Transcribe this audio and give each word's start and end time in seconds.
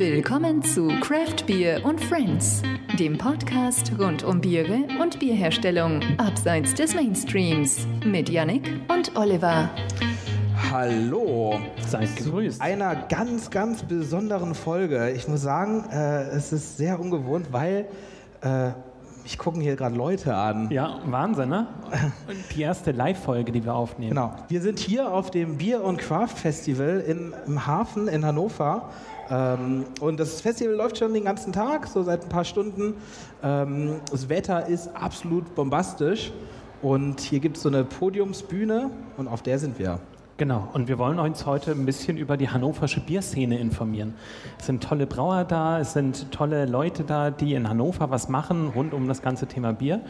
Willkommen 0.00 0.62
zu 0.62 0.88
Craft 1.02 1.44
Beer 1.46 1.84
und 1.84 2.00
Friends, 2.00 2.62
dem 2.98 3.18
Podcast 3.18 3.92
rund 3.98 4.24
um 4.24 4.40
Biere 4.40 4.84
und 4.98 5.18
Bierherstellung 5.18 6.00
abseits 6.16 6.72
des 6.72 6.94
Mainstreams 6.94 7.86
mit 8.06 8.30
Yannick 8.30 8.80
und 8.88 9.14
Oliver. 9.14 9.68
Hallo. 10.70 11.60
Seid 11.86 12.16
gegrüßt. 12.16 12.62
Einer 12.62 12.96
ganz, 12.96 13.50
ganz 13.50 13.82
besonderen 13.82 14.54
Folge. 14.54 15.10
Ich 15.10 15.28
muss 15.28 15.42
sagen, 15.42 15.84
äh, 15.92 16.30
es 16.30 16.50
ist 16.50 16.78
sehr 16.78 16.98
ungewohnt, 16.98 17.52
weil 17.52 17.86
äh, 18.40 18.70
mich 19.22 19.36
gucken 19.36 19.60
hier 19.60 19.76
gerade 19.76 19.96
Leute 19.96 20.34
an. 20.34 20.70
Ja, 20.70 21.00
Wahnsinn, 21.04 21.50
ne? 21.50 21.66
Die 22.56 22.62
erste 22.62 22.92
Live-Folge, 22.92 23.52
die 23.52 23.62
wir 23.62 23.74
aufnehmen. 23.74 24.12
Genau. 24.12 24.34
Wir 24.48 24.62
sind 24.62 24.78
hier 24.78 25.12
auf 25.12 25.30
dem 25.30 25.58
Bier- 25.58 25.84
und 25.84 25.98
Craft 25.98 26.36
Festival 26.36 27.04
in, 27.06 27.34
im 27.46 27.66
Hafen 27.66 28.08
in 28.08 28.24
Hannover. 28.24 28.88
Ähm, 29.30 29.84
und 30.00 30.18
das 30.18 30.40
Festival 30.40 30.74
läuft 30.74 30.98
schon 30.98 31.14
den 31.14 31.24
ganzen 31.24 31.52
Tag, 31.52 31.86
so 31.86 32.02
seit 32.02 32.24
ein 32.24 32.28
paar 32.28 32.44
Stunden. 32.44 32.94
Ähm, 33.42 34.00
das 34.10 34.28
Wetter 34.28 34.66
ist 34.66 34.88
absolut 34.94 35.54
bombastisch. 35.54 36.32
Und 36.82 37.20
hier 37.20 37.40
gibt 37.40 37.56
es 37.56 37.62
so 37.62 37.68
eine 37.68 37.84
Podiumsbühne 37.84 38.90
und 39.18 39.28
auf 39.28 39.42
der 39.42 39.58
sind 39.58 39.78
wir. 39.78 40.00
Genau, 40.38 40.66
und 40.72 40.88
wir 40.88 40.96
wollen 40.96 41.18
uns 41.18 41.44
heute 41.44 41.72
ein 41.72 41.84
bisschen 41.84 42.16
über 42.16 42.38
die 42.38 42.48
hannoversche 42.48 43.00
Bierszene 43.00 43.58
informieren. 43.58 44.14
Es 44.58 44.64
sind 44.64 44.82
tolle 44.82 45.06
Brauer 45.06 45.44
da, 45.44 45.80
es 45.80 45.92
sind 45.92 46.32
tolle 46.32 46.64
Leute 46.64 47.04
da, 47.04 47.30
die 47.30 47.52
in 47.52 47.68
Hannover 47.68 48.10
was 48.10 48.30
machen 48.30 48.68
rund 48.74 48.94
um 48.94 49.06
das 49.06 49.20
ganze 49.20 49.46
Thema 49.46 49.74
Bier. 49.74 50.00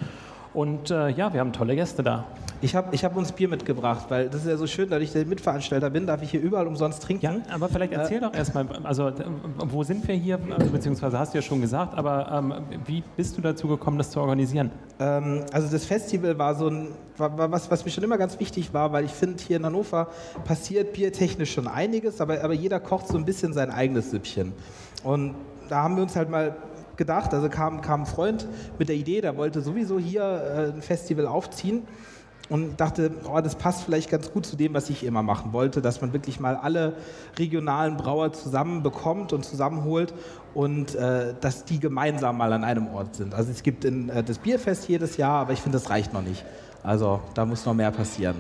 Und 0.52 0.90
äh, 0.90 1.08
ja, 1.10 1.32
wir 1.32 1.40
haben 1.40 1.52
tolle 1.52 1.76
Gäste 1.76 2.02
da. 2.02 2.24
Ich 2.62 2.74
habe 2.74 2.94
ich 2.94 3.04
hab 3.04 3.16
uns 3.16 3.32
Bier 3.32 3.48
mitgebracht, 3.48 4.06
weil 4.10 4.28
das 4.28 4.42
ist 4.42 4.48
ja 4.48 4.56
so 4.56 4.66
schön, 4.66 4.90
dass 4.90 5.00
ich 5.00 5.12
der 5.12 5.24
Mitveranstalter 5.24 5.88
bin, 5.88 6.06
darf 6.06 6.22
ich 6.22 6.30
hier 6.30 6.40
überall 6.40 6.66
umsonst 6.66 7.02
trinken. 7.02 7.24
Ja, 7.24 7.54
aber 7.54 7.68
vielleicht 7.68 7.92
erzähl 7.92 8.18
äh, 8.18 8.20
doch 8.20 8.34
erstmal, 8.34 8.66
also 8.82 9.08
äh, 9.08 9.14
wo 9.56 9.82
sind 9.82 10.06
wir 10.06 10.14
hier, 10.14 10.38
also, 10.58 10.70
beziehungsweise 10.70 11.18
hast 11.18 11.32
du 11.32 11.38
ja 11.38 11.42
schon 11.42 11.62
gesagt, 11.62 11.96
aber 11.96 12.30
ähm, 12.30 12.54
wie 12.84 13.02
bist 13.16 13.38
du 13.38 13.40
dazu 13.40 13.66
gekommen, 13.66 13.96
das 13.96 14.10
zu 14.10 14.20
organisieren? 14.20 14.70
Ähm, 14.98 15.44
also 15.52 15.70
das 15.70 15.86
Festival 15.86 16.36
war 16.38 16.54
so 16.54 16.68
ein, 16.68 16.88
war, 17.16 17.38
war 17.38 17.50
was, 17.50 17.70
was 17.70 17.84
mir 17.84 17.92
schon 17.92 18.04
immer 18.04 18.18
ganz 18.18 18.38
wichtig 18.38 18.74
war, 18.74 18.92
weil 18.92 19.04
ich 19.06 19.12
finde, 19.12 19.42
hier 19.42 19.56
in 19.56 19.64
Hannover 19.64 20.08
passiert 20.44 20.92
biertechnisch 20.92 21.54
schon 21.54 21.66
einiges, 21.66 22.20
aber, 22.20 22.44
aber 22.44 22.52
jeder 22.52 22.78
kocht 22.78 23.08
so 23.08 23.16
ein 23.16 23.24
bisschen 23.24 23.54
sein 23.54 23.70
eigenes 23.70 24.10
Süppchen. 24.10 24.52
Und 25.02 25.34
da 25.70 25.84
haben 25.84 25.96
wir 25.96 26.02
uns 26.02 26.16
halt 26.16 26.28
mal 26.28 26.56
gedacht. 27.00 27.32
Also 27.32 27.48
kam, 27.48 27.80
kam 27.80 28.02
ein 28.02 28.06
Freund 28.06 28.46
mit 28.78 28.90
der 28.90 28.96
Idee, 28.96 29.22
der 29.22 29.36
wollte 29.38 29.62
sowieso 29.62 29.98
hier 29.98 30.22
äh, 30.22 30.72
ein 30.76 30.82
Festival 30.82 31.26
aufziehen 31.26 31.82
und 32.50 32.78
dachte, 32.78 33.12
oh, 33.24 33.40
das 33.40 33.54
passt 33.54 33.84
vielleicht 33.84 34.10
ganz 34.10 34.30
gut 34.30 34.44
zu 34.44 34.56
dem, 34.56 34.74
was 34.74 34.90
ich 34.90 35.04
immer 35.04 35.22
machen 35.22 35.54
wollte, 35.54 35.80
dass 35.80 36.02
man 36.02 36.12
wirklich 36.12 36.40
mal 36.40 36.56
alle 36.56 36.92
regionalen 37.38 37.96
Brauer 37.96 38.32
zusammenbekommt 38.32 39.32
und 39.32 39.44
zusammenholt 39.44 40.12
und 40.52 40.94
äh, 40.94 41.32
dass 41.40 41.64
die 41.64 41.80
gemeinsam 41.80 42.36
mal 42.36 42.52
an 42.52 42.64
einem 42.64 42.88
Ort 42.88 43.14
sind. 43.14 43.34
Also 43.34 43.50
es 43.50 43.62
gibt 43.62 43.86
in, 43.86 44.10
äh, 44.10 44.22
das 44.22 44.38
Bierfest 44.38 44.88
jedes 44.88 45.16
Jahr, 45.16 45.40
aber 45.40 45.54
ich 45.54 45.60
finde, 45.60 45.78
das 45.78 45.88
reicht 45.88 46.12
noch 46.12 46.22
nicht. 46.22 46.44
Also 46.82 47.20
da 47.34 47.46
muss 47.46 47.64
noch 47.64 47.74
mehr 47.74 47.92
passieren. 47.92 48.36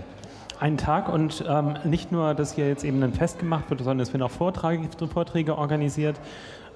Einen 0.58 0.76
Tag 0.76 1.08
und 1.08 1.42
ähm, 1.48 1.76
nicht 1.84 2.12
nur, 2.12 2.34
dass 2.34 2.52
hier 2.52 2.68
jetzt 2.68 2.84
eben 2.84 3.02
ein 3.02 3.14
Fest 3.14 3.38
gemacht 3.38 3.70
wird, 3.70 3.80
sondern 3.80 4.00
es 4.00 4.12
werden 4.12 4.22
auch 4.22 4.30
Vorträge, 4.30 4.86
Vorträge 5.10 5.56
organisiert. 5.56 6.20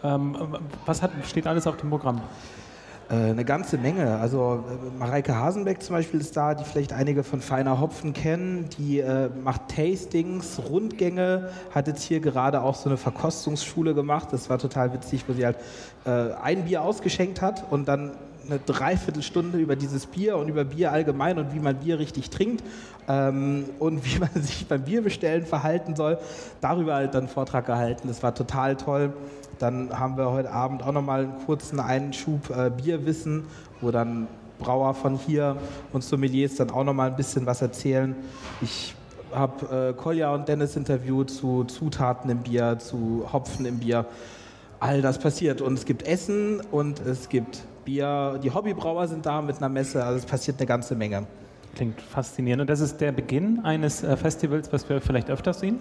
Ähm, 0.05 0.37
was 0.85 1.03
hat, 1.03 1.11
steht 1.27 1.47
alles 1.47 1.67
auf 1.67 1.79
dem 1.79 1.91
Programm? 1.91 2.21
Äh, 3.09 3.31
eine 3.31 3.45
ganze 3.45 3.79
Menge. 3.79 4.19
Also 4.19 4.65
äh, 4.69 4.99
Mareike 4.99 5.35
Hasenbeck 5.35 5.83
zum 5.83 5.97
Beispiel 5.97 6.21
ist 6.21 6.37
da, 6.37 6.55
die 6.55 6.65
vielleicht 6.65 6.93
einige 6.93 7.25
von 7.25 7.41
Feiner 7.41 7.81
Hopfen 7.81 8.13
kennen. 8.13 8.69
Die 8.79 9.01
äh, 9.01 9.31
macht 9.43 9.75
Tastings, 9.75 10.61
Rundgänge, 10.69 11.51
hat 11.75 11.87
jetzt 11.87 12.03
hier 12.03 12.21
gerade 12.21 12.63
auch 12.63 12.75
so 12.75 12.89
eine 12.89 12.99
Verkostungsschule 12.99 13.95
gemacht. 13.95 14.29
Das 14.33 14.51
war 14.51 14.59
total 14.59 14.93
witzig, 14.93 15.25
wo 15.27 15.33
sie 15.33 15.45
halt 15.45 15.57
äh, 16.05 16.33
ein 16.43 16.64
Bier 16.64 16.83
ausgeschenkt 16.83 17.41
hat 17.41 17.64
und 17.70 17.89
dann 17.89 18.13
eine 18.47 18.59
Dreiviertelstunde 18.59 19.59
über 19.59 19.77
dieses 19.77 20.07
Bier 20.07 20.37
und 20.37 20.48
über 20.48 20.64
Bier 20.64 20.93
allgemein 20.93 21.39
und 21.39 21.55
wie 21.55 21.61
man 21.61 21.77
Bier 21.77 21.98
richtig 21.98 22.31
trinkt 22.31 22.63
ähm, 23.09 23.64
und 23.79 24.05
wie 24.05 24.19
man 24.19 24.31
sich 24.35 24.67
beim 24.67 24.83
Bierbestellen 24.83 25.47
verhalten 25.47 25.97
soll. 25.97 26.19
Darüber 26.61 26.95
halt 26.95 27.14
dann 27.14 27.23
einen 27.25 27.29
Vortrag 27.29 27.67
gehalten. 27.67 28.09
Das 28.09 28.23
war 28.23 28.35
total 28.35 28.77
toll. 28.77 29.13
Dann 29.59 29.98
haben 29.98 30.17
wir 30.17 30.31
heute 30.31 30.51
Abend 30.51 30.83
auch 30.83 30.92
nochmal 30.92 31.25
einen 31.25 31.45
kurzen 31.47 31.81
Einschub 31.81 32.51
äh, 32.51 32.70
Bierwissen, 32.70 33.45
wo 33.81 33.91
dann 33.91 34.29
Brauer 34.59 34.95
von 34.95 35.17
hier 35.17 35.57
und 35.92 36.05
Sommeliers 36.05 36.57
dann 36.57 36.70
auch 36.70 36.85
nochmal 36.85 37.11
ein 37.11 37.17
bisschen 37.17 37.47
was 37.47 37.61
erzählen. 37.63 38.14
Ich 38.61 38.95
habe 39.33 39.91
äh, 39.91 39.93
Kolja 39.93 40.33
und 40.33 40.48
Dennis 40.48 40.77
interviewt 40.77 41.31
zu 41.31 41.64
Zutaten 41.64 42.31
im 42.31 42.39
Bier, 42.39 42.79
zu 42.79 43.29
Hopfen 43.33 43.67
im 43.67 43.79
Bier. 43.79 44.07
All 44.81 45.03
das 45.03 45.19
passiert. 45.19 45.61
Und 45.61 45.75
es 45.75 45.85
gibt 45.85 46.07
Essen 46.07 46.61
und 46.70 47.01
es 47.01 47.29
gibt 47.29 47.64
Bier. 47.85 48.39
Die 48.43 48.53
Hobbybrauer 48.53 49.09
sind 49.09 49.27
da 49.27 49.43
mit 49.43 49.57
einer 49.57 49.69
Messe. 49.69 50.05
Also 50.05 50.19
es 50.19 50.27
passiert 50.27 50.59
eine 50.59 50.67
ganze 50.67 50.95
Menge. 50.95 51.27
Klingt 51.74 52.01
faszinierend. 52.01 52.62
Und 52.62 52.70
das 52.70 52.80
ist 52.80 53.01
der 53.01 53.12
Beginn 53.12 53.61
eines 53.64 54.02
äh, 54.02 54.17
Festivals, 54.17 54.73
was 54.73 54.89
wir 54.89 55.01
vielleicht 55.01 55.30
öfters 55.30 55.61
sehen? 55.61 55.79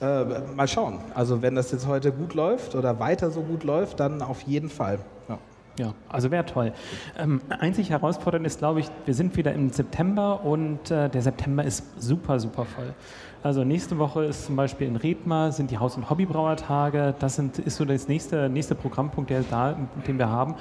Äh, 0.00 0.24
mal 0.54 0.68
schauen. 0.68 0.98
Also 1.14 1.42
wenn 1.42 1.54
das 1.54 1.70
jetzt 1.72 1.86
heute 1.86 2.12
gut 2.12 2.34
läuft 2.34 2.74
oder 2.74 2.98
weiter 2.98 3.30
so 3.30 3.42
gut 3.42 3.64
läuft, 3.64 4.00
dann 4.00 4.22
auf 4.22 4.42
jeden 4.42 4.70
Fall. 4.70 4.98
Ja. 5.28 5.38
Ja, 5.76 5.92
also 6.08 6.30
wäre 6.30 6.46
toll. 6.46 6.72
Ähm, 7.18 7.40
einzig 7.48 7.90
herausfordernd 7.90 8.46
ist, 8.46 8.60
glaube 8.60 8.78
ich, 8.78 8.86
wir 9.06 9.14
sind 9.14 9.36
wieder 9.36 9.52
im 9.52 9.70
September 9.70 10.44
und 10.44 10.88
äh, 10.92 11.08
der 11.08 11.20
September 11.20 11.64
ist 11.64 11.82
super, 12.00 12.38
super 12.38 12.64
voll. 12.64 12.94
Also 13.42 13.62
nächste 13.64 13.98
Woche 13.98 14.24
ist 14.24 14.46
zum 14.46 14.56
Beispiel 14.56 14.86
in 14.86 14.96
Redmar 14.96 15.52
sind 15.52 15.70
die 15.70 15.76
Haus- 15.76 15.96
und 15.96 16.08
Hobbybrauertage. 16.08 17.14
Das 17.18 17.34
sind, 17.34 17.58
ist 17.58 17.76
so 17.76 17.84
das 17.84 18.08
nächste, 18.08 18.48
nächste 18.48 18.74
Programmpunkt, 18.74 19.28
der 19.28 19.42
da, 19.42 19.76
den 20.06 20.16
wir 20.16 20.30
haben. 20.30 20.54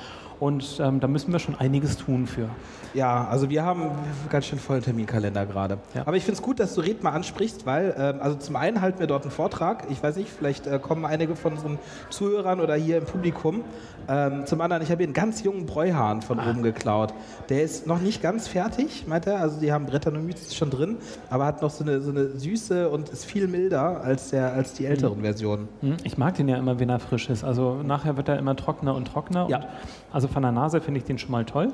Und 0.43 0.77
ähm, 0.83 0.99
da 0.99 1.07
müssen 1.07 1.31
wir 1.31 1.39
schon 1.39 1.55
einiges 1.55 1.95
tun 1.95 2.27
für. 2.27 2.49
Ja, 2.93 3.25
also 3.29 3.49
wir 3.49 3.63
haben 3.63 3.91
ganz 4.29 4.45
schön 4.45 4.59
vollen 4.59 4.81
Terminkalender 4.81 5.45
gerade. 5.45 5.77
Ja. 5.95 6.01
Aber 6.05 6.17
ich 6.17 6.25
finde 6.25 6.35
es 6.35 6.41
gut, 6.41 6.59
dass 6.59 6.75
du 6.75 6.81
Redmar 6.81 7.13
ansprichst, 7.13 7.65
weil, 7.65 7.95
ähm, 7.97 8.17
also 8.19 8.35
zum 8.35 8.57
einen 8.57 8.81
halten 8.81 8.99
wir 8.99 9.07
dort 9.07 9.21
einen 9.21 9.31
Vortrag. 9.31 9.85
Ich 9.89 10.03
weiß 10.03 10.17
nicht, 10.17 10.29
vielleicht 10.29 10.67
äh, 10.67 10.79
kommen 10.79 11.05
einige 11.05 11.37
von 11.37 11.53
unseren 11.53 11.79
Zuhörern 12.09 12.59
oder 12.59 12.75
hier 12.75 12.97
im 12.97 13.05
Publikum. 13.05 13.63
Ähm, 14.09 14.45
zum 14.45 14.59
anderen, 14.59 14.83
ich 14.83 14.91
habe 14.91 14.99
hier 14.99 15.07
einen 15.07 15.13
ganz 15.13 15.43
jungen 15.43 15.65
Bräuhahn 15.65 16.21
von 16.21 16.41
ah. 16.41 16.49
oben 16.49 16.61
geklaut. 16.61 17.13
Der 17.47 17.63
ist 17.63 17.87
noch 17.87 18.01
nicht 18.01 18.21
ganz 18.21 18.49
fertig, 18.49 19.05
meint 19.07 19.25
er. 19.25 19.39
Also 19.39 19.61
die 19.61 19.71
haben 19.71 19.85
Brettanomyces 19.85 20.53
schon 20.55 20.69
drin, 20.69 20.97
aber 21.29 21.45
hat 21.45 21.61
noch 21.61 21.71
so 21.71 21.85
eine, 21.85 22.01
so 22.01 22.11
eine 22.11 22.37
Süße 22.37 22.89
und 22.89 23.07
ist 23.07 23.23
viel 23.23 23.47
milder 23.47 24.01
als, 24.03 24.31
der, 24.31 24.51
als 24.51 24.73
die 24.73 24.87
älteren 24.87 25.19
mhm. 25.19 25.23
Versionen. 25.23 25.69
Mhm. 25.81 25.97
Ich 26.03 26.17
mag 26.17 26.35
den 26.35 26.49
ja 26.49 26.57
immer, 26.57 26.81
wenn 26.81 26.89
er 26.89 26.99
frisch 26.99 27.29
ist. 27.29 27.45
Also 27.45 27.81
nachher 27.81 28.17
wird 28.17 28.27
er 28.27 28.37
immer 28.37 28.57
trockener 28.57 28.93
und 28.93 29.07
trockener. 29.07 29.47
Ja. 29.49 29.57
Und 29.59 29.65
also 30.11 30.27
von 30.33 30.44
der 30.44 30.51
Nase 30.51 30.81
finde 30.81 30.99
ich 30.99 31.05
den 31.05 31.17
schon 31.17 31.31
mal 31.31 31.45
toll. 31.45 31.71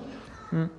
Mhm. 0.52 0.70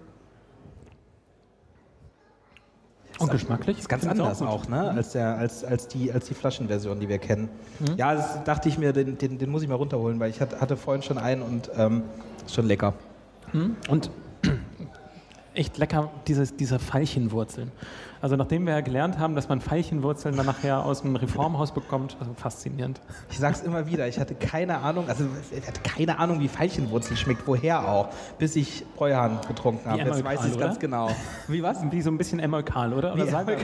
Und 3.18 3.30
geschmacklich? 3.30 3.78
Ist 3.78 3.88
ganz 3.88 4.06
anders 4.06 4.40
auch, 4.40 4.48
auch, 4.48 4.68
ne? 4.68 4.88
Mhm. 4.92 4.98
als, 4.98 5.12
der, 5.12 5.36
als, 5.36 5.62
als, 5.62 5.88
die, 5.88 6.10
als 6.10 6.26
die 6.26 6.34
Flaschenversion, 6.34 7.00
die 7.00 7.08
wir 7.08 7.18
kennen. 7.18 7.50
Mhm. 7.80 7.96
Ja, 7.96 8.14
das 8.14 8.44
dachte 8.44 8.68
ich 8.68 8.78
mir, 8.78 8.92
den, 8.94 9.18
den, 9.18 9.36
den, 9.36 9.50
muss 9.50 9.62
ich 9.62 9.68
mal 9.68 9.74
runterholen, 9.74 10.18
weil 10.20 10.30
ich 10.30 10.40
hatte 10.40 10.76
vorhin 10.76 11.02
schon 11.02 11.18
einen 11.18 11.42
und 11.42 11.70
ähm, 11.76 12.02
ist 12.46 12.54
schon 12.54 12.66
lecker. 12.66 12.94
Mhm. 13.52 13.76
Und 13.88 14.10
echt 15.54 15.78
lecker, 15.78 16.10
dieses, 16.26 16.56
diese 16.56 16.78
Veilchenwurzeln. 16.78 17.72
Also 18.22 18.36
nachdem 18.36 18.66
wir 18.66 18.74
ja 18.74 18.80
gelernt 18.82 19.18
haben, 19.18 19.34
dass 19.34 19.48
man 19.48 19.60
Veilchenwurzeln 19.64 20.36
dann 20.36 20.46
nachher 20.46 20.84
aus 20.84 21.02
dem 21.02 21.16
Reformhaus 21.16 21.72
bekommt, 21.72 22.16
also 22.20 22.34
faszinierend. 22.34 23.00
Ich 23.30 23.38
sag's 23.38 23.62
immer 23.62 23.86
wieder, 23.86 24.06
ich 24.08 24.20
hatte 24.20 24.34
keine 24.34 24.78
Ahnung, 24.78 25.08
also 25.08 25.24
ich 25.50 25.66
hatte 25.66 25.80
keine 25.80 26.18
Ahnung, 26.18 26.38
wie 26.40 26.48
Veilchenwurzel 26.48 27.16
schmeckt, 27.16 27.46
woher 27.46 27.88
auch, 27.88 28.08
bis 28.38 28.56
ich 28.56 28.84
Bräuhahn 28.96 29.38
getrunken 29.48 29.88
habe. 29.88 30.02
Jetzt 30.02 30.22
weiß 30.22 30.44
ich 30.44 30.58
ganz 30.58 30.78
genau. 30.78 31.10
Wie 31.48 31.62
was? 31.62 31.78
Wie 31.90 32.02
so 32.02 32.10
ein 32.10 32.18
bisschen 32.18 32.40
emulkal, 32.40 32.92
oder? 32.92 33.14
oder 33.14 33.26
sagen 33.26 33.56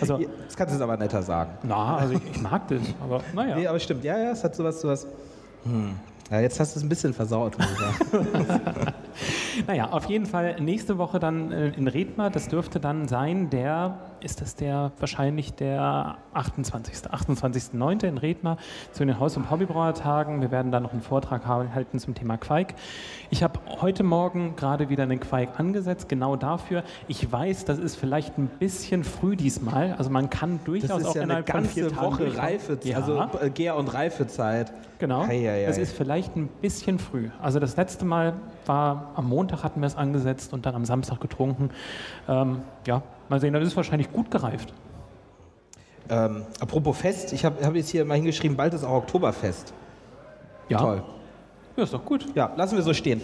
also, 0.00 0.18
das 0.18 0.56
kannst 0.56 0.74
du 0.74 0.78
jetzt 0.78 0.82
aber 0.82 0.96
netter 0.96 1.22
sagen. 1.22 1.50
Na, 1.64 1.96
also 1.96 2.14
ich, 2.14 2.20
ich 2.30 2.40
mag 2.40 2.68
das, 2.68 2.82
aber 3.02 3.20
naja. 3.34 3.56
Nee, 3.56 3.66
aber 3.66 3.80
stimmt, 3.80 4.04
ja, 4.04 4.16
ja, 4.16 4.30
es 4.30 4.44
hat 4.44 4.54
sowas, 4.54 4.80
sowas. 4.80 5.06
Hm. 5.64 5.96
Ja, 6.32 6.40
jetzt 6.40 6.58
hast 6.58 6.74
du 6.74 6.78
es 6.78 6.82
ein 6.82 6.88
bisschen 6.88 7.12
versaut, 7.12 7.58
naja, 9.66 9.90
auf 9.90 10.06
jeden 10.06 10.24
Fall 10.24 10.58
nächste 10.62 10.96
Woche 10.96 11.18
dann 11.20 11.52
äh, 11.52 11.68
in 11.76 11.88
Redmar. 11.88 12.30
Das 12.30 12.48
dürfte 12.48 12.80
dann 12.80 13.06
sein 13.06 13.50
der, 13.50 13.98
ist 14.24 14.40
das 14.40 14.54
der, 14.54 14.92
wahrscheinlich 14.98 15.54
der 15.54 16.16
28. 16.34 16.94
28.09. 17.10 18.06
in 18.06 18.18
Redmar 18.18 18.56
zu 18.92 19.04
den 19.04 19.18
Haus- 19.18 19.36
und 19.36 19.50
Hobbybrauertagen. 19.50 20.40
Wir 20.40 20.50
werden 20.50 20.72
da 20.72 20.80
noch 20.80 20.92
einen 20.92 21.02
Vortrag 21.02 21.46
halten 21.46 21.98
zum 21.98 22.14
Thema 22.14 22.36
Quake. 22.36 22.74
Ich 23.30 23.42
habe 23.42 23.60
heute 23.80 24.02
Morgen 24.02 24.54
gerade 24.56 24.88
wieder 24.88 25.02
einen 25.02 25.20
Quake 25.20 25.58
angesetzt, 25.58 26.08
genau 26.08 26.36
dafür. 26.36 26.84
Ich 27.08 27.30
weiß, 27.30 27.64
das 27.64 27.78
ist 27.78 27.96
vielleicht 27.96 28.38
ein 28.38 28.46
bisschen 28.46 29.04
früh 29.04 29.36
diesmal. 29.36 29.94
Also 29.98 30.10
man 30.10 30.30
kann 30.30 30.60
durchaus 30.64 31.04
auch 31.04 31.14
ja 31.14 31.22
innerhalb 31.22 31.48
eine 31.48 31.62
ganze 31.64 31.80
von 31.80 31.90
vier 31.90 31.96
Woche 31.96 32.24
Tagen 32.26 32.38
Reife, 32.38 32.78
ja. 32.84 32.96
also 32.96 33.18
äh, 33.40 33.50
Gär- 33.50 33.76
und 33.76 33.92
Reifezeit. 33.92 34.72
Genau. 34.98 35.26
Hei, 35.26 35.40
hei, 35.40 35.46
hei. 35.46 35.64
Es 35.64 35.78
ist 35.78 35.96
vielleicht 35.96 36.36
ein 36.36 36.46
bisschen 36.46 37.00
früh. 37.00 37.30
Also 37.40 37.58
das 37.58 37.76
letzte 37.76 38.04
Mal 38.04 38.34
war 38.66 39.10
am 39.16 39.28
Montag 39.28 39.64
hatten 39.64 39.80
wir 39.80 39.88
es 39.88 39.96
angesetzt 39.96 40.52
und 40.52 40.64
dann 40.64 40.76
am 40.76 40.84
Samstag 40.84 41.20
getrunken. 41.20 41.70
Ähm, 42.28 42.58
ja, 42.86 43.02
mal 43.28 43.40
sehen, 43.40 43.52
das 43.52 43.64
ist 43.64 43.76
wahrscheinlich 43.76 44.10
gut 44.12 44.30
gereift. 44.30 44.72
Ähm, 46.08 46.44
apropos 46.60 46.96
Fest, 46.96 47.32
ich 47.32 47.44
habe 47.44 47.64
hab 47.64 47.74
jetzt 47.74 47.90
hier 47.90 48.04
mal 48.04 48.14
hingeschrieben, 48.14 48.56
bald 48.56 48.74
ist 48.74 48.84
auch 48.84 48.96
Oktoberfest. 48.96 49.72
Ja. 50.68 50.78
Toll. 50.78 51.02
Ja, 51.76 51.84
ist 51.84 51.92
doch 51.94 52.04
gut. 52.04 52.26
Ja, 52.34 52.52
lassen 52.56 52.76
wir 52.76 52.82
so 52.82 52.92
stehen. 52.92 53.22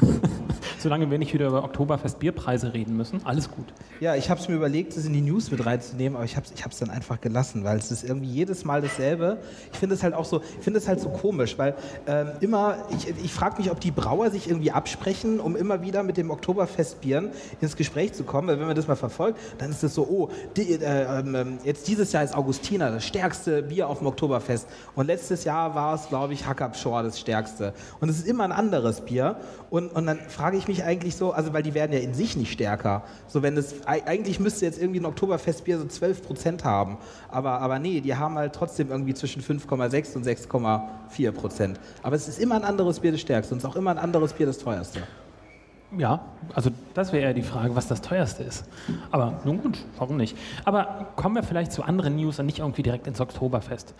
Solange 0.78 1.10
wir 1.10 1.18
nicht 1.18 1.34
wieder 1.34 1.48
über 1.48 1.64
Oktoberfest 1.64 2.20
Bierpreise 2.20 2.72
reden 2.72 2.96
müssen, 2.96 3.20
alles 3.24 3.50
gut. 3.50 3.66
Ja, 4.00 4.14
ich 4.14 4.30
habe 4.30 4.40
es 4.40 4.48
mir 4.48 4.54
überlegt, 4.54 4.96
das 4.96 5.04
in 5.04 5.12
die 5.12 5.20
News 5.20 5.50
mit 5.50 5.66
reinzunehmen, 5.66 6.14
aber 6.16 6.24
ich 6.24 6.36
habe 6.36 6.46
es 6.46 6.52
ich 6.52 6.78
dann 6.78 6.90
einfach 6.90 7.20
gelassen, 7.20 7.64
weil 7.64 7.78
es 7.78 7.90
ist 7.90 8.04
irgendwie 8.04 8.28
jedes 8.28 8.64
Mal 8.64 8.80
dasselbe. 8.80 9.38
Ich 9.72 9.78
finde 9.78 9.96
es 9.96 10.04
halt 10.04 10.14
auch 10.14 10.24
so, 10.24 10.40
ich 10.40 10.64
finde 10.64 10.78
es 10.78 10.86
halt 10.86 11.00
so 11.00 11.08
komisch, 11.08 11.58
weil 11.58 11.74
ähm, 12.06 12.28
immer, 12.40 12.76
ich, 12.90 13.08
ich 13.24 13.32
frage 13.32 13.58
mich, 13.58 13.72
ob 13.72 13.80
die 13.80 13.90
Brauer 13.90 14.30
sich 14.30 14.48
irgendwie 14.48 14.70
absprechen, 14.70 15.40
um 15.40 15.56
immer 15.56 15.82
wieder 15.82 16.04
mit 16.04 16.16
dem 16.16 16.30
Oktoberfestbieren 16.30 17.30
ins 17.60 17.74
Gespräch 17.74 18.12
zu 18.12 18.22
kommen, 18.22 18.46
weil 18.46 18.60
wenn 18.60 18.66
man 18.68 18.76
das 18.76 18.86
mal 18.86 18.94
verfolgt, 18.94 19.38
dann 19.58 19.70
ist 19.70 19.82
es 19.82 19.94
so, 19.94 20.06
oh, 20.08 20.30
die, 20.56 20.74
äh, 20.74 21.18
ähm, 21.18 21.58
jetzt 21.64 21.88
dieses 21.88 22.12
Jahr 22.12 22.22
ist 22.22 22.36
Augustiner 22.36 22.92
das 22.92 23.04
stärkste 23.04 23.64
Bier 23.64 23.88
auf 23.88 23.98
dem 23.98 24.06
Oktoberfest 24.06 24.68
und 24.94 25.08
letztes 25.08 25.42
Jahr 25.42 25.74
war 25.74 25.94
es, 25.94 26.08
glaube 26.08 26.34
ich, 26.34 26.46
Hackabschor 26.46 27.02
das 27.02 27.18
stärkste 27.18 27.74
und 28.00 28.08
es 28.08 28.18
ist 28.18 28.28
immer 28.28 28.44
ein 28.44 28.52
anderes 28.52 29.00
Bier 29.00 29.36
und, 29.70 29.92
und 29.92 30.06
dann 30.06 30.18
frage 30.28 30.56
ich 30.56 30.67
mich 30.68 30.84
eigentlich 30.84 31.16
so, 31.16 31.32
also 31.32 31.52
weil 31.52 31.62
die 31.62 31.74
werden 31.74 31.92
ja 31.92 31.98
in 31.98 32.14
sich 32.14 32.36
nicht 32.36 32.52
stärker. 32.52 33.02
So 33.26 33.42
wenn 33.42 33.56
es 33.56 33.86
eigentlich 33.86 34.38
müsste 34.38 34.64
jetzt 34.64 34.80
irgendwie 34.80 35.00
ein 35.00 35.06
Oktoberfestbier 35.06 35.78
so 35.78 35.86
12 35.86 36.22
Prozent 36.22 36.64
haben, 36.64 36.98
aber 37.30 37.60
aber 37.60 37.78
nee, 37.78 38.00
die 38.00 38.14
haben 38.14 38.36
halt 38.36 38.52
trotzdem 38.52 38.90
irgendwie 38.90 39.14
zwischen 39.14 39.42
5,6 39.42 40.16
und 40.16 40.26
6,4 40.26 41.32
Prozent. 41.32 41.80
Aber 42.02 42.14
es 42.14 42.28
ist 42.28 42.38
immer 42.38 42.54
ein 42.54 42.64
anderes 42.64 43.00
Bier 43.00 43.12
das 43.12 43.20
stärkste 43.20 43.54
und 43.54 43.58
es 43.58 43.64
ist 43.64 43.70
auch 43.70 43.76
immer 43.76 43.90
ein 43.90 43.98
anderes 43.98 44.32
Bier 44.32 44.46
das 44.46 44.58
teuerste. 44.58 45.02
Ja, 45.96 46.20
also 46.54 46.70
das 46.92 47.12
wäre 47.14 47.28
ja 47.28 47.32
die 47.32 47.42
Frage, 47.42 47.74
was 47.74 47.88
das 47.88 48.02
teuerste 48.02 48.42
ist. 48.42 48.64
Aber 49.10 49.40
nun 49.44 49.62
gut, 49.62 49.78
warum 49.96 50.18
nicht? 50.18 50.36
Aber 50.66 51.06
kommen 51.16 51.34
wir 51.34 51.42
vielleicht 51.42 51.72
zu 51.72 51.82
anderen 51.82 52.16
News 52.16 52.38
und 52.38 52.46
nicht 52.46 52.58
irgendwie 52.58 52.82
direkt 52.82 53.06
ins 53.06 53.20
Oktoberfest. 53.20 53.94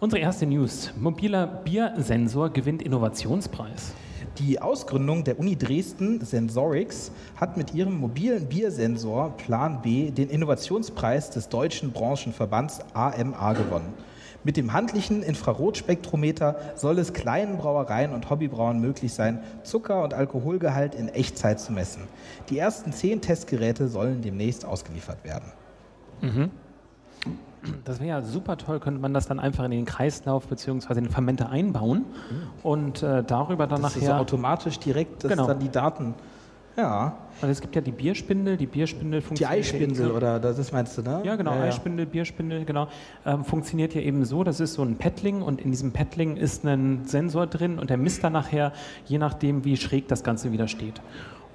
Unsere 0.00 0.20
erste 0.20 0.46
News: 0.46 0.90
Mobiler 0.98 1.46
Biersensor 1.46 2.50
gewinnt 2.50 2.82
Innovationspreis. 2.82 3.92
Die 4.38 4.60
Ausgründung 4.60 5.24
der 5.24 5.40
Uni 5.40 5.56
Dresden 5.56 6.24
Sensorix 6.24 7.10
hat 7.34 7.56
mit 7.56 7.74
ihrem 7.74 7.98
mobilen 7.98 8.46
Biersensor 8.46 9.36
Plan 9.36 9.82
B 9.82 10.12
den 10.12 10.30
Innovationspreis 10.30 11.30
des 11.30 11.48
deutschen 11.48 11.90
Branchenverbands 11.90 12.78
AMA 12.94 13.54
gewonnen. 13.54 13.94
Mit 14.44 14.56
dem 14.56 14.72
handlichen 14.72 15.24
Infrarotspektrometer 15.24 16.56
soll 16.76 17.00
es 17.00 17.12
kleinen 17.12 17.56
Brauereien 17.56 18.12
und 18.12 18.30
Hobbybrauern 18.30 18.80
möglich 18.80 19.12
sein, 19.12 19.42
Zucker- 19.64 20.04
und 20.04 20.14
Alkoholgehalt 20.14 20.94
in 20.94 21.08
Echtzeit 21.08 21.58
zu 21.58 21.72
messen. 21.72 22.02
Die 22.48 22.58
ersten 22.58 22.92
zehn 22.92 23.20
Testgeräte 23.20 23.88
sollen 23.88 24.22
demnächst 24.22 24.64
ausgeliefert 24.64 25.24
werden. 25.24 25.52
Mhm. 26.20 26.50
Das 27.84 27.98
wäre 28.00 28.08
ja 28.08 28.22
super 28.22 28.56
toll, 28.56 28.80
könnte 28.80 29.00
man 29.00 29.14
das 29.14 29.26
dann 29.26 29.40
einfach 29.40 29.64
in 29.64 29.70
den 29.70 29.84
Kreislauf 29.84 30.46
bzw. 30.46 30.94
in 30.98 31.04
den 31.04 31.10
Fermenter 31.10 31.50
einbauen 31.50 32.04
und 32.62 33.02
äh, 33.02 33.22
darüber 33.24 33.66
dann 33.66 33.82
Das 33.82 33.96
ist 33.96 34.02
nachher. 34.04 34.20
automatisch 34.20 34.78
direkt, 34.78 35.24
dass 35.24 35.30
Genau. 35.30 35.46
dann 35.46 35.58
die 35.58 35.70
Daten. 35.70 36.14
Ja, 36.76 37.16
Weil 37.40 37.50
es 37.50 37.60
gibt 37.60 37.74
ja 37.74 37.80
die 37.80 37.90
Bierspindel, 37.90 38.56
die 38.56 38.66
Bierspindel 38.66 39.18
die 39.20 39.26
funktioniert. 39.26 39.52
ja 39.52 39.58
Eispindel 39.74 40.12
oder 40.12 40.38
das 40.38 40.60
ist, 40.60 40.72
meinst 40.72 40.96
du, 40.96 41.02
ne? 41.02 41.22
Ja, 41.24 41.34
genau, 41.34 41.50
ja, 41.54 41.58
ja. 41.58 41.64
Eispindel, 41.64 42.06
Bierspindel, 42.06 42.64
genau. 42.64 42.86
Ähm, 43.26 43.44
funktioniert 43.44 43.94
ja 43.96 44.00
eben 44.00 44.24
so, 44.24 44.44
das 44.44 44.60
ist 44.60 44.74
so 44.74 44.82
ein 44.82 44.96
Paddling 44.96 45.42
und 45.42 45.60
in 45.60 45.72
diesem 45.72 45.90
Paddling 45.90 46.36
ist 46.36 46.64
ein 46.64 47.00
Sensor 47.04 47.48
drin 47.48 47.80
und 47.80 47.90
der 47.90 47.96
misst 47.96 48.22
dann 48.22 48.32
nachher, 48.32 48.72
je 49.06 49.18
nachdem, 49.18 49.64
wie 49.64 49.76
schräg 49.76 50.06
das 50.06 50.22
Ganze 50.22 50.52
wieder 50.52 50.68
steht. 50.68 51.00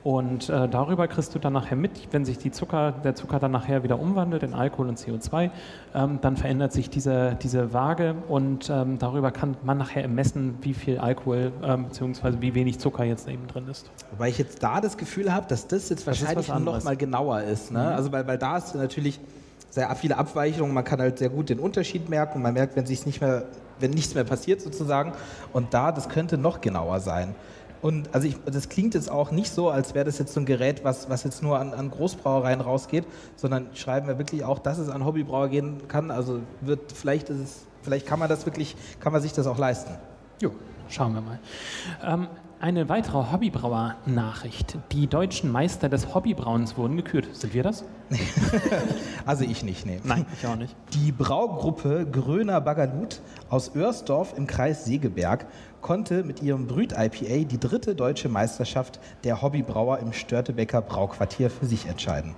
Und 0.03 0.49
äh, 0.49 0.67
darüber 0.67 1.07
kriegst 1.07 1.33
du 1.33 1.39
dann 1.39 1.53
nachher 1.53 1.77
mit, 1.77 2.09
wenn 2.11 2.25
sich 2.25 2.37
die 2.37 2.51
Zucker, 2.51 2.91
der 2.91 3.15
Zucker 3.15 3.39
dann 3.39 3.51
nachher 3.51 3.83
wieder 3.83 3.99
umwandelt 3.99 4.43
in 4.43 4.53
Alkohol 4.53 4.89
und 4.89 4.99
CO2, 4.99 5.49
ähm, 5.95 6.19
dann 6.21 6.35
verändert 6.35 6.73
sich 6.73 6.89
diese, 6.89 7.37
diese 7.41 7.71
Waage 7.71 8.15
und 8.27 8.69
ähm, 8.69 8.99
darüber 8.99 9.31
kann 9.31 9.55
man 9.63 9.77
nachher 9.77 10.05
messen, 10.09 10.57
wie 10.61 10.73
viel 10.73 10.97
Alkohol 10.97 11.53
ähm, 11.63 11.85
bzw. 11.85 12.41
wie 12.41 12.53
wenig 12.53 12.79
Zucker 12.79 13.05
jetzt 13.05 13.29
eben 13.29 13.47
drin 13.47 13.67
ist. 13.69 13.89
Wobei 14.11 14.27
ich 14.27 14.37
jetzt 14.37 14.61
da 14.61 14.81
das 14.81 14.97
Gefühl 14.97 15.33
habe, 15.33 15.47
dass 15.47 15.67
das 15.67 15.87
jetzt 15.87 16.05
Das 16.05 16.21
wahrscheinlich 16.21 16.49
noch 16.49 16.83
mal 16.83 16.97
genauer 16.97 17.43
ist. 17.43 17.71
Ne? 17.71 17.95
Also 17.95 18.11
weil, 18.11 18.27
weil 18.27 18.37
da 18.37 18.57
ist 18.57 18.75
natürlich 18.75 19.21
sehr 19.69 19.93
viele 19.95 20.17
Abweichungen, 20.17 20.73
man 20.73 20.83
kann 20.83 20.99
halt 20.99 21.17
sehr 21.17 21.29
gut 21.29 21.49
den 21.49 21.59
Unterschied 21.59 22.09
merken 22.09 22.37
und 22.37 22.41
man 22.43 22.53
merkt, 22.53 22.75
wenn 22.75 22.85
sich 22.85 23.05
nicht 23.05 23.21
mehr, 23.21 23.45
wenn 23.79 23.91
nichts 23.91 24.13
mehr 24.15 24.25
passiert 24.25 24.61
sozusagen. 24.61 25.13
Und 25.53 25.73
da, 25.73 25.93
das 25.93 26.09
könnte 26.09 26.37
noch 26.37 26.59
genauer 26.59 26.99
sein. 26.99 27.35
Und 27.83 28.15
also 28.15 28.25
ich, 28.27 28.37
das 28.45 28.69
klingt 28.69 28.93
jetzt 28.93 29.11
auch 29.11 29.31
nicht 29.31 29.51
so, 29.51 29.69
als 29.69 29.93
wäre 29.93 30.05
das 30.05 30.17
jetzt 30.17 30.33
so 30.33 30.39
ein 30.39 30.45
Gerät, 30.45 30.85
was, 30.85 31.09
was 31.09 31.25
jetzt 31.25 31.43
nur 31.43 31.59
an, 31.59 31.73
an 31.73 31.91
Großbrauereien 31.91 32.61
rausgeht, 32.61 33.05
sondern 33.35 33.67
schreiben 33.75 34.07
wir 34.07 34.17
wirklich 34.17 34.45
auch, 34.45 34.59
dass 34.59 34.77
es 34.77 34.87
an 34.87 35.03
Hobbybrauer 35.05 35.49
gehen 35.49 35.85
kann. 35.89 36.09
Also 36.09 36.39
wird 36.61 36.93
vielleicht 36.93 37.29
ist 37.29 37.39
es, 37.39 37.65
vielleicht 37.81 38.07
kann 38.07 38.19
man 38.19 38.29
das 38.29 38.45
wirklich, 38.45 38.77
kann 39.01 39.11
man 39.11 39.21
sich 39.21 39.33
das 39.33 39.47
auch 39.47 39.57
leisten. 39.57 39.91
Jo, 40.39 40.51
schauen 40.87 41.13
wir 41.13 41.19
mal. 41.19 41.39
Ähm, 42.01 42.27
eine 42.63 42.87
weitere 42.87 43.29
Hobbybrauer-Nachricht. 43.29 44.77
Die 44.93 45.07
deutschen 45.07 45.51
Meister 45.51 45.89
des 45.89 46.15
Hobbybrauens 46.15 46.77
wurden 46.77 46.95
gekürt. 46.95 47.27
Sind 47.33 47.53
wir 47.53 47.61
das? 47.61 47.83
Also 49.25 49.45
ich 49.45 49.63
nicht, 49.63 49.85
nee. 49.85 50.01
Nein, 50.03 50.25
ich 50.37 50.45
auch 50.45 50.57
nicht. 50.57 50.75
Die 50.93 51.13
Braugruppe 51.13 52.05
Gröner 52.09 52.59
Bagalut 52.59 53.21
aus 53.49 53.73
Oersdorf 53.73 54.33
im 54.37 54.47
Kreis 54.47 54.83
Segeberg 54.83 55.45
konnte 55.81 56.23
mit 56.23 56.41
ihrem 56.41 56.67
Brüt-IPA 56.67 57.45
die 57.45 57.59
dritte 57.59 57.95
deutsche 57.95 58.27
Meisterschaft 58.27 58.99
der 59.23 59.41
Hobbybrauer 59.41 59.99
im 59.99 60.11
Störtebecker 60.11 60.81
Brauquartier 60.81 61.49
für 61.49 61.65
sich 61.65 61.85
entscheiden. 61.85 62.35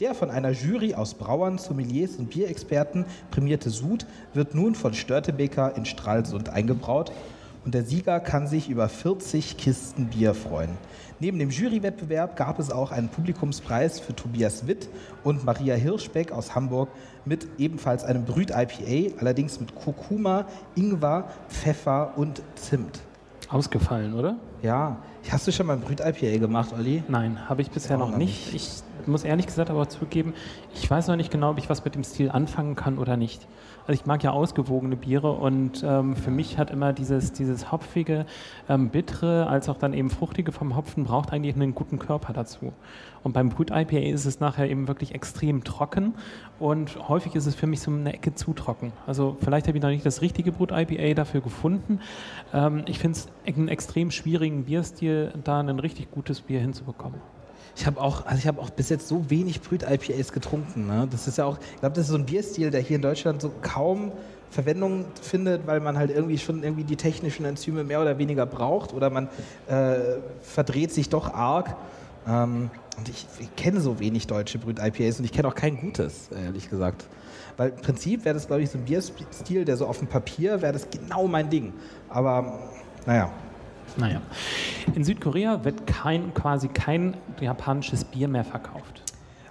Der 0.00 0.14
von 0.14 0.30
einer 0.30 0.50
Jury 0.50 0.94
aus 0.94 1.14
Brauern, 1.14 1.56
Sommeliers 1.56 2.16
und 2.16 2.30
Bierexperten 2.30 3.06
prämierte 3.30 3.70
Sud 3.70 4.06
wird 4.34 4.54
nun 4.54 4.74
von 4.74 4.92
Störtebeker 4.92 5.74
in 5.76 5.86
Stralsund 5.86 6.50
eingebraut 6.50 7.12
und 7.66 7.74
der 7.74 7.84
Sieger 7.84 8.20
kann 8.20 8.46
sich 8.46 8.70
über 8.70 8.88
40 8.88 9.56
Kisten 9.56 10.06
Bier 10.06 10.34
freuen. 10.34 10.70
Neben 11.18 11.38
dem 11.40 11.50
Jurywettbewerb 11.50 12.36
gab 12.36 12.60
es 12.60 12.70
auch 12.70 12.92
einen 12.92 13.08
Publikumspreis 13.08 13.98
für 13.98 14.14
Tobias 14.14 14.68
Witt 14.68 14.88
und 15.24 15.44
Maria 15.44 15.74
Hirschbeck 15.74 16.30
aus 16.30 16.54
Hamburg 16.54 16.88
mit 17.24 17.48
ebenfalls 17.58 18.04
einem 18.04 18.24
Brüt-IPA, 18.24 19.18
allerdings 19.18 19.58
mit 19.58 19.74
Kurkuma, 19.74 20.46
Ingwer, 20.76 21.28
Pfeffer 21.48 22.12
und 22.16 22.40
Zimt. 22.54 23.00
Ausgefallen, 23.48 24.14
oder? 24.14 24.36
Ja, 24.62 24.98
hast 25.32 25.46
du 25.46 25.52
schon 25.52 25.66
mal 25.66 25.74
ein 25.74 25.80
Brüt-IPA 25.80 26.38
gemacht, 26.38 26.72
Olli? 26.72 27.02
Nein, 27.08 27.48
habe 27.48 27.62
ich 27.62 27.70
bisher 27.70 27.98
noch 27.98 28.06
noch 28.10 28.16
nicht. 28.16 28.54
Ich 28.54 28.82
muss 29.06 29.24
ehrlich 29.24 29.46
gesagt 29.46 29.70
aber 29.70 29.88
zugeben, 29.88 30.34
ich 30.74 30.90
weiß 30.90 31.08
noch 31.08 31.16
nicht 31.16 31.30
genau, 31.30 31.50
ob 31.50 31.58
ich 31.58 31.70
was 31.70 31.84
mit 31.84 31.94
dem 31.94 32.04
Stil 32.04 32.30
anfangen 32.30 32.74
kann 32.74 32.98
oder 32.98 33.16
nicht. 33.16 33.46
Also 33.86 34.00
ich 34.00 34.06
mag 34.06 34.24
ja 34.24 34.32
ausgewogene 34.32 34.96
Biere 34.96 35.30
und 35.30 35.84
ähm, 35.86 36.16
für 36.16 36.32
mich 36.32 36.58
hat 36.58 36.72
immer 36.72 36.92
dieses, 36.92 37.32
dieses 37.32 37.70
hopfige, 37.70 38.26
ähm, 38.68 38.88
bittere, 38.88 39.46
als 39.46 39.68
auch 39.68 39.78
dann 39.78 39.94
eben 39.94 40.10
fruchtige 40.10 40.50
vom 40.50 40.76
Hopfen 40.76 41.04
braucht 41.04 41.32
eigentlich 41.32 41.54
einen 41.54 41.74
guten 41.74 42.00
Körper 42.00 42.32
dazu. 42.32 42.72
Und 43.22 43.32
beim 43.32 43.48
Brut 43.48 43.70
IPA 43.70 43.98
ist 44.12 44.24
es 44.24 44.40
nachher 44.40 44.68
eben 44.68 44.88
wirklich 44.88 45.14
extrem 45.14 45.62
trocken 45.62 46.14
und 46.58 47.08
häufig 47.08 47.34
ist 47.34 47.46
es 47.46 47.54
für 47.54 47.66
mich 47.66 47.80
so 47.80 47.90
eine 47.90 48.12
Ecke 48.12 48.34
zu 48.34 48.52
trocken. 48.52 48.92
Also 49.06 49.36
vielleicht 49.40 49.68
habe 49.68 49.78
ich 49.78 49.82
noch 49.82 49.90
nicht 49.90 50.06
das 50.06 50.20
richtige 50.20 50.52
Brut 50.52 50.72
IPA 50.72 51.14
dafür 51.14 51.40
gefunden. 51.40 52.00
Ähm, 52.52 52.82
ich 52.86 52.98
finde 52.98 53.18
es 53.18 53.28
einen 53.46 53.68
extrem 53.68 54.10
schwierigen 54.10 54.64
Bierstil, 54.64 55.15
da 55.44 55.60
ein 55.60 55.78
richtig 55.78 56.10
gutes 56.10 56.40
Bier 56.40 56.60
hinzubekommen. 56.60 57.20
Ich 57.76 57.86
habe 57.86 58.00
auch, 58.00 58.24
also 58.24 58.38
ich 58.38 58.58
auch 58.58 58.70
bis 58.70 58.88
jetzt 58.88 59.06
so 59.06 59.28
wenig 59.28 59.60
Brüt-IPAs 59.60 60.32
getrunken. 60.32 60.86
Ne? 60.86 61.06
Das 61.10 61.28
ist 61.28 61.36
ja 61.36 61.44
auch, 61.44 61.58
ich 61.58 61.80
glaube, 61.80 61.94
das 61.94 62.04
ist 62.06 62.10
so 62.10 62.16
ein 62.16 62.24
Bierstil, 62.24 62.70
der 62.70 62.80
hier 62.80 62.96
in 62.96 63.02
Deutschland 63.02 63.42
so 63.42 63.52
kaum 63.60 64.12
Verwendung 64.50 65.04
findet, 65.20 65.66
weil 65.66 65.80
man 65.80 65.98
halt 65.98 66.10
irgendwie 66.10 66.38
schon 66.38 66.62
irgendwie 66.62 66.84
die 66.84 66.96
technischen 66.96 67.44
Enzyme 67.44 67.84
mehr 67.84 68.00
oder 68.00 68.16
weniger 68.16 68.46
braucht 68.46 68.94
oder 68.94 69.10
man 69.10 69.28
äh, 69.68 70.20
verdreht 70.40 70.92
sich 70.92 71.10
doch 71.10 71.34
arg. 71.34 71.76
Ähm, 72.26 72.70
und 72.96 73.08
ich, 73.10 73.26
ich 73.38 73.54
kenne 73.56 73.80
so 73.80 74.00
wenig 74.00 74.26
deutsche 74.26 74.58
Brüt-IPAs 74.58 75.18
und 75.18 75.26
ich 75.26 75.32
kenne 75.32 75.48
auch 75.48 75.54
kein 75.54 75.78
gutes, 75.78 76.30
ehrlich 76.30 76.70
gesagt. 76.70 77.06
Weil 77.58 77.70
im 77.70 77.76
Prinzip 77.76 78.24
wäre 78.24 78.34
das, 78.34 78.46
glaube 78.46 78.62
ich, 78.62 78.70
so 78.70 78.78
ein 78.78 78.84
Bierstil, 78.84 79.66
der 79.66 79.76
so 79.76 79.86
auf 79.86 79.98
dem 79.98 80.08
Papier 80.08 80.62
wäre 80.62 80.72
das 80.72 80.88
genau 80.90 81.26
mein 81.26 81.50
Ding. 81.50 81.74
Aber 82.08 82.58
naja, 83.04 83.30
Naja. 83.96 84.20
In 84.94 85.04
Südkorea 85.04 85.64
wird 85.64 85.86
kein, 85.86 86.34
quasi 86.34 86.68
kein 86.68 87.16
japanisches 87.40 88.04
Bier 88.04 88.28
mehr 88.28 88.44
verkauft. 88.44 89.02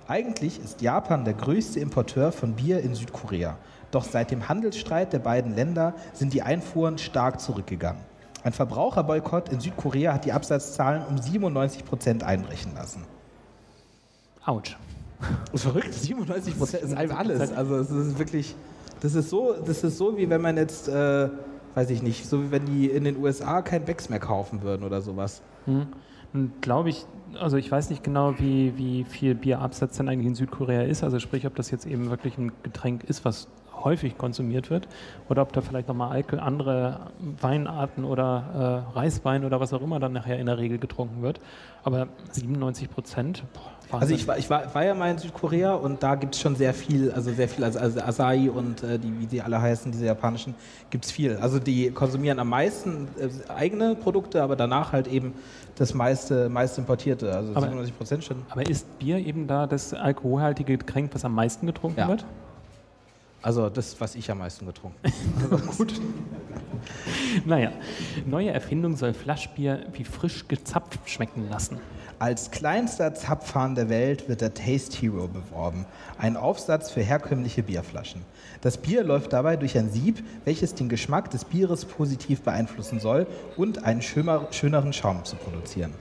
Eigentlich 0.08 0.60
ist 0.60 0.82
Japan 0.82 1.26
der 1.26 1.34
größte 1.34 1.80
Importeur 1.80 2.32
von 2.32 2.54
Bier 2.54 2.80
in 2.82 2.94
Südkorea. 2.94 3.58
Doch 3.90 4.04
seit 4.04 4.30
dem 4.30 4.48
Handelsstreit 4.48 5.14
der 5.14 5.20
beiden 5.20 5.56
Länder 5.56 5.94
sind 6.14 6.34
die 6.34 6.44
Einfuhren 6.44 6.98
stark 6.98 7.42
zurückgegangen. 7.42 8.02
Ein 8.44 8.54
Verbraucherboykott 8.54 9.50
in 9.50 9.60
Südkorea 9.60 10.14
hat 10.14 10.26
die 10.26 10.32
Absatzzahlen 10.32 11.04
um 11.08 11.18
97 11.18 11.84
Prozent 11.84 12.24
einbrechen 12.24 12.76
lassen. 12.76 13.04
Autsch. 14.46 14.78
Verrückt, 15.56 15.94
97 15.94 16.56
Prozent 16.56 16.84
ist 16.84 16.94
einfach 16.94 17.18
alles. 17.18 17.52
Also 17.52 17.78
es 17.78 17.90
ist 17.90 18.20
wirklich, 18.20 18.56
das 19.02 19.16
ist 19.16 19.32
so, 19.32 19.54
das 19.54 19.84
ist 19.84 19.98
so 19.98 20.16
wie 20.18 20.30
wenn 20.30 20.42
man 20.42 20.58
jetzt, 20.58 20.88
äh, 20.88 21.30
weiß 21.76 21.90
ich 21.92 22.02
nicht, 22.02 22.26
so 22.26 22.44
wie 22.44 22.52
wenn 22.52 22.66
die 22.66 22.88
in 22.88 23.04
den 23.04 23.18
USA 23.18 23.62
kein 23.62 23.86
Becks 23.86 24.10
mehr 24.10 24.20
kaufen 24.20 24.64
würden 24.64 24.84
oder 24.84 25.02
sowas. 25.02 25.42
Hm. 25.66 25.88
Glaube 26.60 26.90
ich, 26.90 27.06
also 27.40 27.56
ich 27.56 27.72
weiß 27.72 27.90
nicht 27.90 28.04
genau, 28.04 28.38
wie, 28.40 28.78
wie 28.78 29.06
viel 29.06 29.36
Bierabsatz 29.36 29.98
denn 29.98 30.10
eigentlich 30.10 30.28
in 30.28 30.36
Südkorea 30.36 30.82
ist. 30.82 31.04
Also 31.04 31.20
sprich, 31.20 31.48
ob 31.48 31.56
das 31.56 31.72
jetzt 31.72 31.86
eben 31.86 32.10
wirklich 32.10 32.38
ein 32.38 32.52
Getränk 32.64 33.04
ist, 33.06 33.24
was 33.24 33.48
häufig 33.84 34.18
konsumiert 34.18 34.70
wird 34.70 34.88
oder 35.30 35.44
ob 35.44 35.54
da 35.54 35.62
vielleicht 35.62 35.88
nochmal 35.88 36.24
andere 36.40 37.12
Weinarten 37.40 38.04
oder 38.04 38.86
äh, 38.94 38.98
Reiswein 38.98 39.46
oder 39.46 39.60
was 39.60 39.74
auch 39.74 39.82
immer 39.82 40.00
dann 40.00 40.14
nachher 40.14 40.40
in 40.40 40.48
der 40.48 40.58
Regel 40.58 40.78
getrunken 40.78 41.22
wird. 41.22 41.40
Aber 41.84 42.08
97 42.32 42.90
Prozent. 42.90 43.44
Also 43.92 44.14
ich 44.14 44.28
war, 44.28 44.38
ich 44.38 44.50
war, 44.50 44.74
war 44.74 44.84
ja 44.84 44.94
mal 44.94 45.12
in 45.12 45.18
Südkorea 45.18 45.74
und 45.74 46.02
da 46.02 46.16
gibt 46.16 46.36
es 46.36 46.42
schon 46.42 46.56
sehr 46.56 46.74
viel, 46.74 47.12
also 47.12 47.32
sehr 47.32 47.48
viel, 47.48 47.64
also, 47.64 47.80
also 47.80 48.02
Asahi 48.02 48.50
und 48.50 48.84
äh, 48.84 48.98
die, 48.98 49.20
wie 49.20 49.26
die 49.26 49.42
alle 49.42 49.62
heißen, 49.62 49.92
diese 49.92 50.06
japanischen, 50.06 50.56
gibt 50.90 51.06
es 51.06 51.12
viel. 51.12 51.38
Also 51.38 51.60
die 51.60 51.92
konsumieren 51.92 52.40
am 52.40 52.50
meisten 52.50 53.08
äh, 53.20 53.52
eigene 53.52 53.96
Produkte, 53.96 54.42
aber 54.42 54.56
danach 54.56 54.92
halt 54.92 55.08
eben 55.08 55.34
das 55.76 55.94
meiste, 55.94 56.50
meiste 56.50 56.82
importierte, 56.82 57.34
also 57.36 57.52
aber, 57.52 57.62
97 57.62 57.98
Prozent 57.98 58.24
schon. 58.24 58.38
Aber 58.50 58.68
ist 58.68 59.00
Bier 59.00 59.18
eben 59.18 59.48
da 59.48 59.68
das 59.68 59.94
alkoholhaltige 59.94 60.78
Getränk, 60.78 61.14
was 61.14 61.26
am 61.26 61.36
meisten 61.36 61.66
getrunken 61.66 62.00
ja. 62.00 62.08
wird? 62.08 62.26
Also 63.42 63.70
das, 63.70 64.02
was 64.02 64.16
ich 64.16 64.32
am 64.32 64.40
meisten 64.40 64.66
getrunken 64.66 64.98
habe. 65.52 65.62
Gut. 65.78 66.02
naja, 67.46 67.72
neue 68.26 68.50
Erfindung 68.50 68.96
soll 68.96 69.14
Flaschbier 69.14 69.86
wie 69.94 70.04
frisch 70.04 70.48
gezapft 70.48 71.00
schmecken 71.06 71.48
lassen. 71.50 71.78
Als 72.18 72.50
kleinster 72.50 73.14
Zapfhahn 73.14 73.76
der 73.76 73.90
Welt 73.90 74.30
wird 74.30 74.40
der 74.40 74.54
Taste 74.54 74.98
Hero 75.02 75.28
beworben, 75.28 75.86
ein 76.18 76.38
Aufsatz 76.38 76.90
für 76.90 77.02
herkömmliche 77.02 77.62
Bierflaschen. 77.62 78.22
Das 78.62 78.78
Bier 78.78 79.04
läuft 79.04 79.34
dabei 79.34 79.58
durch 79.58 79.78
ein 79.78 79.90
Sieb, 79.90 80.24
welches 80.46 80.76
den 80.76 80.88
Geschmack 80.88 81.30
des 81.32 81.44
Bieres 81.44 81.84
positiv 81.84 82.42
beeinflussen 82.42 83.02
soll 83.02 83.28
und 83.58 83.84
einen 83.84 84.02
schöneren 84.02 84.94
Schaum 84.94 85.26
zu 85.26 85.36
produzieren. 85.36 85.94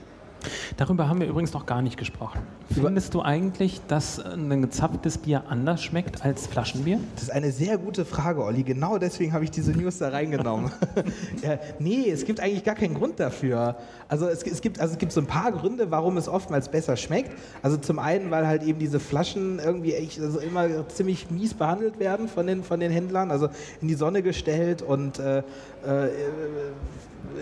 Darüber 0.77 1.07
haben 1.09 1.19
wir 1.19 1.27
übrigens 1.27 1.53
noch 1.53 1.65
gar 1.65 1.81
nicht 1.81 1.97
gesprochen. 1.97 2.39
Findest 2.71 3.13
du 3.13 3.21
eigentlich, 3.21 3.81
dass 3.87 4.19
ein 4.19 4.61
gezapftes 4.61 5.17
Bier 5.19 5.43
anders 5.47 5.83
schmeckt 5.83 6.23
als 6.23 6.47
Flaschenbier? 6.47 6.99
Das 7.13 7.23
ist 7.23 7.29
eine 7.31 7.51
sehr 7.51 7.77
gute 7.77 8.05
Frage, 8.05 8.43
Olli. 8.43 8.63
Genau 8.63 8.97
deswegen 8.97 9.33
habe 9.33 9.43
ich 9.43 9.51
diese 9.51 9.71
News 9.71 9.99
da 9.99 10.09
reingenommen. 10.09 10.71
ja, 11.43 11.59
nee, 11.79 12.09
es 12.09 12.25
gibt 12.25 12.39
eigentlich 12.39 12.63
gar 12.63 12.75
keinen 12.75 12.95
Grund 12.95 13.19
dafür. 13.19 13.75
Also 14.07 14.27
es, 14.27 14.43
es, 14.43 14.61
gibt, 14.61 14.79
also 14.79 14.93
es 14.93 14.97
gibt 14.97 15.11
so 15.11 15.21
ein 15.21 15.27
paar 15.27 15.51
Gründe, 15.51 15.91
warum 15.91 16.17
es 16.17 16.27
oftmals 16.27 16.69
besser 16.69 16.97
schmeckt. 16.97 17.31
Also 17.61 17.77
zum 17.77 17.99
einen, 17.99 18.31
weil 18.31 18.47
halt 18.47 18.63
eben 18.63 18.79
diese 18.79 18.99
Flaschen 18.99 19.59
irgendwie 19.59 19.93
echt, 19.93 20.19
also 20.19 20.39
immer 20.39 20.87
ziemlich 20.89 21.29
mies 21.29 21.53
behandelt 21.53 21.99
werden 21.99 22.27
von 22.27 22.47
den, 22.47 22.63
von 22.63 22.79
den 22.79 22.91
Händlern. 22.91 23.31
Also 23.31 23.49
in 23.81 23.87
die 23.87 23.95
Sonne 23.95 24.21
gestellt 24.21 24.81
und 24.81 25.19
äh, 25.19 25.39
äh, 25.39 25.43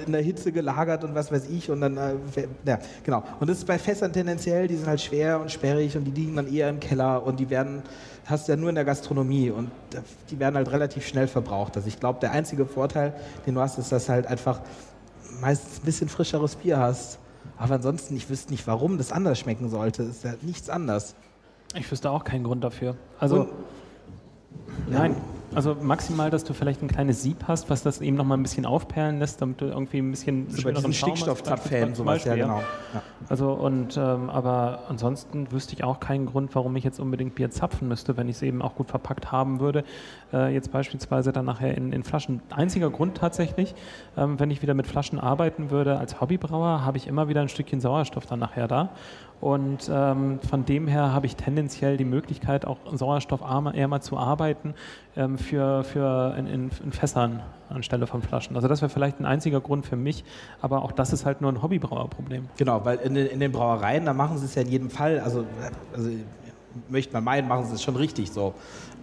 in 0.05 0.11
der 0.11 0.21
Hitze 0.21 0.51
gelagert 0.51 1.03
und 1.03 1.15
was 1.15 1.31
weiß 1.31 1.49
ich. 1.49 1.69
Und 1.69 1.81
dann, 1.81 1.97
äh, 1.97 2.15
ja, 2.65 2.79
genau. 3.03 3.23
Und 3.39 3.49
das 3.49 3.59
ist 3.59 3.67
bei 3.67 3.77
Fässern 3.77 4.13
tendenziell, 4.13 4.67
die 4.67 4.75
sind 4.75 4.87
halt 4.87 5.01
schwer 5.01 5.39
und 5.39 5.51
sperrig 5.51 5.95
und 5.97 6.05
die 6.05 6.11
liegen 6.11 6.35
dann 6.35 6.51
eher 6.51 6.69
im 6.69 6.79
Keller 6.79 7.25
und 7.25 7.39
die 7.39 7.49
werden, 7.49 7.83
hast 8.25 8.47
du 8.47 8.53
ja 8.53 8.55
nur 8.57 8.69
in 8.69 8.75
der 8.75 8.85
Gastronomie 8.85 9.49
und 9.49 9.71
die 10.29 10.39
werden 10.39 10.55
halt 10.55 10.71
relativ 10.71 11.07
schnell 11.07 11.27
verbraucht. 11.27 11.75
Also 11.75 11.87
ich 11.87 11.99
glaube, 11.99 12.19
der 12.19 12.31
einzige 12.31 12.65
Vorteil, 12.65 13.13
den 13.45 13.55
du 13.55 13.61
hast, 13.61 13.77
ist, 13.77 13.91
dass 13.91 14.05
du 14.05 14.13
halt 14.13 14.27
einfach 14.27 14.61
meistens 15.41 15.79
ein 15.79 15.85
bisschen 15.85 16.09
frischeres 16.09 16.55
Bier 16.55 16.77
hast. 16.77 17.19
Aber 17.57 17.75
ansonsten, 17.75 18.15
ich 18.15 18.29
wüsste 18.29 18.51
nicht, 18.51 18.65
warum 18.67 18.97
das 18.97 19.11
anders 19.11 19.39
schmecken 19.39 19.69
sollte. 19.69 20.03
Es 20.03 20.17
ist 20.17 20.23
ja 20.23 20.33
nichts 20.41 20.69
anders. 20.69 21.15
Ich 21.75 21.89
wüsste 21.91 22.09
auch 22.11 22.23
keinen 22.23 22.43
Grund 22.43 22.63
dafür. 22.63 22.95
Also, 23.19 23.41
und, 23.41 23.49
nein, 24.89 25.15
also 25.55 25.75
maximal, 25.81 26.29
dass 26.29 26.43
du 26.43 26.53
vielleicht 26.53 26.81
ein 26.81 26.87
kleines 26.87 27.21
Sieb 27.21 27.45
hast, 27.47 27.69
was 27.69 27.83
das 27.83 28.01
eben 28.01 28.17
noch 28.17 28.25
mal 28.25 28.35
ein 28.35 28.43
bisschen 28.43 28.65
aufperlen 28.65 29.19
lässt, 29.19 29.41
damit 29.41 29.61
du 29.61 29.65
irgendwie 29.65 29.99
ein 29.99 30.11
bisschen 30.11 30.47
Über 30.47 30.71
diesen 30.71 30.93
Stickstoffzapfhähn, 30.93 31.95
sowas, 31.95 32.23
ja 32.25 32.35
genau. 32.35 32.61
Ja. 32.93 33.01
Also 33.29 33.51
und 33.53 33.97
ähm, 33.97 34.29
aber 34.29 34.83
ansonsten 34.89 35.51
wüsste 35.51 35.73
ich 35.73 35.83
auch 35.83 35.99
keinen 35.99 36.25
Grund, 36.25 36.53
warum 36.55 36.75
ich 36.75 36.83
jetzt 36.83 36.99
unbedingt 36.99 37.35
Bier 37.35 37.49
zapfen 37.51 37.87
müsste, 37.87 38.17
wenn 38.17 38.29
ich 38.29 38.37
es 38.37 38.41
eben 38.41 38.61
auch 38.61 38.75
gut 38.75 38.89
verpackt 38.89 39.31
haben 39.31 39.59
würde. 39.59 39.83
Äh, 40.31 40.53
jetzt 40.53 40.71
beispielsweise 40.71 41.31
dann 41.31 41.45
nachher 41.45 41.75
in, 41.75 41.93
in 41.93 42.03
Flaschen. 42.03 42.41
Einziger 42.49 42.89
Grund 42.89 43.17
tatsächlich, 43.17 43.75
ähm, 44.17 44.39
wenn 44.39 44.51
ich 44.51 44.61
wieder 44.61 44.73
mit 44.73 44.87
Flaschen 44.87 45.19
arbeiten 45.19 45.71
würde 45.71 45.97
als 45.97 46.19
Hobbybrauer, 46.19 46.85
habe 46.85 46.97
ich 46.97 47.07
immer 47.07 47.27
wieder 47.27 47.41
ein 47.41 47.49
Stückchen 47.49 47.79
Sauerstoff 47.79 48.25
dann 48.25 48.39
nachher 48.39 48.67
da. 48.67 48.89
Und 49.43 49.91
ähm, 49.93 50.39
von 50.39 50.63
dem 50.63 50.87
her 50.87 51.11
habe 51.11 51.25
ich 51.25 51.35
tendenziell 51.35 51.97
die 51.97 52.05
Möglichkeit, 52.05 52.65
auch 52.65 52.77
sauerstoffärmer 52.93 53.99
zu 53.99 54.17
arbeiten 54.17 54.73
ähm, 55.17 55.37
für, 55.37 55.83
für 55.83 56.33
in, 56.37 56.47
in, 56.47 56.71
in, 56.81 56.91
Fässern 56.93 57.43
anstelle 57.67 58.07
von 58.07 58.21
Flaschen. 58.21 58.55
Also 58.55 58.69
das 58.69 58.81
wäre 58.81 58.87
vielleicht 58.87 59.19
ein 59.19 59.25
einziger 59.25 59.59
Grund 59.59 59.85
für 59.85 59.97
mich, 59.97 60.23
aber 60.61 60.81
auch 60.81 60.93
das 60.93 61.11
ist 61.11 61.25
halt 61.25 61.41
nur 61.41 61.51
ein 61.51 61.61
Hobbybrauerproblem. 61.61 62.47
Genau, 62.55 62.85
weil 62.85 62.99
in 62.99 63.15
den, 63.15 63.27
in 63.27 63.41
den 63.41 63.51
Brauereien, 63.51 64.05
da 64.05 64.13
machen 64.13 64.37
sie 64.37 64.45
es 64.45 64.55
ja 64.55 64.61
in 64.61 64.69
jedem 64.69 64.89
Fall, 64.89 65.19
also, 65.19 65.43
also 65.93 66.09
möchte 66.87 67.11
man 67.11 67.25
meinen, 67.25 67.45
machen 67.49 67.65
sie 67.65 67.75
es 67.75 67.83
schon 67.83 67.97
richtig 67.97 68.31
so. 68.31 68.53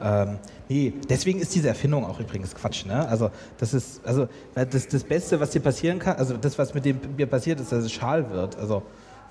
Ähm, 0.03 0.39
nee, 0.71 0.95
deswegen 1.11 1.41
ist 1.41 1.55
diese 1.55 1.69
Erfindung 1.69 2.07
auch 2.07 2.19
übrigens 2.19 2.55
Quatsch. 2.55 2.87
Ne? 2.87 3.07
Also 3.07 3.31
das 3.59 3.75
ist, 3.75 4.07
also 4.07 4.27
das, 4.55 4.89
das 4.89 5.05
Beste, 5.05 5.39
was 5.39 5.51
dir 5.51 5.61
passieren 5.61 5.99
kann, 5.99 6.17
also 6.17 6.39
das, 6.39 6.59
was 6.59 6.73
mit 6.73 6.87
dem 6.87 6.97
Bier 6.99 7.27
passiert, 7.27 7.61
ist, 7.61 7.73
dass 7.73 7.85
es 7.85 7.93
schal 7.93 8.31
wird. 8.31 8.57
Also 8.57 8.83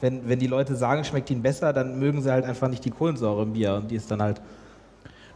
wenn, 0.01 0.27
wenn 0.27 0.39
die 0.39 0.47
Leute 0.47 0.75
sagen, 0.75 1.03
schmeckt 1.03 1.29
ihnen 1.29 1.41
besser, 1.41 1.73
dann 1.73 1.99
mögen 1.99 2.21
sie 2.21 2.31
halt 2.31 2.45
einfach 2.45 2.67
nicht 2.67 2.85
die 2.85 2.91
Kohlensäure 2.91 3.43
im 3.43 3.53
Bier 3.53 3.75
und 3.75 3.91
die 3.91 3.95
ist 3.95 4.09
dann 4.11 4.21
halt 4.21 4.41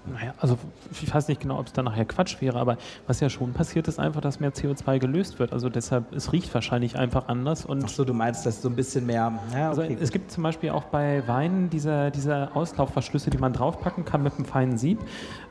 naja, 0.05 0.33
also 0.37 0.57
ich 0.91 1.13
weiß 1.13 1.29
nicht 1.29 1.39
genau, 1.39 1.59
ob 1.59 1.67
es 1.67 1.73
dann 1.73 1.85
nachher 1.85 2.03
Quatsch 2.03 2.41
wäre, 2.41 2.59
aber 2.59 2.77
was 3.07 3.21
ja 3.21 3.29
schon 3.29 3.53
passiert, 3.53 3.87
ist 3.87 3.99
einfach, 3.99 4.19
dass 4.19 4.41
mehr 4.41 4.51
CO2 4.51 4.99
gelöst 4.99 5.39
wird. 5.39 5.53
Also 5.53 5.69
deshalb, 5.69 6.13
es 6.13 6.33
riecht 6.33 6.53
wahrscheinlich 6.53 6.97
einfach 6.97 7.29
anders. 7.29 7.65
Und 7.65 7.85
Ach 7.85 7.89
so, 7.89 8.03
du 8.03 8.13
meinst, 8.13 8.45
dass 8.45 8.61
so 8.61 8.67
ein 8.67 8.75
bisschen 8.75 9.05
mehr... 9.05 9.31
Ja, 9.53 9.69
also 9.69 9.81
okay. 9.81 9.93
also 9.93 10.03
es 10.03 10.11
gibt 10.11 10.29
zum 10.29 10.43
Beispiel 10.43 10.71
auch 10.71 10.85
bei 10.85 11.25
Weinen 11.27 11.69
diese, 11.69 12.11
diese 12.11 12.53
Auslaufverschlüsse, 12.53 13.29
die 13.29 13.37
man 13.37 13.53
draufpacken 13.53 14.03
kann 14.03 14.23
mit 14.23 14.33
einem 14.35 14.45
feinen 14.45 14.77
Sieb. 14.77 14.99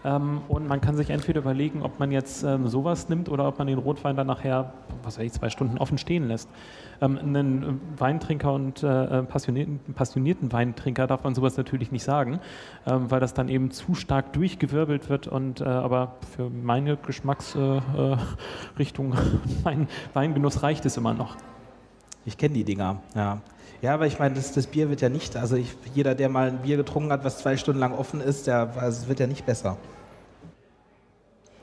Ähm, 0.05 0.43
und 0.49 0.69
man 0.69 0.83
kann 0.83 0.97
sich 0.97 1.09
entweder 1.09 1.41
überlegen, 1.41 1.83
ob 1.83 1.99
man 1.99 2.11
jetzt 2.11 2.43
ähm, 2.43 2.69
sowas 2.69 3.09
nimmt 3.09 3.31
oder 3.31 3.49
ob 3.49 3.59
man 3.59 3.69
den 3.69 3.79
Rotwein 3.79 4.17
dann 4.17 4.27
nachher, 4.27 4.75
was 5.03 5.19
weiß 5.19 5.25
ich, 5.25 5.33
zwei 5.33 5.49
Stunden 5.49 5.79
offen 5.79 5.97
stehen 5.97 6.29
lässt. 6.29 6.51
Ähm, 7.03 7.19
einen 7.19 7.81
Weintrinker 7.99 8.53
und 8.53 8.85
äh, 8.85 9.25
passionierten, 9.25 9.81
passionierten 9.95 10.53
Weintrinker 10.53 11.09
darf 11.09 11.25
man 11.25 11.35
sowas 11.35 11.57
natürlich 11.57 11.91
nicht 11.91 12.05
sagen, 12.05 12.39
ähm, 12.87 13.11
weil 13.11 13.19
das 13.19 13.35
dann 13.35 13.49
eben 13.49 13.73
zu 13.73 13.95
stark 13.95 14.33
durchgewirbelt 14.33 15.09
wird 15.09 15.27
und 15.27 15.61
äh, 15.61 15.65
aber 15.65 16.15
für 16.35 16.49
meine 16.49 16.97
Geschmacksrichtung, 16.97 19.15
äh, 19.15 19.17
mein 19.65 19.89
Weingenuss 20.15 20.63
reicht 20.63 20.87
es 20.87 20.97
immer 20.97 21.13
noch. 21.13 21.37
Ich 22.25 22.39
kenne 22.39 22.55
die 22.55 22.65
Dinger, 22.65 23.03
ja. 23.17 23.41
Ja, 23.81 23.95
aber 23.95 24.07
ich 24.07 24.21
meine, 24.21 24.37
das, 24.37 24.53
das, 24.53 24.69
Bier 24.69 24.89
wird 24.91 25.01
ja 25.01 25.09
nicht, 25.09 25.37
also 25.37 25.57
ich, 25.57 25.75
jeder, 25.93 26.15
der 26.15 26.29
mal 26.29 26.51
ein 26.51 26.59
Bier 26.59 26.77
getrunken 26.77 27.11
hat, 27.11 27.25
was 27.25 27.39
zwei 27.39 27.57
Stunden 27.57 27.81
lang 27.81 27.93
offen 27.93 28.21
ist, 28.21 28.47
der, 28.47 28.75
also 28.77 29.03
es 29.03 29.09
wird 29.09 29.19
ja 29.19 29.27
nicht 29.27 29.45
besser. 29.45 29.77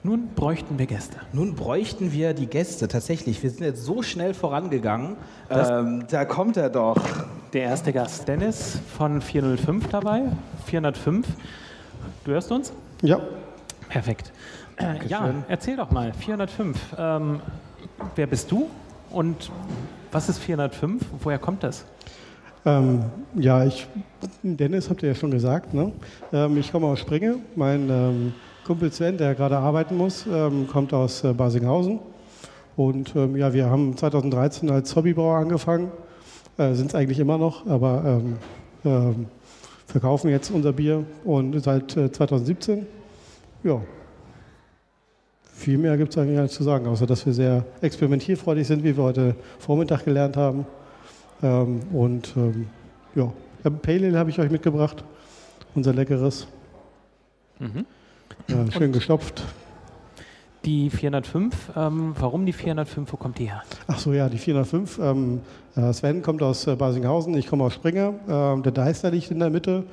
Nun 0.01 0.29
bräuchten 0.33 0.79
wir 0.79 0.85
Gäste. 0.85 1.17
Nun 1.33 1.55
bräuchten 1.55 2.13
wir 2.13 2.33
die 2.33 2.47
Gäste, 2.47 2.87
tatsächlich. 2.87 3.43
Wir 3.43 3.49
sind 3.49 3.65
jetzt 3.65 3.83
so 3.83 4.01
schnell 4.01 4.33
vorangegangen. 4.33 5.17
Ähm, 5.49 6.05
da 6.09 6.23
kommt 6.23 6.55
er 6.55 6.69
doch. 6.69 6.97
Der 7.51 7.63
erste 7.63 7.91
Gast, 7.91 8.25
Dennis 8.25 8.79
von 8.97 9.21
405 9.21 9.89
dabei. 9.89 10.23
405. 10.67 11.27
Du 12.23 12.31
hörst 12.31 12.49
uns? 12.49 12.71
Ja. 13.01 13.19
Perfekt. 13.89 14.31
Äh, 14.77 15.05
ja, 15.07 15.33
erzähl 15.49 15.75
doch 15.75 15.91
mal. 15.91 16.13
405. 16.13 16.79
Ähm, 16.97 17.41
wer 18.15 18.27
bist 18.27 18.49
du 18.51 18.69
und 19.09 19.51
was 20.13 20.29
ist 20.29 20.39
405? 20.39 21.03
Woher 21.21 21.39
kommt 21.39 21.63
das? 21.63 21.85
Ähm, 22.65 23.03
ja, 23.35 23.65
ich, 23.65 23.87
Dennis 24.43 24.89
habt 24.89 25.03
ihr 25.03 25.09
ja 25.09 25.15
schon 25.15 25.31
gesagt. 25.31 25.73
Ne? 25.73 25.91
Ähm, 26.31 26.57
ich 26.57 26.71
komme 26.71 26.87
aus 26.87 26.99
Springe. 26.99 27.39
Mein 27.55 27.89
ähm, 27.89 28.33
Kumpel 28.69 28.91
Sven, 28.91 29.17
der 29.17 29.33
gerade 29.33 29.57
arbeiten 29.57 29.97
muss, 29.97 30.27
ähm, 30.31 30.67
kommt 30.67 30.93
aus 30.93 31.23
äh, 31.23 31.33
Basinghausen. 31.33 32.01
Und 32.77 33.15
ähm, 33.15 33.35
ja, 33.35 33.51
wir 33.51 33.67
haben 33.67 33.97
2013 33.97 34.69
als 34.69 34.95
Hobbybrauer 34.95 35.37
angefangen, 35.37 35.91
äh, 36.59 36.75
sind 36.75 36.89
es 36.89 36.93
eigentlich 36.93 37.17
immer 37.17 37.39
noch, 37.39 37.65
aber 37.65 38.03
ähm, 38.05 38.37
ähm, 38.85 39.25
verkaufen 39.87 40.29
jetzt 40.29 40.51
unser 40.51 40.71
Bier 40.71 41.03
und 41.23 41.59
seit 41.63 41.97
äh, 41.97 42.11
2017, 42.11 42.85
ja, 43.63 43.81
viel 45.51 45.79
mehr 45.79 45.97
gibt 45.97 46.11
es 46.11 46.19
eigentlich 46.19 46.39
nicht 46.39 46.53
zu 46.53 46.63
sagen, 46.63 46.85
außer 46.85 47.07
dass 47.07 47.25
wir 47.25 47.33
sehr 47.33 47.65
experimentierfreudig 47.81 48.67
sind, 48.67 48.83
wie 48.83 48.95
wir 48.95 49.03
heute 49.03 49.35
Vormittag 49.57 50.05
gelernt 50.05 50.37
haben. 50.37 50.67
Ähm, 51.41 51.79
und 51.91 52.35
ähm, 52.37 52.67
ja, 53.15 53.33
Pale 53.81 54.09
Ale 54.09 54.19
habe 54.19 54.29
ich 54.29 54.37
euch 54.37 54.51
mitgebracht, 54.51 55.03
unser 55.73 55.91
leckeres. 55.91 56.45
Mhm. 57.57 57.87
Ja, 58.49 58.65
schön 58.71 58.91
gestopft. 58.91 59.43
Die 60.65 60.89
405, 60.89 61.71
ähm, 61.77 62.15
warum 62.17 62.47
die 62.47 62.51
405, 62.51 63.13
wo 63.13 63.17
kommt 63.17 63.37
die 63.37 63.45
her? 63.45 63.61
Ach 63.85 63.99
so, 63.99 64.11
ja, 64.11 64.27
die 64.27 64.39
405. 64.39 64.99
Ähm, 64.99 65.41
äh, 65.75 65.93
Sven 65.93 66.23
kommt 66.23 66.41
aus 66.41 66.65
äh, 66.65 66.75
Basinghausen, 66.75 67.37
ich 67.37 67.45
komme 67.45 67.63
aus 67.63 67.75
Springer. 67.75 68.15
Ähm, 68.27 68.63
der 68.63 68.71
Deister 68.71 69.11
liegt 69.11 69.29
in 69.29 69.37
der 69.37 69.51
Mitte 69.51 69.83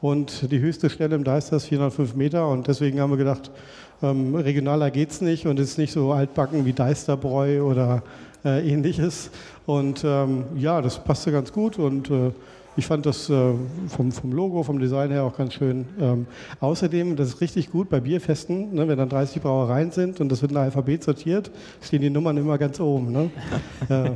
und 0.00 0.50
die 0.50 0.58
höchste 0.58 0.88
Stelle 0.88 1.14
im 1.14 1.24
Deister 1.24 1.56
ist 1.56 1.66
405 1.66 2.14
Meter 2.14 2.48
und 2.48 2.68
deswegen 2.68 3.00
haben 3.00 3.10
wir 3.10 3.18
gedacht, 3.18 3.50
ähm, 4.02 4.34
regionaler 4.34 4.90
geht 4.90 5.10
es 5.10 5.20
nicht 5.20 5.46
und 5.46 5.60
ist 5.60 5.76
nicht 5.76 5.92
so 5.92 6.12
altbacken 6.12 6.64
wie 6.64 6.72
Deisterbräu 6.72 7.62
oder 7.62 8.02
äh, 8.46 8.66
ähnliches. 8.66 9.30
Und 9.66 10.04
ähm, 10.04 10.44
ja, 10.56 10.80
das 10.80 11.04
passte 11.04 11.32
ganz 11.32 11.52
gut 11.52 11.78
und 11.78 12.10
äh, 12.10 12.30
ich 12.76 12.86
fand 12.86 13.06
das 13.06 13.30
äh, 13.30 13.52
vom, 13.88 14.12
vom 14.12 14.32
Logo, 14.32 14.62
vom 14.62 14.78
Design 14.78 15.10
her 15.10 15.24
auch 15.24 15.36
ganz 15.36 15.54
schön. 15.54 15.86
Ähm, 15.98 16.26
außerdem, 16.60 17.16
das 17.16 17.28
ist 17.28 17.40
richtig 17.40 17.70
gut 17.70 17.88
bei 17.88 18.00
Bierfesten, 18.00 18.74
ne, 18.74 18.86
wenn 18.86 18.98
dann 18.98 19.08
30 19.08 19.42
Brauereien 19.42 19.90
sind 19.90 20.20
und 20.20 20.30
das 20.30 20.42
wird 20.42 20.52
in 20.52 20.58
Alphabet 20.58 21.02
sortiert, 21.02 21.50
stehen 21.80 22.02
die 22.02 22.10
Nummern 22.10 22.36
immer 22.36 22.58
ganz 22.58 22.78
oben. 22.78 23.12
Ne? 23.12 23.30
äh, 23.88 24.10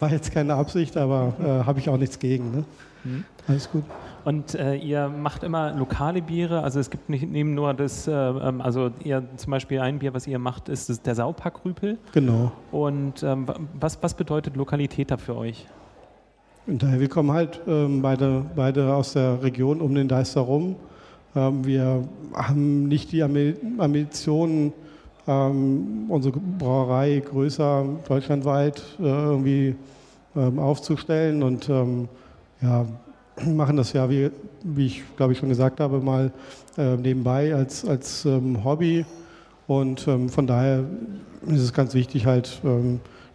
war 0.00 0.10
jetzt 0.10 0.32
keine 0.32 0.54
Absicht, 0.54 0.96
aber 0.96 1.34
äh, 1.40 1.66
habe 1.66 1.78
ich 1.78 1.88
auch 1.88 1.96
nichts 1.96 2.18
gegen. 2.18 2.50
Ne? 2.50 2.64
Mhm. 3.04 3.24
Alles 3.46 3.70
gut. 3.70 3.84
Und 4.24 4.54
äh, 4.54 4.74
ihr 4.74 5.08
macht 5.08 5.42
immer 5.44 5.72
lokale 5.72 6.20
Biere, 6.20 6.62
also 6.62 6.78
es 6.78 6.90
gibt 6.90 7.08
nicht 7.08 7.28
neben 7.30 7.54
nur 7.54 7.72
das, 7.72 8.06
äh, 8.06 8.12
ähm, 8.12 8.60
also 8.60 8.90
ihr 9.02 9.24
zum 9.36 9.50
Beispiel 9.50 9.80
ein 9.80 9.98
Bier, 9.98 10.12
was 10.12 10.26
ihr 10.26 10.38
macht, 10.38 10.68
ist 10.68 10.90
das, 10.90 11.00
der 11.00 11.14
Saupackrüpel. 11.14 11.96
Genau. 12.12 12.52
Und 12.70 13.22
ähm, 13.22 13.46
was, 13.78 14.02
was 14.02 14.14
bedeutet 14.14 14.56
Lokalität 14.56 15.10
da 15.10 15.16
für 15.16 15.36
euch? 15.36 15.66
Und 16.66 16.82
daher, 16.82 17.00
wir 17.00 17.08
kommen 17.08 17.32
halt 17.32 17.60
ähm, 17.66 18.02
beide, 18.02 18.44
beide 18.54 18.94
aus 18.94 19.14
der 19.14 19.42
Region 19.42 19.80
um 19.80 19.94
den 19.94 20.08
Deister 20.08 20.42
rum. 20.42 20.76
Ähm, 21.34 21.64
wir 21.64 22.08
haben 22.34 22.86
nicht 22.88 23.12
die 23.12 23.22
Ambitionen, 23.22 24.72
ähm, 25.26 26.06
unsere 26.08 26.38
Brauerei 26.38 27.22
größer 27.24 27.84
deutschlandweit 28.06 28.82
äh, 28.98 29.04
irgendwie 29.04 29.74
ähm, 30.36 30.58
aufzustellen 30.58 31.42
und 31.42 31.68
ähm, 31.68 32.08
ja, 32.60 32.86
machen 33.46 33.76
das 33.76 33.92
ja, 33.92 34.08
wie, 34.10 34.30
wie 34.62 34.86
ich 34.86 35.02
glaube 35.16 35.32
ich 35.32 35.38
schon 35.38 35.48
gesagt 35.48 35.80
habe, 35.80 36.00
mal 36.00 36.32
äh, 36.76 36.96
nebenbei 36.96 37.54
als, 37.54 37.84
als 37.84 38.24
ähm, 38.26 38.62
Hobby. 38.64 39.04
Und 39.66 40.00
von 40.00 40.48
daher 40.48 40.82
ist 41.46 41.60
es 41.60 41.72
ganz 41.72 41.94
wichtig 41.94 42.26
halt, 42.26 42.60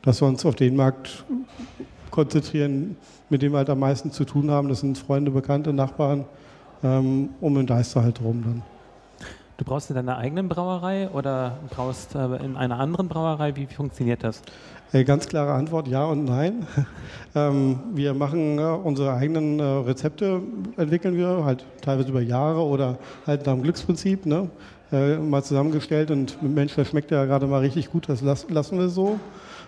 dass 0.01 0.21
wir 0.21 0.27
uns 0.27 0.45
auf 0.45 0.55
den 0.55 0.75
Markt 0.75 1.23
konzentrieren, 2.11 2.97
mit 3.29 3.41
dem 3.41 3.51
wir 3.53 3.59
halt 3.59 3.69
am 3.69 3.79
meisten 3.79 4.11
zu 4.11 4.25
tun 4.25 4.51
haben. 4.51 4.69
Das 4.69 4.81
sind 4.81 4.97
Freunde, 4.97 5.31
Bekannte, 5.31 5.73
Nachbarn 5.73 6.25
ähm, 6.83 7.29
um 7.41 7.55
den 7.55 7.65
Deister 7.65 8.03
halt 8.03 8.21
rum 8.21 8.43
dann. 8.43 8.63
Du 9.57 9.63
brauchst 9.63 9.89
in 9.89 9.95
deiner 9.95 10.17
eigenen 10.17 10.49
Brauerei 10.49 11.09
oder 11.09 11.57
brauchst 11.69 12.13
äh, 12.13 12.25
in 12.43 12.57
einer 12.57 12.77
anderen 12.77 13.07
Brauerei? 13.07 13.55
Wie 13.55 13.67
funktioniert 13.67 14.21
das? 14.21 14.41
Äh, 14.91 15.05
ganz 15.05 15.27
klare 15.27 15.53
Antwort, 15.53 15.87
ja 15.87 16.03
und 16.05 16.25
nein. 16.25 16.67
ähm, 17.35 17.79
wir 17.93 18.13
machen 18.13 18.59
äh, 18.59 18.61
unsere 18.61 19.13
eigenen 19.13 19.59
äh, 19.59 19.63
Rezepte, 19.63 20.41
entwickeln 20.75 21.15
wir 21.15 21.45
halt 21.45 21.65
teilweise 21.81 22.09
über 22.09 22.21
Jahre 22.21 22.61
oder 22.61 22.97
halt 23.25 23.45
nach 23.45 23.53
dem 23.53 23.63
Glücksprinzip. 23.63 24.25
Ne? 24.25 24.49
Äh, 24.91 25.17
mal 25.17 25.41
zusammengestellt 25.41 26.11
und 26.11 26.41
Mensch, 26.43 26.75
das 26.75 26.89
schmeckt 26.89 27.11
ja 27.11 27.23
gerade 27.23 27.47
mal 27.47 27.61
richtig 27.61 27.89
gut, 27.91 28.09
das 28.09 28.21
lassen 28.21 28.77
wir 28.77 28.89
so. 28.89 29.19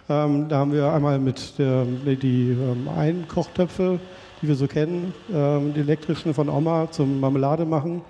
Ähm, 0.10 0.48
da 0.48 0.60
haben 0.60 0.72
wir 0.72 0.92
einmal 0.94 1.20
mit 1.20 1.60
der, 1.60 1.84
die 1.84 2.52
ähm, 2.52 2.88
Einkochtöpfe, 2.88 4.00
die 4.42 4.48
wir 4.48 4.56
so 4.56 4.66
kennen, 4.66 5.14
ähm, 5.34 5.74
die 5.74 5.82
elektrischen 5.82 6.34
von 6.34 6.48
Oma 6.48 6.90
zum 6.92 7.20
Marmelade 7.20 7.66
machen 7.66 8.02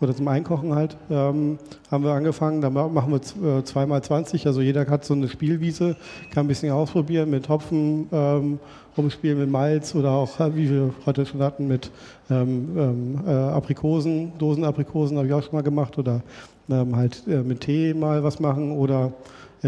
oder 0.00 0.16
zum 0.16 0.26
Einkochen 0.26 0.74
halt, 0.74 0.96
ähm, 1.10 1.58
haben 1.92 2.02
wir 2.02 2.10
angefangen. 2.10 2.60
Da 2.60 2.70
machen 2.70 3.12
wir 3.12 3.58
äh, 3.58 3.64
zweimal 3.64 4.02
20, 4.02 4.48
also 4.48 4.60
jeder 4.60 4.84
hat 4.88 5.04
so 5.04 5.14
eine 5.14 5.28
Spielwiese, 5.28 5.96
kann 6.32 6.46
ein 6.46 6.48
bisschen 6.48 6.72
ausprobieren 6.72 7.30
mit 7.30 7.48
Hopfen, 7.48 8.08
ähm, 8.10 8.58
rumspielen 8.96 9.38
mit 9.38 9.48
Malz 9.48 9.94
oder 9.94 10.10
auch, 10.10 10.40
äh, 10.40 10.56
wie 10.56 10.68
wir 10.68 10.94
heute 11.06 11.24
schon 11.24 11.40
hatten, 11.40 11.68
mit 11.68 11.92
ähm, 12.30 13.20
äh, 13.24 13.30
Aprikosen, 13.30 14.32
Dosenaprikosen 14.38 15.16
habe 15.16 15.28
ich 15.28 15.32
auch 15.32 15.42
schon 15.42 15.54
mal 15.54 15.62
gemacht 15.62 15.98
oder 15.98 16.22
halt 16.68 17.22
äh, 17.28 17.42
mit 17.42 17.60
Tee 17.60 17.92
mal 17.92 18.24
was 18.24 18.40
machen 18.40 18.72
oder 18.72 19.12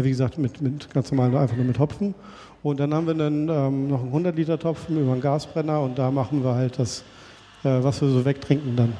wie 0.03 0.09
gesagt, 0.09 0.37
mit, 0.37 0.61
mit 0.61 0.93
ganz 0.93 1.11
normal 1.11 1.35
einfach 1.37 1.55
nur 1.55 1.65
mit 1.65 1.79
Hopfen. 1.79 2.13
Und 2.63 2.79
dann 2.79 2.93
haben 2.93 3.07
wir 3.07 3.13
dann 3.13 3.49
ähm, 3.49 3.87
noch 3.87 3.99
einen 3.99 4.07
100 4.07 4.35
Liter 4.35 4.59
Topfen 4.59 4.99
über 4.99 5.11
einen 5.11 5.21
Gasbrenner 5.21 5.81
und 5.81 5.97
da 5.97 6.11
machen 6.11 6.43
wir 6.43 6.55
halt 6.55 6.79
das, 6.79 7.03
äh, 7.63 7.69
was 7.81 8.01
wir 8.01 8.09
so 8.09 8.25
wegtrinken 8.25 8.75
dann. 8.75 8.93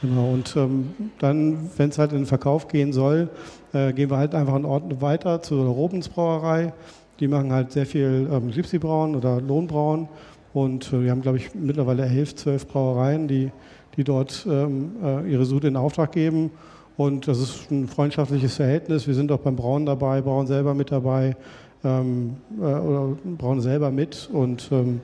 Genau, 0.00 0.30
und 0.30 0.54
ähm, 0.56 0.94
dann, 1.18 1.70
wenn 1.76 1.88
es 1.90 1.98
halt 1.98 2.12
in 2.12 2.18
den 2.18 2.26
Verkauf 2.26 2.68
gehen 2.68 2.92
soll, 2.92 3.30
äh, 3.72 3.92
gehen 3.92 4.10
wir 4.10 4.16
halt 4.16 4.34
einfach 4.34 4.54
einen 4.54 4.64
Ort 4.64 5.00
weiter 5.00 5.42
zur 5.42 5.66
Robens 5.66 6.08
Brauerei. 6.08 6.72
Die 7.18 7.26
machen 7.26 7.52
halt 7.52 7.72
sehr 7.72 7.84
viel 7.84 8.28
ähm, 8.30 8.52
Gypsy-Brauen 8.52 9.16
oder 9.16 9.40
Lohnbrauen. 9.40 10.08
Und 10.52 10.92
äh, 10.92 11.02
wir 11.02 11.10
haben, 11.10 11.22
glaube 11.22 11.38
ich, 11.38 11.52
mittlerweile 11.54 12.06
elf, 12.06 12.36
zwölf 12.36 12.68
Brauereien, 12.68 13.26
die, 13.26 13.50
die 13.96 14.04
dort 14.04 14.46
ähm, 14.48 14.92
äh, 15.02 15.28
ihre 15.30 15.44
Sud 15.44 15.64
in 15.64 15.76
Auftrag 15.76 16.12
geben. 16.12 16.52
Und 16.98 17.28
das 17.28 17.38
ist 17.38 17.70
ein 17.70 17.86
freundschaftliches 17.86 18.56
Verhältnis. 18.56 19.06
Wir 19.06 19.14
sind 19.14 19.30
auch 19.30 19.38
beim 19.38 19.54
Brauen 19.54 19.86
dabei, 19.86 20.20
Brauen 20.20 20.48
selber 20.48 20.74
mit 20.74 20.90
dabei 20.90 21.36
ähm, 21.84 22.38
äh, 22.58 22.64
oder 22.64 23.16
Brauen 23.24 23.60
selber 23.60 23.92
mit 23.92 24.28
und 24.32 24.68
ähm, 24.72 25.00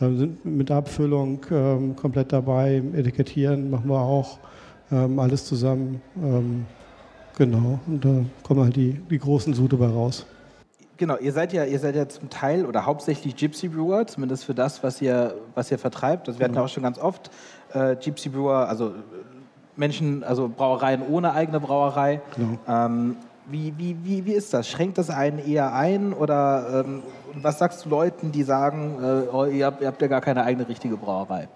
äh, 0.00 0.12
sind 0.16 0.44
mit 0.44 0.72
Abfüllung 0.72 1.46
ähm, 1.52 1.94
komplett 1.94 2.32
dabei. 2.32 2.82
Etikettieren 2.94 3.70
machen 3.70 3.88
wir 3.88 4.00
auch 4.00 4.38
ähm, 4.90 5.20
alles 5.20 5.44
zusammen. 5.44 6.02
Ähm, 6.20 6.66
genau, 7.38 7.78
und 7.86 8.04
da 8.04 8.24
kommen 8.42 8.64
halt 8.64 8.74
die, 8.74 9.00
die 9.08 9.18
großen 9.20 9.54
Sude 9.54 9.76
bei 9.76 9.86
raus. 9.86 10.26
Genau, 10.96 11.16
ihr 11.16 11.32
seid 11.32 11.52
ja, 11.52 11.64
ihr 11.64 11.78
seid 11.78 11.94
ja 11.94 12.08
zum 12.08 12.28
Teil 12.28 12.66
oder 12.66 12.86
hauptsächlich 12.86 13.36
Gypsy 13.36 13.68
Brewer, 13.68 14.04
zumindest 14.08 14.46
für 14.46 14.54
das, 14.54 14.82
was 14.82 15.00
ihr, 15.00 15.36
was 15.54 15.70
ihr 15.70 15.78
vertreibt. 15.78 16.26
Das 16.26 16.40
werden 16.40 16.54
ja 16.54 16.54
genau. 16.54 16.64
auch 16.64 16.68
schon 16.68 16.82
ganz 16.82 16.98
oft 16.98 17.30
äh, 17.72 17.94
Gypsy 17.94 18.30
Brewer, 18.30 18.68
also 18.68 18.94
Menschen, 19.76 20.24
also 20.24 20.48
Brauereien 20.54 21.02
ohne 21.08 21.32
eigene 21.32 21.60
Brauerei. 21.60 22.20
Genau. 22.34 22.58
Ähm, 22.68 23.16
wie, 23.48 23.72
wie, 23.76 23.96
wie, 24.02 24.26
wie 24.26 24.32
ist 24.32 24.52
das? 24.52 24.68
Schränkt 24.68 24.98
das 24.98 25.08
einen 25.10 25.38
eher 25.38 25.72
ein 25.72 26.12
oder 26.12 26.84
ähm, 26.84 27.02
was 27.34 27.58
sagst 27.58 27.84
du 27.84 27.90
Leuten, 27.90 28.32
die 28.32 28.42
sagen, 28.42 28.96
äh, 29.00 29.32
oh, 29.32 29.44
ihr, 29.44 29.66
habt, 29.66 29.80
ihr, 29.80 29.86
habt, 29.86 30.02
ja 30.02 30.08
gar 30.08 30.20
keine 30.20 30.42
eigene 30.42 30.68
richtige 30.68 30.96
Brauerei? 30.96 31.48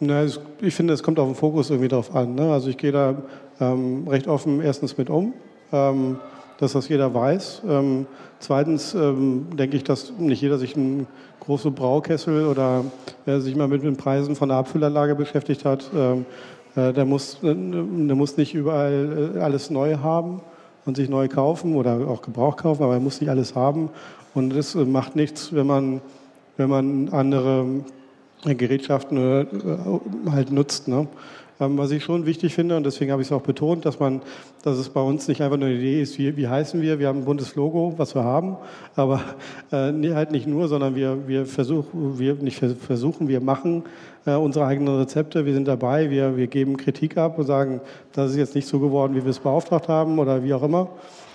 Na, 0.00 0.24
ich 0.60 0.74
finde, 0.74 0.92
es 0.92 1.02
kommt 1.02 1.18
auf 1.18 1.28
den 1.28 1.36
Fokus 1.36 1.70
irgendwie 1.70 1.88
drauf 1.88 2.14
an. 2.14 2.34
Ne? 2.34 2.52
Also 2.52 2.68
ich 2.68 2.76
gehe 2.76 2.92
da 2.92 3.14
ähm, 3.60 4.06
recht 4.08 4.26
offen 4.26 4.60
erstens 4.60 4.98
mit 4.98 5.08
um, 5.08 5.32
ähm, 5.72 6.18
dass 6.58 6.72
das 6.72 6.88
jeder 6.88 7.14
weiß. 7.14 7.62
Ähm, 7.68 8.06
zweitens 8.40 8.94
ähm, 8.94 9.46
denke 9.56 9.76
ich, 9.76 9.84
dass 9.84 10.12
nicht 10.18 10.42
jeder 10.42 10.58
sich 10.58 10.76
einen 10.76 11.06
großen 11.40 11.72
Braukessel 11.74 12.46
oder 12.46 12.84
wer 13.24 13.40
sich 13.40 13.56
mal 13.56 13.68
mit 13.68 13.82
den 13.82 13.96
Preisen 13.96 14.36
von 14.36 14.48
der 14.48 14.58
Abfüllanlage 14.58 15.14
beschäftigt 15.14 15.64
hat, 15.64 15.90
ähm, 15.94 16.20
äh, 16.20 16.24
der, 16.76 17.04
muss, 17.04 17.34
äh, 17.42 17.54
der 17.54 18.16
muss 18.16 18.36
nicht 18.36 18.54
überall 18.54 19.34
äh, 19.36 19.38
alles 19.40 19.70
neu 19.70 19.96
haben 19.98 20.40
und 20.84 20.96
sich 20.96 21.08
neu 21.08 21.28
kaufen 21.28 21.76
oder 21.76 22.08
auch 22.08 22.22
Gebrauch 22.22 22.56
kaufen, 22.56 22.82
aber 22.82 22.94
er 22.94 23.00
muss 23.00 23.20
nicht 23.20 23.30
alles 23.30 23.54
haben. 23.54 23.90
Und 24.34 24.50
das 24.50 24.74
macht 24.74 25.16
nichts, 25.16 25.52
wenn 25.52 25.66
man, 25.66 26.00
wenn 26.56 26.70
man 26.70 27.08
andere 27.10 27.66
Gerätschaften 28.44 29.46
halt 30.30 30.50
nutzt. 30.50 30.88
Ne? 30.88 31.06
Ähm, 31.62 31.78
was 31.78 31.90
ich 31.92 32.02
schon 32.02 32.26
wichtig 32.26 32.54
finde, 32.54 32.76
und 32.76 32.84
deswegen 32.84 33.12
habe 33.12 33.22
ich 33.22 33.28
es 33.28 33.32
auch 33.32 33.42
betont, 33.42 33.84
dass 33.84 34.00
man, 34.00 34.20
dass 34.62 34.78
es 34.78 34.88
bei 34.88 35.00
uns 35.00 35.28
nicht 35.28 35.42
einfach 35.42 35.56
nur 35.56 35.68
eine 35.68 35.76
Idee 35.76 36.02
ist, 36.02 36.18
wie, 36.18 36.36
wie 36.36 36.48
heißen 36.48 36.80
wir, 36.80 36.98
wir 36.98 37.08
haben 37.08 37.20
ein 37.20 37.24
buntes 37.24 37.54
Logo, 37.54 37.94
was 37.96 38.14
wir 38.14 38.24
haben, 38.24 38.56
aber 38.96 39.20
äh, 39.70 39.92
halt 40.14 40.32
nicht 40.32 40.46
nur, 40.46 40.66
sondern 40.68 40.96
wir, 40.96 41.28
wir 41.28 41.46
versuchen, 41.46 42.18
wir 42.18 42.34
nicht 42.34 42.58
versuchen, 42.58 43.28
wir 43.28 43.40
machen 43.40 43.84
äh, 44.26 44.34
unsere 44.34 44.66
eigenen 44.66 44.96
Rezepte, 44.96 45.46
wir 45.46 45.54
sind 45.54 45.68
dabei, 45.68 46.10
wir, 46.10 46.36
wir 46.36 46.46
geben 46.46 46.76
Kritik 46.76 47.16
ab 47.16 47.38
und 47.38 47.46
sagen, 47.46 47.80
das 48.12 48.30
ist 48.30 48.36
jetzt 48.36 48.54
nicht 48.54 48.68
so 48.68 48.78
geworden, 48.78 49.14
wie 49.14 49.22
wir 49.24 49.30
es 49.30 49.40
beauftragt 49.40 49.88
haben 49.88 50.18
oder 50.18 50.44
wie 50.44 50.54
auch 50.54 50.62
immer. 50.62 50.88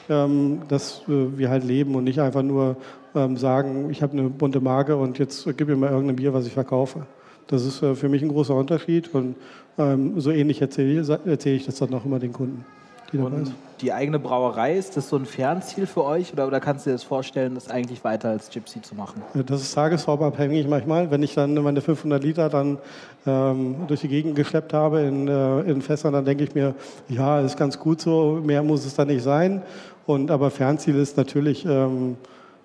Ähm, 0.10 0.62
dass 0.70 1.02
äh, 1.10 1.38
wir 1.38 1.50
halt 1.50 1.66
leben 1.66 1.96
und 1.96 2.06
nicht 2.06 2.22
einfach 2.22 2.42
nur 2.42 2.78
ähm, 3.14 3.36
sagen, 3.36 3.90
ich 3.90 4.02
habe 4.02 4.14
eine 4.14 4.30
bunte 4.30 4.62
Marke 4.62 4.96
und 4.96 5.20
jetzt 5.20 5.46
gib 5.58 5.68
mir 5.68 5.76
mal 5.76 5.92
irgendein 5.92 6.16
Bier, 6.16 6.34
was 6.34 6.48
ich 6.48 6.54
verkaufe. 6.54 7.06
Das 7.48 7.66
ist 7.66 7.82
äh, 7.84 7.94
für 7.94 8.08
mich 8.08 8.22
ein 8.22 8.30
großer 8.30 8.56
Unterschied 8.56 9.14
und 9.14 9.36
ähm, 9.78 10.20
so 10.22 10.32
ähnlich 10.32 10.62
erzähle, 10.62 11.20
erzähle 11.26 11.56
ich 11.58 11.66
das 11.66 11.76
dann 11.76 11.94
auch 11.94 12.06
immer 12.06 12.20
den 12.20 12.32
Kunden. 12.32 12.64
Die, 13.12 13.18
und 13.18 13.52
die 13.82 13.94
eigene 13.94 14.20
Brauerei, 14.20 14.78
ist 14.78 14.98
das 14.98 15.10
so 15.10 15.16
ein 15.16 15.26
Fernziel 15.26 15.86
für 15.86 16.04
euch 16.04 16.34
oder, 16.34 16.48
oder 16.48 16.60
kannst 16.60 16.86
du 16.86 16.90
dir 16.90 16.96
das 16.96 17.04
vorstellen, 17.04 17.56
das 17.56 17.70
eigentlich 17.70 18.04
weiter 18.04 18.30
als 18.30 18.50
Gypsy 18.50 18.82
zu 18.82 18.96
machen? 18.96 19.22
Das 19.46 19.62
ist 19.62 19.74
tagesformabhängig 19.74 20.68
manchmal. 20.68 21.12
Wenn 21.12 21.24
ich 21.24 21.36
dann 21.36 21.54
meine 21.54 21.82
500 21.82 22.24
Liter 22.24 22.50
dann 22.50 22.78
ähm, 23.26 23.76
durch 23.88 24.02
die 24.02 24.08
Gegend 24.08 24.36
geschleppt 24.36 24.74
habe 24.74 25.02
in, 25.02 25.28
äh, 25.28 25.62
in 25.62 25.82
Fässern, 25.82 26.14
dann 26.14 26.26
denke 26.26 26.44
ich 26.44 26.56
mir, 26.56 26.76
ja, 27.10 27.40
ist 27.42 27.58
ganz 27.58 27.80
gut 27.80 28.02
so, 28.02 28.40
mehr 28.44 28.64
muss 28.64 28.86
es 28.86 28.96
da 28.96 29.06
nicht 29.06 29.24
sein. 29.24 29.62
Und, 30.06 30.32
aber 30.32 30.52
Fernziel 30.52 30.96
ist 30.96 31.18
natürlich, 31.18 31.66
ähm, 31.66 32.18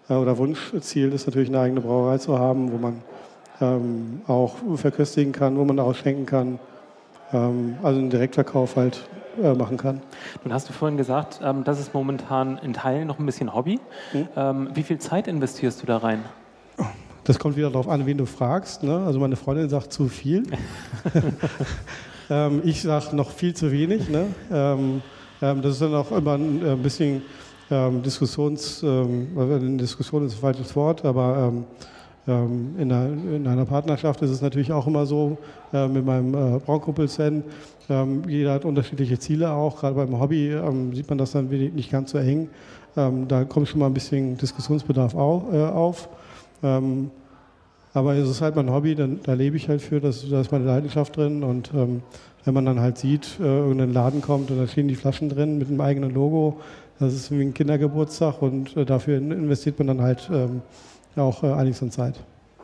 äh, 0.09 0.15
oder 0.15 0.39
Wunschziel 0.39 1.13
ist 1.13 1.27
natürlich 1.27 1.49
eine 1.49 1.61
eigene 1.61 1.81
Brauerei 1.81 2.19
zu 2.19 2.39
haben, 2.39 2.73
wo 2.73 2.79
man 2.79 3.03
ähm, 3.61 4.23
auch 4.27 4.55
verköstigen 4.77 5.33
kann, 5.33 5.57
wo 5.57 5.65
man 5.65 5.79
ausschenken 5.79 6.27
kann 6.27 6.59
ähm, 7.33 7.77
also 7.83 7.99
einen 7.99 8.11
Direktverkauf 8.11 8.77
halt 8.77 9.09
machen 9.57 9.77
kann. 9.77 10.01
Nun 10.45 10.53
hast 10.53 10.69
du 10.69 10.73
vorhin 10.73 10.97
gesagt, 10.97 11.41
ähm, 11.43 11.65
das 11.65 11.81
ist 11.81 11.95
momentan 11.95 12.59
in 12.59 12.73
Teilen 12.73 13.07
noch 13.07 13.19
ein 13.19 13.27
bisschen 13.27 13.55
Hobby. 13.55 13.81
Hm? 14.13 14.29
Ähm, 14.37 14.69
wie 14.75 14.83
viel 14.83 14.99
Zeit 14.99 15.29
investierst 15.29 15.83
du 15.83 15.87
da 15.87 15.99
rein? 15.99 16.25
Das 17.25 17.39
kommt 17.39 17.57
wieder 17.57 17.71
darauf 17.71 17.89
an, 17.89 18.05
wen 18.07 18.19
du 18.19 18.27
fragst. 18.27 18.83
Ne? 18.83 19.05
Also 19.07 19.21
meine 19.21 19.37
Freundin 19.37 19.69
sagt 19.69 19.93
zu 19.93 20.09
viel. 20.09 20.43
ähm, 22.31 22.63
ich 22.65 22.83
sage 22.83 23.15
noch 23.15 23.31
viel 23.31 23.55
zu 23.55 23.71
wenig. 23.71 24.09
Ne? 24.09 24.27
Ähm, 24.51 25.03
ähm, 25.41 25.63
das 25.63 25.75
ist 25.75 25.83
dann 25.83 25.95
auch 25.95 26.11
immer 26.11 26.35
ein, 26.35 26.65
ein 26.65 26.83
bisschen 26.83 27.23
ähm, 27.71 28.03
Diskussions, 28.03 28.83
ähm, 28.83 29.79
Diskussion 29.79 30.27
ist 30.27 30.35
ein 30.35 30.41
falsches 30.41 30.75
Wort, 30.77 31.05
aber 31.05 31.53
Ähm, 32.29 32.77
in, 32.79 32.93
einer, 32.93 33.07
in, 33.07 33.47
einer, 33.47 33.65
Partnerschaft 33.65 34.23
ist 34.23 34.31
es 34.31 34.43
natürlich 34.43 34.73
auch 34.73 34.87
immer 34.87 35.07
so, 35.07 35.39
äh, 35.73 35.89
mit 35.89 36.07
meinem 36.07 36.35
äh, 36.35 36.59
Braunkumpel 36.61 37.09
Sven, 37.09 37.43
ähm, 37.91 38.23
jeder 38.29 38.53
hat 38.53 38.65
unterschiedliche 38.65 39.19
Ziele 39.19 39.51
auch, 39.51 39.81
gerade 39.81 39.97
beim 39.97 40.21
Hobby 40.21 40.51
ähm, 40.51 40.95
sieht 40.95 41.09
man 41.09 41.19
das 41.19 41.33
dann 41.33 41.49
nicht 41.49 41.91
ganz 41.91 42.13
so 42.13 42.19
eng. 42.19 42.49
Ähm, 42.97 43.27
da 43.27 43.45
kommt 43.45 43.69
schon 43.69 43.81
mal 43.81 43.87
ein 43.87 43.95
bisschen 43.95 44.37
Diskussionsbedarf 44.37 45.17
auch, 45.17 45.53
äh, 45.53 45.65
auf. 45.65 46.09
Ähm, 46.63 47.11
aber 47.93 48.15
es 48.15 48.29
ist 48.29 48.41
halt 48.41 48.55
mein 48.55 48.71
Hobby, 48.71 48.95
dann, 48.95 49.21
da 49.25 49.35
lebe 49.35 49.57
ich 49.57 49.69
halt 49.69 49.83
für, 49.83 50.01
da 50.01 50.09
ist 50.09 50.53
meine 50.53 50.65
Leidenschaft 50.65 51.17
drin 51.17 51.43
und 51.43 51.73
ähm, 51.75 52.03
wenn 52.45 52.55
man 52.55 52.65
dann 52.65 52.81
halt 52.81 52.99
sieht, 52.99 53.39
äh, 53.41 53.45
irgendein 53.45 53.93
Laden 53.93 54.21
kommt 54.23 54.51
und 54.51 54.59
da 54.59 54.67
stehen 54.67 54.89
die 54.89 54.95
Flaschen 54.95 55.29
drin 55.29 55.59
mit 55.59 55.69
einem 55.69 55.81
eigenen 55.81 56.15
Logo, 56.15 56.61
das 56.99 57.15
ist 57.15 57.31
wie 57.31 57.43
ein 57.43 57.53
Kindergeburtstag 57.53 58.41
und 58.43 58.77
äh, 58.77 58.85
dafür 58.85 59.19
investiert 59.19 59.79
man 59.79 59.89
dann 59.89 60.03
halt 60.03 60.31
ähm, 60.33 60.63
auch 61.17 61.43
äh, 61.43 61.53
einiges 61.53 61.83
an 61.83 61.91
Zeit. 61.91 62.21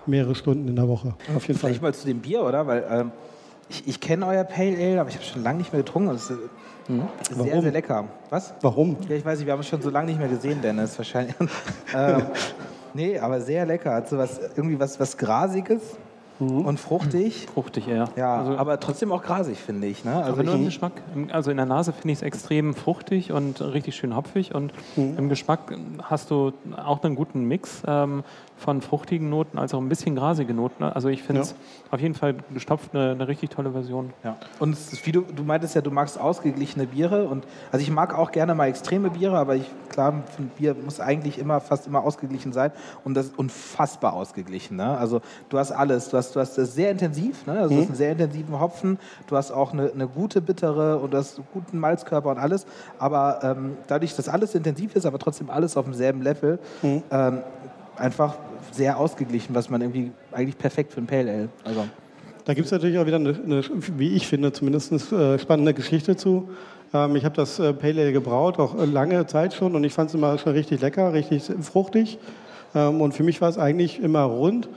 Mehrere 0.06 0.34
Stunden 0.34 0.68
in 0.68 0.76
der 0.76 0.88
Woche. 0.88 1.14
Auf 1.36 1.46
jeden 1.46 1.58
Vielleicht 1.58 1.80
Fall. 1.80 1.90
mal 1.90 1.94
zu 1.94 2.06
dem 2.06 2.20
Bier, 2.20 2.42
oder? 2.42 2.66
Weil 2.66 2.84
ähm, 2.90 3.12
ich, 3.68 3.86
ich 3.86 4.00
kenne 4.00 4.26
euer 4.26 4.44
Pale 4.44 4.76
Ale, 4.76 5.00
aber 5.00 5.10
ich 5.10 5.16
habe 5.16 5.24
schon 5.24 5.42
lange 5.42 5.58
nicht 5.58 5.72
mehr 5.72 5.82
getrunken. 5.82 6.10
Das 6.10 6.30
ist, 6.30 6.38
mhm. 6.88 7.02
sehr, 7.30 7.38
Warum? 7.38 7.62
sehr 7.62 7.72
lecker. 7.72 8.04
Was? 8.30 8.54
Warum? 8.62 8.96
Ja, 9.08 9.16
ich 9.16 9.24
weiß 9.24 9.38
nicht, 9.38 9.46
wir 9.46 9.52
haben 9.52 9.60
es 9.60 9.68
schon 9.68 9.82
so 9.82 9.90
lange 9.90 10.06
nicht 10.06 10.18
mehr 10.18 10.28
gesehen, 10.28 10.62
Dennis, 10.62 10.96
wahrscheinlich. 10.96 11.34
ähm, 11.94 12.22
nee, 12.94 13.18
aber 13.18 13.40
sehr 13.40 13.66
lecker. 13.66 13.94
Hat 13.94 14.08
so 14.08 14.16
was, 14.16 14.40
irgendwie 14.56 14.80
was, 14.80 14.98
was 14.98 15.16
Grasiges. 15.16 15.82
Mhm. 16.40 16.66
Und 16.66 16.80
fruchtig. 16.80 17.46
Fruchtig, 17.52 17.86
ja. 17.86 18.08
Ja, 18.16 18.36
also, 18.36 18.56
aber 18.56 18.78
trotzdem 18.80 19.12
auch 19.12 19.22
grasig, 19.22 19.58
finde 19.58 19.86
ich. 19.86 20.04
Ne? 20.04 20.14
Also 20.14 20.32
aber 20.32 20.42
nur 20.44 20.54
im 20.54 20.64
Geschmack. 20.64 20.92
Also 21.30 21.50
in 21.50 21.56
der 21.56 21.66
Nase 21.66 21.92
finde 21.92 22.12
ich 22.12 22.18
es 22.18 22.22
extrem 22.22 22.74
fruchtig 22.74 23.32
und 23.32 23.60
richtig 23.60 23.96
schön 23.96 24.14
hopfig. 24.14 24.54
Und 24.54 24.72
mhm. 24.96 25.18
im 25.18 25.28
Geschmack 25.28 25.74
hast 26.02 26.30
du 26.30 26.52
auch 26.76 27.02
einen 27.02 27.14
guten 27.14 27.44
Mix. 27.44 27.82
Ähm, 27.86 28.22
von 28.58 28.82
fruchtigen 28.82 29.30
Noten 29.30 29.56
als 29.56 29.72
auch 29.72 29.80
ein 29.80 29.88
bisschen 29.88 30.16
grasige 30.16 30.52
Noten. 30.52 30.82
Also 30.82 31.08
ich 31.08 31.22
finde 31.22 31.42
es 31.42 31.50
ja. 31.50 31.56
auf 31.92 32.00
jeden 32.00 32.14
Fall 32.14 32.34
gestopft 32.52 32.94
eine, 32.94 33.12
eine, 33.12 33.28
richtig 33.28 33.50
tolle 33.50 33.70
Version. 33.70 34.12
Ja. 34.24 34.36
Und 34.58 34.76
wie 35.06 35.12
du, 35.12 35.22
du 35.22 35.44
meintest 35.44 35.76
ja, 35.76 35.80
du 35.80 35.90
magst 35.90 36.20
ausgeglichene 36.20 36.86
Biere 36.86 37.28
und 37.28 37.46
also 37.70 37.82
ich 37.82 37.90
mag 37.90 38.16
auch 38.16 38.32
gerne 38.32 38.54
mal 38.54 38.66
extreme 38.66 39.10
Biere, 39.10 39.38
aber 39.38 39.54
ich 39.54 39.70
klar, 39.88 40.12
ein 40.12 40.50
Bier 40.58 40.74
muss 40.74 41.00
eigentlich 41.00 41.38
immer 41.38 41.60
fast 41.60 41.86
immer 41.86 42.02
ausgeglichen 42.02 42.52
sein 42.52 42.72
und 43.04 43.14
das 43.14 43.26
ist 43.26 43.38
unfassbar 43.38 44.12
ausgeglichen. 44.12 44.76
Ne? 44.76 44.98
Also 44.98 45.20
du 45.48 45.58
hast 45.58 45.70
alles, 45.70 46.08
du 46.08 46.16
hast, 46.16 46.34
du 46.34 46.40
hast 46.40 46.58
das 46.58 46.74
sehr 46.74 46.90
intensiv, 46.90 47.46
ne? 47.46 47.52
also 47.52 47.70
mhm. 47.70 47.76
du 47.76 47.82
hast 47.82 47.88
einen 47.88 47.96
sehr 47.96 48.12
intensiven 48.12 48.60
Hopfen, 48.60 48.98
du 49.28 49.36
hast 49.36 49.52
auch 49.52 49.72
eine, 49.72 49.92
eine 49.92 50.08
gute 50.08 50.40
bittere 50.40 50.98
und 50.98 51.14
du 51.14 51.18
hast 51.18 51.38
einen 51.38 51.46
guten 51.52 51.78
Malzkörper 51.78 52.30
und 52.30 52.38
alles, 52.38 52.66
aber 52.98 53.40
ähm, 53.42 53.76
dadurch, 53.86 54.16
dass 54.16 54.28
alles 54.28 54.54
intensiv 54.56 54.96
ist, 54.96 55.06
aber 55.06 55.18
trotzdem 55.18 55.48
alles 55.48 55.76
auf 55.76 55.84
demselben 55.84 56.22
Level, 56.22 56.58
mhm. 56.82 57.02
ähm, 57.10 57.38
einfach 57.96 58.36
sehr 58.72 58.98
ausgeglichen, 58.98 59.54
was 59.54 59.70
man 59.70 59.80
irgendwie 59.80 60.12
eigentlich 60.32 60.58
perfekt 60.58 60.92
für 60.92 61.00
ein 61.00 61.06
Pale 61.06 61.30
Ale. 61.30 61.48
Also. 61.64 61.84
Da 62.44 62.54
gibt 62.54 62.64
es 62.64 62.72
natürlich 62.72 62.98
auch 62.98 63.06
wieder 63.06 63.16
eine, 63.16 63.30
eine, 63.30 63.62
wie 63.98 64.14
ich 64.14 64.26
finde, 64.26 64.52
zumindest 64.52 65.12
eine 65.12 65.34
äh, 65.34 65.38
spannende 65.38 65.74
Geschichte 65.74 66.16
zu. 66.16 66.48
Ähm, 66.94 67.16
ich 67.16 67.24
habe 67.24 67.36
das 67.36 67.58
äh, 67.58 67.74
Pale 67.74 68.00
Ale 68.00 68.12
gebraut, 68.12 68.58
auch 68.58 68.74
lange 68.86 69.26
Zeit 69.26 69.52
schon, 69.52 69.74
und 69.74 69.84
ich 69.84 69.92
fand 69.92 70.08
es 70.08 70.14
immer 70.14 70.38
schon 70.38 70.52
richtig 70.52 70.80
lecker, 70.80 71.12
richtig 71.12 71.42
fruchtig. 71.60 72.18
Ähm, 72.74 73.00
und 73.00 73.12
für 73.12 73.22
mich 73.22 73.40
war 73.40 73.50
es 73.50 73.58
eigentlich 73.58 74.00
immer 74.00 74.22
rund 74.22 74.68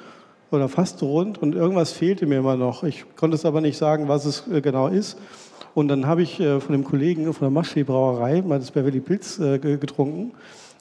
oder 0.52 0.68
fast 0.68 1.02
rund 1.02 1.42
und 1.42 1.56
irgendwas 1.56 1.94
fehlte 1.94 2.26
mir 2.26 2.40
immer 2.40 2.58
noch. 2.58 2.84
Ich 2.84 3.06
konnte 3.16 3.36
es 3.36 3.46
aber 3.46 3.62
nicht 3.62 3.78
sagen, 3.78 4.10
was 4.10 4.26
es 4.26 4.48
äh, 4.52 4.60
genau 4.60 4.88
ist. 4.88 5.18
Und 5.74 5.88
dann 5.88 6.06
habe 6.06 6.22
ich 6.22 6.36
von 6.36 6.74
dem 6.74 6.84
Kollegen 6.84 7.32
von 7.34 7.46
der 7.46 7.50
Maschee 7.50 7.84
Brauerei 7.84 8.42
mal 8.42 8.60
das 8.60 8.72
Beverly 8.72 9.00
Pilz 9.00 9.38
getrunken. 9.38 10.34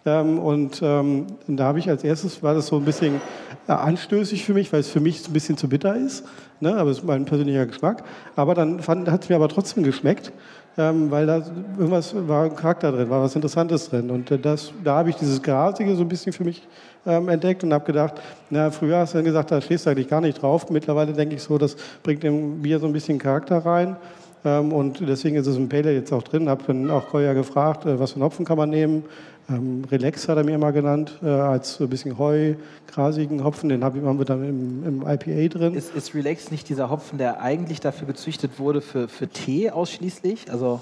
Ähm, 0.07 0.39
und 0.39 0.81
ähm, 0.83 1.27
da 1.47 1.65
habe 1.65 1.79
ich 1.79 1.89
als 1.89 2.05
erstes, 2.05 2.43
war 2.43 2.55
das 2.55 2.69
so 2.69 2.77
ein 2.77 2.85
bisschen 2.85 3.21
äh, 3.69 3.73
anstößig 3.73 4.45
für 4.45 4.55
mich, 4.55 4.73
weil 4.73 4.81
es 4.81 4.89
für 4.89 5.01
mich 5.01 5.29
ein 5.29 5.33
bisschen 5.33 5.57
zu 5.57 5.69
bitter 5.69 5.95
ist. 5.97 6.25
Ne? 6.61 6.75
Aber 6.75 6.91
es 6.91 6.99
ist 6.99 7.05
mein 7.05 7.25
persönlicher 7.25 7.67
Geschmack. 7.67 8.03
Aber 8.37 8.55
dann 8.55 8.81
hat 8.87 9.23
es 9.23 9.29
mir 9.29 9.37
aber 9.37 9.49
trotzdem 9.49 9.83
geschmeckt, 9.83 10.33
ähm, 10.79 11.11
weil 11.11 11.27
da 11.27 11.43
irgendwas 11.79 12.15
war 12.29 12.45
ein 12.45 12.57
Charakter 12.57 12.93
drin, 12.93 13.11
war 13.11 13.23
was 13.23 13.35
Interessantes 13.35 13.91
drin. 13.91 14.11
Und 14.11 14.31
äh, 14.31 14.39
das, 14.39 14.73
da 14.83 14.97
habe 14.97 15.11
ich 15.11 15.17
dieses 15.17 15.43
Grasige 15.43 15.95
so 15.95 16.03
ein 16.03 16.09
bisschen 16.09 16.33
für 16.33 16.45
mich 16.45 16.67
ähm, 17.07 17.29
entdeckt 17.29 17.63
und 17.65 17.73
habe 17.73 17.85
gedacht, 17.85 18.15
na, 18.49 18.71
früher 18.71 18.99
hast 18.99 19.13
du 19.13 19.19
dann 19.19 19.25
gesagt, 19.27 19.51
da 19.51 19.61
stehst 19.61 19.85
du 19.85 19.91
eigentlich 19.91 20.09
gar 20.09 20.21
nicht 20.23 20.41
drauf. 20.41 20.71
Mittlerweile 20.71 21.13
denke 21.13 21.35
ich 21.35 21.43
so, 21.43 21.59
das 21.59 21.77
bringt 22.03 22.23
dem 22.23 22.63
Bier 22.63 22.79
so 22.79 22.87
ein 22.87 22.93
bisschen 22.93 23.19
Charakter 23.19 23.59
rein. 23.59 23.97
Ähm, 24.45 24.73
und 24.73 25.01
deswegen 25.07 25.37
ist 25.37 25.47
es 25.47 25.57
im 25.57 25.69
Pale 25.69 25.93
jetzt 25.93 26.13
auch 26.13 26.23
drin. 26.23 26.49
Habe 26.49 26.63
dann 26.67 26.91
auch 26.91 27.09
Koya 27.09 27.33
gefragt, 27.33 27.87
äh, 27.87 27.99
was 27.99 28.13
für 28.13 28.17
einen 28.17 28.25
Hopfen 28.25 28.45
kann 28.45 28.57
man 28.57 28.71
nehmen. 28.71 29.05
Ähm, 29.51 29.83
Relax 29.91 30.29
hat 30.29 30.37
er 30.37 30.45
mir 30.45 30.55
immer 30.55 30.71
genannt, 30.71 31.19
äh, 31.23 31.27
als 31.27 31.81
ein 31.81 31.89
bisschen 31.89 32.19
Heu, 32.19 32.55
grasigen 32.87 33.43
Hopfen. 33.43 33.69
Den 33.69 33.83
haben 33.83 34.19
wir 34.19 34.25
dann 34.25 34.45
im, 34.45 34.85
im 34.85 35.03
IPA 35.03 35.59
drin. 35.59 35.75
Ist, 35.75 35.95
ist, 35.95 36.15
Relax 36.15 36.51
nicht 36.51 36.69
dieser 36.69 36.89
Hopfen, 36.89 37.19
der 37.19 37.41
eigentlich 37.41 37.81
dafür 37.81 38.07
gezüchtet 38.07 38.59
wurde 38.59 38.81
für, 38.81 39.09
für 39.09 39.29
Tee 39.29 39.71
ausschließlich? 39.71 40.51
Also, 40.53 40.81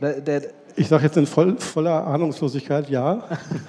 der, 0.00 0.20
der 0.20 0.42
ich 0.76 0.88
sage 0.88 1.04
jetzt 1.04 1.16
in 1.16 1.26
voll, 1.26 1.56
voller 1.58 2.06
Ahnungslosigkeit 2.06 2.88
ja. 2.88 3.24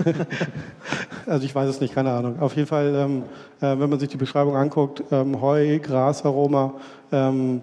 also 1.25 1.43
ich 1.43 1.53
weiß 1.53 1.67
es 1.67 1.81
nicht, 1.81 1.95
keine 1.95 2.11
Ahnung. 2.11 2.39
Auf 2.39 2.55
jeden 2.55 2.67
Fall, 2.67 2.93
ähm, 2.95 3.23
äh, 3.59 3.79
wenn 3.79 3.89
man 3.89 3.99
sich 3.99 4.09
die 4.09 4.17
Beschreibung 4.17 4.55
anguckt, 4.55 5.03
ähm, 5.11 5.41
Heu, 5.41 5.79
Grasaroma, 5.79 6.75
ähm, 7.11 7.61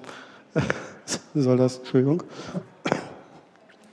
soll 1.34 1.56
das, 1.56 1.78
Entschuldigung, 1.78 2.24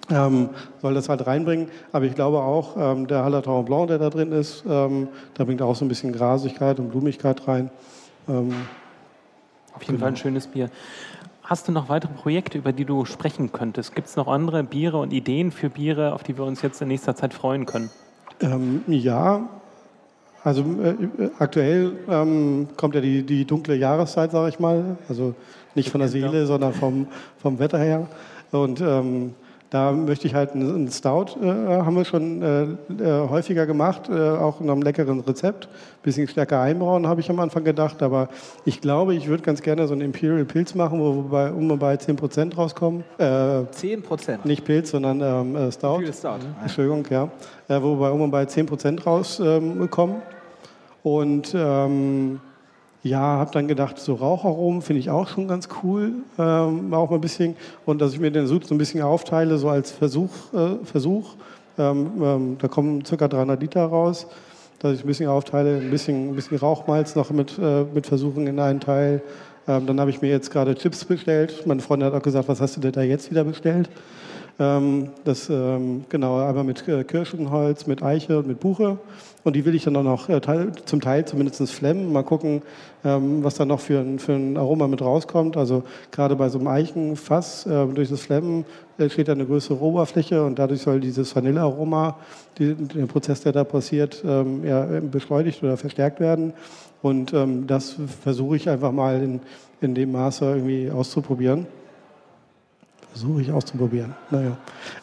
ähm, 0.10 0.50
soll 0.82 0.94
das 0.94 1.10
halt 1.10 1.26
reinbringen. 1.26 1.70
Aber 1.92 2.06
ich 2.06 2.16
glaube 2.16 2.40
auch, 2.40 2.76
ähm, 2.78 3.08
der 3.08 3.24
Hallertauer 3.24 3.64
Blanc, 3.66 3.88
der 3.88 3.98
da 3.98 4.10
drin 4.10 4.32
ist, 4.32 4.64
ähm, 4.68 5.08
da 5.34 5.44
bringt 5.44 5.62
auch 5.62 5.76
so 5.76 5.86
ein 5.86 5.88
bisschen 5.88 6.14
Grasigkeit 6.14 6.80
und 6.80 6.90
Blumigkeit 6.90 7.48
rein. 7.48 7.70
Ähm, 8.28 8.54
Auf 9.74 9.82
jeden 9.82 9.96
genau. 9.96 10.00
Fall 10.00 10.10
ein 10.10 10.18
schönes 10.18 10.48
Bier. 10.48 10.70
Hast 11.44 11.68
du 11.68 11.72
noch 11.72 11.90
weitere 11.90 12.12
Projekte, 12.14 12.58
über 12.58 12.74
die 12.74 12.86
du 12.86 13.06
sprechen 13.06 13.52
könntest? 13.52 13.94
Gibt 13.94 14.08
es 14.08 14.16
noch 14.16 14.28
andere 14.28 14.64
Biere 14.64 14.98
und 14.98 15.14
Ideen 15.14 15.52
für 15.52 15.70
Biere, 15.70 16.14
auf 16.14 16.24
die 16.24 16.38
wir 16.38 16.46
uns 16.46 16.62
jetzt 16.64 16.82
in 16.82 16.88
nächster 16.88 17.16
Zeit 17.16 17.34
freuen 17.36 17.68
können? 17.68 17.92
Ähm, 18.42 18.84
ja, 18.88 19.48
also 20.44 20.62
äh, 20.62 21.30
aktuell 21.40 21.94
ähm, 22.10 22.68
kommt 22.78 22.96
ja 22.96 23.02
die, 23.02 23.24
die 23.24 23.46
dunkle 23.46 23.76
Jahreszeit, 23.76 24.32
sage 24.32 24.50
ich 24.50 24.60
mal. 24.60 24.98
Also 25.08 25.36
nicht 25.76 25.90
von 25.90 26.00
der 26.00 26.10
Seele, 26.10 26.46
sondern 26.46 26.74
vom, 26.74 27.08
vom 27.38 27.60
Wetter 27.60 27.80
her. 27.80 28.08
Und 28.52 28.82
ähm, 28.82 29.34
da 29.70 29.92
möchte 29.92 30.28
ich 30.28 30.36
halt 30.36 30.52
einen 30.52 30.90
Stout, 30.92 31.38
äh, 31.42 31.48
haben 31.48 31.96
wir 31.96 32.06
schon 32.06 32.42
äh, 32.42 32.64
äh, 32.64 33.30
häufiger 33.30 33.66
gemacht, 33.66 34.10
äh, 34.10 34.14
auch 34.14 34.62
in 34.62 34.70
einem 34.70 34.82
leckeren 34.82 35.20
Rezept. 35.22 35.68
Bisschen 36.04 36.28
stärker 36.28 36.62
einbrauen, 36.62 37.08
habe 37.08 37.22
ich 37.22 37.30
am 37.30 37.40
Anfang 37.40 37.64
gedacht. 37.64 38.04
Aber 38.04 38.30
ich 38.64 38.80
glaube, 38.80 39.16
ich 39.16 39.28
würde 39.28 39.44
ganz 39.44 39.62
gerne 39.62 39.88
so 39.88 39.94
einen 39.94 40.02
Imperial 40.02 40.46
Pilz 40.46 40.76
machen, 40.76 41.00
wo 41.00 41.16
wir 41.16 41.24
bei, 41.24 41.52
um 41.52 41.68
bei 41.80 41.96
10% 41.96 42.56
rauskommen. 42.56 43.04
Äh, 43.18 43.24
10%? 43.24 44.40
Nicht 44.44 44.66
Pilz, 44.66 44.92
sondern 44.92 45.22
ähm, 45.22 45.56
äh, 45.56 45.72
Stout. 45.72 45.96
Imperial 45.96 46.14
Stout. 46.14 46.48
Mhm. 46.48 46.56
Entschuldigung, 46.62 47.08
ja. 47.10 47.30
wo 47.68 47.96
wir 47.96 47.98
bei 47.98 48.12
um 48.12 48.32
bei 48.32 48.44
10% 48.44 49.04
rauskommen. 49.04 50.22
und 51.04 51.54
ähm, 51.56 52.40
ja, 53.06 53.20
habe 53.20 53.52
dann 53.52 53.68
gedacht, 53.68 54.00
so 54.00 54.16
Raucharomen 54.16 54.82
finde 54.82 55.00
ich 55.00 55.12
auch 55.12 55.28
schon 55.28 55.48
ganz 55.48 55.70
cool, 55.84 56.14
ähm, 56.40 56.92
auch 56.92 57.12
mal 57.12 57.18
ein 57.18 57.22
bisschen. 57.22 57.56
Und 57.86 58.02
dass 58.02 58.14
ich 58.14 58.20
mir 58.20 58.32
den 58.32 58.48
Sud 58.48 58.66
so 58.66 58.74
ein 58.74 58.80
bisschen 58.80 59.04
aufteile, 59.04 59.60
so 59.60 59.70
als 59.70 59.92
Versuch. 59.92 60.32
Äh, 60.54 60.84
Versuch. 60.84 61.36
Ähm, 61.78 62.12
ähm, 62.20 62.58
da 62.60 62.68
kommen 62.68 63.04
ca. 63.04 63.28
300 63.28 63.62
Liter 63.62 63.86
raus, 63.86 64.26
dass 64.80 64.96
ich 64.96 65.04
ein 65.04 65.08
bisschen 65.08 65.30
aufteile, 65.30 65.78
ein 65.78 65.92
bisschen, 65.92 66.30
ein 66.30 66.36
bisschen 66.36 66.58
Rauchmalz 66.58 67.16
noch 67.16 67.30
mit, 67.30 67.60
äh, 67.60 67.84
mit 67.84 68.08
Versuchen 68.08 68.48
in 68.48 68.60
einen 68.60 68.80
Teil. 68.80 69.22
Ähm, 69.68 69.86
dann 69.86 70.00
habe 70.00 70.10
ich 70.10 70.24
mir 70.24 70.32
jetzt 70.32 70.50
gerade 70.50 70.74
Chips 70.74 71.06
bestellt. 71.06 71.68
Meine 71.68 71.82
Freundin 71.82 72.08
hat 72.08 72.20
auch 72.20 72.24
gesagt, 72.24 72.48
was 72.48 72.60
hast 72.60 72.76
du 72.78 72.82
denn 72.82 72.94
da 72.94 73.04
jetzt 73.04 73.30
wieder 73.30 73.44
bestellt? 73.44 73.88
Ähm, 74.58 75.10
das, 75.26 75.50
ähm, 75.50 76.06
genau, 76.08 76.40
einmal 76.40 76.64
mit 76.64 76.88
äh, 76.88 77.04
Kirschenholz, 77.04 77.88
mit 77.88 78.02
Eiche 78.02 78.40
und 78.40 78.48
mit 78.48 78.62
Buche. 78.62 78.98
Und 79.44 79.56
die 79.56 79.66
will 79.66 79.76
ich 79.76 79.84
dann 79.84 79.98
auch 79.98 80.04
noch 80.04 80.30
äh, 80.30 80.40
zum 80.86 81.02
Teil 81.02 81.26
zumindest 81.26 81.70
flemmen. 81.72 82.14
Mal 82.14 82.24
gucken, 82.24 82.62
ähm, 83.04 83.44
was 83.44 83.56
da 83.56 83.66
noch 83.66 83.82
für 83.82 84.00
ein, 84.00 84.18
für 84.18 84.32
ein 84.32 84.56
Aroma 84.56 84.88
mit 84.88 85.02
rauskommt. 85.02 85.58
Also 85.58 85.84
gerade 86.12 86.38
bei 86.38 86.48
so 86.48 86.58
einem 86.58 86.68
Eichenfass, 86.68 87.66
äh, 87.66 87.86
durch 87.88 88.10
das 88.10 88.22
Flemmen 88.22 88.66
entsteht 88.98 89.30
eine 89.30 89.46
größere 89.46 89.80
Oberfläche 89.82 90.44
und 90.44 90.58
dadurch 90.58 90.82
soll 90.82 91.02
dieses 91.02 91.36
Vanillearoma, 91.36 92.18
die, 92.58 92.76
der 92.76 93.08
Prozess, 93.08 93.42
der 93.42 93.52
da 93.52 93.66
passiert, 93.66 94.24
ähm, 94.26 94.66
ja, 94.66 94.86
beschleunigt 95.02 95.62
oder 95.64 95.76
verstärkt 95.76 96.22
werden. 96.22 96.54
Und 97.02 97.34
ähm, 97.34 97.68
das 97.68 97.98
versuche 98.22 98.56
ich 98.56 98.70
einfach 98.70 98.94
mal 98.94 99.22
in, 99.22 99.42
in 99.82 99.94
dem 99.96 100.14
Maße 100.14 100.46
irgendwie 100.46 100.90
auszuprobieren 100.90 101.68
versuche 103.16 103.42
ich 103.42 103.52
auszuprobieren. 103.52 104.14
Naja. 104.30 104.58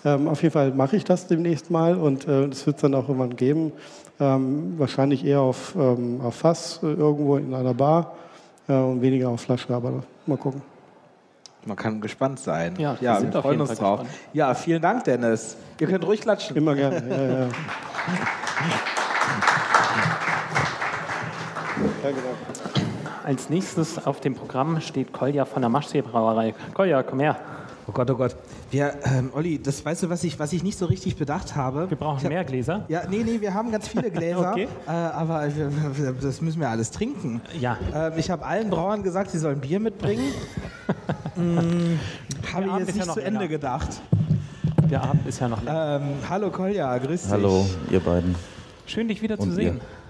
Ähm, 0.05 0.29
auf 0.29 0.43
jeden 0.43 0.53
Fall 0.53 0.71
mache 0.73 0.97
ich 0.97 1.05
das 1.05 1.29
demnächst 1.29 1.71
mal 1.71 1.97
und 1.97 2.29
äh, 2.29 2.47
das 2.47 2.67
wird 2.67 2.77
es 2.77 2.83
dann 2.83 2.95
auch 2.95 3.09
irgendwann 3.09 3.37
geben. 3.37 3.73
Ähm, 4.21 4.75
wahrscheinlich 4.77 5.25
eher 5.25 5.41
auf, 5.41 5.75
ähm, 5.75 6.21
auf 6.21 6.35
Fass 6.35 6.81
äh, 6.83 6.89
irgendwo 6.89 7.39
in 7.39 7.55
einer 7.55 7.73
Bar 7.73 8.13
äh, 8.69 8.75
und 8.75 9.01
weniger 9.01 9.31
auf 9.31 9.41
Flasche, 9.41 9.75
aber 9.75 10.03
mal 10.27 10.37
gucken. 10.37 10.61
Man 11.65 11.75
kann 11.75 12.03
gespannt 12.03 12.39
sein. 12.39 12.75
Ja, 12.77 12.99
ja 13.01 13.23
wir, 13.23 13.33
freuen 13.33 13.63
uns 13.63 13.77
drauf. 13.77 14.01
Gespannt. 14.01 14.21
Ja, 14.35 14.53
vielen 14.53 14.83
Dank, 14.83 15.05
Dennis. 15.05 15.57
Ihr 15.81 15.87
könnt 15.87 16.07
ruhig 16.07 16.21
klatschen. 16.21 16.55
Immer 16.55 16.75
gerne. 16.75 17.03
Ja, 17.09 17.45
ja. 17.45 17.49
Als 23.25 23.49
nächstes 23.49 24.05
auf 24.05 24.21
dem 24.21 24.35
Programm 24.35 24.83
steht 24.83 25.13
Kolja 25.13 25.47
von 25.47 25.63
der 25.63 25.71
Maschsee-Brauerei. 25.71 26.55
Kolja, 26.75 27.03
komm 27.05 27.21
her. 27.21 27.37
Oh 27.89 27.93
Gott, 27.93 28.11
oh 28.11 28.15
Gott. 28.15 28.37
Wir, 28.71 28.95
ähm, 29.05 29.31
Olli, 29.35 29.61
das 29.61 29.85
weißt 29.85 30.05
du, 30.05 30.11
was 30.11 30.23
ich, 30.23 30.39
was 30.39 30.53
ich 30.53 30.63
nicht 30.63 30.79
so 30.79 30.87
richtig 30.87 31.17
bedacht 31.17 31.57
habe. 31.57 31.91
Wir 31.91 31.97
brauchen 31.97 32.23
hab, 32.23 32.29
mehr 32.29 32.45
Gläser. 32.45 32.85
Ja, 32.89 33.03
nee, 33.11 33.25
nee, 33.25 33.41
wir 33.41 33.55
haben 33.55 33.73
ganz 33.73 33.89
viele 33.89 34.11
Gläser. 34.11 34.51
okay. 34.53 34.69
äh, 34.87 34.91
aber 34.91 35.49
wir, 35.55 36.13
das 36.13 36.41
müssen 36.41 36.61
wir 36.61 36.69
alles 36.69 36.93
trinken. 36.93 37.41
Ja. 37.59 37.77
Ähm, 37.93 38.13
ich 38.17 38.31
habe 38.31 38.47
allen 38.47 38.71
Brauern 38.71 39.03
gesagt, 39.03 39.33
sie 39.33 39.39
sollen 39.39 39.61
Bier 39.61 39.81
mitbringen. 39.81 40.33
hm, 41.35 41.99
habe 42.53 42.67
ich 42.67 42.87
jetzt 42.87 42.95
nicht 42.95 43.07
ja 43.07 43.13
zu 43.13 43.21
Ende 43.21 43.49
gedacht. 43.49 44.01
Der 44.89 45.03
Abend 45.03 45.27
ist 45.27 45.41
ja 45.41 45.49
noch 45.49 45.63
ähm, 45.67 46.15
Hallo 46.29 46.51
Kolja, 46.51 46.97
grüß 46.99 47.23
dich. 47.23 47.31
Hallo, 47.33 47.67
ihr 47.91 48.01
beiden. 48.01 48.35
Schön, 48.87 49.09
dich 49.09 49.23
wieder 49.23 49.39
Und 49.41 49.49
zu 49.49 49.55
sehen. 49.55 49.77
Ihr? 49.77 50.02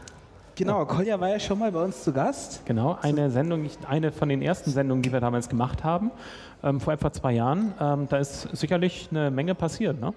Genau, 0.54 0.84
Kolja 0.84 1.18
war 1.18 1.30
ja 1.30 1.40
schon 1.40 1.58
mal 1.58 1.72
bei 1.72 1.82
uns 1.82 2.04
zu 2.04 2.12
Gast. 2.12 2.64
Genau, 2.66 2.98
eine 3.00 3.30
Sendung, 3.30 3.68
eine 3.88 4.12
von 4.12 4.28
den 4.28 4.42
ersten 4.42 4.70
Sendungen, 4.70 5.02
die 5.02 5.10
wir 5.12 5.20
damals 5.20 5.48
gemacht 5.48 5.82
haben, 5.82 6.10
ähm, 6.62 6.78
vor 6.78 6.92
etwa 6.92 7.10
zwei 7.10 7.32
Jahren. 7.32 7.72
Ähm, 7.80 8.06
da 8.08 8.18
ist 8.18 8.48
sicherlich 8.52 9.08
eine 9.10 9.30
Menge 9.30 9.54
passiert, 9.54 9.98
ne? 9.98 10.12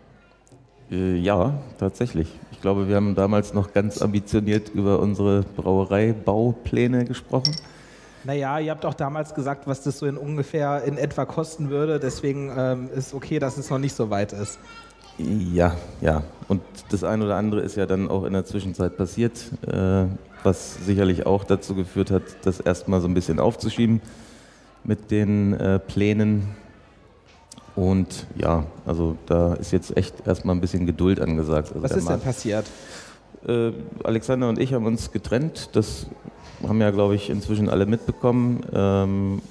Äh, 0.92 1.16
ja, 1.16 1.54
tatsächlich. 1.80 2.28
Ich 2.52 2.62
glaube, 2.62 2.88
wir 2.88 2.98
haben 2.98 3.16
damals 3.16 3.54
noch 3.54 3.74
ganz 3.74 4.02
ambitioniert 4.02 4.70
über 4.70 5.00
unsere 5.00 5.44
Brauereibaupläne 5.56 7.06
gesprochen. 7.06 7.56
Naja, 8.26 8.60
ihr 8.60 8.72
habt 8.72 8.86
auch 8.86 8.94
damals 8.94 9.36
gesagt, 9.36 9.68
was 9.68 9.84
das 9.84 10.00
so 10.00 10.06
in 10.06 10.18
ungefähr 10.18 10.84
in 10.84 10.98
etwa 10.98 11.26
kosten 11.26 11.70
würde. 11.70 12.00
Deswegen 12.00 12.52
ähm, 12.58 12.90
ist 12.94 13.14
okay, 13.14 13.40
dass 13.40 13.58
es 13.58 13.70
noch 13.70 13.78
nicht 13.78 13.96
so 13.96 14.10
weit 14.10 14.34
ist. 14.34 14.60
Ja, 15.18 15.76
ja. 16.02 16.24
Und 16.48 16.62
das 16.90 17.04
eine 17.04 17.26
oder 17.26 17.38
andere 17.38 17.62
ist 17.62 17.76
ja 17.76 17.86
dann 17.86 18.10
auch 18.10 18.26
in 18.26 18.34
der 18.34 18.46
Zwischenzeit 18.46 18.98
passiert, 18.98 19.34
äh, 19.68 20.06
was 20.44 20.86
sicherlich 20.86 21.26
auch 21.26 21.44
dazu 21.44 21.74
geführt 21.74 22.12
hat, 22.12 22.24
das 22.44 22.60
erstmal 22.60 23.02
so 23.02 23.08
ein 23.08 23.14
bisschen 23.14 23.40
aufzuschieben 23.40 24.02
mit 24.84 25.10
den 25.12 25.54
äh, 25.54 25.80
Plänen. 25.80 26.50
Und 27.76 28.28
ja, 28.38 28.66
also 28.86 29.18
da 29.26 29.56
ist 29.56 29.72
jetzt 29.72 29.98
echt 29.98 30.28
erstmal 30.28 30.56
ein 30.56 30.62
bisschen 30.62 30.86
Geduld 30.86 31.20
angesagt. 31.20 31.70
Also 31.70 31.84
was 31.84 31.92
ist 31.92 32.08
denn 32.08 32.20
passiert? 32.22 32.66
Äh, 33.48 33.72
Alexander 34.04 34.50
und 34.50 34.60
ich 34.60 34.74
haben 34.74 34.86
uns 34.86 35.12
getrennt. 35.12 35.70
Das 35.74 36.08
haben 36.66 36.80
ja, 36.80 36.92
glaube 36.92 37.16
ich, 37.16 37.30
inzwischen 37.30 37.70
alle 37.70 37.86
mitbekommen. 37.86 38.62
Ähm, 38.74 39.42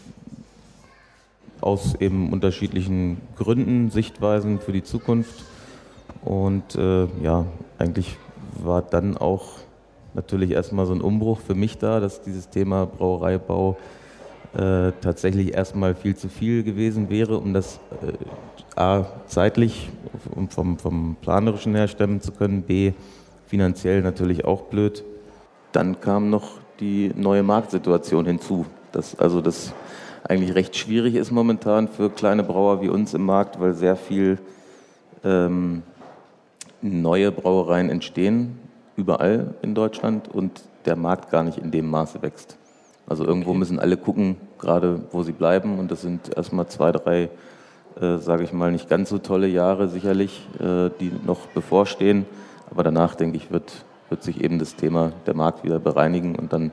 aus 1.61 1.95
eben 1.99 2.33
unterschiedlichen 2.33 3.19
Gründen, 3.37 3.91
Sichtweisen 3.91 4.61
für 4.61 4.73
die 4.73 4.83
Zukunft. 4.83 5.45
Und 6.25 6.75
äh, 6.77 7.07
ja, 7.23 7.45
eigentlich 7.79 8.17
war 8.63 8.83
dann 8.83 9.17
auch 9.17 9.59
natürlich 10.15 10.53
erstmal 10.53 10.87
so 10.87 10.95
ein 10.95 11.01
Umbruch 11.01 11.41
für 11.41 11.55
mich 11.55 11.79
da, 11.79 12.01
dass 12.01 12.23
dieses 12.23 12.49
Thema 12.49 12.87
Brauereibau 12.87 13.77
äh, 14.55 14.93
tatsächlich 15.01 15.55
erstmal 15.55 15.95
viel 15.95 16.17
zu 16.17 16.29
viel 16.29 16.63
gewesen 16.63 17.11
wäre, 17.11 17.39
um 17.39 17.53
das 17.53 17.81
äh, 18.03 18.81
A 18.81 19.07
zeitlich 19.27 19.91
um 20.35 20.49
vom, 20.49 20.79
vom 20.79 21.17
planerischen 21.21 21.75
her 21.75 21.89
stemmen 21.89 22.21
zu 22.21 22.33
können, 22.33 22.63
B 22.63 22.93
finanziell 23.47 24.03
natürlich 24.03 24.45
auch 24.45 24.63
blöd. 24.63 25.05
Dann 25.73 26.01
kam 26.01 26.31
noch 26.31 26.59
die 26.81 27.13
neue 27.17 27.43
Marktsituation 27.43 28.27
hinzu, 28.27 28.67
dass 28.93 29.19
also 29.19 29.41
das 29.41 29.73
eigentlich 30.23 30.55
recht 30.55 30.77
schwierig 30.77 31.17
ist 31.17 31.31
momentan 31.31 31.89
für 31.89 32.11
kleine 32.11 32.43
Brauer 32.43 32.81
wie 32.81 32.89
uns 32.89 33.13
im 33.15 33.27
Markt, 33.27 33.61
weil 33.61 33.75
sehr 33.75 33.97
viel 33.97 34.39
ähm, 35.25 35.83
neue 36.85 37.33
Brauereien 37.33 37.89
entstehen, 37.89 38.59
überall 38.97 39.55
in 39.63 39.75
Deutschland 39.75 40.29
und 40.29 40.63
der 40.85 40.97
Markt 40.97 41.31
gar 41.31 41.43
nicht 41.43 41.59
in 41.59 41.71
dem 41.71 41.89
Maße 41.89 42.23
wächst. 42.23 42.57
Also 43.07 43.25
irgendwo 43.25 43.51
okay. 43.51 43.59
müssen 43.59 43.79
alle 43.79 43.97
gucken, 43.97 44.37
gerade 44.59 45.03
wo 45.11 45.23
sie 45.23 45.33
bleiben 45.33 45.79
und 45.79 45.91
das 45.91 46.03
sind 46.03 46.37
erstmal 46.37 46.69
zwei, 46.69 46.93
drei, 46.93 47.31
äh, 48.01 48.19
sage 48.19 48.45
ich 48.45 48.53
mal, 48.53 48.71
nicht 48.71 48.89
ganz 48.89 49.09
so 49.09 49.19
tolle 49.19 49.47
Jahre 49.47 49.89
sicherlich, 49.89 50.47
äh, 50.59 50.91
die 51.01 51.13
noch 51.27 51.47
bevorstehen. 51.49 52.27
Aber 52.71 52.83
danach, 52.83 53.15
denke 53.15 53.37
ich, 53.37 53.51
wird, 53.51 53.85
wird 54.09 54.23
sich 54.23 54.43
eben 54.43 54.59
das 54.59 54.77
Thema 54.77 55.13
der 55.27 55.35
Markt 55.35 55.65
wieder 55.65 55.79
bereinigen 55.79 56.37
und 56.37 56.53
dann 56.53 56.71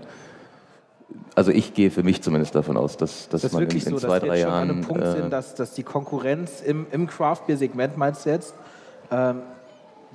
also 1.36 1.52
ich 1.52 1.74
gehe 1.74 1.92
für 1.92 2.04
mich 2.04 2.22
zumindest 2.22 2.56
davon 2.56 2.78
aus, 2.78 2.98
dass, 2.98 3.30
dass 3.30 3.42
das 3.42 3.54
man 3.54 3.64
in, 3.64 3.70
in 3.70 3.80
so, 3.80 3.98
zwei, 3.98 4.20
drei 4.20 4.40
Jahren. 4.40 4.54
An 4.54 4.70
einem 4.70 4.82
Punkt 4.82 5.04
äh, 5.04 5.12
sind, 5.12 5.32
dass, 5.32 5.56
dass 5.56 5.74
die 5.74 5.84
Konkurrenz 5.84 6.62
im, 6.62 6.88
im 6.92 7.08
Craft 7.08 7.48
Beer 7.48 7.58
Segment 7.58 7.98
meinst 7.98 8.26
du 8.26 8.30
jetzt, 8.30 8.54
ähm, 9.12 9.42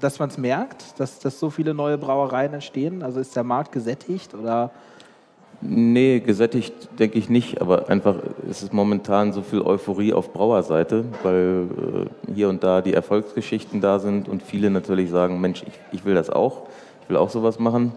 dass 0.00 0.18
man 0.18 0.28
es 0.28 0.38
merkt, 0.38 0.98
dass, 1.00 1.18
dass 1.18 1.38
so 1.38 1.50
viele 1.50 1.74
neue 1.74 1.98
Brauereien 1.98 2.54
entstehen? 2.54 3.02
Also 3.02 3.20
ist 3.20 3.34
der 3.36 3.44
Markt 3.44 3.72
gesättigt 3.72 4.34
oder? 4.34 4.70
Nee, 5.62 6.20
gesättigt 6.20 6.74
denke 6.98 7.18
ich 7.18 7.30
nicht, 7.30 7.62
aber 7.62 7.88
einfach 7.88 8.16
ist 8.48 8.62
es 8.62 8.72
momentan 8.72 9.32
so 9.32 9.40
viel 9.40 9.62
Euphorie 9.62 10.12
auf 10.12 10.32
Brauerseite, 10.32 11.04
weil 11.22 11.68
äh, 12.28 12.32
hier 12.34 12.50
und 12.50 12.62
da 12.62 12.82
die 12.82 12.92
Erfolgsgeschichten 12.92 13.80
da 13.80 13.98
sind 13.98 14.28
und 14.28 14.42
viele 14.42 14.68
natürlich 14.68 15.10
sagen, 15.10 15.40
Mensch, 15.40 15.62
ich, 15.66 15.72
ich 15.92 16.04
will 16.04 16.14
das 16.14 16.28
auch, 16.28 16.64
ich 17.02 17.08
will 17.08 17.16
auch 17.16 17.30
sowas 17.30 17.58
machen. 17.58 17.92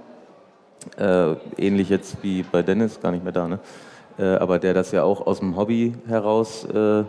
Äh, 0.97 1.33
ähnlich 1.57 1.89
jetzt 1.89 2.23
wie 2.23 2.43
bei 2.43 2.63
Dennis, 2.63 3.01
gar 3.01 3.11
nicht 3.11 3.23
mehr 3.23 3.33
da, 3.33 3.47
ne? 3.49 3.59
Äh, 4.17 4.35
aber 4.35 4.59
der 4.59 4.73
das 4.73 4.91
ja 4.91 5.03
auch 5.03 5.27
aus 5.27 5.39
dem 5.39 5.57
Hobby 5.57 5.93
heraus 6.07 6.63
äh, 6.65 7.03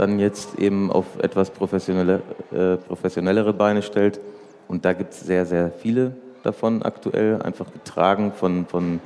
dann 0.00 0.18
jetzt 0.18 0.58
eben 0.58 0.90
auf 0.90 1.04
etwas 1.18 1.50
professionelle, 1.50 2.22
äh, 2.52 2.76
professionellere 2.76 3.52
Beine 3.52 3.82
stellt. 3.82 4.18
Und 4.66 4.84
da 4.84 4.94
gibt 4.94 5.12
es 5.12 5.20
sehr, 5.20 5.44
sehr 5.44 5.70
viele 5.70 6.12
davon 6.42 6.82
aktuell, 6.82 7.42
einfach 7.42 7.70
getragen 7.70 8.32
von, 8.32 8.66
von 8.66 9.00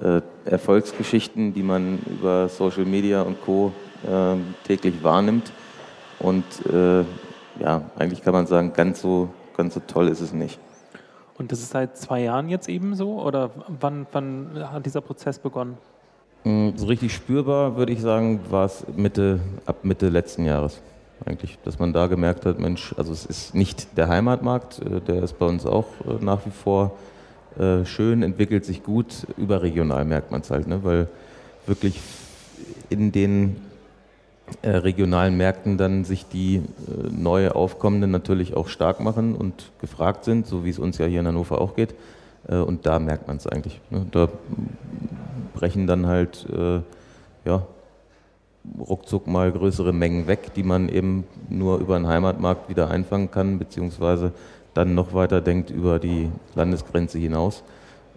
äh, 0.00 0.22
Erfolgsgeschichten, 0.46 1.52
die 1.52 1.62
man 1.62 1.98
über 2.06 2.48
Social 2.48 2.86
Media 2.86 3.20
und 3.20 3.42
Co. 3.42 3.72
Äh, 4.02 4.36
täglich 4.66 5.02
wahrnimmt. 5.02 5.52
Und 6.20 6.44
äh, 6.72 7.04
ja, 7.60 7.82
eigentlich 7.98 8.22
kann 8.22 8.32
man 8.32 8.46
sagen, 8.46 8.72
ganz 8.72 9.02
so, 9.02 9.28
ganz 9.54 9.74
so 9.74 9.80
toll 9.86 10.08
ist 10.08 10.22
es 10.22 10.32
nicht. 10.32 10.58
Und 11.36 11.52
das 11.52 11.60
ist 11.60 11.70
seit 11.70 11.98
zwei 11.98 12.22
Jahren 12.22 12.48
jetzt 12.48 12.68
eben 12.70 12.94
so? 12.94 13.20
Oder 13.20 13.50
wann, 13.68 14.06
wann 14.12 14.70
hat 14.72 14.86
dieser 14.86 15.02
Prozess 15.02 15.38
begonnen? 15.38 15.76
Mm, 16.44 16.70
so 16.76 16.86
richtig 16.86 17.12
spürbar, 17.14 17.76
würde 17.76 17.92
ich 17.92 18.00
sagen, 18.00 18.40
war 18.50 18.64
es 18.64 18.84
Mitte, 18.96 19.40
ab 19.66 19.84
Mitte 19.84 20.08
letzten 20.08 20.44
Jahres 20.44 20.80
eigentlich, 21.24 21.58
dass 21.64 21.78
man 21.78 21.92
da 21.92 22.06
gemerkt 22.06 22.46
hat, 22.46 22.58
Mensch, 22.58 22.94
also 22.96 23.12
es 23.12 23.26
ist 23.26 23.54
nicht 23.54 23.96
der 23.96 24.08
Heimatmarkt, 24.08 24.80
äh, 24.80 25.00
der 25.00 25.22
ist 25.22 25.38
bei 25.38 25.46
uns 25.46 25.66
auch 25.66 25.86
äh, 26.06 26.24
nach 26.24 26.46
wie 26.46 26.50
vor 26.50 26.96
äh, 27.58 27.84
schön, 27.84 28.22
entwickelt 28.22 28.64
sich 28.64 28.82
gut, 28.82 29.26
überregional 29.36 30.04
merkt 30.04 30.30
man 30.30 30.40
es 30.40 30.50
halt, 30.50 30.66
ne? 30.66 30.82
weil 30.82 31.08
wirklich 31.66 32.00
in 32.88 33.12
den 33.12 33.56
regionalen 34.64 35.36
Märkten 35.36 35.78
dann 35.78 36.04
sich 36.04 36.26
die 36.26 36.60
neu 37.08 37.50
aufkommenden 37.50 38.10
natürlich 38.10 38.56
auch 38.56 38.66
stark 38.66 38.98
machen 38.98 39.36
und 39.36 39.70
gefragt 39.80 40.24
sind, 40.24 40.44
so 40.44 40.64
wie 40.64 40.70
es 40.70 40.80
uns 40.80 40.98
ja 40.98 41.06
hier 41.06 41.20
in 41.20 41.28
Hannover 41.28 41.60
auch 41.60 41.76
geht. 41.76 41.94
Und 42.48 42.84
da 42.84 42.98
merkt 42.98 43.28
man 43.28 43.36
es 43.36 43.46
eigentlich. 43.46 43.80
Ne? 43.90 44.06
Da 44.10 44.28
brechen 45.60 45.86
dann 45.86 46.06
halt 46.06 46.46
äh, 46.50 46.80
ja, 47.44 47.66
ruckzuck 48.78 49.26
mal 49.26 49.52
größere 49.52 49.92
Mengen 49.92 50.26
weg, 50.26 50.54
die 50.54 50.62
man 50.62 50.88
eben 50.88 51.24
nur 51.50 51.78
über 51.78 51.98
den 51.98 52.06
Heimatmarkt 52.06 52.70
wieder 52.70 52.90
einfangen 52.90 53.30
kann, 53.30 53.58
beziehungsweise 53.58 54.32
dann 54.72 54.94
noch 54.94 55.12
weiter 55.12 55.42
denkt 55.42 55.70
über 55.70 55.98
die 55.98 56.30
Landesgrenze 56.54 57.18
hinaus. 57.18 57.62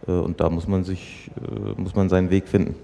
Äh, 0.07 0.11
und 0.11 0.39
da 0.39 0.49
muss 0.49 0.69
man 0.69 0.85
sich, 0.85 1.31
äh, 1.37 1.81
muss 1.81 1.95
man 1.95 2.07
seinen 2.07 2.29
Weg 2.29 2.47
finden. 2.47 2.75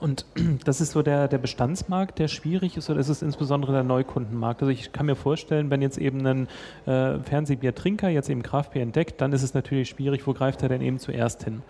Und 0.00 0.24
das 0.64 0.80
ist 0.80 0.92
so 0.92 1.02
der, 1.02 1.28
der 1.28 1.38
Bestandsmarkt, 1.38 2.18
der 2.18 2.28
schwierig 2.28 2.76
ist, 2.76 2.88
oder 2.90 3.00
ist 3.00 3.08
es 3.08 3.22
insbesondere 3.22 3.72
der 3.72 3.82
Neukundenmarkt? 3.82 4.62
Also 4.62 4.70
ich 4.70 4.92
kann 4.92 5.06
mir 5.06 5.16
vorstellen, 5.16 5.70
wenn 5.70 5.82
jetzt 5.82 5.98
eben 5.98 6.26
ein 6.26 6.48
äh, 6.86 7.18
Fernsehbiertrinker 7.20 8.08
jetzt 8.08 8.30
eben 8.30 8.42
Kraftbier 8.42 8.82
entdeckt, 8.82 9.20
dann 9.20 9.32
ist 9.32 9.42
es 9.42 9.54
natürlich 9.54 9.88
schwierig, 9.88 10.26
wo 10.26 10.32
greift 10.32 10.62
er 10.62 10.68
denn 10.68 10.82
eben 10.82 10.98
zuerst 10.98 11.44
hin? 11.44 11.62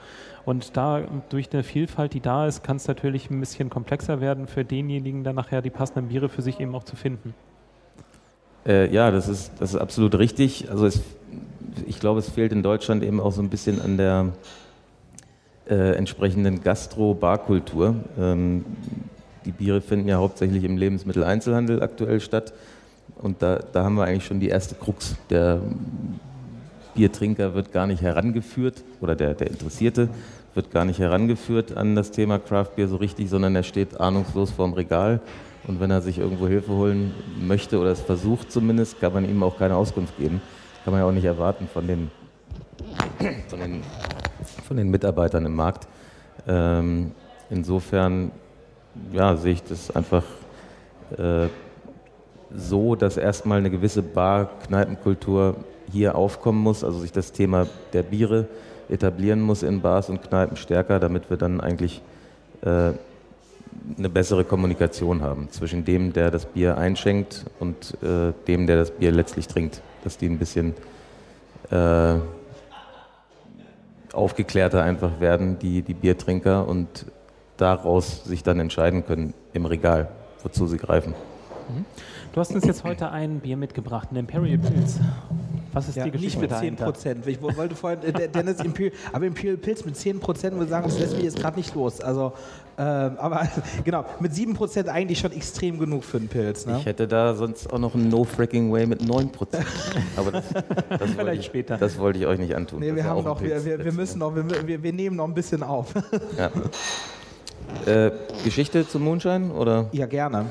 Und 0.44 0.76
da 0.76 1.02
durch 1.28 1.52
eine 1.52 1.62
Vielfalt, 1.62 2.14
die 2.14 2.20
da 2.20 2.46
ist, 2.46 2.62
kann 2.62 2.76
es 2.76 2.86
natürlich 2.86 3.30
ein 3.30 3.40
bisschen 3.40 3.70
komplexer 3.70 4.20
werden 4.20 4.46
für 4.46 4.64
denjenigen, 4.64 5.24
dann 5.24 5.36
nachher 5.36 5.62
die 5.62 5.70
passenden 5.70 6.08
Biere 6.08 6.28
für 6.28 6.42
sich 6.42 6.60
eben 6.60 6.74
auch 6.74 6.84
zu 6.84 6.96
finden. 6.96 7.34
Äh, 8.66 8.92
ja, 8.92 9.10
das 9.10 9.28
ist, 9.28 9.52
das 9.58 9.74
ist 9.74 9.80
absolut 9.80 10.14
richtig. 10.18 10.70
Also 10.70 10.86
es, 10.86 11.02
ich 11.86 12.00
glaube, 12.00 12.20
es 12.20 12.30
fehlt 12.30 12.52
in 12.52 12.62
Deutschland 12.62 13.02
eben 13.02 13.20
auch 13.20 13.32
so 13.32 13.42
ein 13.42 13.48
bisschen 13.48 13.80
an 13.80 13.96
der 13.96 14.32
äh, 15.68 15.92
entsprechenden 15.92 16.62
Gastro-Barkultur. 16.62 17.94
Ähm, 18.18 18.64
die 19.44 19.52
Biere 19.52 19.80
finden 19.80 20.08
ja 20.08 20.16
hauptsächlich 20.16 20.64
im 20.64 20.76
Lebensmitteleinzelhandel 20.76 21.82
aktuell 21.82 22.20
statt. 22.20 22.52
Und 23.16 23.42
da, 23.42 23.60
da 23.72 23.84
haben 23.84 23.96
wir 23.96 24.04
eigentlich 24.04 24.26
schon 24.26 24.40
die 24.40 24.48
erste 24.48 24.74
Krux. 24.74 25.16
Der 25.30 25.60
Biertrinker 26.94 27.54
wird 27.54 27.72
gar 27.72 27.86
nicht 27.86 28.02
herangeführt, 28.02 28.82
oder 29.00 29.14
der, 29.14 29.34
der 29.34 29.48
Interessierte 29.48 30.08
wird 30.54 30.70
gar 30.70 30.84
nicht 30.84 30.98
herangeführt 30.98 31.76
an 31.76 31.94
das 31.94 32.10
Thema 32.10 32.38
Craft 32.38 32.76
Beer 32.76 32.88
so 32.88 32.96
richtig, 32.96 33.30
sondern 33.30 33.54
er 33.54 33.62
steht 33.62 34.00
ahnungslos 34.00 34.50
vorm 34.50 34.72
Regal. 34.72 35.20
Und 35.66 35.80
wenn 35.80 35.90
er 35.90 36.00
sich 36.00 36.18
irgendwo 36.18 36.48
Hilfe 36.48 36.72
holen 36.72 37.14
möchte 37.40 37.78
oder 37.78 37.90
es 37.90 38.00
versucht 38.00 38.50
zumindest, 38.50 39.00
kann 39.00 39.12
man 39.12 39.28
ihm 39.28 39.42
auch 39.42 39.58
keine 39.58 39.76
Auskunft 39.76 40.16
geben. 40.16 40.40
Kann 40.84 40.92
man 40.92 41.02
ja 41.02 41.06
auch 41.06 41.12
nicht 41.12 41.24
erwarten 41.24 41.68
von 41.72 41.86
den, 41.86 42.10
von 43.48 43.60
den 43.60 43.82
von 44.68 44.76
den 44.76 44.90
Mitarbeitern 44.90 45.46
im 45.46 45.56
Markt. 45.56 45.88
Ähm, 46.46 47.12
insofern 47.50 48.30
ja, 49.12 49.36
sehe 49.36 49.54
ich 49.54 49.64
das 49.64 49.90
einfach 49.94 50.24
äh, 51.16 51.48
so, 52.54 52.94
dass 52.94 53.16
erstmal 53.16 53.58
eine 53.58 53.70
gewisse 53.70 54.02
Bar-Kneipenkultur 54.02 55.56
hier 55.90 56.14
aufkommen 56.14 56.60
muss, 56.60 56.84
also 56.84 56.98
sich 57.00 57.12
das 57.12 57.32
Thema 57.32 57.66
der 57.92 58.02
Biere 58.02 58.46
etablieren 58.88 59.40
muss 59.40 59.62
in 59.62 59.80
Bars 59.80 60.08
und 60.10 60.22
Kneipen 60.22 60.56
stärker, 60.56 61.00
damit 61.00 61.30
wir 61.30 61.36
dann 61.36 61.60
eigentlich 61.60 62.02
äh, 62.62 62.92
eine 63.96 64.08
bessere 64.08 64.44
Kommunikation 64.44 65.22
haben 65.22 65.48
zwischen 65.50 65.84
dem, 65.84 66.12
der 66.12 66.30
das 66.30 66.46
Bier 66.46 66.76
einschenkt 66.76 67.46
und 67.58 67.96
äh, 68.02 68.32
dem, 68.46 68.66
der 68.66 68.76
das 68.76 68.90
Bier 68.90 69.12
letztlich 69.12 69.46
trinkt. 69.46 69.82
Dass 70.04 70.18
die 70.18 70.26
ein 70.26 70.38
bisschen 70.38 70.74
äh, 71.70 72.16
aufgeklärter 74.12 74.82
einfach 74.82 75.20
werden, 75.20 75.58
die, 75.58 75.82
die 75.82 75.94
Biertrinker, 75.94 76.66
und 76.66 77.06
daraus 77.56 78.24
sich 78.24 78.42
dann 78.42 78.60
entscheiden 78.60 79.04
können 79.04 79.34
im 79.52 79.66
Regal, 79.66 80.08
wozu 80.42 80.66
sie 80.66 80.78
greifen. 80.78 81.14
Mhm. 81.68 81.84
Du 82.32 82.40
hast 82.40 82.54
uns 82.54 82.64
jetzt 82.64 82.84
heute 82.84 83.10
ein 83.10 83.40
Bier 83.40 83.56
mitgebracht, 83.56 84.08
ein 84.12 84.16
Imperial 84.16 84.58
Pilz. 84.58 85.00
Was 85.78 85.88
ist 85.88 85.96
ja, 85.96 86.04
die 86.04 86.10
Geschichte 86.10 86.40
Nicht 86.40 86.50
mit 86.50 86.58
10 86.58 86.76
Prozent. 86.76 87.26
Ich 87.28 87.40
wollte 87.40 87.76
vorhin, 87.76 88.02
äh, 88.02 88.28
Dennis, 88.28 88.58
Imperial, 88.58 88.92
aber 89.12 89.26
Imperial 89.26 89.56
Pilz 89.56 89.84
mit 89.84 89.96
10 89.96 90.18
Prozent, 90.18 90.60
ich 90.60 90.68
sagen, 90.68 90.88
das 90.88 90.98
lässt 90.98 91.14
mich 91.14 91.22
jetzt 91.22 91.38
gerade 91.38 91.56
nicht 91.56 91.72
los. 91.76 92.00
Also, 92.00 92.32
ähm, 92.76 93.16
aber 93.18 93.48
genau, 93.84 94.04
mit 94.18 94.34
7 94.34 94.54
Prozent 94.54 94.88
eigentlich 94.88 95.20
schon 95.20 95.30
extrem 95.30 95.78
genug 95.78 96.02
für 96.02 96.16
einen 96.16 96.26
Pilz. 96.26 96.66
Ne? 96.66 96.78
Ich 96.80 96.86
hätte 96.86 97.06
da 97.06 97.34
sonst 97.34 97.72
auch 97.72 97.78
noch 97.78 97.94
einen 97.94 98.08
No-Fracking-Way 98.08 98.86
mit 98.86 99.06
9 99.06 99.30
Prozent. 99.30 99.66
aber 100.16 100.32
das, 100.32 100.44
das 100.88 101.10
Vielleicht 101.16 101.40
ich, 101.42 101.46
später. 101.46 101.76
Das 101.76 101.96
wollte 101.96 102.18
ich 102.18 102.26
euch 102.26 102.40
nicht 102.40 102.56
antun. 102.56 102.80
Nee, 102.80 102.92
wir, 102.92 103.04
haben 103.04 103.22
noch, 103.22 103.40
wir, 103.40 103.64
wir, 103.64 103.84
wir, 103.84 103.92
müssen 103.92 104.18
noch, 104.18 104.34
wir, 104.34 104.66
wir, 104.66 104.82
wir 104.82 104.92
nehmen 104.92 105.14
noch 105.14 105.28
ein 105.28 105.34
bisschen 105.34 105.62
auf. 105.62 105.94
ja. 106.36 106.50
Äh, 107.86 108.10
Geschichte 108.44 108.88
zum 108.88 109.04
Mondschein? 109.04 109.52
Oder? 109.52 109.90
Ja, 109.92 110.06
gerne 110.06 110.46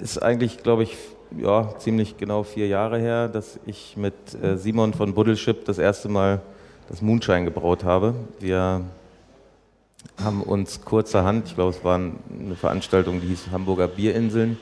ist 0.00 0.22
eigentlich, 0.22 0.62
glaube 0.62 0.82
ich, 0.82 0.96
ja, 1.36 1.68
ziemlich 1.78 2.16
genau 2.16 2.42
vier 2.42 2.66
Jahre 2.66 2.98
her, 2.98 3.28
dass 3.28 3.58
ich 3.66 3.96
mit 3.96 4.14
äh, 4.42 4.56
Simon 4.56 4.94
von 4.94 5.14
Buddelship 5.14 5.64
das 5.64 5.78
erste 5.78 6.08
Mal 6.08 6.40
das 6.88 7.02
Moonshine 7.02 7.44
gebraut 7.44 7.84
habe. 7.84 8.14
Wir 8.40 8.82
haben 10.22 10.42
uns 10.42 10.82
kurzerhand, 10.84 11.46
ich 11.46 11.54
glaube, 11.54 11.70
es 11.70 11.84
war 11.84 11.96
eine 11.96 12.56
Veranstaltung, 12.56 13.20
die 13.20 13.28
hieß 13.28 13.48
Hamburger 13.52 13.88
Bierinseln, 13.88 14.58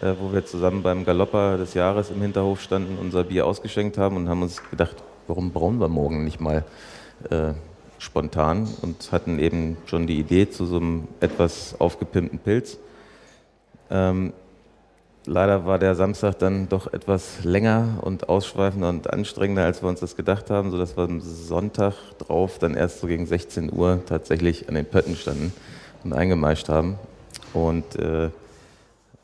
äh, 0.00 0.14
wo 0.20 0.32
wir 0.32 0.44
zusammen 0.44 0.82
beim 0.82 1.04
Galopper 1.04 1.56
des 1.58 1.74
Jahres 1.74 2.10
im 2.10 2.20
Hinterhof 2.20 2.60
standen, 2.60 2.98
unser 2.98 3.24
Bier 3.24 3.46
ausgeschenkt 3.46 3.98
haben 3.98 4.16
und 4.16 4.28
haben 4.28 4.42
uns 4.42 4.62
gedacht, 4.70 4.96
warum 5.26 5.52
brauen 5.52 5.78
wir 5.80 5.88
morgen 5.88 6.24
nicht 6.24 6.40
mal 6.40 6.64
äh, 7.30 7.52
spontan 7.98 8.68
und 8.82 9.12
hatten 9.12 9.38
eben 9.38 9.76
schon 9.86 10.06
die 10.06 10.18
Idee 10.18 10.48
zu 10.48 10.64
so 10.64 10.76
einem 10.76 11.08
etwas 11.20 11.76
aufgepimpten 11.78 12.38
Pilz. 12.38 12.78
Ähm, 13.90 14.32
Leider 15.26 15.66
war 15.66 15.78
der 15.78 15.94
Samstag 15.94 16.38
dann 16.38 16.70
doch 16.70 16.92
etwas 16.92 17.44
länger 17.44 17.98
und 18.00 18.30
ausschweifender 18.30 18.88
und 18.88 19.12
anstrengender, 19.12 19.64
als 19.64 19.82
wir 19.82 19.88
uns 19.90 20.00
das 20.00 20.16
gedacht 20.16 20.48
haben, 20.48 20.70
sodass 20.70 20.96
wir 20.96 21.04
am 21.04 21.20
Sonntag 21.20 21.94
drauf 22.18 22.58
dann 22.58 22.74
erst 22.74 23.00
so 23.00 23.06
gegen 23.06 23.26
16 23.26 23.70
Uhr 23.70 24.02
tatsächlich 24.06 24.68
an 24.68 24.76
den 24.76 24.86
Pötten 24.86 25.16
standen 25.16 25.52
und 26.04 26.14
eingemeischt 26.14 26.70
haben. 26.70 26.98
Und 27.52 27.96
äh, 27.96 28.30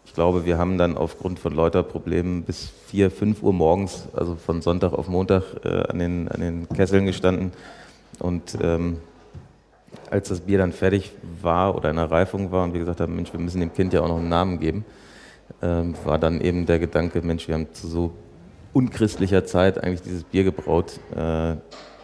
ich 0.05 0.13
glaube, 0.13 0.45
wir 0.45 0.59
haben 0.59 0.77
dann 0.77 0.99
aufgrund 0.99 1.39
von 1.39 1.55
lauter 1.55 1.83
Problemen 1.83 2.43
bis 2.43 2.69
4, 2.89 3.11
5 3.11 3.43
Uhr 3.43 3.55
morgens, 3.55 4.07
also 4.15 4.37
von 4.37 4.61
Sonntag 4.61 4.93
auf 4.93 5.09
Montag, 5.09 5.45
äh, 5.65 5.83
an, 5.89 5.99
den, 5.99 6.29
an 6.29 6.41
den 6.41 6.69
Kesseln 6.69 7.07
gestanden. 7.07 7.53
Und 8.19 8.59
ähm, 8.61 8.99
als 10.11 10.29
das 10.29 10.41
Bier 10.41 10.59
dann 10.59 10.73
fertig 10.73 11.13
war 11.41 11.75
oder 11.75 11.89
in 11.89 11.97
der 11.97 12.11
Reifung 12.11 12.53
war 12.53 12.65
und 12.65 12.75
wir 12.75 12.81
gesagt 12.81 13.01
haben, 13.01 13.17
Mensch, 13.17 13.33
wir 13.33 13.41
müssen 13.41 13.61
dem 13.61 13.73
Kind 13.73 13.95
ja 13.95 14.03
auch 14.03 14.09
noch 14.09 14.19
einen 14.19 14.29
Namen 14.29 14.61
geben, 14.61 14.85
ähm, 15.63 15.95
war 16.05 16.19
dann 16.19 16.41
eben 16.41 16.67
der 16.67 16.79
Gedanke, 16.79 17.23
Mensch, 17.23 17.49
wir 17.49 17.55
haben 17.55 17.73
zu 17.73 17.89
so 17.89 18.13
unchristlicher 18.73 19.45
Zeit 19.45 19.83
eigentlich 19.83 20.03
dieses 20.03 20.25
Bier 20.25 20.45
gebraut, 20.45 21.01
äh, 21.15 21.57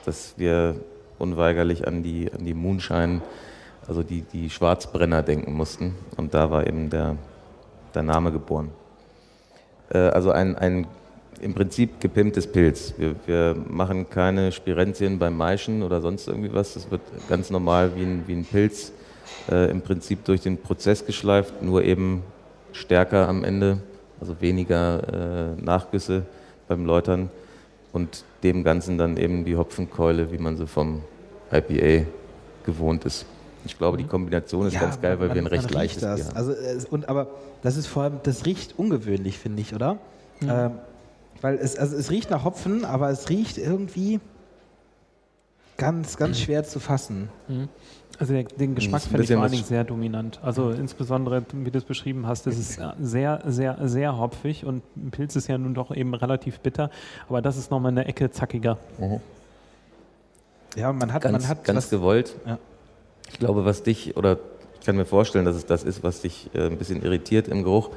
dass 0.04 0.34
wir 0.36 0.76
unweigerlich 1.18 1.86
an 1.86 2.02
die, 2.02 2.32
an 2.32 2.44
die 2.44 2.54
Moonshine, 2.54 3.20
also 3.86 4.02
die, 4.02 4.22
die 4.22 4.50
Schwarzbrenner 4.50 5.22
denken 5.22 5.52
mussten. 5.52 5.94
Und 6.16 6.34
da 6.34 6.50
war 6.50 6.66
eben 6.66 6.90
der, 6.90 7.16
der 7.94 8.02
Name 8.02 8.32
geboren. 8.32 8.70
Äh, 9.90 9.98
also 9.98 10.30
ein, 10.30 10.56
ein 10.56 10.86
im 11.40 11.54
Prinzip 11.54 12.00
gepimptes 12.00 12.46
Pilz. 12.46 12.94
Wir, 12.96 13.16
wir, 13.26 13.56
machen 13.68 14.08
keine 14.08 14.52
Spirenzien 14.52 15.18
beim 15.18 15.36
Maischen 15.36 15.82
oder 15.82 16.00
sonst 16.00 16.28
irgendwie 16.28 16.54
was. 16.54 16.74
Das 16.74 16.90
wird 16.90 17.02
ganz 17.28 17.50
normal 17.50 17.96
wie 17.96 18.02
ein, 18.02 18.22
wie 18.26 18.34
ein 18.34 18.44
Pilz 18.44 18.92
äh, 19.50 19.70
im 19.70 19.82
Prinzip 19.82 20.24
durch 20.24 20.40
den 20.40 20.58
Prozess 20.58 21.04
geschleift, 21.04 21.60
nur 21.60 21.82
eben 21.84 22.22
stärker 22.72 23.28
am 23.28 23.44
Ende, 23.44 23.78
also 24.20 24.40
weniger 24.40 25.56
äh, 25.58 25.62
Nachgüsse 25.62 26.22
beim 26.68 26.84
Läutern 26.86 27.30
und 27.92 28.24
dem 28.42 28.64
Ganzen 28.64 28.98
dann 28.98 29.16
eben 29.16 29.44
die 29.44 29.56
Hopfenkeule, 29.56 30.32
wie 30.32 30.38
man 30.38 30.56
sie 30.56 30.66
vom 30.66 31.02
IPA 31.52 32.06
gewohnt 32.64 33.04
ist. 33.04 33.26
Ich 33.64 33.78
glaube, 33.78 33.96
die 33.96 34.04
Kombination 34.04 34.66
ist 34.66 34.74
ja, 34.74 34.80
ganz 34.80 35.00
geil, 35.00 35.20
weil 35.20 35.28
man, 35.28 35.36
wir 35.36 35.42
ein 35.42 35.46
recht 35.46 35.70
leichtes 35.70 36.02
das. 36.02 36.16
Bier 36.16 36.28
haben. 36.28 36.36
Also, 36.36 36.88
und, 36.90 37.08
aber 37.08 37.28
das 37.62 37.76
ist 37.76 37.86
vor 37.86 38.04
allem, 38.04 38.20
das 38.24 38.44
riecht 38.44 38.78
ungewöhnlich, 38.78 39.38
finde 39.38 39.62
ich, 39.62 39.74
oder? 39.74 39.94
Mhm. 40.40 40.50
Ähm, 40.50 40.70
weil 41.40 41.56
es, 41.56 41.76
also 41.76 41.96
es 41.96 42.10
riecht 42.10 42.30
nach 42.30 42.44
Hopfen, 42.44 42.84
aber 42.84 43.10
es 43.10 43.28
riecht 43.28 43.58
irgendwie 43.58 44.20
ganz, 45.76 46.16
ganz 46.16 46.40
schwer 46.40 46.64
zu 46.64 46.80
fassen. 46.80 47.28
Mhm. 47.48 47.68
Also 48.22 48.34
der, 48.34 48.44
den 48.44 48.76
Geschmack 48.76 49.02
finde 49.02 49.24
ich 49.24 49.32
vor 49.32 49.42
allen 49.42 49.50
Dingen 49.50 49.64
sehr 49.64 49.82
dominant. 49.82 50.38
Also 50.44 50.70
insbesondere, 50.70 51.42
wie 51.54 51.72
du 51.72 51.78
es 51.78 51.82
beschrieben 51.82 52.28
hast, 52.28 52.46
ist 52.46 52.56
es 52.56 52.78
sehr, 53.00 53.42
sehr, 53.44 53.78
sehr 53.88 54.16
hopfig 54.16 54.64
und 54.64 54.84
ein 54.96 55.10
Pilz 55.10 55.34
ist 55.34 55.48
ja 55.48 55.58
nun 55.58 55.74
doch 55.74 55.90
eben 55.90 56.14
relativ 56.14 56.60
bitter, 56.60 56.88
aber 57.28 57.42
das 57.42 57.56
ist 57.56 57.72
nochmal 57.72 57.90
eine 57.90 58.04
Ecke 58.04 58.30
zackiger. 58.30 58.78
Mhm. 59.00 59.20
Ja, 60.76 60.92
man 60.92 61.12
hat, 61.12 61.22
ganz, 61.22 61.32
man 61.32 61.48
hat 61.48 61.64
ganz 61.64 61.90
gewollt. 61.90 62.36
Ja. 62.46 62.60
Ich 63.28 63.40
glaube, 63.40 63.64
was 63.64 63.82
dich, 63.82 64.16
oder 64.16 64.38
ich 64.78 64.86
kann 64.86 64.94
mir 64.94 65.04
vorstellen, 65.04 65.44
dass 65.44 65.56
es 65.56 65.66
das 65.66 65.82
ist, 65.82 66.04
was 66.04 66.20
dich 66.20 66.48
äh, 66.54 66.66
ein 66.66 66.78
bisschen 66.78 67.02
irritiert 67.02 67.48
im 67.48 67.64
Geruch. 67.64 67.90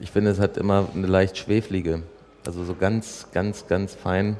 Ich 0.00 0.10
finde, 0.10 0.32
es 0.32 0.38
hat 0.38 0.58
immer 0.58 0.86
eine 0.94 1.06
leicht 1.06 1.38
schweflige, 1.38 2.02
also 2.44 2.62
so 2.64 2.74
ganz, 2.74 3.28
ganz, 3.32 3.66
ganz 3.68 3.94
fein, 3.94 4.36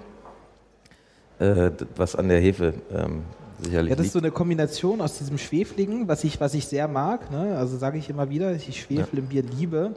äh, 1.38 1.70
was 1.96 2.16
an 2.16 2.28
der 2.28 2.38
Hefe 2.38 2.74
ähm, 2.94 3.22
sicherlich. 3.64 3.90
Ja, 3.90 3.96
das 3.96 4.06
ist 4.06 4.12
so 4.12 4.18
eine 4.18 4.30
Kombination 4.30 5.00
aus 5.00 5.18
diesem 5.18 5.38
Schwefligen, 5.38 6.08
was 6.08 6.24
ich, 6.24 6.40
was 6.40 6.54
ich 6.54 6.66
sehr 6.66 6.88
mag. 6.88 7.30
Ne? 7.30 7.56
Also 7.56 7.76
sage 7.76 7.98
ich 7.98 8.10
immer 8.10 8.30
wieder, 8.30 8.54
ich 8.54 8.80
Schwefel 8.80 9.18
im 9.18 9.26
Bier 9.26 9.42
liebe. 9.42 9.94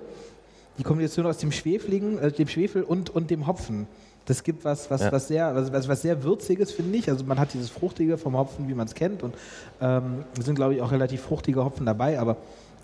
Die 0.78 0.84
Kombination 0.84 1.25
aus 1.25 1.38
dem 1.38 1.51
Schwefligen, 1.51 2.19
äh, 2.19 2.32
dem 2.32 2.47
Schwefel 2.47 2.84
und, 2.84 3.10
und 3.10 3.30
dem 3.30 3.47
Hopfen. 3.47 3.88
Das 4.25 4.43
gibt 4.43 4.65
was, 4.65 4.89
was, 4.89 5.01
ja. 5.01 5.12
was, 5.12 5.28
sehr, 5.28 5.71
was, 5.71 5.88
was 5.88 6.01
sehr 6.01 6.23
Würziges, 6.23 6.71
finde 6.71 6.97
ich. 6.97 7.10
Also 7.10 7.23
man 7.25 7.39
hat 7.39 7.54
dieses 7.54 7.69
Fruchtige 7.69 8.17
vom 8.17 8.36
Hopfen, 8.36 8.67
wie 8.67 8.73
man 8.73 8.88
es 8.88 8.95
kennt. 8.95 9.23
Und 9.23 9.36
ähm, 9.80 10.25
sind, 10.39 10.56
glaube 10.56 10.75
ich, 10.75 10.82
auch 10.82 10.91
relativ 10.91 11.21
fruchtige 11.21 11.63
Hopfen 11.63 11.86
dabei. 11.86 12.19
Aber 12.19 12.38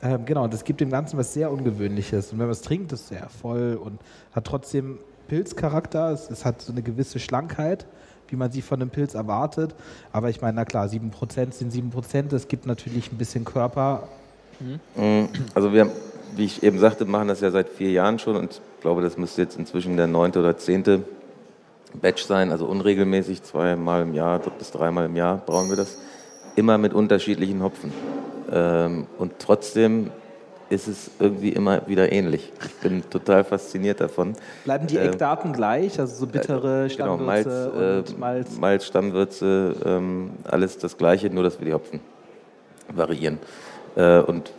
ähm, 0.04 0.26
genau, 0.26 0.48
das 0.48 0.64
gibt 0.64 0.82
dem 0.82 0.92
Ganzen 0.92 1.18
was 1.18 1.34
sehr 1.34 1.52
Ungewöhnliches. 1.52 2.32
Und 2.32 2.40
wenn 2.40 2.46
man 2.46 2.52
es 2.52 2.62
trinkt, 2.62 2.92
ist 2.94 3.02
es 3.02 3.08
sehr 3.10 3.28
voll 3.30 3.80
und 3.82 4.00
hat 4.34 4.46
trotzdem 4.46 5.00
Pilzcharakter. 5.28 6.12
Es, 6.12 6.30
es 6.30 6.46
hat 6.46 6.62
so 6.62 6.72
eine 6.72 6.84
gewisse 6.84 7.20
Schlankheit 7.20 7.88
wie 8.32 8.36
man 8.36 8.52
sie 8.52 8.62
von 8.62 8.82
einem 8.82 8.90
Pilz 8.90 9.14
erwartet. 9.14 9.76
Aber 10.12 10.30
ich 10.30 10.42
meine, 10.42 10.56
na 10.56 10.66
klar, 10.66 10.88
7% 10.88 11.54
sind 11.54 11.74
7%. 11.74 12.34
Es 12.34 12.48
gibt 12.48 12.66
natürlich 12.66 13.12
ein 13.12 13.18
bisschen 13.18 13.46
Körper. 13.46 14.08
Mhm. 14.60 15.30
Also 15.54 15.74
wir, 15.74 15.90
wie 16.36 16.46
ich 16.46 16.64
eben 16.64 16.80
sagte, 16.80 17.06
machen 17.06 17.28
das 17.28 17.42
ja 17.42 17.52
seit 17.52 17.70
vier 17.70 17.92
Jahren 17.92 18.20
schon 18.20 18.36
und 18.36 18.54
ich 18.54 18.82
glaube, 18.82 19.02
das 19.02 19.18
müsste 19.18 19.42
jetzt 19.42 19.58
inzwischen 19.58 19.98
der 19.98 20.08
neunte 20.08 20.40
oder 20.40 20.58
zehnte 20.58 21.04
Batch 22.00 22.24
sein, 22.24 22.52
also 22.52 22.66
unregelmäßig, 22.66 23.44
zweimal 23.44 24.04
im 24.04 24.14
Jahr 24.14 24.40
bis 24.40 24.72
dreimal 24.72 25.06
im 25.06 25.16
Jahr 25.16 25.38
brauchen 25.38 25.70
wir 25.70 25.76
das. 25.76 25.98
Immer 26.56 26.78
mit 26.78 26.94
unterschiedlichen 26.94 27.64
Hopfen. 27.64 27.94
Ähm, 28.52 29.08
und 29.18 29.34
trotzdem 29.40 30.10
ist 30.72 30.88
es 30.88 31.12
irgendwie 31.20 31.50
immer 31.50 31.88
wieder 31.88 32.12
ähnlich. 32.12 32.52
Ich 32.66 32.74
bin 32.76 33.04
total 33.10 33.44
fasziniert 33.44 34.00
davon. 34.00 34.34
Bleiben 34.64 34.88
die 34.88 34.96
ähm, 34.96 35.10
Eckdaten 35.10 35.52
äh, 35.52 35.56
gleich, 35.56 36.00
also 36.00 36.16
so 36.16 36.26
bittere 36.26 36.88
genau, 36.88 37.18
Stammwürze 37.18 37.72
genau, 37.74 37.86
Malz, 37.86 38.10
und 38.10 38.20
Malz? 38.20 38.56
Äh, 38.56 38.60
Malz, 38.60 38.86
Stammwürze, 38.86 39.76
ähm, 39.86 40.32
alles 40.46 40.78
das 40.78 40.98
Gleiche, 40.98 41.30
nur 41.30 41.44
dass 41.44 41.60
wir 41.60 41.66
die 41.66 41.74
Hopfen 41.74 42.00
variieren. 42.88 43.38
Äh, 43.96 44.20
und 44.20 44.52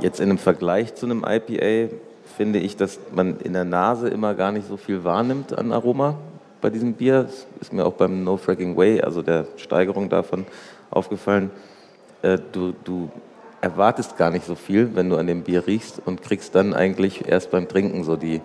jetzt 0.00 0.20
in 0.20 0.30
einem 0.30 0.38
Vergleich 0.38 0.94
zu 0.94 1.06
einem 1.06 1.24
IPA 1.26 1.92
finde 2.36 2.60
ich, 2.60 2.76
dass 2.76 2.98
man 3.12 3.40
in 3.40 3.52
der 3.52 3.64
Nase 3.64 4.08
immer 4.08 4.34
gar 4.34 4.52
nicht 4.52 4.68
so 4.68 4.76
viel 4.76 5.02
wahrnimmt 5.02 5.56
an 5.56 5.72
Aroma 5.72 6.16
bei 6.60 6.70
diesem 6.70 6.92
Bier. 6.92 7.24
Das 7.24 7.46
ist 7.60 7.72
mir 7.72 7.84
auch 7.84 7.94
beim 7.94 8.22
No 8.22 8.36
Fracking 8.36 8.76
Way, 8.76 9.00
also 9.00 9.22
der 9.22 9.46
Steigerung 9.56 10.08
davon, 10.08 10.46
aufgefallen. 10.90 11.50
Äh, 12.22 12.38
du, 12.52 12.72
du 12.84 13.10
erwartest 13.66 14.16
gar 14.16 14.30
nicht 14.30 14.46
so 14.46 14.54
viel, 14.54 14.94
wenn 14.94 15.10
du 15.10 15.16
an 15.16 15.26
dem 15.26 15.42
Bier 15.42 15.66
riechst 15.66 16.00
und 16.04 16.22
kriegst 16.22 16.54
dann 16.54 16.72
eigentlich 16.72 17.26
erst 17.26 17.50
beim 17.50 17.66
Trinken 17.66 18.04
so 18.04 18.16
die, 18.16 18.40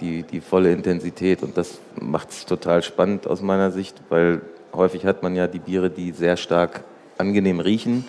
die, 0.00 0.22
die 0.22 0.40
volle 0.40 0.72
Intensität. 0.72 1.42
Und 1.42 1.56
das 1.56 1.78
macht 2.00 2.30
es 2.30 2.46
total 2.46 2.82
spannend 2.82 3.26
aus 3.26 3.42
meiner 3.42 3.72
Sicht, 3.72 4.00
weil 4.10 4.42
häufig 4.72 5.06
hat 5.06 5.24
man 5.24 5.34
ja 5.34 5.48
die 5.48 5.58
Biere, 5.58 5.90
die 5.90 6.12
sehr 6.12 6.36
stark 6.36 6.84
angenehm 7.18 7.58
riechen 7.58 8.04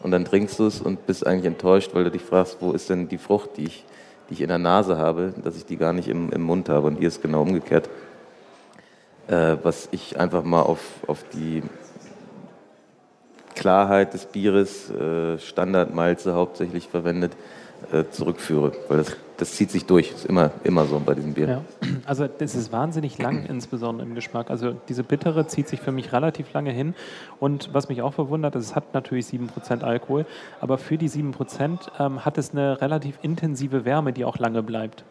und 0.00 0.12
dann 0.12 0.24
trinkst 0.24 0.58
du 0.60 0.66
es 0.66 0.80
und 0.80 1.06
bist 1.06 1.26
eigentlich 1.26 1.46
enttäuscht, 1.46 1.90
weil 1.94 2.04
du 2.04 2.10
dich 2.12 2.22
fragst, 2.22 2.58
wo 2.60 2.70
ist 2.70 2.88
denn 2.90 3.08
die 3.08 3.18
Frucht, 3.18 3.56
die 3.56 3.64
ich, 3.64 3.84
die 4.28 4.34
ich 4.34 4.40
in 4.40 4.48
der 4.48 4.58
Nase 4.58 4.98
habe, 4.98 5.34
dass 5.42 5.56
ich 5.56 5.66
die 5.66 5.76
gar 5.76 5.92
nicht 5.92 6.06
im, 6.06 6.30
im 6.30 6.42
Mund 6.42 6.68
habe. 6.68 6.86
Und 6.86 6.98
hier 6.98 7.08
ist 7.08 7.22
genau 7.22 7.42
umgekehrt. 7.42 7.88
Äh, 9.26 9.56
was 9.64 9.88
ich 9.90 10.18
einfach 10.18 10.44
mal 10.44 10.62
auf, 10.62 10.80
auf 11.08 11.24
die 11.34 11.62
Klarheit 13.58 14.14
des 14.14 14.26
Bieres, 14.26 14.90
äh, 14.90 15.38
Standardmalze 15.38 16.34
hauptsächlich 16.34 16.88
verwendet, 16.88 17.32
äh, 17.92 18.04
zurückführe. 18.10 18.72
Weil 18.88 18.98
das, 18.98 19.16
das 19.36 19.52
zieht 19.52 19.70
sich 19.70 19.84
durch. 19.84 20.12
Ist 20.12 20.26
immer, 20.26 20.50
immer 20.64 20.84
so 20.86 21.00
bei 21.04 21.14
diesem 21.14 21.34
Bier. 21.34 21.48
Ja. 21.48 21.62
Also 22.06 22.26
das 22.26 22.54
ist 22.54 22.72
wahnsinnig 22.72 23.18
lang, 23.18 23.46
insbesondere 23.48 24.06
im 24.06 24.14
Geschmack. 24.14 24.50
Also 24.50 24.74
diese 24.88 25.02
bittere 25.02 25.46
zieht 25.46 25.68
sich 25.68 25.80
für 25.80 25.92
mich 25.92 26.12
relativ 26.12 26.52
lange 26.52 26.70
hin. 26.70 26.94
Und 27.40 27.70
was 27.72 27.88
mich 27.88 28.02
auch 28.02 28.14
verwundert, 28.14 28.56
es 28.56 28.74
hat 28.74 28.94
natürlich 28.94 29.26
7% 29.26 29.82
Alkohol, 29.82 30.26
aber 30.60 30.78
für 30.78 30.98
die 30.98 31.08
7% 31.08 31.78
ähm, 31.98 32.24
hat 32.24 32.38
es 32.38 32.52
eine 32.52 32.80
relativ 32.80 33.18
intensive 33.22 33.84
Wärme, 33.84 34.12
die 34.12 34.24
auch 34.24 34.38
lange 34.38 34.62
bleibt. 34.62 35.04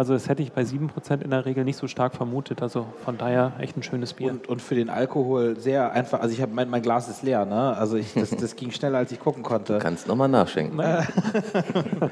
Also 0.00 0.14
das 0.14 0.30
hätte 0.30 0.42
ich 0.42 0.52
bei 0.52 0.62
7% 0.62 1.20
in 1.20 1.28
der 1.28 1.44
Regel 1.44 1.62
nicht 1.62 1.76
so 1.76 1.86
stark 1.86 2.14
vermutet. 2.14 2.62
Also 2.62 2.86
von 3.04 3.18
daher 3.18 3.52
echt 3.58 3.76
ein 3.76 3.82
schönes 3.82 4.14
Bier. 4.14 4.30
Und, 4.30 4.48
und 4.48 4.62
für 4.62 4.74
den 4.74 4.88
Alkohol 4.88 5.58
sehr 5.58 5.92
einfach. 5.92 6.20
Also 6.20 6.32
ich 6.32 6.40
habe 6.40 6.54
mein, 6.54 6.70
mein 6.70 6.80
Glas 6.80 7.10
ist 7.10 7.22
leer, 7.22 7.44
ne? 7.44 7.76
Also 7.76 7.98
ich, 7.98 8.14
das, 8.14 8.30
das 8.30 8.56
ging 8.56 8.70
schneller, 8.70 8.96
als 8.96 9.12
ich 9.12 9.20
gucken 9.20 9.42
konnte. 9.42 9.74
Du 9.74 9.78
kannst 9.78 10.08
nochmal 10.08 10.30
nachschenken. 10.30 10.80
Eine 10.80 11.02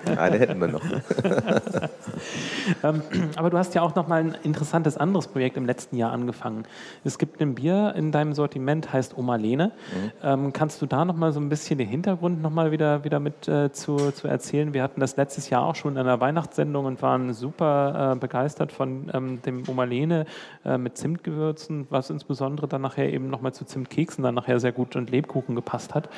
hätten 0.39 0.61
wir 0.61 0.69
noch. 0.69 0.83
ähm, 2.83 3.01
aber 3.37 3.49
du 3.49 3.57
hast 3.57 3.75
ja 3.75 3.81
auch 3.81 3.95
noch 3.95 4.07
mal 4.07 4.21
ein 4.21 4.37
interessantes 4.43 4.99
anderes 4.99 5.27
Projekt 5.27 5.57
im 5.57 5.65
letzten 5.65 5.97
Jahr 5.97 6.13
angefangen. 6.13 6.65
Es 7.05 7.17
gibt 7.17 7.41
ein 7.41 7.55
Bier 7.55 7.95
in 7.97 8.13
deinem 8.13 8.35
Sortiment, 8.35 8.93
heißt 8.93 9.17
Oma 9.17 9.37
Lene. 9.37 9.69
Mhm. 9.69 10.13
Ähm, 10.23 10.53
kannst 10.53 10.83
du 10.83 10.87
da 10.87 11.07
noch 11.07 11.17
mal 11.17 11.33
so 11.33 11.41
ein 11.41 11.49
bisschen 11.49 11.79
den 11.79 11.89
Hintergrund 11.89 12.43
noch 12.43 12.51
mal 12.51 12.71
wieder, 12.71 13.03
wieder 13.05 13.19
mit 13.19 13.49
äh, 13.49 13.73
zu, 13.73 14.11
zu 14.11 14.29
erzählen? 14.29 14.75
Wir 14.75 14.83
hatten 14.83 15.01
das 15.01 15.17
letztes 15.17 15.49
Jahr 15.49 15.65
auch 15.65 15.75
schon 15.75 15.95
in 15.95 16.01
einer 16.01 16.21
Weihnachtssendung 16.21 16.85
und 16.85 17.01
waren 17.01 17.33
super 17.33 17.78
äh, 18.13 18.17
begeistert 18.17 18.73
von 18.73 19.11
ähm, 19.13 19.43
dem 19.43 19.69
Omalene 19.69 20.27
äh, 20.65 20.79
mit 20.79 20.97
Zimtgewürzen, 20.97 21.87
was 21.91 22.11
insbesondere 22.11 22.69
dann 22.69 22.83
nachher 22.83 23.13
eben 23.13 23.29
nochmal 23.31 23.53
zu 23.53 23.65
Zimtkeksen 23.65 24.23
dann 24.25 24.35
nachher 24.35 24.61
sehr 24.61 24.73
gut 24.73 24.97
und 24.97 25.11
Lebkuchen 25.11 25.55
gepasst 25.55 25.95
hat. 25.95 26.09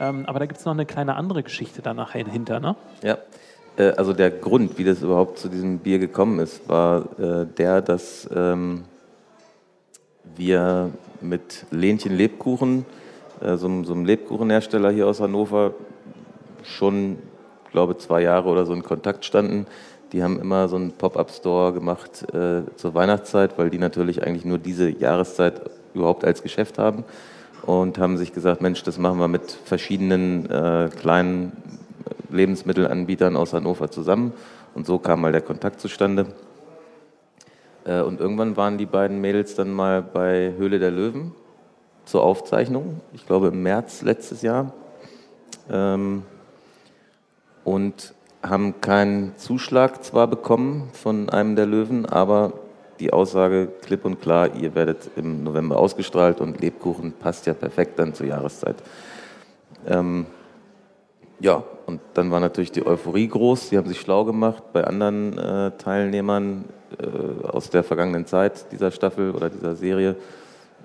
Ähm, 0.00 0.24
aber 0.26 0.38
da 0.38 0.46
gibt 0.46 0.58
es 0.58 0.64
noch 0.64 0.72
eine 0.72 0.86
kleine 0.86 1.16
andere 1.16 1.42
Geschichte 1.42 1.82
da 1.82 1.94
nachher 1.94 2.26
hinter, 2.26 2.60
ne? 2.60 2.76
Ja. 3.02 3.18
Äh, 3.76 3.90
also 3.96 4.12
der 4.12 4.30
Grund, 4.30 4.78
wie 4.78 4.84
das 4.84 5.02
überhaupt 5.02 5.38
zu 5.38 5.48
diesem 5.48 5.78
Bier 5.78 5.98
gekommen 5.98 6.38
ist, 6.38 6.68
war 6.68 7.18
äh, 7.18 7.46
der, 7.46 7.82
dass 7.82 8.28
ähm, 8.34 8.84
wir 10.36 10.90
mit 11.20 11.66
Lenchen 11.70 12.16
Lebkuchen, 12.16 12.84
so, 13.40 13.56
so 13.56 13.92
einem 13.92 14.04
Lebkuchenhersteller 14.06 14.90
hier 14.90 15.06
aus 15.06 15.20
Hannover, 15.20 15.72
schon, 16.62 17.18
glaube 17.70 17.96
zwei 17.98 18.22
Jahre 18.22 18.48
oder 18.48 18.66
so 18.66 18.72
in 18.72 18.82
Kontakt 18.82 19.24
standen, 19.24 19.66
die 20.12 20.22
haben 20.22 20.40
immer 20.40 20.68
so 20.68 20.76
einen 20.76 20.92
Pop-up-Store 20.92 21.72
gemacht 21.72 22.22
äh, 22.32 22.62
zur 22.76 22.94
Weihnachtszeit, 22.94 23.58
weil 23.58 23.70
die 23.70 23.78
natürlich 23.78 24.22
eigentlich 24.24 24.44
nur 24.44 24.58
diese 24.58 24.88
Jahreszeit 24.88 25.62
überhaupt 25.94 26.24
als 26.24 26.42
Geschäft 26.42 26.78
haben 26.78 27.04
und 27.62 27.98
haben 27.98 28.16
sich 28.16 28.32
gesagt, 28.32 28.60
Mensch, 28.60 28.82
das 28.82 28.98
machen 28.98 29.18
wir 29.18 29.28
mit 29.28 29.50
verschiedenen 29.50 30.48
äh, 30.50 30.88
kleinen 30.96 31.52
Lebensmittelanbietern 32.30 33.36
aus 33.36 33.52
Hannover 33.52 33.90
zusammen. 33.90 34.32
Und 34.74 34.86
so 34.86 34.98
kam 34.98 35.22
mal 35.22 35.32
der 35.32 35.40
Kontakt 35.40 35.80
zustande. 35.80 36.26
Äh, 37.84 38.02
und 38.02 38.20
irgendwann 38.20 38.56
waren 38.56 38.78
die 38.78 38.86
beiden 38.86 39.20
Mädels 39.20 39.54
dann 39.54 39.72
mal 39.72 40.02
bei 40.02 40.52
Höhle 40.56 40.78
der 40.78 40.90
Löwen 40.90 41.34
zur 42.04 42.22
Aufzeichnung, 42.22 43.00
ich 43.12 43.26
glaube 43.26 43.48
im 43.48 43.62
März 43.62 44.02
letztes 44.02 44.42
Jahr. 44.42 44.72
Ähm, 45.68 46.22
und 47.64 48.14
haben 48.48 48.80
keinen 48.80 49.36
Zuschlag 49.36 50.04
zwar 50.04 50.26
bekommen 50.26 50.90
von 50.92 51.28
einem 51.30 51.56
der 51.56 51.66
Löwen, 51.66 52.06
aber 52.06 52.52
die 53.00 53.12
Aussage 53.12 53.68
klipp 53.82 54.04
und 54.04 54.20
klar, 54.20 54.54
ihr 54.54 54.74
werdet 54.74 55.10
im 55.16 55.44
November 55.44 55.76
ausgestrahlt 55.76 56.40
und 56.40 56.60
Lebkuchen 56.60 57.12
passt 57.12 57.46
ja 57.46 57.54
perfekt 57.54 57.98
dann 57.98 58.14
zur 58.14 58.26
Jahreszeit. 58.26 58.76
Ähm, 59.86 60.26
ja, 61.40 61.62
und 61.86 62.00
dann 62.14 62.30
war 62.30 62.40
natürlich 62.40 62.72
die 62.72 62.86
Euphorie 62.86 63.28
groß. 63.28 63.68
Sie 63.68 63.76
haben 63.76 63.86
sich 63.86 64.00
schlau 64.00 64.24
gemacht 64.24 64.62
bei 64.72 64.84
anderen 64.84 65.36
äh, 65.36 65.70
Teilnehmern 65.72 66.64
äh, 66.98 67.46
aus 67.46 67.68
der 67.70 67.84
vergangenen 67.84 68.26
Zeit 68.26 68.72
dieser 68.72 68.90
Staffel 68.90 69.32
oder 69.32 69.50
dieser 69.50 69.76
Serie. 69.76 70.16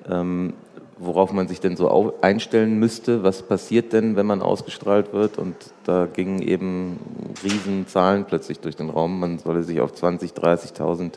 Ähm, 0.10 0.54
worauf 1.02 1.34
man 1.34 1.48
sich 1.48 1.60
denn 1.60 1.76
so 1.76 2.14
einstellen 2.22 2.78
müsste. 2.78 3.24
Was 3.24 3.42
passiert 3.42 3.92
denn, 3.92 4.16
wenn 4.16 4.28
man 4.28 4.42
ausgestrahlt 4.42 5.14
wird? 5.14 5.38
Und 5.40 5.56
da 5.84 6.06
gingen 6.06 6.42
eben 6.42 7.00
Riesenzahlen 7.44 8.26
plötzlich 8.26 8.60
durch 8.60 8.76
den 8.76 8.90
Raum. 8.90 9.20
Man 9.20 9.40
solle 9.40 9.64
sich 9.64 9.82
auf 9.82 9.94
20.000, 9.94 10.36
30.000 10.36 11.14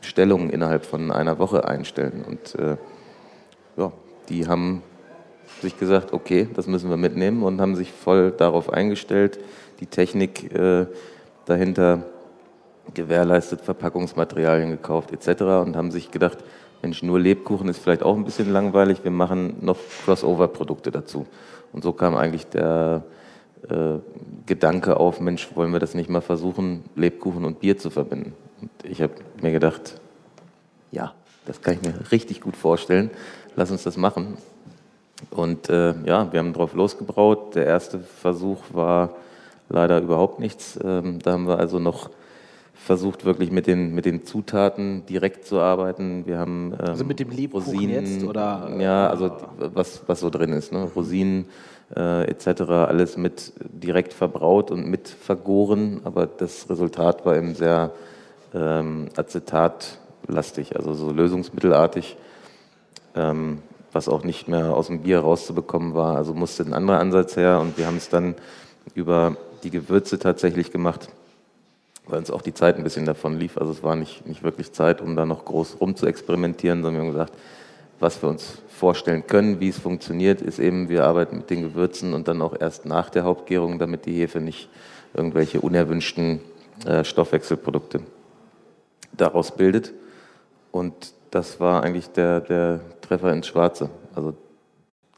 Stellungen 0.00 0.50
innerhalb 0.50 0.86
von 0.86 1.10
einer 1.10 1.38
Woche 1.40 1.66
einstellen. 1.66 2.24
Und 2.26 2.54
äh, 2.54 2.76
ja, 3.76 3.92
die 4.28 4.46
haben 4.46 4.82
sich 5.60 5.76
gesagt, 5.78 6.12
okay, 6.12 6.48
das 6.54 6.68
müssen 6.68 6.88
wir 6.88 6.96
mitnehmen 6.96 7.42
und 7.42 7.60
haben 7.60 7.74
sich 7.74 7.92
voll 7.92 8.30
darauf 8.30 8.72
eingestellt, 8.72 9.40
die 9.80 9.86
Technik 9.86 10.54
äh, 10.54 10.86
dahinter 11.46 12.04
gewährleistet, 12.94 13.62
Verpackungsmaterialien 13.62 14.70
gekauft 14.70 15.10
etc. 15.12 15.42
und 15.42 15.76
haben 15.76 15.90
sich 15.90 16.12
gedacht, 16.12 16.38
Mensch, 16.82 17.02
nur 17.02 17.18
Lebkuchen 17.18 17.68
ist 17.68 17.78
vielleicht 17.78 18.02
auch 18.02 18.16
ein 18.16 18.24
bisschen 18.24 18.52
langweilig, 18.52 19.04
wir 19.04 19.10
machen 19.10 19.56
noch 19.60 19.78
Crossover-Produkte 20.04 20.90
dazu. 20.90 21.26
Und 21.72 21.82
so 21.82 21.92
kam 21.92 22.16
eigentlich 22.16 22.46
der 22.46 23.04
äh, 23.68 23.98
Gedanke 24.46 24.98
auf, 24.98 25.20
Mensch, 25.20 25.48
wollen 25.54 25.72
wir 25.72 25.80
das 25.80 25.94
nicht 25.94 26.08
mal 26.08 26.20
versuchen, 26.20 26.84
Lebkuchen 26.94 27.44
und 27.44 27.60
Bier 27.60 27.78
zu 27.78 27.90
verbinden? 27.90 28.34
Und 28.60 28.70
ich 28.84 29.02
habe 29.02 29.14
mir 29.42 29.52
gedacht, 29.52 30.00
ja, 30.90 31.14
das 31.46 31.62
kann 31.62 31.74
ich 31.74 31.82
mir 31.82 31.94
richtig 32.12 32.40
gut 32.40 32.56
vorstellen, 32.56 33.10
lass 33.56 33.70
uns 33.70 33.82
das 33.82 33.96
machen. 33.96 34.36
Und 35.30 35.70
äh, 35.70 35.94
ja, 36.04 36.30
wir 36.32 36.40
haben 36.40 36.52
drauf 36.52 36.74
losgebraut. 36.74 37.54
Der 37.54 37.66
erste 37.66 38.00
Versuch 38.00 38.62
war 38.72 39.16
leider 39.68 40.00
überhaupt 40.00 40.40
nichts. 40.40 40.78
Ähm, 40.82 41.18
da 41.20 41.32
haben 41.32 41.48
wir 41.48 41.58
also 41.58 41.78
noch 41.78 42.10
versucht 42.76 43.24
wirklich 43.24 43.50
mit 43.50 43.66
den, 43.66 43.94
mit 43.94 44.04
den 44.04 44.24
Zutaten 44.24 45.04
direkt 45.06 45.44
zu 45.44 45.60
arbeiten. 45.60 46.26
Wir 46.26 46.38
haben 46.38 46.72
ähm, 46.78 46.80
also 46.80 47.04
mit 47.04 47.18
dem 47.18 47.30
Lebkuchen 47.30 47.74
Rosinen, 47.74 48.06
jetzt 48.06 48.24
oder 48.24 48.70
ja, 48.78 49.08
also 49.08 49.32
was 49.58 50.02
was 50.06 50.20
so 50.20 50.30
drin 50.30 50.52
ist, 50.52 50.72
ne? 50.72 50.88
Rosinen 50.94 51.46
äh, 51.94 52.30
etc. 52.30 52.62
Alles 52.62 53.16
mit 53.16 53.52
direkt 53.58 54.12
verbraut 54.12 54.70
und 54.70 54.86
mit 54.86 55.08
vergoren, 55.08 56.00
aber 56.04 56.26
das 56.26 56.68
Resultat 56.70 57.24
war 57.26 57.36
eben 57.36 57.54
sehr 57.54 57.92
ähm, 58.54 59.08
acetatlastig, 59.16 60.76
also 60.76 60.94
so 60.94 61.10
lösungsmittelartig, 61.10 62.16
ähm, 63.14 63.62
was 63.92 64.08
auch 64.08 64.22
nicht 64.22 64.48
mehr 64.48 64.74
aus 64.74 64.88
dem 64.88 65.00
Bier 65.00 65.20
rauszubekommen 65.20 65.94
war. 65.94 66.16
Also 66.16 66.34
musste 66.34 66.62
ein 66.62 66.74
anderer 66.74 67.00
Ansatz 67.00 67.36
her 67.36 67.60
und 67.60 67.78
wir 67.78 67.86
haben 67.86 67.96
es 67.96 68.08
dann 68.08 68.34
über 68.94 69.36
die 69.64 69.70
Gewürze 69.70 70.18
tatsächlich 70.18 70.70
gemacht 70.70 71.08
weil 72.06 72.18
uns 72.18 72.30
auch 72.30 72.42
die 72.42 72.54
Zeit 72.54 72.76
ein 72.76 72.84
bisschen 72.84 73.04
davon 73.04 73.38
lief. 73.38 73.58
Also 73.58 73.72
es 73.72 73.82
war 73.82 73.96
nicht, 73.96 74.26
nicht 74.26 74.42
wirklich 74.42 74.72
Zeit, 74.72 75.00
um 75.00 75.16
da 75.16 75.26
noch 75.26 75.44
groß 75.44 75.80
rum 75.80 75.96
zu 75.96 76.06
experimentieren, 76.06 76.82
sondern 76.82 77.02
wir 77.02 77.06
haben 77.06 77.12
gesagt, 77.12 77.34
was 77.98 78.22
wir 78.22 78.28
uns 78.28 78.62
vorstellen 78.68 79.26
können, 79.26 79.58
wie 79.60 79.68
es 79.68 79.78
funktioniert, 79.78 80.42
ist 80.42 80.58
eben, 80.58 80.88
wir 80.88 81.04
arbeiten 81.04 81.38
mit 81.38 81.50
den 81.50 81.62
Gewürzen 81.62 82.12
und 82.12 82.28
dann 82.28 82.42
auch 82.42 82.54
erst 82.58 82.84
nach 82.84 83.10
der 83.10 83.24
Hauptgärung, 83.24 83.78
damit 83.78 84.04
die 84.06 84.12
Hefe 84.12 84.40
nicht 84.40 84.68
irgendwelche 85.14 85.60
unerwünschten 85.60 86.40
äh, 86.84 87.04
Stoffwechselprodukte 87.04 88.00
daraus 89.16 89.56
bildet. 89.56 89.94
Und 90.70 91.14
das 91.30 91.58
war 91.58 91.82
eigentlich 91.82 92.08
der, 92.10 92.40
der 92.40 92.80
Treffer 93.00 93.32
ins 93.32 93.46
Schwarze. 93.46 93.88
Also 94.14 94.34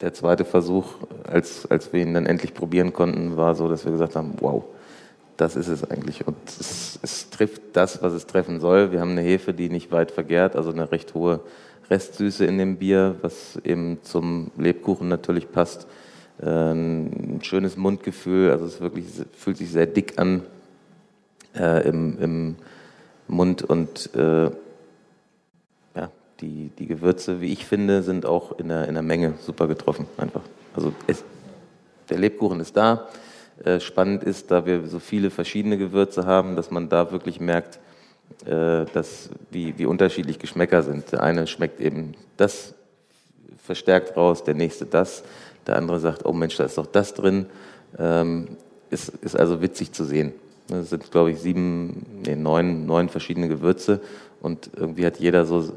der 0.01 0.15
zweite 0.15 0.45
Versuch, 0.45 0.95
als, 1.25 1.69
als 1.69 1.93
wir 1.93 2.01
ihn 2.01 2.15
dann 2.15 2.27
endlich 2.27 2.55
probieren 2.55 2.93
konnten, 2.93 3.37
war 3.37 3.57
so, 3.57 3.69
dass 3.69 3.85
wir 3.85 3.93
gesagt 3.93 4.15
haben, 4.15 4.35
wow, 4.41 4.65
das 5.39 5.57
ist 5.57 5.69
es 5.69 5.89
eigentlich. 5.89 6.27
Und 6.27 6.37
es, 6.47 6.99
es, 7.01 7.31
trifft 7.31 7.63
das, 7.73 8.03
was 8.03 8.13
es 8.13 8.27
treffen 8.27 8.61
soll. 8.61 8.93
Wir 8.93 9.01
haben 9.01 9.13
eine 9.13 9.23
Hefe, 9.23 9.55
die 9.55 9.71
nicht 9.71 9.91
weit 9.93 10.11
vergärt, 10.11 10.57
also 10.57 10.71
eine 10.71 10.91
recht 10.93 11.15
hohe 11.15 11.41
Restsüße 11.89 12.45
in 12.45 12.59
dem 12.59 12.77
Bier, 12.77 13.15
was 13.23 13.57
eben 13.65 13.99
zum 14.03 14.51
Lebkuchen 14.59 15.09
natürlich 15.09 15.51
passt. 15.51 15.87
Äh, 16.41 16.73
ein 16.73 17.41
schönes 17.43 17.77
Mundgefühl, 17.77 18.51
also 18.51 18.67
es 18.67 18.81
wirklich 18.81 19.07
fühlt 19.37 19.57
sich 19.57 19.71
sehr 19.71 19.87
dick 19.87 20.19
an 20.19 20.43
äh, 21.55 21.89
im, 21.89 22.19
im, 22.21 22.57
Mund 23.31 23.63
und 23.63 24.15
äh, 24.15 24.45
ja, 25.95 26.11
die, 26.41 26.71
die 26.79 26.87
Gewürze, 26.87 27.43
wie 27.43 27.53
ich 27.53 27.67
finde, 27.67 28.03
sind 28.03 28.25
auch 28.25 28.59
in 28.59 28.69
der, 28.69 28.89
in 28.89 28.95
der 28.95 29.03
Menge 29.03 29.35
super 29.43 29.67
getroffen, 29.67 30.07
einfach. 30.17 30.41
Also 30.75 30.95
es, 31.07 31.23
der 32.09 32.19
Lebkuchen 32.19 32.61
ist 32.61 32.75
da, 32.75 33.07
äh, 33.65 33.81
spannend 33.81 34.25
ist, 34.25 34.51
da 34.51 34.67
wir 34.67 34.87
so 34.87 34.99
viele 34.99 35.31
verschiedene 35.31 35.79
Gewürze 35.79 36.27
haben, 36.27 36.57
dass 36.57 36.71
man 36.71 36.89
da 36.89 37.11
wirklich 37.11 37.41
merkt, 37.41 37.79
äh, 38.45 38.85
dass, 38.93 39.31
wie, 39.51 39.79
wie 39.79 39.87
unterschiedlich 39.87 40.39
Geschmäcker 40.39 40.83
sind. 40.83 41.13
Der 41.13 41.23
eine 41.23 41.47
schmeckt 41.47 41.81
eben 41.81 42.15
das 42.37 42.75
verstärkt 43.63 44.17
raus, 44.17 44.45
der 44.45 44.55
nächste 44.55 44.87
das, 44.87 45.25
der 45.67 45.77
andere 45.77 46.01
sagt, 46.01 46.25
oh 46.25 46.33
Mensch, 46.33 46.57
da 46.57 46.65
ist 46.65 46.79
doch 46.79 46.87
das 46.87 47.15
drin. 47.15 47.47
Ähm, 47.99 48.49
ist, 48.91 49.09
ist 49.09 49.37
also 49.37 49.61
witzig 49.61 49.93
zu 49.93 50.05
sehen. 50.05 50.33
Es 50.71 50.91
sind, 50.91 51.11
glaube 51.11 51.31
ich, 51.31 51.39
sieben, 51.39 52.07
nee, 52.25 52.37
neun, 52.37 52.87
neun 52.87 53.09
verschiedene 53.09 53.49
Gewürze 53.49 54.01
und 54.41 54.71
irgendwie 54.77 55.07
hat 55.07 55.19
jeder 55.19 55.45
so 55.45 55.73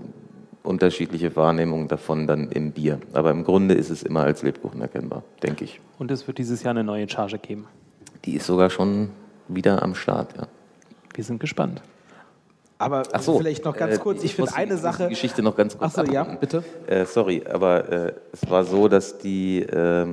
unterschiedliche 0.63 1.35
Wahrnehmungen 1.35 1.87
davon 1.87 2.27
dann 2.27 2.49
im 2.49 2.71
Bier. 2.71 2.99
Aber 3.13 3.31
im 3.31 3.43
Grunde 3.43 3.75
ist 3.75 3.89
es 3.89 4.03
immer 4.03 4.23
als 4.23 4.43
Lebkuchen 4.43 4.81
erkennbar, 4.81 5.23
denke 5.43 5.63
ich. 5.63 5.79
Und 5.99 6.11
es 6.11 6.27
wird 6.27 6.37
dieses 6.37 6.63
Jahr 6.63 6.71
eine 6.71 6.83
neue 6.83 7.09
Charge 7.09 7.39
geben. 7.39 7.65
Die 8.25 8.35
ist 8.35 8.45
sogar 8.45 8.69
schon 8.69 9.09
wieder 9.47 9.81
am 9.81 9.95
Start, 9.95 10.35
ja. 10.37 10.47
Wir 11.13 11.23
sind 11.23 11.39
gespannt. 11.39 11.81
Aber 12.77 13.03
Ach 13.11 13.21
so, 13.21 13.37
vielleicht 13.37 13.65
noch 13.65 13.75
ganz 13.75 13.95
äh, 13.95 13.99
kurz, 13.99 14.23
ich 14.23 14.33
finde 14.35 14.49
muss 14.49 14.57
eine 14.57 14.77
Sache. 14.77 15.03
Die 15.03 15.09
Geschichte 15.09 15.43
noch 15.43 15.55
ganz 15.55 15.77
kurz. 15.77 15.97
Ach 15.97 16.05
so, 16.05 16.11
ja, 16.11 16.23
bitte. 16.23 16.63
Äh, 16.87 17.05
sorry, 17.05 17.43
aber 17.47 17.89
äh, 17.89 18.13
es 18.31 18.49
war 18.49 18.63
so, 18.63 18.87
dass 18.87 19.19
die 19.19 19.61
äh, 19.61 20.07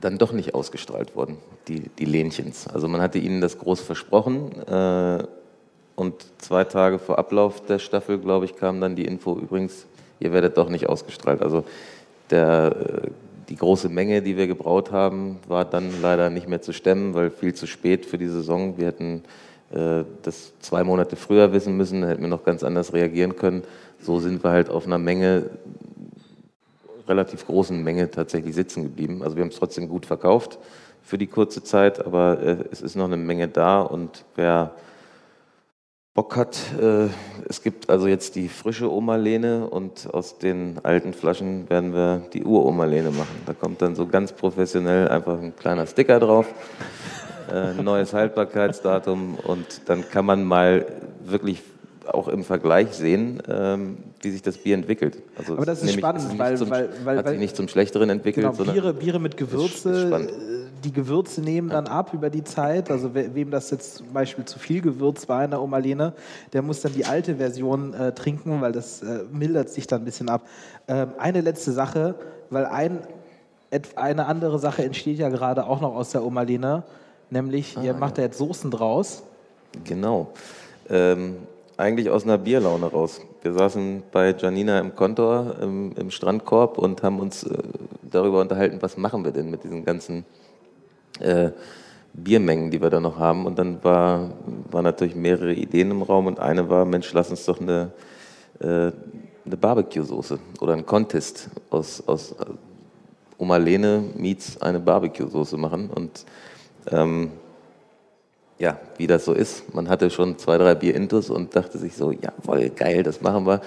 dann 0.00 0.18
doch 0.18 0.32
nicht 0.32 0.54
ausgestrahlt 0.54 1.16
wurden, 1.16 1.38
die, 1.68 1.88
die 1.98 2.04
Lähnchens. 2.04 2.66
Also 2.68 2.88
man 2.88 3.00
hatte 3.00 3.18
ihnen 3.18 3.40
das 3.40 3.58
groß 3.58 3.80
versprochen 3.80 4.52
äh, 4.66 5.24
und 5.96 6.14
zwei 6.38 6.64
Tage 6.64 6.98
vor 6.98 7.18
Ablauf 7.18 7.60
der 7.60 7.78
Staffel, 7.78 8.18
glaube 8.18 8.44
ich, 8.46 8.56
kam 8.56 8.80
dann 8.80 8.96
die 8.96 9.04
Info, 9.04 9.38
übrigens, 9.38 9.86
ihr 10.20 10.32
werdet 10.32 10.56
doch 10.56 10.68
nicht 10.68 10.88
ausgestrahlt. 10.88 11.42
Also 11.42 11.64
der, 12.30 12.74
äh, 12.76 13.10
die 13.48 13.56
große 13.56 13.88
Menge, 13.88 14.22
die 14.22 14.36
wir 14.36 14.46
gebraut 14.46 14.90
haben, 14.90 15.38
war 15.46 15.64
dann 15.64 15.90
leider 16.02 16.30
nicht 16.30 16.48
mehr 16.48 16.62
zu 16.62 16.72
stemmen, 16.72 17.14
weil 17.14 17.30
viel 17.30 17.54
zu 17.54 17.66
spät 17.66 18.06
für 18.06 18.18
die 18.18 18.28
Saison. 18.28 18.78
Wir 18.78 18.86
hätten 18.86 19.22
äh, 19.72 20.04
das 20.22 20.52
zwei 20.60 20.82
Monate 20.82 21.16
früher 21.16 21.52
wissen 21.52 21.76
müssen, 21.76 22.02
da 22.02 22.08
hätten 22.08 22.22
wir 22.22 22.28
noch 22.28 22.44
ganz 22.44 22.64
anders 22.64 22.92
reagieren 22.92 23.36
können. 23.36 23.62
So 24.00 24.18
sind 24.18 24.42
wir 24.42 24.50
halt 24.50 24.70
auf 24.70 24.86
einer 24.86 24.98
Menge, 24.98 25.50
relativ 27.06 27.46
großen 27.46 27.82
Menge 27.82 28.10
tatsächlich 28.10 28.54
sitzen 28.54 28.82
geblieben. 28.82 29.22
Also 29.22 29.36
wir 29.36 29.42
haben 29.42 29.50
es 29.50 29.58
trotzdem 29.58 29.88
gut 29.88 30.06
verkauft 30.06 30.58
für 31.02 31.18
die 31.18 31.26
kurze 31.26 31.62
Zeit, 31.62 32.04
aber 32.04 32.40
äh, 32.40 32.56
es 32.72 32.80
ist 32.80 32.96
noch 32.96 33.04
eine 33.04 33.16
Menge 33.16 33.46
da 33.48 33.82
und 33.82 34.24
wer 34.36 34.74
Bock 36.14 36.36
hat, 36.36 36.56
äh, 36.80 37.08
es 37.48 37.60
gibt 37.60 37.90
also 37.90 38.06
jetzt 38.06 38.36
die 38.36 38.48
frische 38.48 38.90
Oma-Lene 38.92 39.68
und 39.68 40.08
aus 40.12 40.38
den 40.38 40.78
alten 40.84 41.12
Flaschen 41.12 41.68
werden 41.68 41.92
wir 41.92 42.22
die 42.32 42.44
Ur-Oma-Lene 42.44 43.10
machen. 43.10 43.34
Da 43.46 43.52
kommt 43.52 43.82
dann 43.82 43.96
so 43.96 44.06
ganz 44.06 44.30
professionell 44.32 45.08
einfach 45.08 45.40
ein 45.42 45.56
kleiner 45.56 45.88
Sticker 45.88 46.20
drauf 46.20 46.46
äh, 47.52 47.74
neues 47.82 48.12
Haltbarkeitsdatum 48.14 49.34
und 49.44 49.66
dann 49.86 50.08
kann 50.08 50.24
man 50.24 50.44
mal 50.44 50.86
wirklich 51.26 51.62
auch 52.06 52.28
im 52.28 52.44
Vergleich 52.44 52.90
sehen, 52.92 53.42
ähm, 53.48 53.96
wie 54.22 54.30
sich 54.30 54.42
das 54.42 54.56
Bier 54.58 54.74
entwickelt. 54.74 55.18
Also 55.36 55.54
Aber 55.54 55.66
das 55.66 55.78
ist 55.78 55.84
nämlich- 55.86 55.98
spannend, 55.98 56.38
weil- 56.38 56.56
zum, 56.56 56.70
weil- 56.70 56.90
weil- 57.04 57.18
hat 57.18 57.28
sich 57.28 57.38
nicht 57.40 57.56
zum 57.56 57.66
Schlechteren 57.66 58.08
entwickelt, 58.10 58.44
Genau, 58.46 58.54
sondern 58.56 58.74
Biere, 58.74 58.94
Biere 58.94 59.18
mit 59.18 59.36
Gewürze, 59.36 60.28
die 60.84 60.92
Gewürze 60.92 61.40
nehmen 61.40 61.68
dann 61.70 61.86
ab 61.86 62.12
über 62.12 62.30
die 62.30 62.44
Zeit. 62.44 62.90
Also 62.90 63.14
we- 63.14 63.34
wem 63.34 63.50
das 63.50 63.70
jetzt 63.70 63.96
zum 63.96 64.12
Beispiel 64.12 64.44
zu 64.44 64.58
viel 64.58 64.80
Gewürz 64.82 65.28
war 65.28 65.44
in 65.44 65.50
der 65.50 65.62
Omalene, 65.62 66.12
der 66.52 66.62
muss 66.62 66.82
dann 66.82 66.92
die 66.92 67.04
alte 67.06 67.36
Version 67.36 67.94
äh, 67.94 68.12
trinken, 68.12 68.60
weil 68.60 68.72
das 68.72 69.02
äh, 69.02 69.24
mildert 69.32 69.70
sich 69.70 69.86
dann 69.86 70.02
ein 70.02 70.04
bisschen 70.04 70.28
ab. 70.28 70.42
Ähm, 70.86 71.08
eine 71.18 71.40
letzte 71.40 71.72
Sache, 71.72 72.14
weil 72.50 72.66
ein, 72.66 72.98
eine 73.96 74.26
andere 74.26 74.58
Sache 74.58 74.84
entsteht 74.84 75.18
ja 75.18 75.28
gerade 75.30 75.66
auch 75.66 75.80
noch 75.80 75.94
aus 75.94 76.10
der 76.10 76.24
Omalene, 76.24 76.84
nämlich 77.30 77.76
Ah, 77.78 77.82
ihr 77.82 77.94
macht 77.94 78.18
da 78.18 78.22
jetzt 78.22 78.38
Soßen 78.38 78.70
draus. 78.70 79.22
Genau. 79.84 80.28
Ähm, 80.88 81.36
eigentlich 81.76 82.08
aus 82.10 82.22
einer 82.22 82.38
Bierlaune 82.38 82.86
raus. 82.86 83.20
Wir 83.42 83.52
saßen 83.52 84.04
bei 84.12 84.32
Janina 84.38 84.78
im 84.78 84.94
Kontor 84.94 85.56
im, 85.60 85.92
im 85.96 86.10
Strandkorb 86.12 86.78
und 86.78 87.02
haben 87.02 87.18
uns 87.18 87.42
äh, 87.42 87.58
darüber 88.02 88.40
unterhalten, 88.40 88.78
was 88.80 88.96
machen 88.96 89.24
wir 89.24 89.32
denn 89.32 89.50
mit 89.50 89.64
diesen 89.64 89.84
ganzen 89.84 90.24
äh, 91.20 91.50
Biermengen, 92.12 92.70
die 92.70 92.80
wir 92.80 92.90
da 92.90 93.00
noch 93.00 93.18
haben. 93.18 93.46
Und 93.46 93.58
dann 93.58 93.82
war, 93.82 94.30
waren 94.70 94.84
natürlich 94.84 95.16
mehrere 95.16 95.52
Ideen 95.52 95.90
im 95.90 96.02
Raum 96.02 96.26
und 96.26 96.38
eine 96.38 96.68
war, 96.68 96.84
Mensch, 96.84 97.12
lass 97.12 97.30
uns 97.30 97.44
doch 97.44 97.60
eine, 97.60 97.90
äh, 98.60 98.92
eine 99.44 99.56
Barbecue-Soße 99.60 100.38
oder 100.60 100.74
ein 100.74 100.86
Contest 100.86 101.50
aus, 101.70 102.02
aus 102.06 102.32
äh, 102.32 102.44
Omalene 103.38 104.04
meets 104.16 104.60
eine 104.62 104.80
Barbecue-Soße 104.80 105.56
machen. 105.56 105.90
Und 105.90 106.24
ähm, 106.90 107.32
ja, 108.58 108.78
wie 108.96 109.06
das 109.06 109.24
so 109.24 109.32
ist. 109.32 109.74
Man 109.74 109.88
hatte 109.88 110.10
schon 110.10 110.38
zwei, 110.38 110.56
drei 110.58 110.74
Bier 110.76 110.94
intus 110.94 111.30
und 111.30 111.56
dachte 111.56 111.78
sich 111.78 111.96
so, 111.96 112.12
jawohl, 112.12 112.70
geil, 112.70 113.02
das 113.02 113.20
machen 113.20 113.46
wir. 113.46 113.60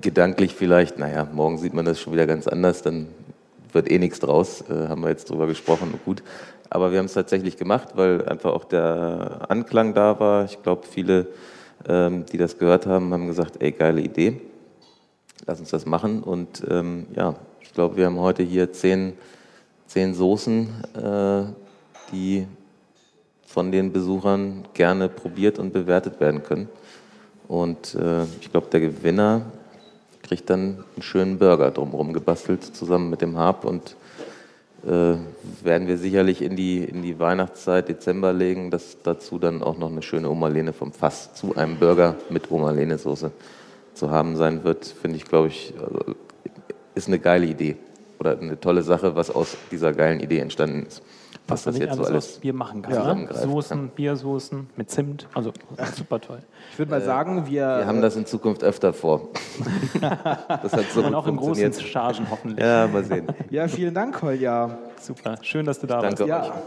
Gedanklich 0.00 0.54
vielleicht, 0.54 0.98
naja, 0.98 1.28
morgen 1.32 1.58
sieht 1.58 1.74
man 1.74 1.84
das 1.84 2.00
schon 2.00 2.12
wieder 2.12 2.26
ganz 2.26 2.46
anders, 2.46 2.82
dann 2.82 3.08
wird 3.74 3.90
eh 3.90 3.98
nichts 3.98 4.20
draus, 4.20 4.62
äh, 4.68 4.88
haben 4.88 5.02
wir 5.02 5.08
jetzt 5.08 5.30
drüber 5.30 5.46
gesprochen 5.46 5.98
gut. 6.04 6.22
Aber 6.70 6.90
wir 6.90 6.98
haben 6.98 7.06
es 7.06 7.12
tatsächlich 7.12 7.56
gemacht, 7.56 7.90
weil 7.96 8.26
einfach 8.26 8.52
auch 8.52 8.64
der 8.64 9.42
Anklang 9.48 9.92
da 9.94 10.18
war. 10.18 10.44
Ich 10.46 10.62
glaube, 10.62 10.86
viele, 10.86 11.26
ähm, 11.86 12.24
die 12.32 12.38
das 12.38 12.58
gehört 12.58 12.86
haben, 12.86 13.12
haben 13.12 13.26
gesagt, 13.26 13.60
ey, 13.60 13.72
geile 13.72 14.00
Idee, 14.00 14.40
lass 15.46 15.60
uns 15.60 15.70
das 15.70 15.84
machen. 15.84 16.22
Und 16.22 16.62
ähm, 16.70 17.06
ja, 17.14 17.34
ich 17.60 17.74
glaube, 17.74 17.96
wir 17.96 18.06
haben 18.06 18.18
heute 18.18 18.42
hier 18.42 18.72
zehn, 18.72 19.12
zehn 19.86 20.14
Soßen, 20.14 20.68
äh, 20.96 21.42
die 22.10 22.46
von 23.46 23.70
den 23.70 23.92
Besuchern 23.92 24.64
gerne 24.72 25.08
probiert 25.10 25.58
und 25.58 25.74
bewertet 25.74 26.20
werden 26.20 26.42
können. 26.42 26.68
Und 27.48 27.94
äh, 27.96 28.24
ich 28.40 28.50
glaube, 28.50 28.68
der 28.70 28.80
Gewinner 28.80 29.42
kriegt 30.32 30.48
dann 30.48 30.82
einen 30.94 31.02
schönen 31.02 31.38
Burger 31.38 31.70
drumherum 31.70 32.14
gebastelt, 32.14 32.64
zusammen 32.64 33.10
mit 33.10 33.20
dem 33.20 33.36
Hab. 33.36 33.66
Und 33.66 33.96
äh, 34.82 35.16
werden 35.62 35.88
wir 35.88 35.98
sicherlich 35.98 36.40
in 36.40 36.56
die, 36.56 36.82
in 36.82 37.02
die 37.02 37.18
Weihnachtszeit, 37.18 37.90
Dezember 37.90 38.32
legen, 38.32 38.70
dass 38.70 38.96
dazu 39.02 39.38
dann 39.38 39.62
auch 39.62 39.76
noch 39.76 39.90
eine 39.90 40.00
schöne 40.00 40.30
Omalene 40.30 40.72
vom 40.72 40.92
Fass 40.92 41.34
zu 41.34 41.54
einem 41.54 41.76
Burger 41.76 42.14
mit 42.30 42.50
Omalene-Soße 42.50 43.30
zu 43.92 44.10
haben 44.10 44.36
sein 44.36 44.64
wird, 44.64 44.86
finde 44.86 45.18
ich, 45.18 45.26
glaube 45.26 45.48
ich, 45.48 45.74
also, 45.78 46.16
ist 46.94 47.08
eine 47.08 47.18
geile 47.18 47.44
Idee. 47.44 47.76
Oder 48.18 48.38
eine 48.38 48.58
tolle 48.58 48.82
Sache, 48.82 49.14
was 49.14 49.30
aus 49.30 49.58
dieser 49.70 49.92
geilen 49.92 50.20
Idee 50.20 50.38
entstanden 50.38 50.86
ist. 50.86 51.02
Was 51.52 51.66
man 51.66 51.74
nicht 51.74 51.88
alles 51.88 52.10
aus 52.10 52.38
Bier 52.38 52.52
machen 52.52 52.82
kann. 52.82 52.92
Ne? 52.92 52.98
zusammengreift, 52.98 53.42
Soßen, 53.42 53.88
Biersoßen 53.88 54.70
mit 54.76 54.90
Zimt. 54.90 55.28
Also 55.34 55.52
super 55.94 56.20
toll. 56.20 56.38
Ich 56.72 56.78
würde 56.78 56.90
mal 56.90 57.00
sagen, 57.02 57.46
wir, 57.46 57.52
Wir 57.52 57.86
haben 57.86 58.02
das 58.02 58.16
in 58.16 58.26
Zukunft 58.26 58.64
öfter 58.64 58.92
vor. 58.92 59.28
das 60.00 60.72
hat 60.72 60.84
so 60.92 61.00
Und 61.00 61.06
gut 61.06 61.14
auch 61.14 61.26
in 61.26 61.36
großen. 61.36 61.72
Chargen 61.74 62.26
hoffentlich. 62.30 62.64
Ja, 62.64 62.86
mal 62.86 63.04
sehen. 63.04 63.26
ja, 63.50 63.68
vielen 63.68 63.94
Dank, 63.94 64.18
Kolja. 64.18 64.78
Super. 65.00 65.36
Schön, 65.42 65.66
dass 65.66 65.78
du 65.80 65.86
da 65.86 66.00
Danke 66.00 66.28
warst. 66.28 66.50
euch. 66.50 66.54
Ja. 66.54 66.62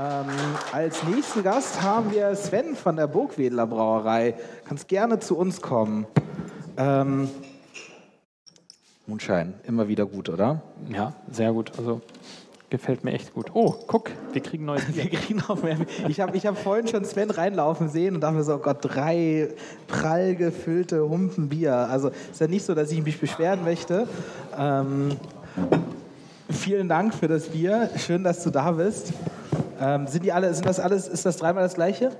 Ähm, 0.00 0.26
als 0.72 1.02
nächsten 1.04 1.42
Gast 1.42 1.82
haben 1.82 2.10
wir 2.12 2.34
Sven 2.34 2.74
von 2.74 2.96
der 2.96 3.06
Burgwedler 3.06 3.66
Brauerei. 3.66 4.34
Kannst 4.66 4.88
gerne 4.88 5.18
zu 5.18 5.36
uns 5.36 5.60
kommen. 5.60 6.06
Ähm, 6.78 7.28
Mondschein, 9.10 9.54
immer 9.66 9.88
wieder 9.88 10.06
gut, 10.06 10.28
oder? 10.28 10.62
Ja, 10.88 11.14
sehr 11.32 11.52
gut. 11.52 11.72
Also 11.76 12.00
gefällt 12.70 13.02
mir 13.02 13.12
echt 13.12 13.34
gut. 13.34 13.50
Oh, 13.54 13.74
guck, 13.88 14.12
wir 14.32 14.40
kriegen 14.40 14.64
neues 14.64 14.84
Bier. 14.92 15.10
Wir 15.10 15.18
kriegen 15.18 15.42
auch 15.48 15.60
mehr. 15.60 15.78
Ich 16.06 16.20
habe 16.20 16.36
ich 16.36 16.46
hab 16.46 16.56
vorhin 16.56 16.86
schon 16.86 17.04
Sven 17.04 17.28
reinlaufen 17.30 17.88
sehen 17.88 18.14
und 18.14 18.20
dachte 18.20 18.36
mir 18.36 18.44
so, 18.44 18.54
oh 18.54 18.58
Gott, 18.58 18.78
drei 18.82 19.48
prall 19.88 20.36
gefüllte 20.36 21.08
Humpen 21.08 21.48
Bier. 21.48 21.74
Also 21.74 22.10
ist 22.30 22.40
ja 22.40 22.46
nicht 22.46 22.64
so, 22.64 22.76
dass 22.76 22.92
ich 22.92 23.02
mich 23.02 23.18
beschweren 23.18 23.64
möchte. 23.64 24.06
Ähm, 24.56 25.16
vielen 26.48 26.88
Dank 26.88 27.12
für 27.12 27.26
das 27.26 27.48
Bier. 27.48 27.90
Schön, 27.96 28.22
dass 28.22 28.44
du 28.44 28.50
da 28.50 28.70
bist. 28.70 29.12
Ähm, 29.80 30.06
sind 30.06 30.24
die 30.24 30.30
alle, 30.30 30.54
sind 30.54 30.66
das 30.66 30.78
alles, 30.78 31.08
ist 31.08 31.26
das 31.26 31.36
dreimal 31.36 31.64
das 31.64 31.74
gleiche? 31.74 32.12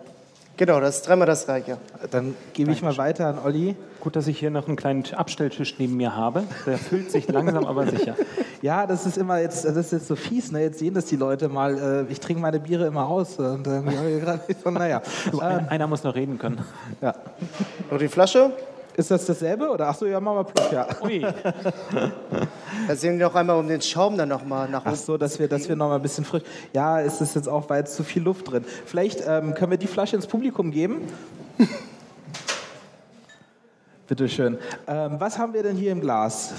Genau, 0.61 0.79
das 0.79 0.97
ist 0.97 1.09
dreimal 1.09 1.27
das 1.27 1.47
gleiche. 1.47 1.79
Dann 2.11 2.35
gebe 2.53 2.71
ich 2.71 2.83
mal 2.83 2.95
weiter 2.99 3.29
an 3.29 3.39
Olli. 3.39 3.77
Gut, 3.99 4.15
dass 4.15 4.27
ich 4.27 4.39
hier 4.39 4.51
noch 4.51 4.69
einen 4.69 4.77
kleinen 4.77 5.05
Abstelltisch 5.15 5.77
neben 5.79 5.97
mir 5.97 6.15
habe. 6.15 6.45
Der 6.67 6.77
füllt 6.77 7.11
sich 7.11 7.27
langsam, 7.29 7.65
aber 7.65 7.87
sicher. 7.87 8.15
Ja, 8.61 8.87
das 8.87 9.07
ist 9.07 9.17
immer 9.17 9.39
jetzt, 9.39 9.65
das 9.65 9.75
ist 9.75 9.91
jetzt 9.91 10.07
so 10.07 10.17
fies, 10.17 10.53
ne? 10.53 10.61
Jetzt 10.61 10.79
sehen 10.79 10.93
das 10.93 11.07
die 11.07 11.17
Leute 11.17 11.49
mal. 11.49 12.05
Äh, 12.09 12.13
ich 12.13 12.21
trinke 12.21 12.43
meine 12.43 12.61
Biere 12.61 12.87
immer 12.89 13.09
aus. 13.09 13.39
Und 13.39 13.67
hab 13.67 13.87
ich 13.87 14.21
gerade 14.21 14.41
so, 14.63 14.71
naja. 14.71 15.01
Du, 15.31 15.41
ein, 15.41 15.67
einer 15.71 15.87
muss 15.87 16.05
noch 16.05 16.15
reden 16.15 16.37
können. 16.37 16.61
Ja. 17.01 17.15
Nur 17.89 17.99
die 17.99 18.09
Flasche. 18.09 18.53
Ist 19.01 19.11
das 19.11 19.25
dasselbe? 19.25 19.71
Oder 19.71 19.89
achso, 19.89 20.05
ja, 20.05 20.21
machen 20.21 20.37
wir 20.37 20.45
plus, 20.45 20.71
ja. 20.73 20.87
Ui, 21.03 21.21
Da 22.87 22.95
sehen 22.95 23.19
wir 23.19 23.29
noch 23.29 23.35
einmal 23.35 23.57
um 23.57 23.67
den 23.67 23.81
Schaum 23.81 24.19
dann 24.19 24.29
nochmal 24.29 24.69
nach 24.69 24.83
Ach 24.85 24.93
oben. 24.93 25.01
so, 25.01 25.17
dass 25.17 25.39
wir, 25.39 25.49
dass 25.49 25.71
wir 25.71 25.75
noch 25.75 25.89
mal 25.89 25.95
ein 25.95 26.03
bisschen 26.03 26.27
frisch. 26.27 26.43
Ja, 26.75 27.01
ist 27.01 27.23
es 27.23 27.33
jetzt 27.33 27.49
auch, 27.49 27.71
war 27.71 27.79
jetzt 27.79 27.97
zu 27.97 28.05
viel 28.05 28.23
Luft 28.23 28.51
drin. 28.51 28.63
Vielleicht 28.85 29.23
ähm, 29.27 29.55
können 29.55 29.71
wir 29.71 29.79
die 29.79 29.87
Flasche 29.87 30.17
ins 30.17 30.27
Publikum 30.27 30.71
geben. 30.71 31.09
Bitte 34.07 34.29
schön. 34.29 34.59
Ähm, 34.87 35.17
was 35.19 35.39
haben 35.39 35.55
wir 35.55 35.63
denn 35.63 35.77
hier 35.77 35.93
im 35.93 36.03
Glas? 36.03 36.53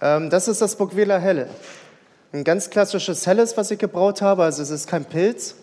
Ähm, 0.00 0.30
das 0.30 0.48
ist 0.48 0.62
das 0.62 0.74
Burgwähler 0.76 1.18
Helle. 1.18 1.48
Ein 2.32 2.44
ganz 2.44 2.70
klassisches 2.70 3.26
Helles, 3.26 3.58
was 3.58 3.70
ich 3.70 3.78
gebraut 3.78 4.22
habe. 4.22 4.42
Also 4.42 4.62
es 4.62 4.70
ist 4.70 4.86
kein 4.88 5.04
Pilz. 5.04 5.56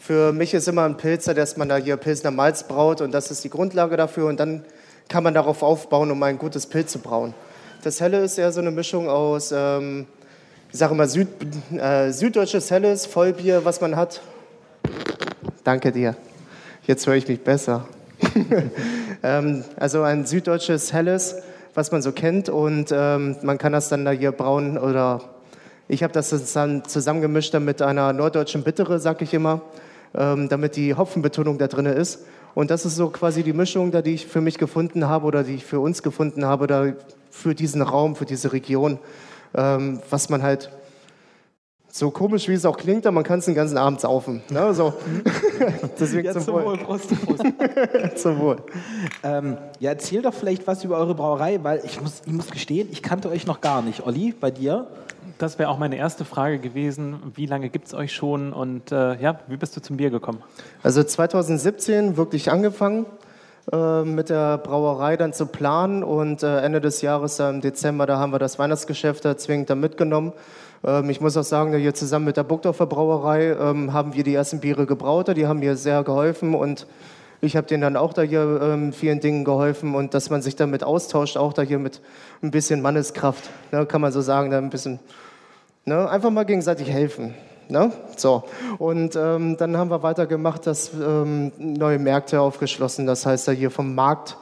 Für 0.00 0.32
mich 0.32 0.52
ist 0.52 0.66
immer 0.66 0.82
ein 0.82 0.96
Pilzer, 0.96 1.32
dass 1.32 1.56
man 1.56 1.68
da 1.68 1.76
hier 1.76 1.96
Pilsner 1.96 2.32
Malz 2.32 2.64
braut 2.64 3.02
und 3.02 3.12
das 3.12 3.30
ist 3.30 3.44
die 3.44 3.50
Grundlage 3.50 3.96
dafür. 3.96 4.26
Und 4.26 4.40
dann 4.40 4.64
kann 5.08 5.24
man 5.24 5.34
darauf 5.34 5.62
aufbauen, 5.62 6.10
um 6.10 6.22
ein 6.22 6.38
gutes 6.38 6.66
Pilz 6.66 6.92
zu 6.92 6.98
brauen. 6.98 7.34
Das 7.82 8.00
Helle 8.00 8.18
ist 8.18 8.38
eher 8.38 8.52
so 8.52 8.60
eine 8.60 8.70
Mischung 8.70 9.08
aus, 9.08 9.52
ähm, 9.56 10.06
ich 10.70 10.78
sage 10.78 10.94
mal, 10.94 11.08
Süd, 11.08 11.28
äh, 11.72 12.10
süddeutsches 12.12 12.70
Helles, 12.70 13.06
Vollbier, 13.06 13.64
was 13.64 13.80
man 13.80 13.96
hat. 13.96 14.20
Danke 15.64 15.92
dir. 15.92 16.14
Jetzt 16.82 17.06
höre 17.06 17.14
ich 17.14 17.26
mich 17.26 17.42
besser. 17.42 17.88
ähm, 19.22 19.64
also 19.76 20.02
ein 20.02 20.26
süddeutsches 20.26 20.92
Helles, 20.92 21.36
was 21.74 21.92
man 21.92 22.02
so 22.02 22.12
kennt 22.12 22.48
und 22.48 22.92
ähm, 22.92 23.36
man 23.42 23.56
kann 23.58 23.72
das 23.72 23.88
dann 23.88 24.04
da 24.04 24.10
hier 24.10 24.32
brauen 24.32 24.76
oder 24.76 25.20
ich 25.86 26.02
habe 26.02 26.12
das 26.12 26.30
dann 26.52 26.84
zusammengemischt 26.84 27.54
mit 27.54 27.80
einer 27.80 28.12
norddeutschen 28.12 28.62
Bittere, 28.62 28.98
sag 28.98 29.22
ich 29.22 29.32
immer, 29.32 29.62
ähm, 30.14 30.48
damit 30.48 30.76
die 30.76 30.94
Hopfenbetonung 30.94 31.56
da 31.56 31.66
drin 31.66 31.86
ist. 31.86 32.26
Und 32.54 32.70
das 32.70 32.84
ist 32.84 32.96
so 32.96 33.08
quasi 33.10 33.42
die 33.42 33.52
Mischung, 33.52 33.90
da, 33.90 34.02
die 34.02 34.14
ich 34.14 34.26
für 34.26 34.40
mich 34.40 34.58
gefunden 34.58 35.08
habe 35.08 35.26
oder 35.26 35.44
die 35.44 35.54
ich 35.54 35.64
für 35.64 35.80
uns 35.80 36.02
gefunden 36.02 36.44
habe, 36.44 36.66
da 36.66 36.92
für 37.30 37.54
diesen 37.54 37.82
Raum, 37.82 38.16
für 38.16 38.24
diese 38.24 38.52
Region, 38.52 38.98
ähm, 39.54 40.00
was 40.10 40.28
man 40.28 40.42
halt 40.42 40.70
so 41.90 42.10
komisch 42.10 42.48
wie 42.48 42.52
es 42.52 42.66
auch 42.66 42.76
klingt, 42.76 43.06
aber 43.06 43.14
man 43.14 43.24
kann 43.24 43.38
es 43.38 43.46
den 43.46 43.54
ganzen 43.54 43.78
Abend 43.78 44.00
saufen. 44.00 44.42
Ne? 44.50 44.74
So. 44.74 44.92
Deswegen 45.98 46.26
ja, 46.26 46.32
zum, 46.32 46.42
zum 46.42 46.54
Wohl. 46.54 46.64
Wohl. 46.64 46.78
Prost, 46.78 47.10
Prost. 47.24 47.42
zum 48.16 48.38
Wohl. 48.40 48.56
Ähm, 49.22 49.56
ja, 49.80 49.90
erzähl 49.90 50.22
doch 50.22 50.34
vielleicht 50.34 50.66
was 50.66 50.84
über 50.84 50.98
eure 50.98 51.14
Brauerei, 51.14 51.58
weil 51.62 51.82
ich 51.84 52.00
muss, 52.00 52.22
ich 52.26 52.32
muss 52.32 52.50
gestehen, 52.50 52.88
ich 52.92 53.02
kannte 53.02 53.30
euch 53.30 53.46
noch 53.46 53.60
gar 53.60 53.82
nicht. 53.82 54.06
Olli, 54.06 54.34
bei 54.38 54.50
dir? 54.50 54.86
Das 55.38 55.58
wäre 55.58 55.70
auch 55.70 55.78
meine 55.78 55.96
erste 55.96 56.24
Frage 56.24 56.58
gewesen. 56.58 57.20
Wie 57.34 57.46
lange 57.46 57.68
gibt 57.68 57.86
es 57.86 57.94
euch 57.94 58.12
schon 58.12 58.52
und 58.52 58.92
äh, 58.92 59.20
ja, 59.20 59.38
wie 59.46 59.56
bist 59.56 59.76
du 59.76 59.80
zum 59.80 59.96
Bier 59.96 60.10
gekommen? 60.10 60.42
Also 60.82 61.02
2017 61.02 62.16
wirklich 62.16 62.50
angefangen 62.50 63.06
äh, 63.72 64.02
mit 64.02 64.30
der 64.30 64.58
Brauerei 64.58 65.16
dann 65.16 65.32
zu 65.32 65.46
planen 65.46 66.02
und 66.02 66.42
äh, 66.42 66.60
Ende 66.60 66.80
des 66.80 67.02
Jahres, 67.02 67.38
im 67.38 67.60
Dezember, 67.60 68.06
da 68.06 68.18
haben 68.18 68.32
wir 68.32 68.38
das 68.38 68.58
Weihnachtsgeschäft 68.58 69.24
da 69.24 69.36
zwingend 69.36 69.70
dann 69.70 69.80
mitgenommen. 69.80 70.32
Ähm, 70.84 71.10
ich 71.10 71.20
muss 71.20 71.36
auch 71.36 71.44
sagen, 71.44 71.74
hier 71.76 71.94
zusammen 71.94 72.24
mit 72.24 72.36
der 72.36 72.44
Burgdorfer 72.44 72.86
Brauerei 72.86 73.52
ähm, 73.52 73.92
haben 73.92 74.14
wir 74.14 74.24
die 74.24 74.34
ersten 74.34 74.60
Biere 74.60 74.86
gebraut. 74.86 75.34
Die 75.36 75.46
haben 75.46 75.60
mir 75.60 75.76
sehr 75.76 76.02
geholfen 76.04 76.54
und 76.54 76.86
ich 77.40 77.56
habe 77.56 77.66
denen 77.66 77.82
dann 77.82 77.96
auch 77.96 78.12
da 78.12 78.22
hier 78.22 78.60
ähm, 78.62 78.92
vielen 78.92 79.20
Dingen 79.20 79.44
geholfen 79.44 79.94
und 79.94 80.12
dass 80.14 80.28
man 80.28 80.42
sich 80.42 80.56
damit 80.56 80.82
austauscht, 80.82 81.36
auch 81.36 81.52
da 81.52 81.62
hier 81.62 81.78
mit 81.78 82.00
ein 82.42 82.50
bisschen 82.50 82.82
Manneskraft, 82.82 83.48
ne, 83.70 83.86
kann 83.86 84.00
man 84.00 84.10
so 84.10 84.20
sagen, 84.20 84.50
da 84.50 84.58
ein 84.58 84.70
bisschen, 84.70 84.98
ne, 85.84 86.08
einfach 86.10 86.30
mal 86.30 86.44
gegenseitig 86.44 86.90
helfen. 86.90 87.34
Ne? 87.68 87.92
So. 88.16 88.44
Und 88.78 89.14
ähm, 89.14 89.56
dann 89.56 89.76
haben 89.76 89.90
wir 89.90 90.02
weitergemacht, 90.02 90.66
dass 90.66 90.90
ähm, 90.94 91.52
neue 91.58 91.98
Märkte 91.98 92.40
aufgeschlossen, 92.40 93.06
das 93.06 93.24
heißt 93.24 93.46
da 93.46 93.52
hier 93.52 93.70
vom 93.70 93.94
Markt 93.94 94.36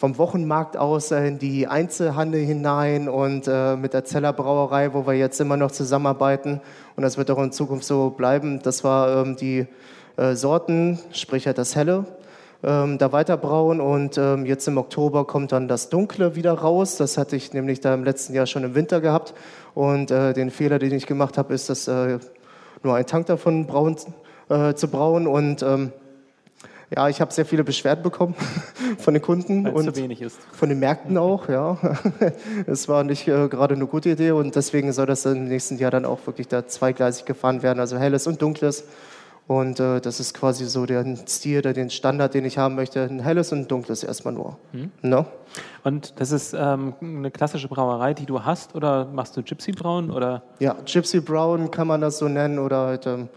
vom 0.00 0.16
Wochenmarkt 0.16 0.78
aus 0.78 1.10
in 1.10 1.38
die 1.38 1.66
Einzelhandel 1.66 2.40
hinein 2.40 3.06
und 3.06 3.46
äh, 3.46 3.76
mit 3.76 3.92
der 3.92 4.02
Zeller 4.02 4.32
Brauerei, 4.32 4.94
wo 4.94 5.06
wir 5.06 5.12
jetzt 5.12 5.38
immer 5.42 5.58
noch 5.58 5.72
zusammenarbeiten. 5.72 6.62
Und 6.96 7.02
das 7.02 7.18
wird 7.18 7.30
auch 7.30 7.42
in 7.42 7.52
Zukunft 7.52 7.84
so 7.84 8.08
bleiben. 8.08 8.62
Das 8.62 8.82
war 8.82 9.26
ähm, 9.26 9.36
die 9.36 9.66
äh, 10.16 10.34
Sorten, 10.36 10.98
sprich 11.12 11.46
halt 11.46 11.58
das 11.58 11.76
Helle, 11.76 12.06
ähm, 12.62 12.96
da 12.96 13.12
weiterbrauen. 13.12 13.82
Und 13.82 14.16
ähm, 14.16 14.46
jetzt 14.46 14.66
im 14.68 14.78
Oktober 14.78 15.26
kommt 15.26 15.52
dann 15.52 15.68
das 15.68 15.90
Dunkle 15.90 16.34
wieder 16.34 16.54
raus. 16.54 16.96
Das 16.96 17.18
hatte 17.18 17.36
ich 17.36 17.52
nämlich 17.52 17.80
da 17.80 17.92
im 17.92 18.02
letzten 18.02 18.32
Jahr 18.32 18.46
schon 18.46 18.64
im 18.64 18.74
Winter 18.74 19.02
gehabt. 19.02 19.34
Und 19.74 20.10
äh, 20.10 20.32
den 20.32 20.50
Fehler, 20.50 20.78
den 20.78 20.94
ich 20.94 21.06
gemacht 21.06 21.36
habe, 21.36 21.52
ist, 21.52 21.68
dass 21.68 21.88
äh, 21.88 22.18
nur 22.82 22.94
ein 22.94 23.04
Tank 23.04 23.26
davon 23.26 23.66
brauen, 23.66 23.96
äh, 24.48 24.72
zu 24.72 24.88
brauen. 24.88 25.26
Und 25.26 25.62
ähm, 25.62 25.92
ja, 26.94 27.08
ich 27.08 27.20
habe 27.20 27.32
sehr 27.32 27.46
viele 27.46 27.62
Beschwerden 27.62 28.02
bekommen 28.02 28.34
von 28.98 29.14
den 29.14 29.22
Kunden 29.22 29.64
Weil 29.64 29.72
und 29.72 29.94
zu 29.94 29.96
wenig 29.96 30.20
ist. 30.20 30.38
von 30.52 30.68
den 30.68 30.80
Märkten 30.80 31.16
auch. 31.18 31.48
Ja, 31.48 31.78
es 32.66 32.88
war 32.88 33.04
nicht 33.04 33.28
äh, 33.28 33.48
gerade 33.48 33.74
eine 33.74 33.86
gute 33.86 34.10
Idee 34.10 34.32
und 34.32 34.56
deswegen 34.56 34.92
soll 34.92 35.06
das 35.06 35.24
im 35.24 35.44
nächsten 35.44 35.78
Jahr 35.78 35.90
dann 35.90 36.04
auch 36.04 36.26
wirklich 36.26 36.48
da 36.48 36.66
zweigleisig 36.66 37.24
gefahren 37.24 37.62
werden, 37.62 37.78
also 37.78 37.96
helles 37.96 38.26
und 38.26 38.42
dunkles. 38.42 38.84
Und 39.46 39.80
äh, 39.80 40.00
das 40.00 40.20
ist 40.20 40.34
quasi 40.34 40.64
so 40.66 40.86
der 40.86 41.04
Stil, 41.26 41.60
der, 41.60 41.72
den 41.72 41.90
Standard, 41.90 42.34
den 42.34 42.44
ich 42.44 42.56
haben 42.56 42.76
möchte. 42.76 43.02
Ein 43.02 43.18
helles 43.18 43.50
und 43.50 43.60
ein 43.60 43.68
dunkles 43.68 44.04
erstmal 44.04 44.32
nur. 44.32 44.58
Hm. 44.70 44.92
No? 45.02 45.26
Und 45.82 46.20
das 46.20 46.30
ist 46.30 46.54
ähm, 46.56 46.94
eine 47.00 47.32
klassische 47.32 47.66
Brauerei, 47.66 48.14
die 48.14 48.26
du 48.26 48.44
hast, 48.44 48.76
oder 48.76 49.06
machst 49.06 49.36
du 49.36 49.42
Gypsy 49.42 49.72
Brown? 49.72 50.12
Oder? 50.12 50.44
Ja, 50.60 50.76
Gypsy 50.84 51.20
Brown 51.20 51.72
kann 51.72 51.88
man 51.88 52.00
das 52.00 52.18
so 52.18 52.28
nennen, 52.28 52.60
oder 52.60 52.86
halt. 52.86 53.06
Ähm, 53.06 53.28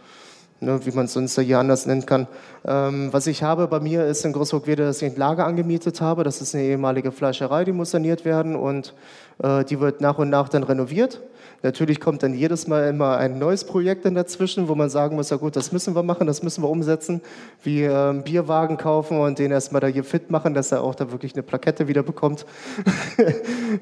ne, 0.66 0.86
wie 0.86 0.92
man 0.92 1.06
es 1.06 1.14
sonst 1.14 1.40
hier 1.40 1.60
anders 1.60 1.86
nennen 1.86 2.06
kann. 2.06 2.28
Ähm, 2.66 3.10
was 3.12 3.28
ich 3.28 3.44
habe 3.44 3.68
bei 3.68 3.80
mir 3.80 4.06
ist 4.06 4.26
in 4.26 4.34
Großburg-Wede, 4.34 4.84
dass 4.86 5.02
ich 5.02 5.12
ein 5.12 5.18
Lager 5.18 5.46
angemietet 5.46 6.02
habe. 6.02 6.24
Das 6.24 6.42
ist 6.42 6.56
eine 6.56 6.64
ehemalige 6.64 7.12
Fleischerei, 7.12 7.66
die 7.66 7.72
muss 7.72 7.92
saniert 7.92 8.26
werden 8.26 8.56
und 8.56 8.94
äh, 9.42 9.64
die 9.66 9.80
wird 9.80 10.02
nach 10.02 10.18
und 10.18 10.30
nach 10.30 10.50
dann 10.50 10.64
renoviert. 10.64 11.22
Natürlich 11.64 12.02
kommt 12.02 12.24
dann 12.24 12.34
jedes 12.34 12.68
Mal 12.68 12.90
immer 12.90 13.16
ein 13.16 13.40
neues 13.40 13.64
Projekt 13.64 14.04
dann 14.04 14.16
dazwischen, 14.16 14.68
wo 14.68 14.76
man 14.76 14.90
sagen 14.90 15.16
muss, 15.16 15.30
ja 15.30 15.38
gut, 15.38 15.56
das 15.56 15.72
müssen 15.72 15.96
wir 15.96 16.04
machen, 16.04 16.28
das 16.28 16.44
müssen 16.44 16.62
wir 16.62 16.70
umsetzen, 16.70 17.22
wie 17.64 17.84
äh, 17.84 18.22
Bierwagen 18.22 18.76
kaufen 18.76 19.18
und 19.18 19.40
den 19.40 19.50
erstmal 19.50 19.80
da 19.80 19.88
hier 19.88 20.04
fit 20.04 20.30
machen, 20.30 20.54
dass 20.54 20.74
er 20.74 20.84
auch 20.84 20.94
da 20.94 21.12
wirklich 21.14 21.34
eine 21.36 21.42
Plakette 21.42 21.88
wieder 21.88 22.04
bekommt. 22.04 22.46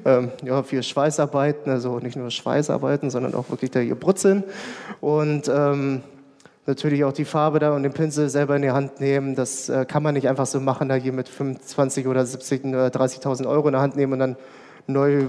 ähm, 0.04 0.30
ja, 0.44 0.62
viel 0.62 0.84
Schweißarbeiten, 0.84 1.72
also 1.72 1.98
nicht 1.98 2.16
nur 2.16 2.30
Schweißarbeiten, 2.30 3.10
sondern 3.10 3.34
auch 3.34 3.50
wirklich 3.50 3.72
da 3.72 3.80
hier 3.80 3.96
brutzeln. 3.96 4.44
Und 5.00 5.50
ähm, 5.52 6.02
natürlich 6.66 7.04
auch 7.04 7.12
die 7.12 7.24
Farbe 7.24 7.58
da 7.58 7.74
und 7.74 7.82
den 7.82 7.92
Pinsel 7.92 8.28
selber 8.28 8.56
in 8.56 8.62
die 8.62 8.70
Hand 8.70 9.00
nehmen. 9.00 9.34
Das 9.34 9.68
äh, 9.68 9.84
kann 9.84 10.02
man 10.02 10.14
nicht 10.14 10.28
einfach 10.28 10.46
so 10.46 10.60
machen, 10.60 10.88
da 10.88 10.94
hier 10.94 11.12
mit 11.12 11.28
25 11.28 12.06
oder 12.06 12.24
70 12.24 12.64
oder 12.66 12.86
30.000 12.86 13.48
Euro 13.48 13.68
in 13.68 13.72
der 13.72 13.82
Hand 13.82 13.96
nehmen 13.96 14.12
und 14.14 14.18
dann 14.18 14.36
neu 14.86 15.26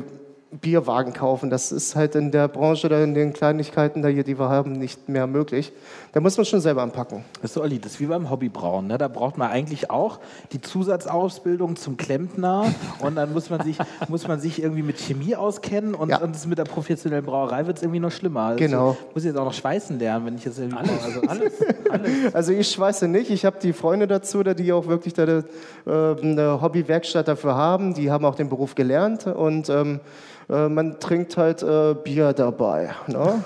Bierwagen 0.62 1.14
kaufen. 1.14 1.50
Das 1.50 1.72
ist 1.72 1.96
halt 1.96 2.16
in 2.16 2.32
der 2.32 2.48
Branche 2.48 2.88
oder 2.88 3.04
in 3.04 3.14
den 3.14 3.34
Kleinigkeiten, 3.34 4.02
da 4.02 4.08
hier, 4.08 4.24
die 4.24 4.38
wir 4.38 4.50
haben, 4.50 4.74
nicht 4.74 5.10
mehr 5.10 5.28
möglich. 5.28 5.72
Da 6.14 6.20
muss 6.20 6.38
man 6.38 6.46
schon 6.46 6.62
selber 6.62 6.84
anpacken. 6.84 7.24
Das 7.42 7.52
ist, 7.52 7.58
Olli, 7.58 7.80
das 7.80 7.94
ist 7.94 8.00
wie 8.00 8.06
beim 8.06 8.30
Hobbybrauen. 8.30 8.86
Ne? 8.86 9.00
Da 9.00 9.08
braucht 9.08 9.38
man 9.38 9.50
eigentlich 9.50 9.90
auch 9.90 10.20
die 10.52 10.62
Zusatzausbildung 10.62 11.76
zum 11.76 11.98
Klempner 11.98 12.72
und 13.00 13.16
dann 13.16 13.34
muss 13.34 13.50
man 13.50 13.62
sich, 13.62 13.78
muss 14.10 14.28
man 14.28 14.40
sich 14.40 14.62
irgendwie 14.62 14.84
mit 14.84 15.00
Chemie 15.00 15.36
auskennen 15.36 15.96
und, 15.96 16.10
ja. 16.10 16.18
und 16.22 16.46
mit 16.46 16.60
der 16.60 16.66
professionellen 16.66 17.26
Brauerei 17.26 17.66
wird 17.66 17.78
es 17.78 17.84
irgendwie 17.84 18.00
noch 18.00 18.12
schlimmer. 18.12 18.42
Also 18.42 18.60
genau. 18.64 18.98
muss 19.14 19.24
ich 19.24 19.30
jetzt 19.30 19.38
auch 19.38 19.46
noch 19.46 19.54
schweißen 19.54 19.98
lernen, 19.98 20.28
wenn 20.28 20.36
ich 20.36 20.46
jetzt 20.46 20.60
irgendwie... 20.60 20.78
Alles, 20.78 21.04
also 21.04 21.22
alles, 21.22 21.54
alles. 21.90 22.36
Also 22.36 22.54
ich 22.54 22.70
schweiße 22.70 23.08
nicht. 23.08 23.32
Ich 23.32 23.44
habe 23.46 23.58
die 23.60 23.74
Freunde 23.74 24.08
dazu, 24.08 24.44
die 24.44 24.72
auch 24.72 24.88
wirklich 24.88 25.16
da, 25.16 25.24
äh, 25.24 25.42
eine 25.86 26.62
Hobbywerkstatt 26.62 27.28
dafür 27.28 27.56
haben. 27.56 27.96
Die 27.96 28.12
haben 28.12 28.24
auch 28.26 28.36
den 28.36 28.50
Beruf 28.50 28.76
gelernt 28.76 29.26
und 29.26 29.70
ähm, 29.70 30.00
äh, 30.50 30.70
man 30.70 31.00
trinkt 31.00 31.38
halt 31.38 31.64
äh, 31.64 31.96
Bier 31.96 32.34
dabei. 32.34 32.92
Ne? 33.08 33.44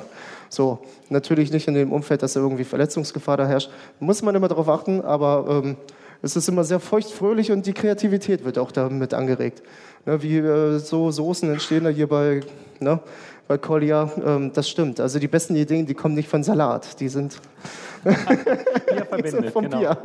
So, 0.49 0.79
natürlich 1.09 1.51
nicht 1.51 1.67
in 1.67 1.73
dem 1.73 1.91
Umfeld, 1.91 2.23
dass 2.23 2.33
da 2.33 2.39
irgendwie 2.39 2.63
Verletzungsgefahr 2.63 3.37
da 3.37 3.47
herrscht. 3.47 3.69
Muss 3.99 4.21
man 4.21 4.35
immer 4.35 4.47
darauf 4.47 4.69
achten, 4.69 5.01
aber 5.01 5.63
ähm, 5.63 5.77
es 6.21 6.35
ist 6.35 6.47
immer 6.49 6.63
sehr 6.63 6.79
feuchtfröhlich 6.79 7.51
und 7.51 7.65
die 7.65 7.73
Kreativität 7.73 8.43
wird 8.43 8.57
auch 8.57 8.71
damit 8.71 9.13
angeregt. 9.13 9.61
Ne, 10.05 10.21
wie 10.23 10.37
äh, 10.37 10.79
so 10.79 11.11
Soßen 11.11 11.51
entstehen 11.51 11.83
da 11.83 11.89
hier 11.89 12.07
bei, 12.07 12.41
ne, 12.79 12.99
bei 13.47 13.57
Collier, 13.57 14.09
ähm, 14.25 14.51
das 14.53 14.69
stimmt. 14.69 14.99
Also 14.99 15.19
die 15.19 15.27
besten 15.27 15.55
Ideen, 15.55 15.85
die 15.85 15.93
kommen 15.93 16.15
nicht 16.15 16.29
von 16.29 16.43
Salat, 16.43 16.99
die 16.99 17.09
sind 17.09 17.39
Bier 18.03 19.05
verbindet, 19.05 19.49
vom 19.51 19.63
genau. 19.63 19.79
Bier. 19.79 19.97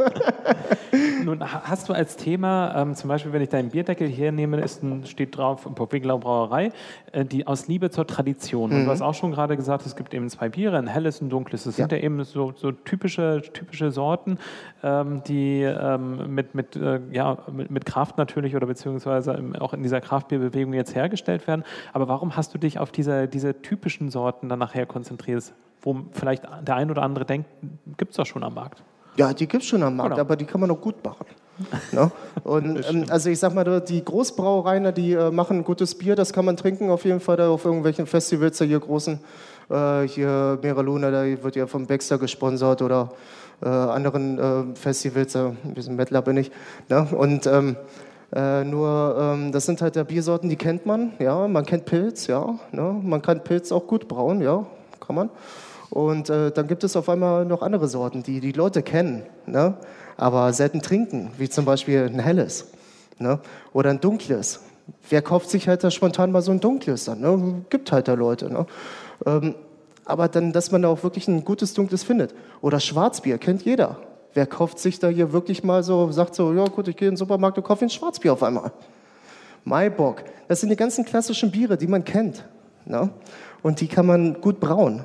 Nun 1.25 1.41
hast 1.41 1.89
du 1.89 1.93
als 1.93 2.17
Thema, 2.17 2.75
ähm, 2.77 2.95
zum 2.95 3.09
Beispiel, 3.09 3.33
wenn 3.33 3.43
ich 3.43 3.49
deinen 3.49 3.71
Bierdeckel 3.71 4.09
hier 4.09 4.33
nehme, 4.33 4.61
ist 4.61 4.83
ein, 4.83 5.07
steht 5.07 5.37
drauf 5.37 5.69
Popwiglau 5.75 6.19
Brauerei, 6.19 6.71
äh, 7.13 7.25
die 7.25 7.47
aus 7.47 7.69
Liebe 7.69 7.91
zur 7.91 8.07
Tradition. 8.07 8.71
Mhm. 8.71 8.77
Und 8.77 8.81
du 8.83 8.87
mhm. 8.87 8.91
hast 8.91 9.03
auch 9.03 9.15
schon 9.15 9.33
gerade 9.33 9.57
gesagt, 9.57 9.87
es 9.87 9.97
gibt 9.97 10.15
eben 10.15 10.29
zwei 10.29 10.49
Biere, 10.49 10.79
ein 10.79 10.87
helles 10.87 11.21
und 11.21 11.29
ein 11.29 11.31
dunkles. 11.31 11.65
Das 11.65 11.77
ja. 11.77 11.85
sind 11.85 11.93
ja 11.93 11.99
eben 11.99 12.23
so, 12.25 12.53
so 12.57 12.73
typische, 12.73 13.43
typische 13.53 13.91
Sorten, 13.91 14.39
ähm, 14.83 15.23
die 15.27 15.63
ähm, 15.63 16.35
mit, 16.35 16.55
mit, 16.55 16.77
äh, 16.77 17.01
ja, 17.13 17.39
mit, 17.53 17.71
mit, 17.71 17.85
Kraft 17.85 18.17
natürlich 18.17 18.55
oder 18.55 18.67
beziehungsweise 18.67 19.43
auch 19.59 19.75
in 19.75 19.83
dieser 19.83 20.01
Kraftbierbewegung 20.01 20.73
jetzt 20.73 20.95
hergestellt 20.95 21.47
werden. 21.47 21.65
Aber 21.93 22.09
warum 22.09 22.37
hast 22.37 22.55
du 22.55 22.59
dich 22.59 22.79
auf 22.79 22.91
diese, 22.91 23.29
diese 23.29 23.61
typischen 23.61 24.11
Sorten 24.11 24.49
dann 24.49 24.59
nachher 24.59 24.87
konzentriert? 24.87 25.53
Wo 25.83 25.97
vielleicht 26.13 26.45
der 26.63 26.77
ein 26.77 26.91
oder 26.91 27.03
andere 27.03 27.25
denkt, 27.25 27.49
gibt 27.97 28.13
es 28.13 28.17
doch 28.17 28.27
schon 28.27 28.43
am 28.45 28.55
Markt. 28.55 28.83
Ja, 29.17 29.35
die 29.35 29.47
gibt 29.47 29.63
es 29.63 29.69
schon 29.69 29.83
am 29.83 29.97
Markt, 29.97 30.13
genau. 30.13 30.21
aber 30.23 30.37
die 30.37 30.47
kann 30.47 30.61
man 30.61 30.71
auch 30.71 30.81
gut 30.81 31.05
machen. 31.05 31.27
ne? 31.93 32.11
Und 32.45 32.89
ähm, 32.89 33.05
also 33.09 33.29
ich 33.29 33.39
sag 33.39 33.55
mal, 33.55 33.81
die 33.81 34.05
Großbrauereien, 34.05 34.95
die 34.95 35.13
äh, 35.13 35.31
machen 35.31 35.65
gutes 35.65 35.95
Bier, 35.97 36.17
das 36.17 36.33
kann 36.33 36.45
man 36.45 36.57
trinken 36.57 36.91
auf 36.91 37.05
jeden 37.05 37.21
Fall 37.21 37.37
da 37.37 37.51
auf 37.51 37.65
irgendwelchen 37.65 38.07
Festivals, 38.07 38.59
da 38.59 38.65
hier 38.65 38.81
großen, 38.81 39.21
äh, 39.71 40.03
hier 40.03 40.59
Meraluna, 40.63 41.11
da 41.11 41.25
wird 41.43 41.57
ja 41.57 41.67
vom 41.67 41.87
Baxter 41.87 42.19
gesponsert 42.19 42.81
oder 42.81 43.13
äh, 43.63 43.69
anderen 43.69 44.39
äh, 44.39 44.77
Festivals, 44.77 45.37
ein 45.37 45.57
bisschen 45.75 45.97
Mettler 45.97 46.23
bin 46.23 46.39
ich. 46.39 46.51
Ne? 46.89 47.07
Und 47.13 47.47
ähm, 47.47 47.77
äh, 48.35 48.65
nur, 48.65 49.17
ähm, 49.19 49.53
das 49.53 49.67
sind 49.67 49.83
halt 49.83 49.95
der 49.95 50.05
Biersorten, 50.05 50.49
die 50.49 50.57
kennt 50.57 50.87
man, 50.87 51.13
ja, 51.19 51.47
man 51.49 51.67
kennt 51.67 51.85
Pilz, 51.85 52.27
ja, 52.29 52.59
ne? 52.73 52.99
man 53.03 53.21
kann 53.21 53.45
Pilz 53.45 53.71
auch 53.73 53.87
gut 53.87 54.09
brauen, 54.09 54.41
ja, 54.41 54.65
kann 55.07 55.17
man. 55.17 55.31
Und 55.93 56.31
äh, 56.31 56.51
dann 56.51 56.69
gibt 56.69 56.85
es 56.85 56.97
auf 56.97 57.11
einmal 57.11 57.45
noch 57.45 57.61
andere 57.61 57.87
Sorten, 57.87 58.23
die 58.23 58.41
die 58.41 58.53
Leute 58.53 58.83
kennen, 58.83 59.25
ne? 59.45 59.75
aber 60.17 60.51
selten 60.55 60.81
trinken, 60.81 61.31
wie 61.37 61.51
zum 61.51 61.67
Beispiel 61.67 62.09
ein 62.11 62.19
helles. 62.19 62.69
Ne? 63.19 63.41
Oder 63.75 63.91
ein 63.91 64.01
dunkles. 64.01 64.61
Wer 65.11 65.21
kauft 65.21 65.51
sich 65.51 65.69
halt 65.69 65.85
da 65.85 65.91
spontan 65.91 66.33
mal 66.33 66.41
so 66.41 66.51
ein 66.51 66.61
dunkles 66.61 67.05
dann? 67.05 67.21
Ne? 67.21 67.63
Gibt 67.69 67.93
halt 67.93 68.09
da 68.09 68.15
Leute. 68.15 68.51
Ne? 68.51 68.65
Ähm, 69.27 69.55
aber 70.07 70.29
dann, 70.29 70.55
dass 70.55 70.73
man 70.73 70.81
da 70.81 70.89
auch 70.89 71.03
wirklich 71.03 71.29
ein 71.29 71.45
gutes 71.45 71.75
dunkles 71.75 72.05
findet. 72.05 72.35
Oder 72.63 72.81
Schwarzbier, 72.81 73.37
kennt 73.37 73.63
jeder. 73.67 73.99
Wer 74.33 74.47
kauft 74.47 74.79
sich 74.79 74.99
da 74.99 75.09
hier 75.09 75.35
wirklich 75.35 75.63
mal 75.63 75.83
so, 75.83 76.11
sagt 76.11 76.35
so, 76.35 76.55
ja 76.55 76.65
gut, 76.65 76.89
ich 76.89 76.97
gehe 76.97 77.09
in 77.09 77.13
den 77.13 77.19
Supermarkt 77.19 77.59
und 77.59 77.65
kaufe 77.65 77.85
ein 77.85 77.91
Schwarzbier 77.91 78.33
auf 78.33 78.43
einmal. 78.43 78.73
Maibock, 79.65 80.25
das 80.49 80.61
sind 80.61 80.71
die 80.71 80.77
ganzen 80.77 81.05
klassischen 81.05 81.51
Biere, 81.51 81.77
die 81.77 81.87
man 81.87 82.03
kennt. 82.03 82.49
Ne? 82.87 83.11
Und 83.63 83.83
die 83.83 83.89
kann 83.89 84.07
man 84.07 84.41
gut 84.41 84.59
brauen. 84.59 85.05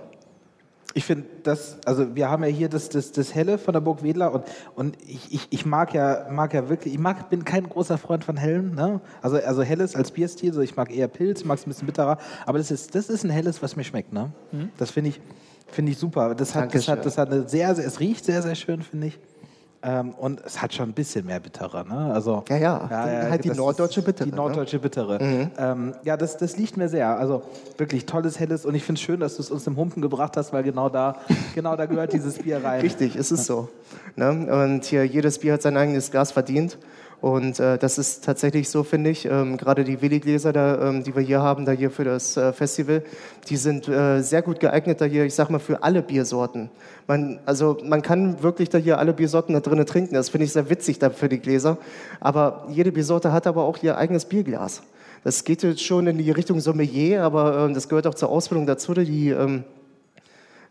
Ich 0.97 1.05
finde 1.05 1.25
das, 1.43 1.77
also 1.85 2.15
wir 2.15 2.27
haben 2.27 2.43
ja 2.43 2.49
hier 2.49 2.69
das, 2.69 2.89
das, 2.89 3.11
das 3.11 3.35
Helle 3.35 3.59
von 3.59 3.71
der 3.71 3.81
Burg 3.81 4.01
Wedler 4.01 4.33
und, 4.33 4.45
und 4.73 4.97
ich, 5.07 5.31
ich, 5.31 5.47
ich 5.51 5.63
mag 5.63 5.93
ja, 5.93 6.25
mag 6.31 6.55
ja 6.55 6.69
wirklich, 6.69 6.95
ich 6.95 6.99
mag, 6.99 7.29
bin 7.29 7.45
kein 7.45 7.69
großer 7.69 7.99
Freund 7.99 8.23
von 8.23 8.35
Hellen, 8.35 8.73
ne? 8.73 8.99
also, 9.21 9.37
also 9.37 9.61
Helles 9.61 9.95
als 9.95 10.09
Bierstil, 10.09 10.53
so 10.53 10.61
ich 10.61 10.75
mag 10.75 10.91
eher 10.91 11.07
Pilz, 11.07 11.43
mag 11.43 11.59
es 11.59 11.67
ein 11.67 11.69
bisschen 11.69 11.85
bitterer, 11.85 12.17
aber 12.47 12.57
das 12.57 12.71
ist, 12.71 12.95
das 12.95 13.11
ist 13.11 13.23
ein 13.23 13.29
Helles, 13.29 13.61
was 13.61 13.75
mir 13.75 13.83
schmeckt. 13.83 14.11
Ne? 14.11 14.31
Mhm. 14.51 14.69
Das 14.79 14.89
finde 14.89 15.11
ich, 15.11 15.21
finde 15.67 15.91
ich 15.91 15.99
super. 15.99 16.33
Das 16.33 16.55
hat, 16.55 16.73
das 16.73 16.87
hat, 16.87 17.05
das 17.05 17.19
hat 17.19 17.31
eine 17.31 17.47
sehr, 17.47 17.75
sehr, 17.75 17.85
es 17.85 17.99
riecht 17.99 18.25
sehr, 18.25 18.41
sehr 18.41 18.55
schön, 18.55 18.81
finde 18.81 19.05
ich. 19.05 19.19
Ähm, 19.83 20.11
und 20.11 20.41
es 20.43 20.61
hat 20.61 20.73
schon 20.73 20.89
ein 20.89 20.93
bisschen 20.93 21.25
mehr 21.25 21.39
bittere. 21.39 21.85
Ne? 21.87 22.11
Also, 22.13 22.43
ja, 22.49 22.57
ja, 22.57 22.87
ja, 22.89 23.11
ja 23.11 23.29
halt 23.29 23.43
die 23.43 23.49
norddeutsche 23.49 24.01
Bittere. 24.01 24.25
Die 24.25 24.31
ne? 24.31 24.37
norddeutsche 24.37 24.79
Bittere. 24.79 25.23
Mhm. 25.23 25.51
Ähm, 25.57 25.95
ja, 26.03 26.17
das, 26.17 26.37
das 26.37 26.57
liegt 26.57 26.77
mir 26.77 26.89
sehr. 26.89 27.17
Also 27.17 27.43
wirklich 27.77 28.05
tolles, 28.05 28.39
helles. 28.39 28.65
Und 28.65 28.73
ich 28.73 28.83
finde 28.83 28.99
es 28.99 29.03
schön, 29.03 29.19
dass 29.19 29.35
du 29.35 29.43
es 29.43 29.51
uns 29.51 29.67
im 29.67 29.77
Humpen 29.77 30.01
gebracht 30.01 30.35
hast, 30.35 30.51
weil 30.51 30.63
genau 30.63 30.89
da, 30.89 31.17
genau 31.53 31.75
da 31.75 31.85
gehört 31.85 32.13
dieses 32.13 32.39
Bier 32.39 32.63
rein. 32.63 32.81
Richtig, 32.87 33.15
ist 33.15 33.31
es 33.31 33.45
so. 33.45 33.69
Ne? 34.15 34.29
Und 34.51 34.85
hier 34.85 35.05
jedes 35.05 35.37
Bier 35.39 35.53
hat 35.53 35.61
sein 35.61 35.77
eigenes 35.77 36.09
Glas 36.09 36.31
verdient. 36.31 36.77
Und 37.19 37.59
äh, 37.59 37.79
das 37.79 37.97
ist 37.97 38.23
tatsächlich 38.23 38.69
so, 38.69 38.83
finde 38.83 39.09
ich. 39.09 39.25
Ähm, 39.25 39.57
Gerade 39.57 39.83
die 39.83 40.01
Willi-Gläser, 40.01 40.53
ähm, 40.81 41.03
die 41.03 41.15
wir 41.15 41.23
hier 41.23 41.41
haben, 41.41 41.65
da 41.65 41.71
hier 41.71 41.89
für 41.89 42.03
das 42.03 42.37
äh, 42.37 42.53
Festival, 42.53 43.03
die 43.49 43.57
sind 43.57 43.87
äh, 43.87 44.21
sehr 44.21 44.43
gut 44.43 44.59
geeignet 44.59 45.01
da 45.01 45.05
hier, 45.05 45.25
ich 45.25 45.33
sag 45.33 45.49
mal, 45.49 45.59
für 45.59 45.81
alle 45.81 46.03
Biersorten. 46.03 46.69
Man, 47.07 47.39
also 47.45 47.77
man 47.83 48.03
kann 48.03 48.43
wirklich 48.43 48.69
da 48.69 48.77
hier 48.77 48.99
alle 48.99 49.13
Biersorten 49.13 49.53
da 49.53 49.61
drinnen 49.61 49.87
trinken. 49.87 50.13
Das 50.13 50.29
finde 50.29 50.45
ich 50.45 50.53
sehr 50.53 50.69
witzig 50.69 50.99
da 50.99 51.09
für 51.09 51.27
die 51.27 51.39
Gläser. 51.39 51.77
Aber 52.19 52.67
jede 52.69 52.91
Biersorte 52.91 53.31
hat 53.31 53.47
aber 53.47 53.63
auch 53.63 53.81
ihr 53.81 53.97
eigenes 53.97 54.25
Bierglas. 54.25 54.83
Das 55.23 55.43
geht 55.43 55.63
jetzt 55.63 55.83
schon 55.83 56.05
in 56.05 56.19
die 56.19 56.29
Richtung 56.29 56.59
Sommelier, 56.59 57.23
aber 57.23 57.65
ähm, 57.65 57.73
das 57.73 57.89
gehört 57.89 58.05
auch 58.05 58.15
zur 58.15 58.29
Ausbildung 58.29 58.67
dazu, 58.67 58.93
die 58.93 59.29
ähm, 59.29 59.63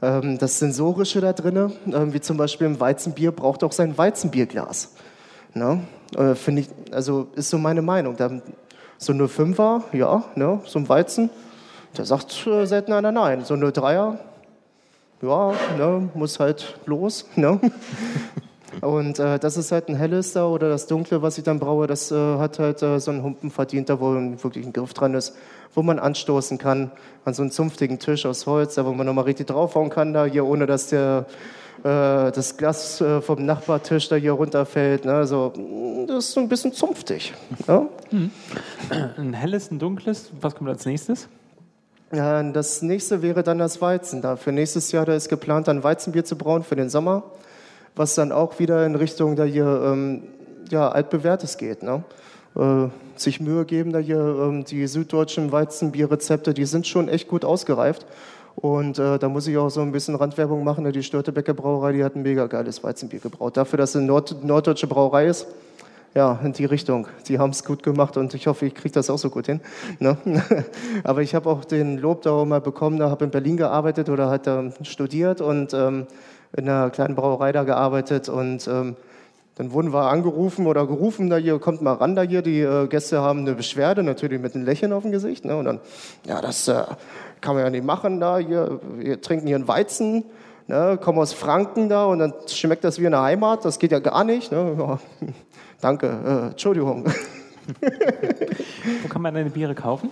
ähm, 0.01 0.39
das 0.39 0.59
Sensorische 0.59 1.21
da 1.21 1.33
drin, 1.33 1.73
ähm, 1.93 2.13
wie 2.13 2.21
zum 2.21 2.37
Beispiel 2.37 2.67
im 2.67 2.79
Weizenbier, 2.79 3.33
braucht 3.33 3.65
auch 3.65 3.73
sein 3.73 3.99
Weizenbierglas. 3.99 4.93
Ne? 5.55 5.81
Äh, 6.17 6.35
Finde 6.35 6.63
ich, 6.63 6.69
also 6.93 7.29
ist 7.35 7.51
so 7.51 7.59
meine 7.59 7.83
Meinung. 7.83 8.17
Da, 8.17 8.31
so 8.99 9.13
eine 9.13 9.29
Fünfer, 9.29 9.85
ja, 9.93 10.25
ne, 10.35 10.61
so 10.65 10.79
ein 10.79 10.89
Weizen, 10.89 11.31
da 11.95 12.05
sagt 12.05 12.47
äh, 12.47 12.67
selten 12.67 12.93
einer 12.93 13.13
nein. 13.13 13.45
So 13.45 13.55
eine 13.55 13.73
Dreier, 13.73 14.19
ja, 15.23 15.53
ne, 15.77 16.09
muss 16.15 16.41
halt 16.41 16.79
los. 16.87 17.29
Ne? 17.37 17.61
Und 18.83 19.19
äh, 19.19 19.39
das 19.39 19.57
ist 19.57 19.73
halt 19.73 19.89
ein 19.89 19.95
helles 19.95 20.33
da 20.33 20.47
oder 20.47 20.69
das 20.69 20.87
dunkle, 20.87 21.23
was 21.23 21.39
ich 21.39 21.45
dann 21.45 21.59
braue, 21.59 21.87
das 21.87 22.13
äh, 22.13 22.37
hat 22.37 22.59
halt 22.59 22.83
äh, 22.83 23.01
so 23.01 23.11
einen 23.11 23.23
Humpen 23.23 23.51
verdient, 23.51 23.89
da 23.89 24.01
wo 24.01 24.13
wirklich 24.13 24.67
ein 24.67 24.73
Griff 24.75 24.93
dran 24.93 25.15
ist, 25.15 25.35
wo 25.73 25.83
man 25.83 25.99
anstoßen 25.99 26.59
kann 26.59 26.91
an 27.25 27.33
so 27.33 27.41
einen 27.41 27.51
zunftigen 27.51 27.99
Tisch 27.99 28.27
aus 28.27 28.47
Holz, 28.47 28.75
da 28.75 28.85
wo 28.85 28.93
man 28.93 29.07
nochmal 29.07 29.25
richtig 29.25 29.47
draufhauen 29.47 29.89
kann, 29.89 30.13
da 30.13 30.27
hier 30.27 30.45
ohne 30.45 30.67
dass 30.67 30.89
der 30.89 31.25
das 31.83 32.57
Glas 32.57 33.01
äh, 33.01 33.21
vom 33.21 33.45
Nachbartisch 33.45 34.09
da 34.09 34.17
hier 34.17 34.33
runterfällt. 34.33 35.05
Ne? 35.05 35.15
Also, 35.15 35.53
das 36.07 36.27
ist 36.27 36.33
so 36.33 36.41
ein 36.41 36.49
bisschen 36.49 36.73
zunftig. 36.73 37.35
Ne? 37.67 37.89
Ein 39.17 39.33
helles, 39.33 39.71
ein 39.71 39.79
dunkles. 39.79 40.31
Was 40.41 40.55
kommt 40.55 40.71
als 40.71 40.87
nächstes? 40.87 41.29
Ja, 42.13 42.43
das 42.43 42.83
nächste 42.83 43.21
wäre 43.23 43.43
dann 43.43 43.59
das 43.59 43.81
Weizen. 43.81 44.23
Da 44.23 44.37
für 44.37 44.53
nächstes 44.53 44.93
Jahr 44.93 45.05
da 45.05 45.15
ist 45.15 45.29
geplant, 45.29 45.69
ein 45.69 45.83
Weizenbier 45.83 46.25
zu 46.25 46.37
brauen 46.37 46.63
für 46.63 46.77
den 46.77 46.89
Sommer, 46.89 47.25
was 47.97 48.15
dann 48.15 48.31
auch 48.31 48.59
wieder 48.59 48.87
in 48.87 48.95
Richtung 48.95 49.35
da 49.35 49.45
hier 49.45 49.83
ähm, 49.85 50.23
ja, 50.71 50.89
altbewährtes 50.89 51.59
geht. 51.59 51.83
Ne? 51.83 52.05
Äh, 52.57 52.89
sich 53.17 53.41
Mühe 53.41 53.65
geben, 53.65 53.93
da 53.93 53.99
hier 53.99 54.19
ähm, 54.19 54.65
die 54.65 54.87
süddeutschen 54.87 55.51
Weizenbierrezepte, 55.51 56.55
die 56.55 56.65
sind 56.65 56.87
schon 56.87 57.09
echt 57.09 57.29
gut 57.29 57.45
ausgereift. 57.45 58.07
Und 58.57 58.99
äh, 58.99 59.19
da 59.19 59.29
muss 59.29 59.47
ich 59.47 59.57
auch 59.59 59.69
so 59.69 59.83
ein 59.83 59.93
bisschen 59.93 60.15
Randwerbung 60.15 60.65
machen. 60.65 60.85
Ne? 60.85 60.93
Die 60.93 61.03
Störtebecker 61.03 61.53
Brauerei, 61.53 61.93
die 61.93 62.03
hat 62.03 62.17
ein 62.17 62.23
mega 62.23 62.47
geiles 62.47 62.83
Weizenbier 62.83 63.21
gebraut. 63.21 63.57
Dafür, 63.57 63.77
dass 63.77 63.91
es 63.91 63.97
eine 63.97 64.07
Nord 64.07 64.43
norddeutsche 64.43 64.87
Brauerei 64.87 65.27
ist, 65.27 65.47
ja, 66.15 66.41
in 66.43 66.55
die 66.55 66.65
Richtung. 66.65 67.07
Die 67.29 67.39
haben 67.39 67.51
es 67.51 67.65
gut 67.65 67.83
gemacht 67.83 68.17
und 68.17 68.33
ich 68.33 68.47
hoffe, 68.47 68.65
ich 68.65 68.75
kriege 68.75 68.95
das 68.95 69.11
auch 69.11 69.19
so 69.19 69.29
gut 69.29 69.47
hin. 69.47 69.61
Ne? 69.99 70.17
Aber 71.05 71.21
ich 71.21 71.35
habe 71.35 71.51
auch 71.51 71.67
den 71.67 71.99
Lob 71.99 72.23
da 72.23 72.31
auch 72.31 72.47
mal 72.47 72.63
bekommen, 72.63 72.99
da 72.99 73.11
habe 73.11 73.27
in 73.27 73.31
Berlin 73.31 73.59
gearbeitet 73.59 74.09
oder 74.09 74.31
hat 74.31 74.47
ähm, 74.47 74.73
studiert 74.83 75.43
und 75.43 75.75
ähm, 75.75 76.07
in 76.57 76.67
einer 76.67 76.89
kleinen 76.89 77.15
Brauerei 77.15 77.53
da 77.53 77.65
gearbeitet 77.65 78.31
und 78.31 78.67
ähm, 78.67 78.97
dann 79.57 79.73
wurden 79.73 79.93
wir 79.93 80.11
angerufen 80.11 80.67
oder 80.67 80.87
gerufen, 80.87 81.31
da 81.31 81.37
hier, 81.37 81.59
kommt 81.59 81.81
mal 81.81 81.95
ran 81.95 82.15
da 82.15 82.23
hier, 82.23 82.43
die 82.43 82.61
äh, 82.61 82.87
Gäste 82.89 83.21
haben 83.21 83.41
eine 83.41 83.55
Beschwerde, 83.55 84.03
natürlich 84.03 84.41
mit 84.41 84.55
einem 84.55 84.65
Lächeln 84.65 84.93
auf 84.93 85.03
dem 85.03 85.13
Gesicht. 85.13 85.47
Ne? 85.47 85.57
Und 85.57 85.65
dann, 85.65 85.81
ja, 86.27 86.43
das 86.43 86.69
äh, 86.69 86.85
kann 87.41 87.55
man 87.55 87.65
ja 87.65 87.71
nicht 87.71 87.85
machen 87.85 88.21
da, 88.21 88.39
hier, 88.39 88.81
wir 88.97 89.21
trinken 89.21 89.47
hier 89.47 89.57
einen 89.57 89.67
Weizen, 89.67 90.25
ne, 90.67 90.99
kommen 91.03 91.19
aus 91.19 91.33
Franken 91.33 91.89
da 91.89 92.05
und 92.05 92.19
dann 92.19 92.35
schmeckt 92.49 92.85
das 92.85 93.01
wie 93.01 93.07
eine 93.07 93.21
Heimat, 93.21 93.65
das 93.65 93.79
geht 93.79 93.93
ja 93.93 93.99
gar 93.99 94.25
nicht. 94.25 94.53
Ne? 94.53 94.77
Ja, 94.79 94.99
danke, 95.81 96.07
äh, 96.07 96.51
Entschuldigung. 96.51 97.07
Wo 99.03 99.09
kann 99.09 99.23
man 99.23 99.35
deine 99.35 99.51
Biere 99.51 99.75
kaufen? 99.75 100.11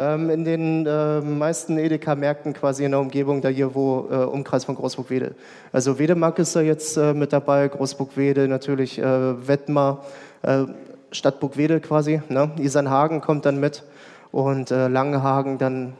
Ähm, 0.00 0.30
in 0.30 0.44
den 0.44 0.86
äh, 0.86 1.20
meisten 1.20 1.76
Edeka-Märkten 1.76 2.52
quasi 2.52 2.84
in 2.84 2.92
der 2.92 3.00
Umgebung, 3.00 3.40
da 3.40 3.48
hier 3.48 3.74
wo 3.74 4.06
äh, 4.08 4.14
Umkreis 4.14 4.64
von 4.64 4.76
Großburg-Wede. 4.76 5.34
Also 5.72 5.98
Wedemark 5.98 6.38
ist 6.38 6.54
da 6.54 6.60
jetzt 6.60 6.96
äh, 6.96 7.14
mit 7.14 7.32
dabei, 7.32 7.66
Großburg-Wede 7.66 8.46
natürlich, 8.46 8.98
Wettmar, 8.98 10.04
äh, 10.42 10.66
Stadtburg-Wede 11.10 11.80
quasi. 11.80 12.22
Ne? 12.28 12.52
Isernhagen 12.58 13.20
kommt 13.20 13.44
dann 13.44 13.58
mit 13.58 13.82
und 14.30 14.70
Langenhagen 14.70 15.58
dann 15.58 15.94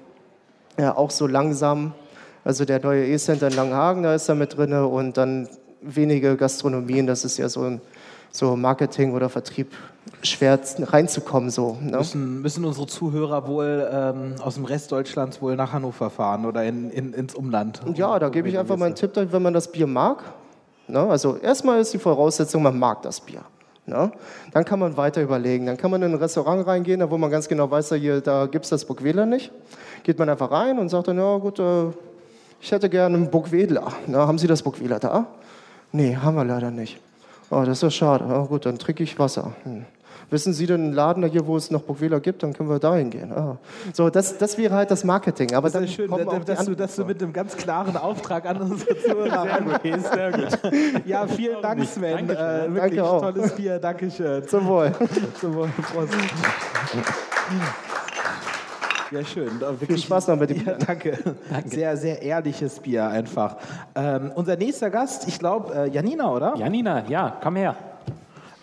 ja, 0.78 0.96
auch 0.96 1.10
so 1.10 1.26
langsam. 1.26 1.92
Also 2.44 2.64
der 2.64 2.80
neue 2.80 3.06
E-Center 3.06 3.48
in 3.48 3.54
Langenhagen, 3.54 4.02
da 4.04 4.14
ist 4.14 4.28
er 4.28 4.34
mit 4.34 4.56
drin 4.56 4.74
und 4.74 5.16
dann 5.16 5.48
wenige 5.80 6.36
Gastronomien, 6.36 7.06
das 7.06 7.24
ist 7.24 7.38
ja 7.38 7.48
so 7.48 7.62
ein 7.62 7.80
so 8.30 8.54
Marketing 8.54 9.14
oder 9.14 9.28
Vertrieb 9.28 9.72
schwer 10.22 10.58
reinzukommen. 10.80 11.50
So, 11.50 11.78
ne? 11.80 11.98
müssen, 11.98 12.42
müssen 12.42 12.64
unsere 12.64 12.86
Zuhörer 12.86 13.46
wohl 13.46 13.88
ähm, 13.92 14.34
aus 14.42 14.54
dem 14.54 14.64
Rest 14.64 14.92
Deutschlands 14.92 15.40
wohl 15.40 15.56
nach 15.56 15.72
Hannover 15.72 16.10
fahren 16.10 16.46
oder 16.46 16.64
in, 16.64 16.90
in, 16.90 17.12
ins 17.12 17.34
Umland? 17.34 17.80
Ja, 17.94 18.18
da 18.18 18.28
gebe 18.28 18.48
ich 18.48 18.58
einfach 18.58 18.76
mal 18.76 18.86
einen 18.86 18.94
Tipp, 18.94 19.12
wenn 19.14 19.42
man 19.42 19.54
das 19.54 19.70
Bier 19.70 19.86
mag. 19.86 20.24
Ne? 20.86 21.00
Also 21.00 21.36
erstmal 21.36 21.80
ist 21.80 21.92
die 21.92 21.98
Voraussetzung, 21.98 22.62
man 22.62 22.78
mag 22.78 23.02
das 23.02 23.20
Bier. 23.20 23.42
Ne? 23.86 24.12
Dann 24.52 24.64
kann 24.64 24.78
man 24.78 24.96
weiter 24.96 25.22
überlegen. 25.22 25.66
Dann 25.66 25.76
kann 25.76 25.90
man 25.90 26.02
in 26.02 26.12
ein 26.12 26.18
Restaurant 26.18 26.66
reingehen, 26.66 27.02
wo 27.10 27.16
man 27.16 27.30
ganz 27.30 27.48
genau 27.48 27.70
weiß, 27.70 27.94
hier, 27.94 28.20
da 28.20 28.46
gibt 28.46 28.64
es 28.64 28.70
das 28.70 28.84
Burgwedler 28.84 29.26
nicht. 29.26 29.50
Geht 30.02 30.18
man 30.18 30.28
einfach 30.28 30.50
rein 30.50 30.78
und 30.78 30.88
sagt 30.88 31.08
dann, 31.08 31.16
ja 31.18 31.38
gut, 31.38 31.58
äh, 31.58 31.86
ich 32.60 32.72
hätte 32.72 32.88
gerne 32.88 33.16
einen 33.16 33.30
Burgwedler. 33.30 33.92
Na, 34.06 34.26
haben 34.26 34.38
Sie 34.38 34.46
das 34.46 34.62
Burgwedler 34.62 34.98
da? 34.98 35.26
Nee, 35.92 36.16
haben 36.16 36.36
wir 36.36 36.44
leider 36.44 36.70
nicht. 36.70 37.00
Oh, 37.50 37.62
das 37.64 37.78
ist 37.78 37.82
ja 37.82 37.90
schade. 37.90 38.26
Ja, 38.28 38.42
gut, 38.42 38.66
dann 38.66 38.78
trinke 38.78 39.02
ich 39.02 39.18
Wasser. 39.18 39.52
Hm. 39.62 39.86
Wissen 40.30 40.52
Sie 40.52 40.66
denn 40.66 40.82
einen 40.82 40.92
Laden 40.92 41.24
hier, 41.24 41.46
wo 41.46 41.56
es 41.56 41.70
noch 41.70 41.82
Burgwedler 41.82 42.20
gibt? 42.20 42.42
Dann 42.42 42.52
können 42.52 42.68
wir 42.68 42.78
da 42.78 42.94
hingehen. 42.94 43.32
Ah. 43.32 43.56
So, 43.94 44.10
das, 44.10 44.36
das 44.36 44.58
wäre 44.58 44.74
halt 44.74 44.90
das 44.90 45.02
Marketing. 45.02 45.54
Aber 45.54 45.70
das 45.70 45.82
ist 45.82 45.94
schön, 45.94 46.10
dass, 46.10 46.44
dass, 46.44 46.66
du, 46.66 46.74
dass 46.74 46.96
du 46.96 47.04
mit 47.06 47.22
einem 47.22 47.32
ganz 47.32 47.56
klaren 47.56 47.96
Auftrag 47.96 48.44
an 48.46 48.58
Zuhörer 49.06 49.48
rangehst. 49.48 50.12
Sehr 50.12 50.32
gut. 50.32 50.58
Ja, 51.06 51.26
vielen 51.26 51.62
Dank, 51.62 51.84
Sven. 51.84 52.28
Äh, 52.28 52.28
wirklich 52.28 53.00
Danke 53.00 53.04
auch. 53.04 53.20
tolles 53.20 53.54
Bier. 53.54 53.78
Dankeschön. 53.78 54.46
Zum 54.46 54.66
Wohl. 54.66 54.92
Zum 55.40 55.54
Wohl. 55.54 55.68
Prost. 55.92 56.12
Ja, 59.10 59.24
schön. 59.24 59.60
Wirklich, 59.60 59.88
Viel 59.88 59.98
Spaß 59.98 60.28
noch 60.28 60.36
mit 60.36 60.50
dem 60.50 60.58
Bier. 60.58 60.72
Ja, 60.72 60.86
danke. 60.86 61.18
danke. 61.50 61.68
Sehr, 61.68 61.96
sehr 61.96 62.22
ehrliches 62.22 62.80
Bier 62.80 63.08
einfach. 63.08 63.56
Ähm, 63.94 64.32
unser 64.34 64.56
nächster 64.56 64.90
Gast, 64.90 65.26
ich 65.26 65.38
glaube, 65.38 65.74
äh, 65.74 65.88
Janina, 65.88 66.30
oder? 66.30 66.54
Janina, 66.56 67.04
ja, 67.08 67.38
komm 67.42 67.56
her. 67.56 67.74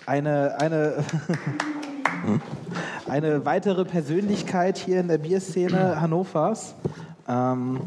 Eine, 0.05 0.59
eine, 0.59 1.03
eine 3.09 3.45
weitere 3.45 3.85
Persönlichkeit 3.85 4.77
hier 4.77 4.99
in 4.99 5.07
der 5.07 5.17
Bierszene 5.17 5.99
Hannovers. 5.99 6.75
Ähm, 7.27 7.79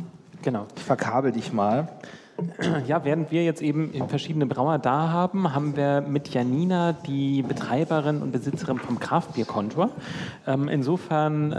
genau. 0.42 0.66
Ich 0.76 0.82
verkabel 0.82 1.30
dich 1.30 1.52
mal. 1.52 1.88
Ja, 2.86 3.04
während 3.04 3.32
wir 3.32 3.44
jetzt 3.44 3.62
eben 3.62 3.92
verschiedene 4.08 4.46
Brauer 4.46 4.78
da 4.78 5.10
haben, 5.10 5.54
haben 5.54 5.76
wir 5.76 6.00
mit 6.00 6.28
Janina 6.28 6.92
die 6.92 7.42
Betreiberin 7.42 8.22
und 8.22 8.30
Besitzerin 8.30 8.78
vom 8.78 9.00
Kraftbierkontor. 9.00 9.90
Ähm, 10.46 10.68
insofern 10.68 11.52
äh, 11.52 11.56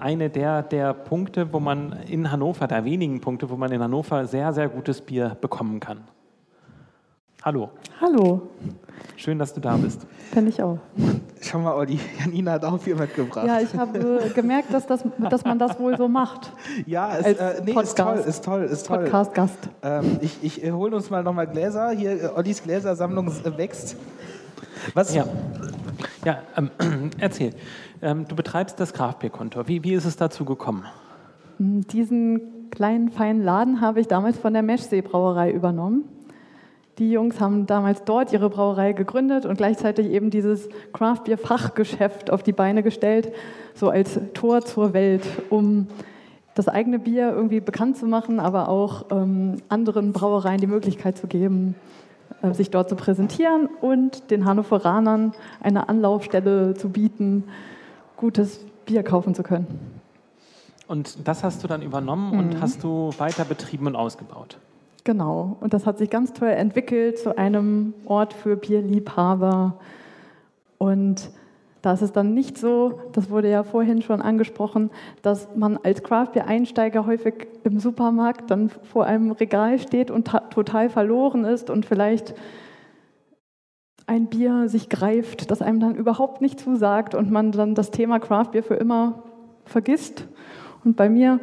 eine 0.00 0.30
der, 0.30 0.62
der 0.62 0.94
Punkte, 0.94 1.52
wo 1.52 1.60
man 1.60 1.92
in 2.08 2.30
Hannover, 2.30 2.66
der 2.66 2.84
wenigen 2.84 3.20
Punkte, 3.20 3.50
wo 3.50 3.56
man 3.56 3.70
in 3.70 3.80
Hannover 3.80 4.26
sehr, 4.26 4.52
sehr 4.52 4.68
gutes 4.68 5.00
Bier 5.00 5.36
bekommen 5.40 5.78
kann. 5.78 5.98
Hallo. 7.44 7.70
Hallo. 8.00 8.50
Schön, 9.16 9.38
dass 9.38 9.54
du 9.54 9.60
da 9.60 9.76
bist. 9.76 10.06
Finde 10.32 10.50
ich 10.50 10.62
auch. 10.62 10.78
Schau 11.40 11.58
mal, 11.58 11.74
Olli, 11.74 11.98
Janina 12.20 12.52
hat 12.52 12.64
auch 12.64 12.80
viel 12.80 12.94
mitgebracht. 12.94 13.46
Ja, 13.46 13.60
ich 13.60 13.74
habe 13.74 13.98
äh, 13.98 14.28
gemerkt, 14.30 14.72
dass, 14.72 14.86
das, 14.86 15.04
dass 15.30 15.44
man 15.44 15.58
das 15.58 15.78
wohl 15.78 15.96
so 15.96 16.08
macht. 16.08 16.52
Ja, 16.86 17.14
ist, 17.14 17.38
äh, 17.38 17.62
nee, 17.64 17.72
ist 17.80 17.96
toll, 17.96 18.24
ist 18.26 18.44
toll, 18.44 18.64
ist 18.64 18.86
toll. 18.86 19.04
Podcast-Gast. 19.04 19.70
Ähm, 19.82 20.18
ich 20.20 20.38
ich 20.42 20.64
äh, 20.64 20.72
hole 20.72 20.94
uns 20.94 21.08
mal 21.10 21.22
nochmal 21.22 21.46
Gläser. 21.46 21.90
Hier, 21.90 22.24
äh, 22.24 22.28
Ollis 22.34 22.62
Gläsersammlung 22.62 23.32
wächst. 23.56 23.96
Was? 24.94 25.14
Ja, 25.14 25.26
ja 26.24 26.42
ähm, 26.56 26.70
erzähl. 27.18 27.54
Ähm, 28.02 28.26
du 28.28 28.36
betreibst 28.36 28.78
das 28.78 28.92
Kraftbierkonto. 28.92 29.66
Wie, 29.68 29.82
wie 29.82 29.94
ist 29.94 30.04
es 30.04 30.16
dazu 30.16 30.44
gekommen? 30.44 30.84
Diesen 31.58 32.70
kleinen, 32.70 33.10
feinen 33.10 33.42
Laden 33.42 33.80
habe 33.80 34.00
ich 34.00 34.08
damals 34.08 34.38
von 34.38 34.52
der 34.52 34.62
Meschsee 34.62 35.00
Brauerei 35.00 35.50
übernommen. 35.50 36.04
Die 36.98 37.10
Jungs 37.10 37.40
haben 37.40 37.66
damals 37.66 38.04
dort 38.04 38.32
ihre 38.32 38.48
Brauerei 38.48 38.94
gegründet 38.94 39.44
und 39.44 39.58
gleichzeitig 39.58 40.06
eben 40.06 40.30
dieses 40.30 40.68
Craft-Bier-Fachgeschäft 40.94 42.30
auf 42.30 42.42
die 42.42 42.52
Beine 42.52 42.82
gestellt, 42.82 43.32
so 43.74 43.90
als 43.90 44.18
Tor 44.32 44.62
zur 44.62 44.94
Welt, 44.94 45.22
um 45.50 45.88
das 46.54 46.68
eigene 46.68 46.98
Bier 46.98 47.32
irgendwie 47.32 47.60
bekannt 47.60 47.98
zu 47.98 48.06
machen, 48.06 48.40
aber 48.40 48.70
auch 48.70 49.06
ähm, 49.10 49.56
anderen 49.68 50.14
Brauereien 50.14 50.58
die 50.58 50.66
Möglichkeit 50.66 51.18
zu 51.18 51.26
geben, 51.26 51.74
äh, 52.40 52.54
sich 52.54 52.70
dort 52.70 52.88
zu 52.88 52.96
präsentieren 52.96 53.68
und 53.82 54.30
den 54.30 54.46
Hannoveranern 54.46 55.34
eine 55.60 55.90
Anlaufstelle 55.90 56.72
zu 56.72 56.88
bieten, 56.88 57.44
gutes 58.16 58.64
Bier 58.86 59.02
kaufen 59.02 59.34
zu 59.34 59.42
können. 59.42 59.66
Und 60.88 61.28
das 61.28 61.44
hast 61.44 61.62
du 61.62 61.68
dann 61.68 61.82
übernommen 61.82 62.32
mhm. 62.32 62.38
und 62.38 62.60
hast 62.62 62.82
du 62.82 63.10
weiter 63.18 63.44
betrieben 63.44 63.86
und 63.86 63.96
ausgebaut? 63.96 64.56
Genau, 65.06 65.56
und 65.60 65.72
das 65.72 65.86
hat 65.86 65.98
sich 65.98 66.10
ganz 66.10 66.32
toll 66.32 66.48
entwickelt 66.48 67.16
zu 67.16 67.38
einem 67.38 67.94
Ort 68.06 68.32
für 68.32 68.56
Bierliebhaber. 68.56 69.78
Und 70.78 71.30
da 71.80 71.92
ist 71.92 72.02
es 72.02 72.10
dann 72.10 72.34
nicht 72.34 72.58
so, 72.58 72.98
das 73.12 73.30
wurde 73.30 73.48
ja 73.48 73.62
vorhin 73.62 74.02
schon 74.02 74.20
angesprochen, 74.20 74.90
dass 75.22 75.46
man 75.54 75.78
als 75.80 76.02
Craftbeer-Einsteiger 76.02 77.06
häufig 77.06 77.46
im 77.62 77.78
Supermarkt 77.78 78.50
dann 78.50 78.68
vor 78.68 79.04
einem 79.04 79.30
Regal 79.30 79.78
steht 79.78 80.10
und 80.10 80.28
total 80.50 80.90
verloren 80.90 81.44
ist 81.44 81.70
und 81.70 81.86
vielleicht 81.86 82.34
ein 84.08 84.26
Bier 84.26 84.68
sich 84.68 84.88
greift, 84.88 85.52
das 85.52 85.62
einem 85.62 85.78
dann 85.78 85.94
überhaupt 85.94 86.40
nicht 86.40 86.58
zusagt 86.58 87.14
und 87.14 87.30
man 87.30 87.52
dann 87.52 87.76
das 87.76 87.92
Thema 87.92 88.18
Craftbeer 88.18 88.64
für 88.64 88.74
immer 88.74 89.22
vergisst. 89.66 90.26
Und 90.84 90.96
bei 90.96 91.08
mir 91.08 91.38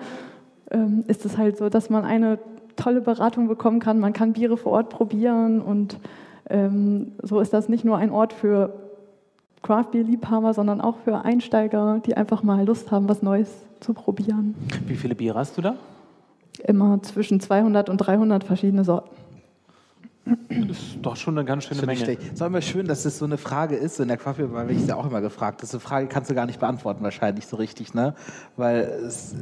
ähm, 0.69 1.05
ist 1.07 1.23
es 1.23 1.37
halt 1.37 1.55
so, 1.55 1.69
dass 1.69 1.89
man 1.89 2.03
eine 2.03 2.39
tolle 2.75 3.01
Beratung 3.01 3.47
bekommen 3.47 3.79
kann. 3.79 3.99
Man 3.99 4.13
kann 4.13 4.33
Biere 4.33 4.57
vor 4.57 4.73
Ort 4.73 4.89
probieren 4.89 5.61
und 5.61 5.97
ähm, 6.49 7.13
so 7.21 7.39
ist 7.39 7.53
das 7.53 7.69
nicht 7.69 7.85
nur 7.85 7.97
ein 7.97 8.11
Ort 8.11 8.33
für 8.33 8.73
Craft-Bier-Liebhaber, 9.61 10.53
sondern 10.53 10.81
auch 10.81 10.97
für 10.97 11.23
Einsteiger, 11.23 12.01
die 12.05 12.15
einfach 12.15 12.43
mal 12.43 12.65
Lust 12.65 12.91
haben, 12.91 13.07
was 13.07 13.21
Neues 13.21 13.49
zu 13.79 13.93
probieren. 13.93 14.55
Wie 14.87 14.95
viele 14.95 15.15
Biere 15.15 15.39
hast 15.39 15.57
du 15.57 15.61
da? 15.61 15.75
Immer 16.65 17.01
zwischen 17.01 17.39
200 17.39 17.89
und 17.89 17.97
300 17.97 18.43
verschiedene 18.43 18.83
Sorten. 18.83 19.22
Das 20.25 20.77
ist 20.77 20.97
doch 21.01 21.17
schon 21.17 21.37
eine 21.37 21.45
ganz 21.45 21.65
schöne 21.65 21.85
Menge. 21.85 22.01
Es 22.01 22.33
ist 22.33 22.41
immer 22.41 22.61
schön, 22.61 22.87
dass 22.87 23.03
das 23.03 23.17
so 23.17 23.25
eine 23.25 23.37
Frage 23.37 23.75
ist. 23.75 23.99
In 23.99 24.07
der 24.07 24.17
Coffee 24.17 24.51
weil 24.53 24.71
ich 24.71 24.87
ja 24.87 24.95
auch 24.95 25.05
immer 25.05 25.19
gefragt. 25.19 25.61
Das 25.61 25.69
ist 25.69 25.75
eine 25.75 25.81
Frage, 25.81 26.07
kannst 26.07 26.29
du 26.29 26.35
gar 26.35 26.45
nicht 26.45 26.61
beantworten, 26.61 27.03
wahrscheinlich 27.03 27.45
so 27.45 27.57
richtig, 27.57 27.93
ne? 27.93 28.15
Weil, 28.55 28.83
es, 29.05 29.35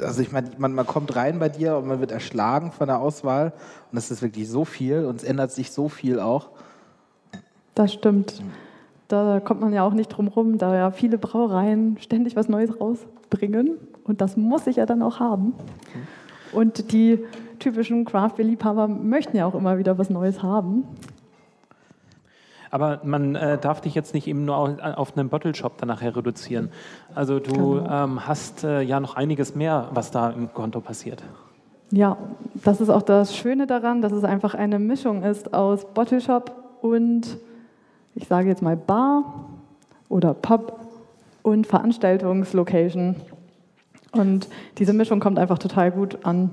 also 0.00 0.20
ich 0.22 0.32
meine, 0.32 0.50
man, 0.58 0.72
man 0.72 0.86
kommt 0.86 1.14
rein 1.14 1.38
bei 1.38 1.48
dir 1.48 1.76
und 1.76 1.86
man 1.86 2.00
wird 2.00 2.10
erschlagen 2.10 2.72
von 2.72 2.88
der 2.88 2.98
Auswahl. 2.98 3.52
Und 3.92 3.98
es 3.98 4.10
ist 4.10 4.20
wirklich 4.20 4.48
so 4.48 4.64
viel 4.64 5.04
und 5.04 5.16
es 5.16 5.24
ändert 5.24 5.52
sich 5.52 5.70
so 5.70 5.88
viel 5.88 6.18
auch. 6.18 6.50
Das 7.76 7.92
stimmt. 7.92 8.42
Da 9.06 9.38
kommt 9.38 9.60
man 9.60 9.72
ja 9.72 9.84
auch 9.84 9.94
nicht 9.94 10.08
drum 10.08 10.26
rum, 10.26 10.58
da 10.58 10.74
ja 10.74 10.90
viele 10.90 11.18
Brauereien 11.18 11.98
ständig 12.00 12.34
was 12.34 12.48
Neues 12.48 12.80
rausbringen. 12.80 13.76
Und 14.02 14.20
das 14.20 14.36
muss 14.36 14.66
ich 14.66 14.76
ja 14.76 14.86
dann 14.86 15.02
auch 15.02 15.20
haben. 15.20 15.54
Und 16.52 16.90
die 16.90 17.20
typischen 17.66 18.04
Craft-Beer-Liebhaber 18.04 18.86
möchten 18.86 19.36
ja 19.36 19.44
auch 19.44 19.56
immer 19.56 19.76
wieder 19.76 19.98
was 19.98 20.08
Neues 20.08 20.40
haben. 20.42 20.84
Aber 22.70 23.00
man 23.02 23.34
äh, 23.34 23.58
darf 23.58 23.80
dich 23.80 23.94
jetzt 23.94 24.14
nicht 24.14 24.28
eben 24.28 24.44
nur 24.44 24.56
auf, 24.56 24.78
auf 24.78 25.16
einen 25.16 25.28
Bottle-Shop 25.28 25.78
dann 25.78 25.88
nachher 25.88 26.14
reduzieren. 26.14 26.70
Also 27.14 27.40
du 27.40 27.80
genau. 27.80 28.04
ähm, 28.04 28.26
hast 28.28 28.62
äh, 28.62 28.82
ja 28.82 29.00
noch 29.00 29.16
einiges 29.16 29.56
mehr, 29.56 29.88
was 29.92 30.12
da 30.12 30.30
im 30.30 30.52
Konto 30.52 30.80
passiert. 30.80 31.24
Ja, 31.90 32.16
das 32.54 32.80
ist 32.80 32.88
auch 32.88 33.02
das 33.02 33.36
Schöne 33.36 33.66
daran, 33.66 34.00
dass 34.00 34.12
es 34.12 34.22
einfach 34.22 34.54
eine 34.54 34.78
Mischung 34.78 35.24
ist 35.24 35.52
aus 35.52 35.84
Bottle-Shop 35.92 36.52
und, 36.82 37.38
ich 38.14 38.28
sage 38.28 38.48
jetzt 38.48 38.62
mal, 38.62 38.76
Bar 38.76 39.24
oder 40.08 40.34
Pub 40.34 40.78
und 41.42 41.66
Veranstaltungslocation. 41.66 43.16
Und 44.12 44.48
diese 44.78 44.92
Mischung 44.92 45.18
kommt 45.18 45.38
einfach 45.38 45.58
total 45.58 45.90
gut 45.90 46.24
an. 46.24 46.50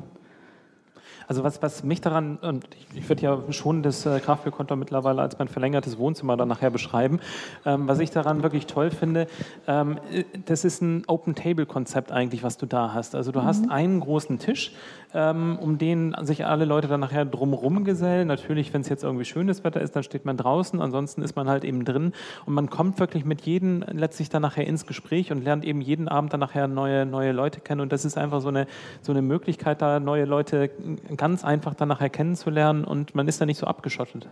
Also 1.27 1.43
was, 1.43 1.61
was 1.61 1.83
mich 1.83 2.01
daran, 2.01 2.37
und 2.37 2.67
ich, 2.75 2.99
ich 2.99 3.09
würde 3.09 3.21
ja 3.21 3.39
schon 3.49 3.83
das 3.83 4.05
äh, 4.05 4.19
Kraftbierkonto 4.19 4.75
mittlerweile 4.75 5.21
als 5.21 5.37
mein 5.39 5.47
verlängertes 5.47 5.97
Wohnzimmer 5.97 6.37
dann 6.37 6.47
nachher 6.47 6.69
beschreiben, 6.69 7.19
ähm, 7.65 7.87
was 7.87 7.99
ich 7.99 8.11
daran 8.11 8.43
wirklich 8.43 8.67
toll 8.67 8.91
finde, 8.91 9.27
ähm, 9.67 9.97
äh, 10.11 10.23
das 10.45 10.65
ist 10.65 10.81
ein 10.81 11.03
Open-Table-Konzept 11.07 12.11
eigentlich, 12.11 12.43
was 12.43 12.57
du 12.57 12.65
da 12.65 12.93
hast. 12.93 13.15
Also 13.15 13.31
du 13.31 13.41
mhm. 13.41 13.45
hast 13.45 13.69
einen 13.69 13.99
großen 13.99 14.39
Tisch, 14.39 14.73
ähm, 15.13 15.57
um 15.59 15.77
den 15.77 16.15
sich 16.21 16.45
alle 16.45 16.65
Leute 16.65 16.87
dann 16.87 16.99
nachher 16.99 17.25
drumherum 17.25 17.83
gesellen. 17.83 18.27
Natürlich, 18.27 18.73
wenn 18.73 18.81
es 18.81 18.89
jetzt 18.89 19.03
irgendwie 19.03 19.25
schönes 19.25 19.63
Wetter 19.63 19.81
ist, 19.81 19.95
dann 19.95 20.03
steht 20.03 20.25
man 20.25 20.37
draußen, 20.37 20.81
ansonsten 20.81 21.21
ist 21.21 21.35
man 21.35 21.47
halt 21.47 21.63
eben 21.63 21.85
drin 21.85 22.13
und 22.45 22.53
man 22.53 22.69
kommt 22.69 22.99
wirklich 22.99 23.25
mit 23.25 23.41
jedem 23.41 23.83
letztlich 23.91 24.29
dann 24.29 24.41
nachher 24.41 24.65
ins 24.67 24.85
Gespräch 24.85 25.31
und 25.31 25.43
lernt 25.43 25.65
eben 25.65 25.81
jeden 25.81 26.07
Abend 26.07 26.33
dann 26.33 26.39
nachher 26.39 26.67
neue, 26.67 27.05
neue 27.05 27.31
Leute 27.31 27.59
kennen 27.61 27.81
und 27.81 27.91
das 27.91 28.05
ist 28.05 28.17
einfach 28.17 28.41
so 28.41 28.49
eine, 28.49 28.67
so 29.01 29.11
eine 29.11 29.21
Möglichkeit, 29.21 29.81
da 29.81 29.99
neue 29.99 30.25
Leute 30.25 30.71
ganz 31.17 31.43
einfach 31.43 31.73
dann 31.73 31.89
nachher 31.89 32.09
kennenzulernen 32.09 32.83
und 32.83 33.15
man 33.15 33.27
ist 33.27 33.41
da 33.41 33.45
nicht 33.45 33.57
so 33.57 33.67
abgeschottet. 33.67 34.27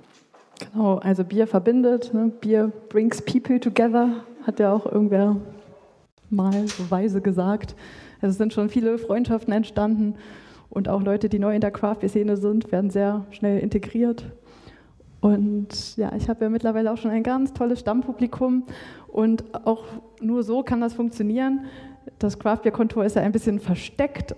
Genau, 0.60 0.98
also 0.98 1.24
Bier 1.24 1.48
verbindet, 1.48 2.14
ne? 2.14 2.32
Bier 2.40 2.72
brings 2.90 3.22
people 3.22 3.60
together, 3.60 4.24
hat 4.46 4.60
ja 4.60 4.72
auch 4.72 4.86
irgendwer 4.86 5.38
mal 6.30 6.68
so 6.68 6.90
weise 6.90 7.22
gesagt. 7.22 7.76
Also 8.22 8.32
es 8.32 8.38
sind 8.38 8.54
schon 8.54 8.70
viele 8.70 8.98
Freundschaften 8.98 9.54
entstanden 9.54 10.16
und 10.70 10.88
auch 10.88 11.02
Leute, 11.02 11.30
die 11.30 11.40
neu 11.40 11.56
in 11.56 11.62
der 11.62 11.72
Craft-Szene 11.72 12.38
sind, 12.38 12.72
werden 12.72 12.90
sehr 12.90 13.26
schnell 13.32 13.60
integriert. 13.60 14.32
Und 15.20 15.98
ja, 15.98 16.14
ich 16.16 16.30
habe 16.30 16.46
ja 16.46 16.50
mittlerweile 16.50 16.92
auch 16.92 16.98
schon 16.98 17.12
ein 17.12 17.24
ganz 17.24 17.54
tolles 17.54 17.80
Stammpublikum 17.80 18.64
und 19.08 19.44
auch 19.66 19.84
nur 20.20 20.44
so 20.44 20.64
kann 20.64 20.82
das 20.82 20.94
funktionieren. 20.94 21.66
Das 22.20 22.40
Craft-Bier-Kontor 22.40 23.06
ist 23.06 23.16
ja 23.16 23.22
ein 23.22 23.32
bisschen 23.32 23.60
versteckt. 23.60 24.36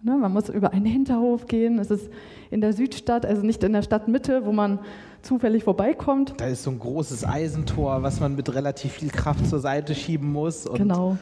Ne, 0.00 0.16
man 0.16 0.32
muss 0.32 0.48
über 0.48 0.72
einen 0.72 0.86
Hinterhof 0.86 1.46
gehen. 1.46 1.80
Es 1.80 1.90
ist 1.90 2.08
in 2.50 2.60
der 2.60 2.72
Südstadt, 2.72 3.26
also 3.26 3.42
nicht 3.42 3.64
in 3.64 3.72
der 3.72 3.82
Stadtmitte, 3.82 4.46
wo 4.46 4.52
man 4.52 4.78
zufällig 5.22 5.64
vorbeikommt. 5.64 6.34
Da 6.36 6.46
ist 6.46 6.62
so 6.62 6.70
ein 6.70 6.78
großes 6.78 7.26
Eisentor, 7.26 8.02
was 8.04 8.20
man 8.20 8.36
mit 8.36 8.54
relativ 8.54 8.92
viel 8.92 9.10
Kraft 9.10 9.46
zur 9.46 9.58
Seite 9.58 9.96
schieben 9.96 10.32
muss. 10.32 10.66
genau. 10.72 11.18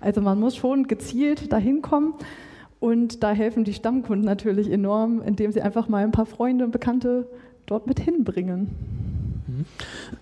Also 0.00 0.20
man 0.20 0.38
muss 0.38 0.56
schon 0.56 0.86
gezielt 0.86 1.52
dahin 1.52 1.82
kommen. 1.82 2.14
Und 2.80 3.22
da 3.22 3.32
helfen 3.32 3.64
die 3.64 3.72
Stammkunden 3.72 4.24
natürlich 4.24 4.70
enorm, 4.70 5.22
indem 5.22 5.50
sie 5.50 5.62
einfach 5.62 5.88
mal 5.88 6.04
ein 6.04 6.12
paar 6.12 6.26
Freunde 6.26 6.64
und 6.64 6.70
Bekannte 6.70 7.28
dort 7.66 7.86
mit 7.86 7.98
hinbringen. 7.98 8.68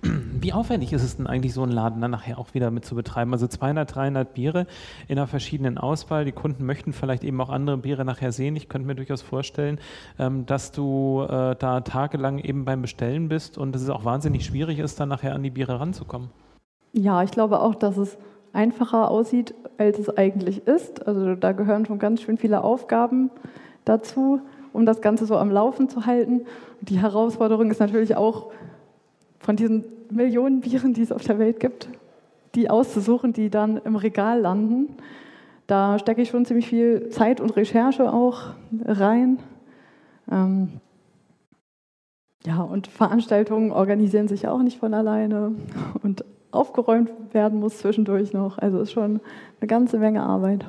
Wie 0.02 0.52
aufwendig 0.52 0.92
ist 0.92 1.02
es 1.02 1.16
denn 1.16 1.26
eigentlich, 1.26 1.54
so 1.54 1.62
einen 1.62 1.72
Laden 1.72 2.00
dann 2.00 2.10
nachher 2.10 2.38
auch 2.38 2.54
wieder 2.54 2.70
mit 2.70 2.84
zu 2.84 2.94
betreiben? 2.94 3.32
Also 3.32 3.46
200, 3.46 3.94
300 3.94 4.34
Biere 4.34 4.66
in 5.08 5.18
einer 5.18 5.26
verschiedenen 5.26 5.78
Auswahl. 5.78 6.24
Die 6.24 6.32
Kunden 6.32 6.64
möchten 6.64 6.92
vielleicht 6.92 7.24
eben 7.24 7.40
auch 7.40 7.50
andere 7.50 7.78
Biere 7.78 8.04
nachher 8.04 8.32
sehen. 8.32 8.56
Ich 8.56 8.68
könnte 8.68 8.86
mir 8.86 8.94
durchaus 8.94 9.22
vorstellen, 9.22 9.78
ähm, 10.18 10.46
dass 10.46 10.72
du 10.72 11.22
äh, 11.28 11.56
da 11.56 11.80
tagelang 11.80 12.38
eben 12.38 12.64
beim 12.64 12.82
Bestellen 12.82 13.28
bist 13.28 13.58
und 13.58 13.72
dass 13.72 13.82
es 13.82 13.90
auch 13.90 14.04
wahnsinnig 14.04 14.44
schwierig 14.44 14.78
ist, 14.78 15.00
dann 15.00 15.08
nachher 15.08 15.34
an 15.34 15.42
die 15.42 15.50
Biere 15.50 15.80
ranzukommen. 15.80 16.30
Ja, 16.92 17.22
ich 17.22 17.30
glaube 17.30 17.60
auch, 17.60 17.74
dass 17.74 17.96
es 17.96 18.16
einfacher 18.52 19.10
aussieht, 19.10 19.54
als 19.76 19.98
es 19.98 20.16
eigentlich 20.16 20.66
ist. 20.66 21.06
Also 21.06 21.34
da 21.34 21.52
gehören 21.52 21.84
schon 21.84 21.98
ganz 21.98 22.22
schön 22.22 22.38
viele 22.38 22.64
Aufgaben 22.64 23.30
dazu, 23.84 24.40
um 24.72 24.86
das 24.86 25.00
Ganze 25.00 25.26
so 25.26 25.36
am 25.36 25.50
Laufen 25.50 25.88
zu 25.88 26.06
halten. 26.06 26.46
Die 26.80 26.98
Herausforderung 26.98 27.70
ist 27.70 27.80
natürlich 27.80 28.16
auch, 28.16 28.50
von 29.38 29.56
diesen 29.56 29.84
Millionen 30.10 30.60
Bieren, 30.60 30.94
die 30.94 31.02
es 31.02 31.12
auf 31.12 31.22
der 31.22 31.38
Welt 31.38 31.60
gibt, 31.60 31.88
die 32.54 32.70
auszusuchen, 32.70 33.32
die 33.32 33.50
dann 33.50 33.78
im 33.78 33.96
Regal 33.96 34.40
landen. 34.40 34.96
Da 35.66 35.98
stecke 35.98 36.22
ich 36.22 36.28
schon 36.28 36.44
ziemlich 36.44 36.68
viel 36.68 37.08
Zeit 37.10 37.40
und 37.40 37.56
Recherche 37.56 38.12
auch 38.12 38.54
rein. 38.84 39.38
Ähm 40.30 40.80
ja, 42.46 42.62
und 42.62 42.86
Veranstaltungen 42.86 43.72
organisieren 43.72 44.28
sich 44.28 44.46
auch 44.46 44.62
nicht 44.62 44.78
von 44.78 44.94
alleine. 44.94 45.52
Und 46.02 46.24
aufgeräumt 46.52 47.10
werden 47.32 47.58
muss 47.58 47.78
zwischendurch 47.78 48.32
noch. 48.32 48.58
Also 48.58 48.80
ist 48.80 48.92
schon 48.92 49.20
eine 49.60 49.66
ganze 49.66 49.98
Menge 49.98 50.22
Arbeit. 50.22 50.64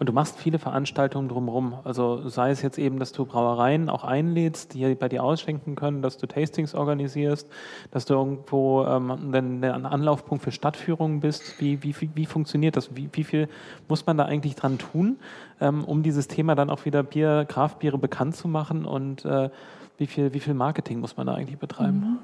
Und 0.00 0.08
du 0.08 0.14
machst 0.14 0.38
viele 0.38 0.58
Veranstaltungen 0.58 1.28
drumherum. 1.28 1.74
Also 1.84 2.26
sei 2.26 2.50
es 2.52 2.62
jetzt 2.62 2.78
eben, 2.78 2.98
dass 2.98 3.12
du 3.12 3.26
Brauereien 3.26 3.90
auch 3.90 4.02
einlädst, 4.02 4.72
die 4.72 4.94
bei 4.94 5.10
dir 5.10 5.22
ausschenken 5.22 5.76
können, 5.76 6.00
dass 6.00 6.16
du 6.16 6.26
Tastings 6.26 6.74
organisierst, 6.74 7.46
dass 7.90 8.06
du 8.06 8.14
irgendwo 8.14 8.82
ähm, 8.86 9.10
ein 9.34 9.62
Anlaufpunkt 9.62 10.42
für 10.42 10.52
Stadtführungen 10.52 11.20
bist. 11.20 11.60
Wie, 11.60 11.82
wie, 11.82 11.94
wie, 12.14 12.24
funktioniert 12.24 12.78
das? 12.78 12.96
Wie, 12.96 13.10
wie 13.12 13.24
viel 13.24 13.46
muss 13.88 14.06
man 14.06 14.16
da 14.16 14.24
eigentlich 14.24 14.56
dran 14.56 14.78
tun, 14.78 15.18
ähm, 15.60 15.84
um 15.84 16.02
dieses 16.02 16.28
Thema 16.28 16.54
dann 16.54 16.70
auch 16.70 16.86
wieder 16.86 17.02
Bier, 17.02 17.44
Kraftbiere 17.46 17.98
bekannt 17.98 18.34
zu 18.34 18.48
machen? 18.48 18.86
Und 18.86 19.26
äh, 19.26 19.50
wie, 19.98 20.06
viel, 20.06 20.32
wie 20.32 20.40
viel 20.40 20.54
Marketing 20.54 21.00
muss 21.00 21.18
man 21.18 21.26
da 21.26 21.34
eigentlich 21.34 21.58
betreiben? 21.58 22.20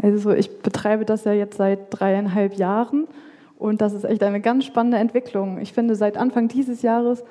Also 0.00 0.30
ich 0.30 0.62
betreibe 0.62 1.04
das 1.04 1.24
ja 1.24 1.34
jetzt 1.34 1.58
seit 1.58 1.88
dreieinhalb 1.90 2.54
Jahren 2.54 3.06
und 3.62 3.80
das 3.80 3.92
ist 3.92 4.04
echt 4.04 4.22
eine 4.22 4.40
ganz 4.40 4.64
spannende 4.64 4.98
Entwicklung. 4.98 5.58
Ich 5.60 5.72
finde, 5.72 5.94
seit 5.94 6.16
Anfang 6.16 6.48
dieses 6.48 6.82
Jahres 6.82 7.22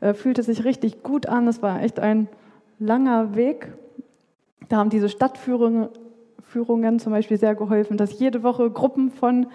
äh, 0.00 0.12
fühlt 0.12 0.38
es 0.38 0.46
sich 0.46 0.64
richtig 0.64 1.02
gut 1.02 1.26
an. 1.26 1.48
Es 1.48 1.62
war 1.62 1.82
echt 1.82 1.98
ein 1.98 2.28
langer 2.78 3.34
Weg. 3.34 3.72
Da 4.68 4.76
haben 4.76 4.90
diese 4.90 5.08
Stadtführungen 5.08 5.88
Führungen 6.42 6.98
zum 6.98 7.12
Beispiel 7.12 7.36
sehr 7.36 7.54
geholfen, 7.54 7.98
dass 7.98 8.18
jede 8.18 8.42
Woche 8.42 8.70
Gruppen 8.70 9.10
von 9.10 9.48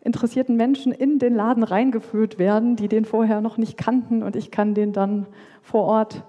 interessierten 0.00 0.56
Menschen 0.56 0.90
in 0.92 1.18
den 1.18 1.34
Laden 1.34 1.62
reingeführt 1.62 2.38
werden, 2.38 2.76
die 2.76 2.88
den 2.88 3.04
vorher 3.04 3.42
noch 3.42 3.58
nicht 3.58 3.76
kannten 3.76 4.22
und 4.22 4.36
ich 4.36 4.50
kann 4.50 4.74
denen 4.74 4.94
dann 4.94 5.26
vor 5.60 5.84
Ort 5.84 6.24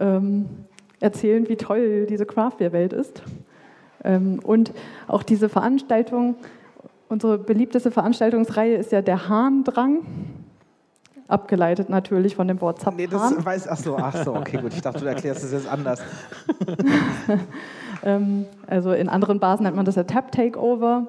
ähm, 0.00 0.46
erzählen, 0.98 1.48
wie 1.48 1.56
toll 1.56 2.06
diese 2.06 2.26
Craftbeer-Welt 2.26 2.92
ist. 2.92 3.22
Ähm, 4.02 4.40
und 4.42 4.72
auch 5.06 5.22
diese 5.22 5.48
Veranstaltung 5.48 6.34
Unsere 7.08 7.38
beliebteste 7.38 7.90
Veranstaltungsreihe 7.90 8.76
ist 8.76 8.92
ja 8.92 9.02
der 9.02 9.28
Hahndrang. 9.28 10.06
Abgeleitet 11.26 11.88
natürlich 11.88 12.36
von 12.36 12.48
dem 12.48 12.60
Wort 12.60 12.80
Zapfhahn. 12.80 12.96
Nee, 12.96 13.06
das 13.06 13.44
weiß, 13.44 13.68
ach 13.68 13.78
so, 13.78 13.96
ach 13.96 14.24
so, 14.24 14.34
okay, 14.34 14.58
gut. 14.58 14.74
Ich 14.74 14.82
dachte, 14.82 15.00
du 15.00 15.06
erklärst 15.06 15.42
es 15.42 15.52
jetzt 15.52 15.68
anders. 15.68 16.02
ähm, 18.04 18.46
also 18.66 18.92
in 18.92 19.08
anderen 19.08 19.40
Bars 19.40 19.60
nennt 19.60 19.76
man 19.76 19.84
das 19.84 19.94
ja 19.94 20.04
Tap 20.04 20.32
Takeover, 20.32 21.06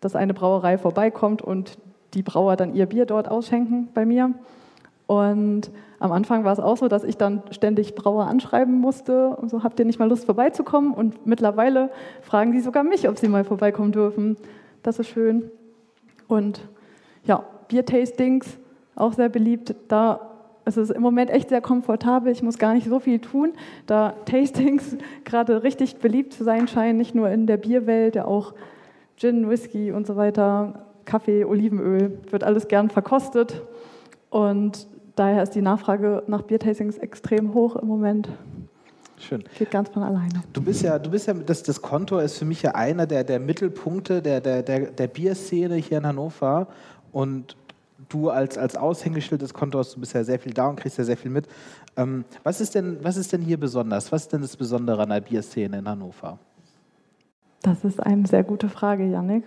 dass 0.00 0.14
eine 0.14 0.34
Brauerei 0.34 0.76
vorbeikommt 0.76 1.42
und 1.42 1.78
die 2.14 2.22
Brauer 2.22 2.56
dann 2.56 2.74
ihr 2.74 2.86
Bier 2.86 3.06
dort 3.06 3.28
ausschenken 3.28 3.88
bei 3.94 4.04
mir. 4.04 4.34
Und 5.06 5.70
am 5.98 6.12
Anfang 6.12 6.44
war 6.44 6.52
es 6.52 6.60
auch 6.60 6.76
so, 6.76 6.88
dass 6.88 7.04
ich 7.04 7.16
dann 7.16 7.42
ständig 7.50 7.94
Brauer 7.94 8.26
anschreiben 8.26 8.78
musste 8.78 9.30
und 9.36 9.50
so, 9.50 9.62
habt 9.62 9.78
ihr 9.78 9.84
nicht 9.84 9.98
mal 9.98 10.08
Lust 10.08 10.24
vorbeizukommen? 10.24 10.94
Und 10.94 11.26
mittlerweile 11.26 11.90
fragen 12.22 12.52
die 12.52 12.60
sogar 12.60 12.84
mich, 12.84 13.08
ob 13.08 13.18
sie 13.18 13.28
mal 13.28 13.44
vorbeikommen 13.44 13.92
dürfen. 13.92 14.36
Das 14.82 14.98
ist 14.98 15.08
schön. 15.08 15.50
Und 16.28 16.68
ja, 17.24 17.44
Biertastings, 17.68 18.58
auch 18.94 19.12
sehr 19.12 19.28
beliebt. 19.28 19.74
Da 19.88 20.30
ist 20.64 20.76
es 20.76 20.90
im 20.90 21.02
Moment 21.02 21.30
echt 21.30 21.48
sehr 21.48 21.60
komfortabel. 21.60 22.32
Ich 22.32 22.42
muss 22.42 22.58
gar 22.58 22.74
nicht 22.74 22.86
so 22.86 23.00
viel 23.00 23.18
tun, 23.18 23.52
da 23.86 24.14
Tastings 24.24 24.96
gerade 25.24 25.62
richtig 25.62 25.96
beliebt 25.96 26.32
zu 26.32 26.44
sein 26.44 26.68
scheinen, 26.68 26.98
nicht 26.98 27.14
nur 27.14 27.28
in 27.30 27.46
der 27.46 27.56
Bierwelt, 27.56 28.14
ja 28.14 28.24
auch 28.24 28.54
Gin, 29.16 29.50
Whisky 29.50 29.92
und 29.92 30.06
so 30.06 30.16
weiter, 30.16 30.86
Kaffee, 31.04 31.44
Olivenöl, 31.44 32.18
wird 32.30 32.44
alles 32.44 32.68
gern 32.68 32.88
verkostet. 32.88 33.62
Und 34.30 34.86
daher 35.16 35.42
ist 35.42 35.54
die 35.54 35.62
Nachfrage 35.62 36.22
nach 36.26 36.42
Biertastings 36.42 36.96
extrem 36.98 37.52
hoch 37.52 37.76
im 37.76 37.88
Moment. 37.88 38.28
Schön. 39.20 39.44
Geht 39.58 39.70
ganz 39.70 39.90
von 39.90 40.02
alleine. 40.02 40.42
Du 40.52 40.62
bist 40.62 40.82
ja, 40.82 40.98
du 40.98 41.10
bist 41.10 41.28
ja, 41.28 41.34
das, 41.34 41.62
das 41.62 41.82
Konto 41.82 42.18
ist 42.18 42.38
für 42.38 42.46
mich 42.46 42.62
ja 42.62 42.74
einer 42.74 43.06
der, 43.06 43.22
der 43.22 43.38
Mittelpunkte 43.38 44.22
der, 44.22 44.40
der, 44.40 44.62
der, 44.62 44.90
der 44.90 45.06
Bierszene 45.08 45.76
hier 45.76 45.98
in 45.98 46.06
Hannover. 46.06 46.68
Und 47.12 47.56
du 48.08 48.30
als, 48.30 48.56
als 48.56 48.76
Aushängeschild 48.76 49.42
des 49.42 49.52
Kontors, 49.52 49.92
du 49.92 50.00
bist 50.00 50.14
ja 50.14 50.24
sehr 50.24 50.38
viel 50.38 50.54
da 50.54 50.68
und 50.68 50.76
kriegst 50.76 50.96
ja 50.96 51.04
sehr 51.04 51.18
viel 51.18 51.30
mit. 51.30 51.46
Ähm, 51.96 52.24
was, 52.44 52.62
ist 52.62 52.74
denn, 52.74 52.98
was 53.02 53.18
ist 53.18 53.32
denn 53.32 53.42
hier 53.42 53.60
besonders? 53.60 54.10
Was 54.10 54.22
ist 54.22 54.32
denn 54.32 54.40
das 54.40 54.56
Besondere 54.56 55.02
an 55.02 55.10
der 55.10 55.20
Bierszene 55.20 55.78
in 55.78 55.88
Hannover? 55.88 56.38
Das 57.62 57.84
ist 57.84 58.00
eine 58.00 58.26
sehr 58.26 58.42
gute 58.42 58.70
Frage, 58.70 59.04
Yannick. 59.04 59.44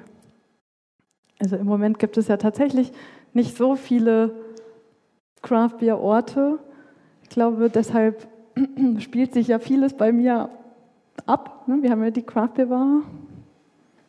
Also 1.40 1.56
im 1.56 1.66
Moment 1.66 1.98
gibt 1.98 2.18
es 2.18 2.28
ja 2.28 2.38
tatsächlich 2.38 2.92
nicht 3.34 3.58
so 3.58 3.76
viele 3.76 4.36
Craft-Bier-Orte. 5.42 6.60
Ich 7.24 7.30
glaube, 7.30 7.72
deshalb 7.72 8.28
spielt 9.00 9.34
sich 9.34 9.48
ja 9.48 9.60
vieles 9.60 9.94
bei 9.94 10.12
mir 10.12 10.50
ab. 11.26 11.68
Ne? 11.68 11.80
Wir 11.82 11.92
haben 11.92 12.04
ja 12.04 12.12
die 12.12 12.24
Craft 12.24 12.54
Beer 12.56 12.68
Bar 12.68 13.02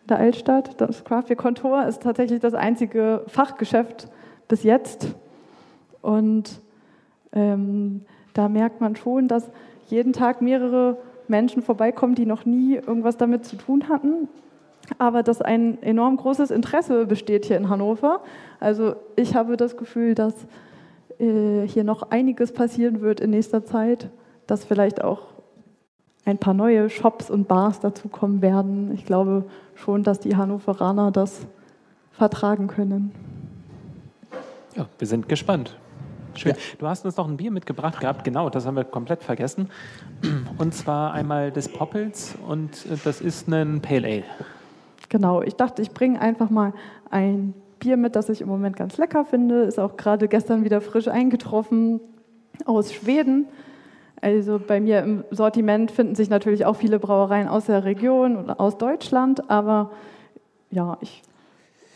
der 0.08 0.18
Altstadt. 0.18 0.80
Das 0.80 1.04
Craft 1.04 1.24
Beer 1.28 1.36
Kontor 1.36 1.84
ist 1.86 2.02
tatsächlich 2.02 2.40
das 2.40 2.54
einzige 2.54 3.22
Fachgeschäft 3.26 4.08
bis 4.48 4.62
jetzt. 4.62 5.14
Und 6.02 6.60
ähm, 7.32 8.02
da 8.34 8.48
merkt 8.48 8.80
man 8.80 8.96
schon, 8.96 9.28
dass 9.28 9.50
jeden 9.86 10.12
Tag 10.12 10.42
mehrere 10.42 10.98
Menschen 11.28 11.62
vorbeikommen, 11.62 12.14
die 12.14 12.26
noch 12.26 12.44
nie 12.44 12.74
irgendwas 12.74 13.16
damit 13.16 13.44
zu 13.44 13.56
tun 13.56 13.88
hatten. 13.88 14.28
Aber 14.98 15.22
dass 15.22 15.40
ein 15.40 15.82
enorm 15.82 16.18
großes 16.18 16.50
Interesse 16.50 17.06
besteht 17.06 17.46
hier 17.46 17.56
in 17.56 17.70
Hannover. 17.70 18.20
Also 18.60 18.96
ich 19.16 19.34
habe 19.34 19.56
das 19.56 19.78
Gefühl, 19.78 20.14
dass 20.14 20.34
äh, 21.18 21.66
hier 21.66 21.84
noch 21.84 22.10
einiges 22.10 22.52
passieren 22.52 23.00
wird 23.00 23.20
in 23.20 23.30
nächster 23.30 23.64
Zeit 23.64 24.10
dass 24.46 24.64
vielleicht 24.64 25.02
auch 25.02 25.20
ein 26.24 26.38
paar 26.38 26.54
neue 26.54 26.88
Shops 26.90 27.30
und 27.30 27.48
Bars 27.48 27.80
dazukommen 27.80 28.42
werden. 28.42 28.92
Ich 28.94 29.04
glaube 29.04 29.44
schon, 29.74 30.02
dass 30.02 30.20
die 30.20 30.36
Hannoveraner 30.36 31.10
das 31.10 31.46
vertragen 32.12 32.66
können. 32.66 33.12
Ja, 34.74 34.86
wir 34.98 35.06
sind 35.06 35.28
gespannt. 35.28 35.76
Schön. 36.34 36.52
Ja. 36.52 36.58
Du 36.78 36.88
hast 36.88 37.04
uns 37.04 37.16
noch 37.16 37.28
ein 37.28 37.36
Bier 37.36 37.50
mitgebracht 37.50 38.00
gehabt, 38.00 38.24
genau, 38.24 38.50
das 38.50 38.66
haben 38.66 38.76
wir 38.76 38.84
komplett 38.84 39.22
vergessen. 39.22 39.70
Und 40.58 40.74
zwar 40.74 41.12
einmal 41.12 41.52
des 41.52 41.68
Poppels 41.68 42.34
und 42.48 42.70
das 43.04 43.20
ist 43.20 43.48
ein 43.48 43.80
Pale 43.80 44.06
Ale. 44.06 44.24
Genau, 45.10 45.42
ich 45.42 45.54
dachte, 45.54 45.82
ich 45.82 45.92
bringe 45.92 46.20
einfach 46.20 46.50
mal 46.50 46.72
ein 47.10 47.54
Bier 47.78 47.96
mit, 47.96 48.16
das 48.16 48.28
ich 48.30 48.40
im 48.40 48.48
Moment 48.48 48.76
ganz 48.76 48.96
lecker 48.96 49.24
finde. 49.24 49.62
Ist 49.62 49.78
auch 49.78 49.96
gerade 49.96 50.26
gestern 50.26 50.64
wieder 50.64 50.80
frisch 50.80 51.06
eingetroffen 51.06 52.00
aus 52.64 52.92
Schweden. 52.92 53.46
Also 54.24 54.58
bei 54.58 54.80
mir 54.80 55.02
im 55.02 55.22
Sortiment 55.30 55.90
finden 55.90 56.14
sich 56.14 56.30
natürlich 56.30 56.64
auch 56.64 56.76
viele 56.76 56.98
Brauereien 56.98 57.46
aus 57.46 57.66
der 57.66 57.84
Region 57.84 58.38
oder 58.38 58.58
aus 58.58 58.78
Deutschland, 58.78 59.50
aber 59.50 59.90
ja, 60.70 60.96
ich 61.02 61.22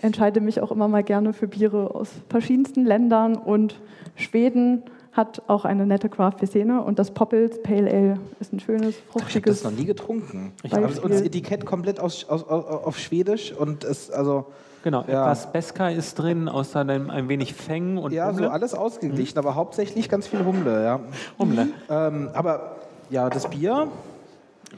entscheide 0.03 0.43
mich 0.43 0.61
auch 0.61 0.71
immer 0.71 0.89
mal 0.89 1.03
gerne 1.03 1.33
für 1.33 1.49
Biere 1.49 1.95
aus 1.95 2.11
verschiedensten 2.29 2.85
Ländern 2.85 3.35
und 3.35 3.81
Schweden 4.15 4.83
hat 5.13 5.41
auch 5.47 5.65
eine 5.65 5.87
nette 5.87 6.11
Craft-Szene 6.11 6.83
und 6.83 6.99
das 6.99 7.13
Poppels 7.13 7.63
Pale 7.63 7.91
Ale 7.91 8.21
ist 8.41 8.53
ein 8.53 8.61
schönes, 8.61 8.97
fruchtiges. 9.11 9.31
Ich 9.31 9.37
habe 9.37 9.47
das 9.47 9.65
noch 9.65 9.71
nie 9.71 9.87
getrunken. 9.87 10.53
Ich 10.63 10.75
habe 10.75 10.87
das 10.87 11.23
Etikett 11.23 11.65
komplett 11.65 11.99
aus, 11.99 12.29
aus, 12.29 12.45
auf 12.47 12.99
Schwedisch 12.99 13.55
und 13.55 13.85
es 13.85 14.11
also 14.11 14.45
Genau, 14.83 15.05
ja. 15.09 15.25
etwas 15.25 15.53
Beska 15.53 15.89
ist 15.89 16.15
drin, 16.15 16.49
außerdem 16.49 17.11
ein 17.11 17.29
wenig 17.29 17.55
Feng 17.55 17.99
und 17.99 18.13
Ja, 18.13 18.29
Humle. 18.29 18.45
so 18.45 18.51
alles 18.51 18.75
ausgeglichen, 18.75 19.35
mhm. 19.35 19.47
aber 19.47 19.55
hauptsächlich 19.55 20.09
ganz 20.09 20.27
viel 20.27 20.45
Humle, 20.45 20.85
ja. 20.85 21.01
Humle. 21.39 21.69
Ähm, 21.91 22.31
aber 22.33 22.77
ja, 23.11 23.29
das 23.29 23.49
Bier. 23.51 23.89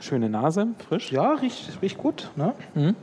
Schöne 0.01 0.30
Nase, 0.30 0.68
frisch. 0.88 1.12
Ja, 1.12 1.32
riecht, 1.32 1.82
riecht 1.82 1.98
gut. 1.98 2.30
Ne? 2.36 2.55
Mhm. 2.74 2.96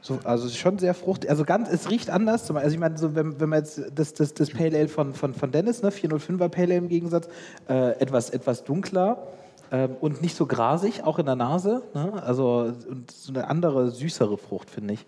So, 0.00 0.20
also 0.22 0.48
schon 0.48 0.78
sehr 0.78 0.94
fruchtig. 0.94 1.28
Also 1.28 1.44
ganz, 1.44 1.68
es 1.68 1.90
riecht 1.90 2.10
anders. 2.10 2.48
Also 2.50 2.72
ich 2.72 2.78
meine, 2.78 2.96
so, 2.96 3.16
wenn, 3.16 3.40
wenn 3.40 3.48
man 3.48 3.58
jetzt 3.58 3.82
das, 3.92 4.14
das, 4.14 4.34
das 4.34 4.50
Pale 4.50 4.78
Ale 4.78 4.88
von, 4.88 5.14
von, 5.14 5.34
von 5.34 5.50
Dennis, 5.50 5.82
ne, 5.82 5.90
405er 5.90 6.48
Pale 6.48 6.66
Ale 6.66 6.76
im 6.76 6.88
Gegensatz, 6.88 7.28
äh, 7.68 7.98
etwas, 8.00 8.30
etwas 8.30 8.62
dunkler 8.62 9.26
äh, 9.70 9.88
und 10.00 10.22
nicht 10.22 10.36
so 10.36 10.46
grasig, 10.46 11.02
auch 11.02 11.18
in 11.18 11.26
der 11.26 11.34
Nase. 11.34 11.82
Ne? 11.92 12.22
Also 12.24 12.72
und 12.88 13.10
so 13.10 13.32
eine 13.32 13.48
andere, 13.48 13.90
süßere 13.90 14.38
Frucht, 14.38 14.70
finde 14.70 14.94
ich 14.94 15.06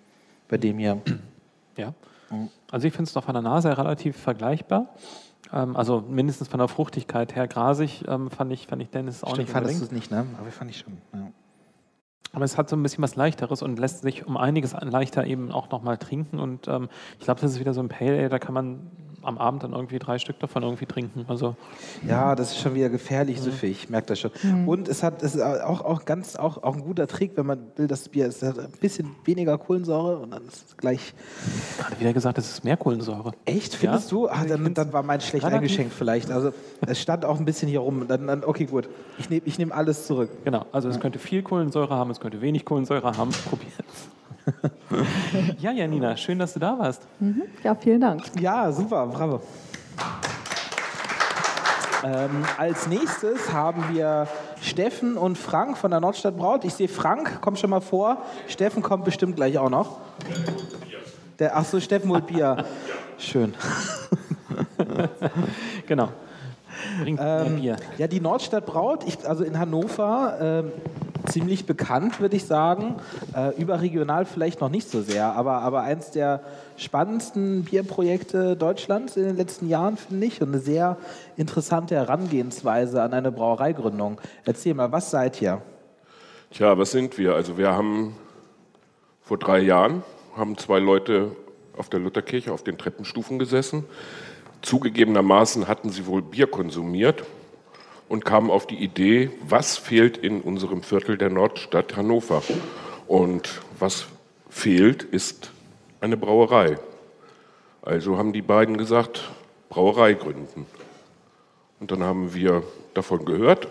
bei 0.49 0.57
dem 0.59 0.79
hier. 0.79 1.01
Ja. 1.77 1.95
Also 2.71 2.87
ich 2.87 2.93
finde 2.93 3.09
es 3.09 3.15
noch 3.15 3.25
von 3.25 3.35
der 3.35 3.43
Nase 3.43 3.77
relativ 3.77 4.17
vergleichbar. 4.17 4.95
Ähm, 5.53 5.77
also 5.77 6.05
mindestens 6.07 6.49
von 6.49 6.59
der 6.59 6.69
Fruchtigkeit 6.69 7.35
her 7.35 7.49
grasig 7.49 8.05
ähm, 8.07 8.31
fand, 8.31 8.53
ich, 8.53 8.67
fand 8.67 8.83
ich 8.83 8.91
Dennis 8.91 9.23
auch 9.23 9.29
Stimmt, 9.31 9.49
nicht 9.49 9.53
fandest 9.53 9.81
du 9.81 9.85
es 9.85 9.93
nicht, 9.93 10.11
ne? 10.11 10.27
Aber 10.39 10.51
fand 10.51 10.71
ich 10.71 10.79
schon. 10.79 10.99
Ja. 11.13 11.31
Aber 12.33 12.45
es 12.45 12.59
hat 12.59 12.69
so 12.69 12.77
ein 12.77 12.83
bisschen 12.83 13.03
was 13.03 13.17
Leichteres 13.17 13.63
und 13.63 13.79
lässt 13.79 14.03
sich 14.03 14.27
um 14.27 14.37
einiges 14.37 14.75
leichter 14.79 15.27
eben 15.27 15.51
auch 15.51 15.71
nochmal 15.71 15.97
trinken. 15.97 16.39
Und 16.39 16.69
ähm, 16.69 16.89
ich 17.19 17.25
glaube, 17.25 17.41
das 17.41 17.53
ist 17.53 17.61
wieder 17.61 17.73
so 17.73 17.81
ein 17.81 17.89
Pale 17.89 18.19
Ale, 18.19 18.29
da 18.29 18.39
kann 18.39 18.53
man 18.53 18.91
am 19.23 19.39
Abend 19.39 19.63
dann 19.63 19.73
irgendwie 19.73 19.99
drei 19.99 20.19
Stück 20.19 20.39
davon 20.41 20.63
irgendwie 20.63 20.87
trinken. 20.87 21.25
Also 21.29 21.57
ja, 22.07 22.35
das 22.35 22.53
ist 22.53 22.59
schon 22.59 22.75
wieder 22.75 22.89
gefährlich 22.89 23.41
süffig, 23.41 23.71
ich 23.71 23.91
merke 23.91 24.09
das 24.09 24.21
schon. 24.21 24.31
Mhm. 24.43 24.69
Und 24.69 24.89
es 24.89 25.03
hat 25.03 25.23
es 25.23 25.35
ist 25.35 25.43
auch, 25.43 25.81
auch 25.81 26.05
ganz 26.05 26.37
auch, 26.37 26.63
auch 26.63 26.77
ein 26.77 26.83
guter 26.83 27.07
Trick, 27.07 27.33
wenn 27.37 27.47
man 27.47 27.59
will, 27.77 27.87
dass 27.87 28.01
das 28.01 28.09
Bier 28.09 28.27
ist, 28.27 28.43
hat 28.43 28.59
ein 28.59 28.71
bisschen 28.81 29.15
weniger 29.25 29.59
Kohlensäure 29.59 30.19
und 30.19 30.31
dann 30.31 30.47
ist 30.47 30.69
es 30.69 30.77
gleich. 30.77 31.15
Gerade 31.79 32.01
wieder 32.01 32.13
gesagt, 32.13 32.39
es 32.39 32.51
ist 32.51 32.65
mehr 32.65 32.77
Kohlensäure. 32.77 33.33
Echt? 33.45 33.75
Findest 33.75 34.11
ja? 34.11 34.17
du? 34.17 34.29
Ach, 34.29 34.45
dann, 34.47 34.75
dann, 34.75 34.93
war 34.93 35.03
mein 35.03 35.21
schlecht 35.21 35.45
eingeschenkt 35.45 35.93
vielleicht. 35.93 36.31
Also 36.31 36.53
es 36.87 37.01
stand 37.01 37.25
auch 37.25 37.39
ein 37.39 37.45
bisschen 37.45 37.69
hier 37.69 37.81
rum. 37.81 38.07
Dann, 38.09 38.27
dann 38.27 38.45
okay, 38.45 38.67
gut. 38.67 38.89
Ich 39.19 39.31
nehme 39.31 39.43
ich 39.45 39.59
nehm 39.59 39.73
alles 39.73 40.07
zurück. 40.07 40.31
Genau. 40.45 40.67
Also 40.73 40.89
es 40.89 41.01
könnte 41.01 41.19
viel 41.19 41.43
Kohlensäure 41.43 41.95
haben, 41.95 42.11
es 42.11 42.21
könnte 42.21 42.41
wenig 42.41 42.65
Kohlensäure 42.65 43.17
haben. 43.17 43.31
Probiert 43.49 43.85
es. 43.93 44.18
ja, 45.59 45.73
Janina, 45.73 46.17
schön, 46.17 46.39
dass 46.39 46.55
du 46.55 46.61
da 46.61 46.79
warst. 46.79 47.03
Mhm. 47.21 47.43
Ja, 47.63 47.75
vielen 47.75 48.01
Dank. 48.01 48.23
Ja, 48.41 48.71
super, 48.73 49.07
bravo. 49.07 49.41
Ähm, 52.05 52.45
als 52.57 52.87
nächstes 52.87 53.53
haben 53.53 53.85
wir 53.93 54.29
Steffen 54.63 55.17
und 55.17 55.37
Frank 55.37 55.77
von 55.77 55.91
der 55.91 56.01
Nordstadt 56.01 56.37
Braut. 56.37 56.65
Ich 56.65 56.75
sehe 56.75 56.89
Frank, 56.89 57.39
komm 57.41 57.57
schon 57.57 57.71
mal 57.71 57.81
vor. 57.81 58.19
Steffen 58.47 58.83
kommt 58.83 59.05
bestimmt 59.05 59.37
gleich 59.37 59.59
auch 59.59 59.71
noch. 59.71 59.99
Der, 61.39 61.57
ach 61.57 61.65
so, 61.65 61.81
Steffen 61.81 62.11
holt 62.11 62.27
Bier. 62.27 62.65
Schön. 63.19 63.55
genau. 65.87 66.11
Bringt 67.03 67.21
ähm, 67.23 67.57
Bier. 67.57 67.77
Ja, 67.97 68.07
die 68.07 68.21
Nordstadt 68.21 68.65
Braut, 68.65 69.05
ich, 69.05 69.29
also 69.29 69.43
in 69.43 69.59
Hannover, 69.59 70.39
ähm, 70.41 70.73
ziemlich 71.31 71.67
bekannt, 71.67 72.21
würde 72.21 72.37
ich 72.37 72.45
sagen. 72.45 72.97
Äh, 73.35 73.61
überregional 73.61 74.25
vielleicht 74.25 74.61
noch 74.61 74.69
nicht 74.69 74.91
so 74.91 75.03
sehr, 75.03 75.33
aber, 75.33 75.63
aber 75.63 75.83
eins 75.83 76.11
der 76.11 76.43
spannendsten 76.77 77.65
Bierprojekte 77.65 78.57
Deutschlands 78.57 79.17
in 79.17 79.25
den 79.25 79.37
letzten 79.37 79.69
Jahren, 79.69 79.97
finde 79.97 80.27
ich. 80.27 80.41
Und 80.43 80.49
eine 80.49 80.59
sehr 80.59 80.97
interessante 81.37 81.95
Herangehensweise 81.95 83.03
an 83.03 83.13
eine 83.13 83.33
Brauereigründung. 83.33 84.21
Erzähl 84.45 84.75
mal, 84.75 84.93
was 84.93 85.11
seid 85.11 85.41
ihr? 85.43 85.63
Tja, 86.51 86.79
was 86.79 86.93
sind 86.93 87.19
wir? 87.19 87.35
Also 87.35 87.59
wir 87.59 87.73
haben 87.73 88.17
vor 89.23 89.39
drei 89.39 89.61
Jahren 89.61 90.03
haben 90.37 90.57
zwei 90.57 90.79
Leute 90.79 91.33
auf 91.77 91.89
der 91.89 92.01
Lutherkirche 92.01 92.53
auf 92.53 92.63
den 92.63 92.79
Treppenstufen 92.79 93.39
gesessen. 93.39 93.85
Zugegebenermaßen 94.63 95.69
hatten 95.69 95.91
sie 95.91 96.07
wohl 96.07 96.23
Bier 96.23 96.47
konsumiert 96.47 97.25
und 98.09 98.25
kamen 98.25 98.51
auf 98.51 98.67
die 98.67 98.83
Idee, 98.83 99.31
was 99.47 99.77
fehlt 99.77 100.17
in 100.17 100.41
unserem 100.41 100.83
Viertel 100.83 101.19
der 101.19 101.31
Nordstadt 101.31 101.97
Hannover. 101.97 102.43
Und 103.07 103.61
was 103.79 104.07
fehlt, 104.49 105.03
ist 105.03 105.51
eine 106.01 106.17
Brauerei. 106.17 106.79
Also 107.83 108.19
haben 108.19 108.33
die 108.33 108.43
beiden 108.43 108.77
gesagt, 108.77 109.31
Brauerei 109.69 110.15
gründen. 110.15 110.67
Und 111.81 111.91
dann 111.91 112.03
haben 112.03 112.35
wir 112.35 112.63
davon 112.95 113.25
gehört 113.25 113.69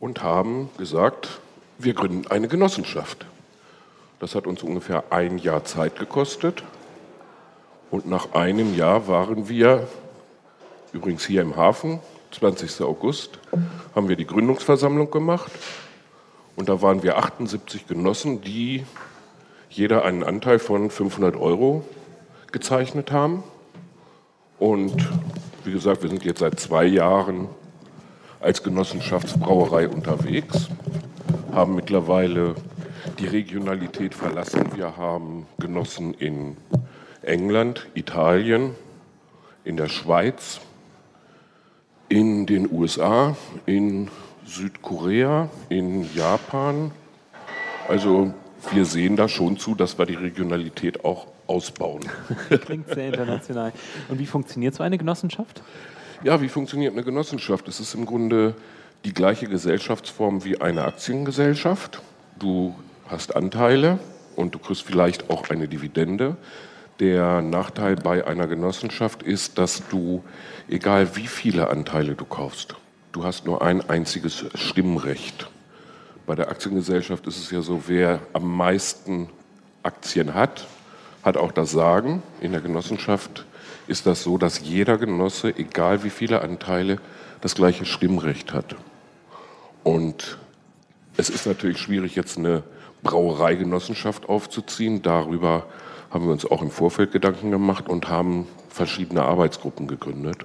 und 0.00 0.22
haben 0.22 0.70
gesagt, 0.76 1.40
wir 1.78 1.94
gründen 1.94 2.26
eine 2.26 2.48
Genossenschaft. 2.48 3.26
Das 4.18 4.34
hat 4.34 4.46
uns 4.46 4.62
ungefähr 4.62 5.04
ein 5.10 5.38
Jahr 5.38 5.64
Zeit 5.64 5.98
gekostet. 5.98 6.62
Und 7.90 8.06
nach 8.06 8.34
einem 8.34 8.74
Jahr 8.74 9.08
waren 9.08 9.48
wir, 9.48 9.88
übrigens 10.92 11.24
hier 11.24 11.42
im 11.42 11.56
Hafen, 11.56 12.00
20. 12.32 12.82
August, 12.82 13.38
haben 13.94 14.08
wir 14.08 14.16
die 14.16 14.26
Gründungsversammlung 14.26 15.10
gemacht. 15.10 15.50
Und 16.56 16.68
da 16.68 16.82
waren 16.82 17.02
wir 17.02 17.18
78 17.18 17.86
Genossen, 17.86 18.40
die 18.40 18.84
jeder 19.68 20.04
einen 20.04 20.22
Anteil 20.22 20.58
von 20.58 20.90
500 20.90 21.36
Euro 21.36 21.84
gezeichnet 22.52 23.12
haben. 23.12 23.42
Und 24.58 25.08
wie 25.64 25.72
gesagt, 25.72 26.02
wir 26.02 26.10
sind 26.10 26.24
jetzt 26.24 26.40
seit 26.40 26.60
zwei 26.60 26.84
Jahren 26.84 27.48
als 28.40 28.62
Genossenschaftsbrauerei 28.62 29.88
unterwegs, 29.88 30.68
haben 31.52 31.74
mittlerweile 31.74 32.54
die 33.18 33.26
Regionalität 33.26 34.14
verlassen. 34.14 34.64
Wir 34.74 34.96
haben 34.96 35.46
Genossen 35.58 36.14
in 36.14 36.56
England, 37.22 37.86
Italien, 37.94 38.74
in 39.64 39.76
der 39.76 39.88
Schweiz, 39.88 40.60
in 42.10 42.44
den 42.44 42.70
USA, 42.70 43.36
in 43.66 44.08
Südkorea, 44.44 45.48
in 45.68 46.12
Japan. 46.12 46.90
Also 47.88 48.34
wir 48.72 48.84
sehen 48.84 49.16
da 49.16 49.28
schon 49.28 49.56
zu, 49.56 49.74
dass 49.76 49.96
wir 49.96 50.06
die 50.06 50.14
Regionalität 50.14 51.04
auch 51.04 51.28
ausbauen. 51.46 52.02
Klingt 52.64 52.88
sehr 52.92 53.06
international. 53.08 53.72
Und 54.08 54.18
wie 54.18 54.26
funktioniert 54.26 54.74
so 54.74 54.82
eine 54.82 54.98
Genossenschaft? 54.98 55.62
Ja, 56.24 56.42
wie 56.42 56.48
funktioniert 56.48 56.92
eine 56.92 57.04
Genossenschaft? 57.04 57.68
Es 57.68 57.78
ist 57.78 57.94
im 57.94 58.04
Grunde 58.06 58.54
die 59.04 59.14
gleiche 59.14 59.46
Gesellschaftsform 59.46 60.44
wie 60.44 60.60
eine 60.60 60.84
Aktiengesellschaft. 60.84 62.02
Du 62.38 62.74
hast 63.06 63.36
Anteile 63.36 64.00
und 64.34 64.54
du 64.54 64.58
kriegst 64.58 64.82
vielleicht 64.82 65.30
auch 65.30 65.48
eine 65.48 65.68
Dividende. 65.68 66.36
Der 67.00 67.40
Nachteil 67.40 67.96
bei 67.96 68.26
einer 68.26 68.46
Genossenschaft 68.46 69.22
ist, 69.22 69.56
dass 69.56 69.88
du, 69.88 70.22
egal 70.68 71.16
wie 71.16 71.26
viele 71.26 71.70
Anteile 71.70 72.14
du 72.14 72.26
kaufst, 72.26 72.76
du 73.12 73.24
hast 73.24 73.46
nur 73.46 73.62
ein 73.62 73.88
einziges 73.88 74.44
Stimmrecht. 74.54 75.48
Bei 76.26 76.34
der 76.34 76.50
Aktiengesellschaft 76.50 77.26
ist 77.26 77.38
es 77.38 77.50
ja 77.50 77.62
so, 77.62 77.84
wer 77.86 78.20
am 78.34 78.54
meisten 78.54 79.30
Aktien 79.82 80.34
hat, 80.34 80.66
hat 81.22 81.38
auch 81.38 81.52
das 81.52 81.70
Sagen. 81.70 82.22
In 82.42 82.52
der 82.52 82.60
Genossenschaft 82.60 83.46
ist 83.86 84.06
das 84.06 84.22
so, 84.22 84.36
dass 84.36 84.60
jeder 84.60 84.98
Genosse, 84.98 85.56
egal 85.56 86.04
wie 86.04 86.10
viele 86.10 86.42
Anteile, 86.42 86.98
das 87.40 87.54
gleiche 87.54 87.86
Stimmrecht 87.86 88.52
hat. 88.52 88.76
Und 89.84 90.36
es 91.16 91.30
ist 91.30 91.46
natürlich 91.46 91.78
schwierig, 91.78 92.14
jetzt 92.14 92.36
eine 92.36 92.62
Brauereigenossenschaft 93.02 94.28
aufzuziehen. 94.28 95.00
Darüber 95.00 95.64
haben 96.10 96.24
wir 96.26 96.32
uns 96.32 96.44
auch 96.44 96.62
im 96.62 96.70
Vorfeld 96.70 97.12
Gedanken 97.12 97.50
gemacht 97.50 97.88
und 97.88 98.08
haben 98.08 98.46
verschiedene 98.68 99.22
Arbeitsgruppen 99.22 99.86
gegründet. 99.86 100.44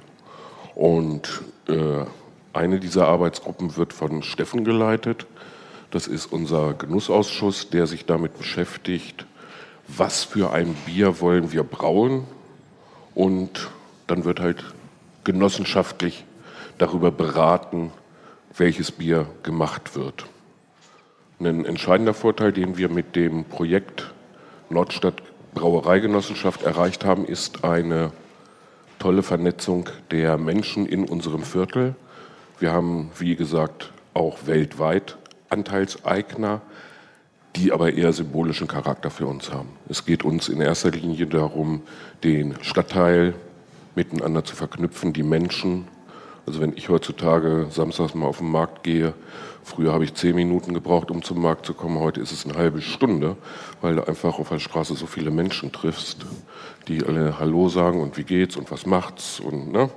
Und 0.76 1.41
äh, 1.68 2.05
eine 2.53 2.80
dieser 2.80 3.07
Arbeitsgruppen 3.07 3.76
wird 3.76 3.93
von 3.93 4.24
Steffen 4.24 4.63
geleitet. 4.63 5.26
Das 5.91 6.07
ist 6.07 6.28
unser 6.28 6.74
Genussausschuss, 6.74 7.70
der 7.70 7.88
sich 7.88 8.05
damit 8.05 8.38
beschäftigt, 8.38 9.26
was 9.88 10.24
für 10.24 10.51
ein 10.51 10.76
Bier 10.86 11.20
wollen 11.20 11.51
wir 11.51 11.63
brauen. 11.63 12.26
Und 13.16 13.70
dann 14.07 14.26
wird 14.26 14.39
halt 14.39 14.63
genossenschaftlich 15.24 16.26
darüber 16.78 17.11
beraten, 17.11 17.91
welches 18.55 18.91
Bier 18.91 19.26
gemacht 19.43 19.95
wird. 19.95 20.26
Ein 21.39 21.66
entscheidender 21.66 22.13
Vorteil, 22.13 22.53
den 22.53 22.78
wir 22.78 22.89
mit 22.89 23.16
dem 23.16 23.45
Projekt 23.45 24.13
Nordstadt 24.70 25.22
Brauereigenossenschaft 25.56 26.62
erreicht 26.62 27.03
haben, 27.03 27.26
ist 27.26 27.64
eine 27.64 28.12
tolle 28.99 29.24
Vernetzung 29.24 29.89
der 30.12 30.38
Menschen 30.38 30.86
in 30.86 31.06
unserem 31.06 31.41
Viertel. 31.41 31.95
Wir 32.60 32.72
haben, 32.72 33.10
wie 33.18 33.36
gesagt, 33.36 33.91
auch 34.14 34.45
weltweit 34.45 35.18
Anteilseigner, 35.49 36.62
die 37.56 37.72
aber 37.72 37.93
eher 37.93 38.14
symbolischen 38.14 38.68
Charakter 38.68 39.10
für 39.10 39.26
uns 39.26 39.51
haben. 39.51 39.70
Es 39.89 40.06
geht 40.06 40.24
uns 40.24 40.49
in 40.49 40.62
erster 40.62 40.91
Linie 40.91 41.26
darum, 41.26 41.82
den 42.24 42.56
Stadtteil 42.62 43.34
miteinander 43.95 44.43
zu 44.43 44.56
verknüpfen, 44.56 45.14
die 45.14 45.24
Menschen. 45.24 45.88
Also 46.45 46.60
wenn 46.60 46.76
ich 46.76 46.89
heutzutage 46.89 47.68
samstags 47.72 48.14
mal 48.14 48.28
auf 48.28 48.39
den 48.39 48.51
Markt 48.51 48.84
gehe, 48.84 49.14
Früher 49.66 49.93
habe 49.93 50.03
ich 50.03 50.13
zehn 50.13 50.36
Minuten 50.36 50.76
gebraucht, 50.76 51.09
um 51.09 51.24
zum 51.24 51.41
Markt 51.41 51.66
zu 51.66 51.74
kommen. 51.74 51.97
Heute 51.97 52.22
ist 52.22 52.31
es 52.31 52.45
eine 52.45 52.53
halbe 52.53 52.84
Stunde, 52.84 53.35
weil 53.81 53.95
du 53.95 54.07
einfach 54.07 54.38
auf 54.38 54.49
der 54.49 54.60
Straße 54.60 54.94
so 54.94 55.07
viele 55.07 55.31
Menschen 55.31 55.72
triffst, 55.72 56.23
die 56.88 57.03
alle 57.03 57.39
Hallo 57.39 57.68
sagen 57.68 57.99
und 57.99 58.15
wie 58.15 58.26
geht's 58.26 58.57
und 58.57 58.69
was 58.69 58.85
macht's 58.85 59.39
und 59.39 59.72
ne. 59.72 59.89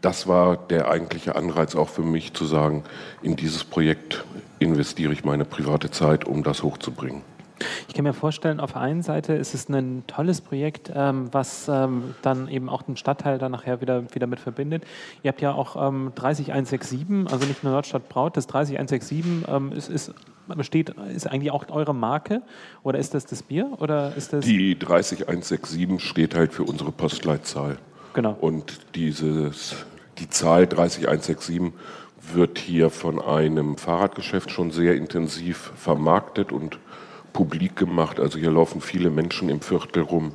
Das 0.00 0.28
war 0.28 0.56
der 0.56 0.88
eigentliche 0.88 1.34
Anreiz 1.34 1.74
auch 1.74 1.88
für 1.88 2.02
mich 2.02 2.34
zu 2.34 2.44
sagen, 2.44 2.84
in 3.20 3.34
dieses 3.34 3.64
Projekt 3.64 4.24
investiere 4.60 5.12
ich 5.12 5.24
meine 5.24 5.44
private 5.44 5.90
Zeit, 5.90 6.24
um 6.24 6.44
das 6.44 6.62
hochzubringen. 6.62 7.22
Ich 7.88 7.94
kann 7.94 8.04
mir 8.04 8.12
vorstellen, 8.12 8.60
auf 8.60 8.72
der 8.72 8.82
einen 8.82 9.02
Seite 9.02 9.34
ist 9.34 9.54
es 9.54 9.68
ein 9.68 10.04
tolles 10.06 10.40
Projekt, 10.40 10.90
ähm, 10.94 11.28
was 11.32 11.68
ähm, 11.68 12.14
dann 12.22 12.48
eben 12.48 12.68
auch 12.68 12.82
den 12.82 12.96
Stadtteil 12.96 13.38
dann 13.38 13.52
nachher 13.52 13.80
wieder, 13.80 14.14
wieder 14.14 14.26
mit 14.26 14.40
verbindet. 14.40 14.84
Ihr 15.22 15.30
habt 15.30 15.40
ja 15.40 15.52
auch 15.52 15.76
ähm, 15.76 16.12
30167, 16.14 17.32
also 17.32 17.46
nicht 17.46 17.64
nur 17.64 17.72
Nordstadt 17.72 18.08
Braut, 18.08 18.36
das 18.36 18.46
30167 18.46 19.48
ähm, 19.48 19.72
ist, 19.72 19.88
ist 19.88 20.14
besteht, 20.56 20.94
ist 21.14 21.26
eigentlich 21.26 21.50
auch 21.50 21.68
eure 21.68 21.94
Marke 21.94 22.42
oder 22.82 22.98
ist 22.98 23.12
das 23.12 23.26
das 23.26 23.42
Bier 23.42 23.70
oder 23.78 24.16
ist 24.16 24.32
das 24.32 24.44
Die 24.44 24.78
30167 24.78 26.00
steht 26.00 26.34
halt 26.34 26.54
für 26.54 26.62
unsere 26.62 26.90
Postleitzahl. 26.90 27.76
Genau. 28.14 28.36
Und 28.40 28.94
dieses, 28.94 29.76
die 30.18 30.28
Zahl 30.28 30.66
30167 30.66 31.72
wird 32.32 32.58
hier 32.58 32.90
von 32.90 33.20
einem 33.20 33.76
Fahrradgeschäft 33.76 34.50
schon 34.50 34.70
sehr 34.70 34.96
intensiv 34.96 35.72
vermarktet 35.76 36.52
und 36.52 36.78
publik 37.38 37.76
gemacht. 37.76 38.18
Also 38.18 38.36
hier 38.36 38.50
laufen 38.50 38.80
viele 38.80 39.10
Menschen 39.10 39.48
im 39.48 39.60
Viertel 39.60 40.02
rum 40.02 40.32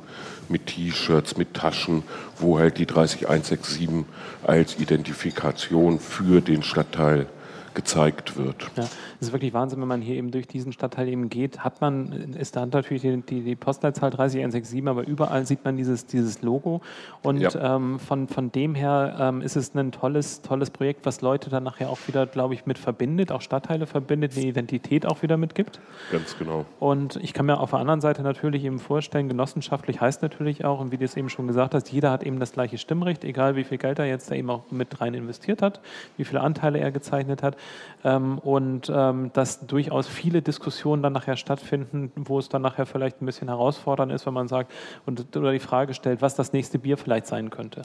mit 0.48 0.68
T-Shirts, 0.68 1.36
mit 1.36 1.52
Taschen, 1.52 2.02
wo 2.38 2.58
halt 2.58 2.78
die 2.78 2.86
30167 2.86 4.06
als 4.42 4.80
Identifikation 4.80 6.00
für 6.00 6.40
den 6.40 6.62
Stadtteil 6.62 7.26
gezeigt 7.74 8.38
wird. 8.38 8.70
Ja, 8.76 8.88
es 9.20 9.28
ist 9.28 9.32
wirklich 9.32 9.52
Wahnsinn, 9.52 9.80
wenn 9.80 9.88
man 9.88 10.02
hier 10.02 10.16
eben 10.16 10.30
durch 10.30 10.46
diesen 10.46 10.72
Stadtteil 10.72 11.08
eben 11.08 11.28
geht, 11.28 11.60
hat 11.60 11.80
man, 11.80 12.34
ist 12.34 12.56
da 12.56 12.66
natürlich 12.66 13.02
die, 13.02 13.22
die, 13.22 13.40
die 13.42 13.56
Postleitzahl 13.56 14.10
30167, 14.10 14.86
aber 14.86 15.06
überall 15.06 15.46
sieht 15.46 15.64
man 15.64 15.76
dieses, 15.76 16.06
dieses 16.06 16.42
Logo 16.42 16.80
und 17.22 17.40
ja. 17.40 17.76
ähm, 17.76 17.98
von, 17.98 18.28
von 18.28 18.52
dem 18.52 18.74
her 18.74 19.16
ähm, 19.18 19.40
ist 19.40 19.56
es 19.56 19.74
ein 19.74 19.92
tolles, 19.92 20.42
tolles 20.42 20.70
Projekt, 20.70 21.06
was 21.06 21.20
Leute 21.20 21.50
dann 21.50 21.62
nachher 21.62 21.90
auch 21.90 21.98
wieder, 22.06 22.26
glaube 22.26 22.54
ich, 22.54 22.66
mit 22.66 22.78
verbindet, 22.78 23.32
auch 23.32 23.40
Stadtteile 23.40 23.86
verbindet, 23.86 24.36
eine 24.36 24.46
Identität 24.46 25.06
auch 25.06 25.22
wieder 25.22 25.36
mitgibt. 25.36 25.80
Ganz 26.12 26.36
genau. 26.38 26.64
Und 26.80 27.16
ich 27.16 27.32
kann 27.32 27.46
mir 27.46 27.60
auf 27.60 27.70
der 27.70 27.80
anderen 27.80 28.00
Seite 28.00 28.22
natürlich 28.22 28.64
eben 28.64 28.78
vorstellen, 28.78 29.28
genossenschaftlich 29.28 30.00
heißt 30.00 30.22
natürlich 30.22 30.64
auch, 30.64 30.80
und 30.80 30.92
wie 30.92 30.96
du 30.96 31.04
es 31.04 31.16
eben 31.16 31.28
schon 31.28 31.46
gesagt 31.46 31.74
hast, 31.74 31.90
jeder 31.90 32.10
hat 32.10 32.22
eben 32.22 32.38
das 32.38 32.52
gleiche 32.52 32.78
Stimmrecht, 32.78 33.24
egal 33.24 33.56
wie 33.56 33.64
viel 33.64 33.78
Geld 33.78 33.98
er 33.98 34.06
jetzt 34.06 34.30
da 34.30 34.34
eben 34.34 34.50
auch 34.50 34.70
mit 34.70 35.00
rein 35.00 35.14
investiert 35.14 35.62
hat, 35.62 35.80
wie 36.16 36.24
viele 36.24 36.40
Anteile 36.40 36.78
er 36.78 36.90
gezeichnet 36.90 37.42
hat 37.42 37.56
ähm, 38.04 38.38
und 38.38 38.90
ähm, 39.10 39.30
dass 39.32 39.66
durchaus 39.66 40.06
viele 40.06 40.42
Diskussionen 40.42 41.02
dann 41.02 41.12
nachher 41.12 41.36
stattfinden, 41.36 42.12
wo 42.16 42.38
es 42.38 42.48
dann 42.48 42.62
nachher 42.62 42.86
vielleicht 42.86 43.20
ein 43.20 43.26
bisschen 43.26 43.48
herausfordernd 43.48 44.12
ist, 44.12 44.26
wenn 44.26 44.34
man 44.34 44.48
sagt 44.48 44.72
und, 45.06 45.36
oder 45.36 45.52
die 45.52 45.58
Frage 45.58 45.94
stellt, 45.94 46.22
was 46.22 46.34
das 46.34 46.52
nächste 46.52 46.78
Bier 46.78 46.96
vielleicht 46.96 47.26
sein 47.26 47.50
könnte. 47.50 47.82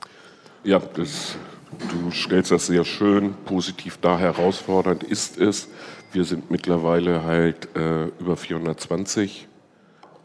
Ja, 0.63 0.79
das, 0.79 1.37
du 1.89 2.11
stellst 2.11 2.51
das 2.51 2.67
sehr 2.67 2.83
schön 2.83 3.33
positiv 3.45 3.97
dar. 3.97 4.19
Herausfordernd 4.19 5.03
ist 5.03 5.37
es. 5.37 5.69
Wir 6.11 6.25
sind 6.25 6.51
mittlerweile 6.51 7.23
halt 7.23 7.75
äh, 7.75 8.05
über 8.19 8.35
420 8.35 9.47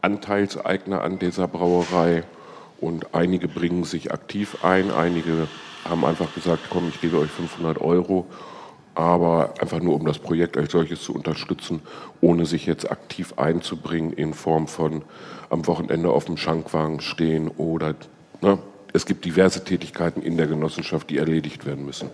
Anteilseigner 0.01 1.01
an 1.01 1.19
dieser 1.19 1.47
Brauerei 1.47 2.23
und 2.81 3.15
einige 3.15 3.47
bringen 3.47 3.83
sich 3.83 4.11
aktiv 4.11 4.57
ein, 4.63 4.91
einige 4.91 5.47
haben 5.89 6.03
einfach 6.03 6.33
gesagt, 6.33 6.63
komm, 6.69 6.89
ich 6.89 6.99
gebe 6.99 7.17
euch 7.19 7.29
500 7.29 7.79
Euro 7.79 8.25
aber 8.95 9.53
einfach 9.59 9.79
nur 9.79 9.95
um 9.95 10.05
das 10.05 10.19
Projekt 10.19 10.57
als 10.57 10.71
solches 10.71 11.01
zu 11.01 11.13
unterstützen, 11.13 11.81
ohne 12.21 12.45
sich 12.45 12.65
jetzt 12.65 12.89
aktiv 12.89 13.33
einzubringen 13.37 14.13
in 14.13 14.33
Form 14.33 14.67
von 14.67 15.03
am 15.49 15.67
Wochenende 15.67 16.09
auf 16.09 16.25
dem 16.25 16.37
Schankwagen 16.37 17.01
stehen 17.01 17.49
oder 17.49 17.95
ne, 18.41 18.57
es 18.93 19.05
gibt 19.05 19.25
diverse 19.25 19.63
Tätigkeiten 19.63 20.21
in 20.21 20.37
der 20.37 20.47
Genossenschaft, 20.47 21.09
die 21.09 21.17
erledigt 21.17 21.65
werden 21.65 21.85
müssen. 21.85 22.09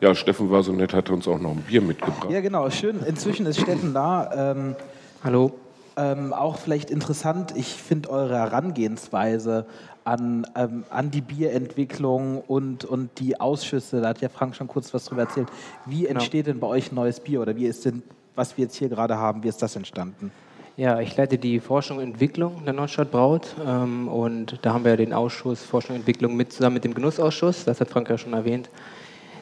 Ja, 0.00 0.14
Steffen 0.14 0.50
war 0.50 0.62
so 0.62 0.72
nett, 0.72 0.92
hat 0.94 1.10
uns 1.10 1.26
auch 1.26 1.38
noch 1.38 1.50
ein 1.50 1.62
Bier 1.62 1.80
mitgebracht. 1.80 2.30
Ja, 2.30 2.40
genau, 2.40 2.70
schön. 2.70 3.00
Inzwischen 3.06 3.46
ist 3.46 3.60
Steffen 3.60 3.94
da. 3.94 4.52
Ähm, 4.52 4.76
Hallo. 5.24 5.52
Ähm, 5.96 6.34
auch 6.34 6.58
vielleicht 6.58 6.90
interessant, 6.90 7.54
ich 7.56 7.68
finde 7.68 8.10
eure 8.10 8.36
Herangehensweise 8.36 9.66
an, 10.06 10.46
ähm, 10.54 10.84
an 10.90 11.10
die 11.10 11.20
Bierentwicklung 11.20 12.40
und, 12.40 12.84
und 12.84 13.10
die 13.18 13.40
Ausschüsse, 13.40 14.00
da 14.00 14.08
hat 14.08 14.20
ja 14.20 14.28
Frank 14.28 14.54
schon 14.54 14.68
kurz 14.68 14.94
was 14.94 15.04
drüber 15.04 15.22
erzählt. 15.22 15.48
Wie 15.84 16.06
entsteht 16.06 16.46
denn 16.46 16.60
bei 16.60 16.68
euch 16.68 16.92
ein 16.92 16.94
neues 16.94 17.18
Bier 17.18 17.40
oder 17.42 17.56
wie 17.56 17.66
ist 17.66 17.84
denn, 17.84 18.02
was 18.36 18.56
wir 18.56 18.64
jetzt 18.64 18.76
hier 18.76 18.88
gerade 18.88 19.16
haben, 19.16 19.42
wie 19.42 19.48
ist 19.48 19.60
das 19.60 19.74
entstanden? 19.74 20.30
Ja, 20.76 21.00
ich 21.00 21.16
leite 21.16 21.38
die 21.38 21.58
Forschung 21.58 21.96
und 21.96 22.04
Entwicklung 22.04 22.64
der 22.64 22.74
Nordstadt 22.74 23.10
Braut 23.10 23.56
ähm, 23.66 24.06
und 24.08 24.58
da 24.62 24.74
haben 24.74 24.84
wir 24.84 24.96
den 24.96 25.12
Ausschuss 25.12 25.64
Forschung 25.64 25.96
und 25.96 26.00
Entwicklung 26.02 26.36
mit 26.36 26.52
zusammen 26.52 26.74
mit 26.74 26.84
dem 26.84 26.94
Genussausschuss, 26.94 27.64
das 27.64 27.80
hat 27.80 27.88
Frank 27.88 28.08
ja 28.08 28.16
schon 28.16 28.32
erwähnt. 28.32 28.70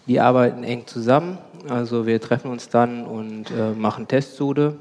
Die 0.07 0.20
arbeiten 0.20 0.65
eng 0.65 0.86
zusammen, 0.86 1.39
also 1.69 2.07
wir 2.07 2.20
treffen 2.20 2.51
uns 2.51 2.69
dann 2.69 3.05
und 3.05 3.51
äh, 3.51 3.73
machen 3.73 4.09
Testsude 4.09 4.77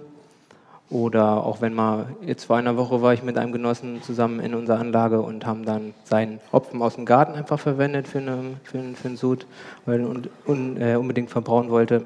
oder 0.94 1.44
auch 1.44 1.60
wenn 1.60 1.74
mal, 1.74 2.06
jetzt 2.22 2.46
vor 2.46 2.58
einer 2.58 2.78
Woche 2.78 3.02
war 3.02 3.16
ich 3.16 3.24
mit 3.24 3.36
einem 3.40 3.52
Genossen 3.52 4.04
zusammen 4.04 4.40
in 4.40 4.54
unserer 4.54 4.80
Anlage 4.80 5.22
und 5.22 5.44
haben 5.44 5.66
dann 5.66 5.96
seinen 6.04 6.40
Hopfen 6.52 6.80
aus 6.84 6.96
dem 6.96 7.06
Garten 7.06 7.34
einfach 7.34 7.60
verwendet 7.60 8.08
für, 8.08 8.20
eine, 8.20 8.58
für, 8.64 8.78
einen, 8.78 8.96
für 8.96 9.08
einen 9.08 9.18
Sud, 9.18 9.48
weil 9.88 10.02
er 10.02 10.08
un, 10.48 10.78
äh, 10.80 10.96
unbedingt 10.96 11.32
verbrauen 11.32 11.72
wollte. 11.72 12.06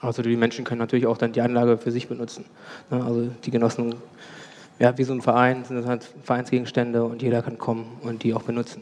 Also 0.00 0.22
die 0.22 0.34
Menschen 0.34 0.64
können 0.64 0.78
natürlich 0.78 1.06
auch 1.06 1.18
dann 1.18 1.32
die 1.32 1.42
Anlage 1.42 1.76
für 1.76 1.90
sich 1.90 2.08
benutzen. 2.08 2.46
Ne? 2.90 3.04
Also 3.04 3.28
die 3.44 3.50
Genossen, 3.50 3.96
ja, 4.78 4.96
wie 4.96 5.04
so 5.04 5.12
ein 5.12 5.20
Verein, 5.20 5.62
sind 5.64 5.76
das 5.76 5.84
halt 5.84 6.08
Vereinsgegenstände 6.22 7.04
und 7.04 7.20
jeder 7.20 7.42
kann 7.42 7.58
kommen 7.58 7.98
und 8.02 8.22
die 8.22 8.32
auch 8.32 8.44
benutzen. 8.44 8.80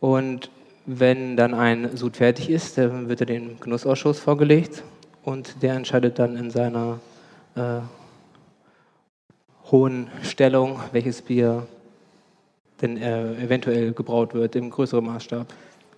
Und 0.00 0.50
wenn 0.86 1.36
dann 1.36 1.52
ein 1.52 1.94
Sud 1.98 2.16
fertig 2.16 2.48
ist, 2.48 2.78
dann 2.78 3.10
wird 3.10 3.20
er 3.20 3.26
dem 3.26 3.60
Genussausschuss 3.60 4.20
vorgelegt 4.20 4.84
und 5.22 5.62
der 5.62 5.74
entscheidet 5.74 6.18
dann 6.18 6.34
in 6.34 6.50
seiner 6.50 6.98
äh, 7.56 7.80
hohen 9.70 10.10
Stellung, 10.22 10.80
welches 10.92 11.22
Bier 11.22 11.66
denn 12.80 12.96
äh, 12.96 13.34
eventuell 13.42 13.92
gebraut 13.92 14.34
wird 14.34 14.56
im 14.56 14.70
größeren 14.70 15.04
Maßstab. 15.04 15.46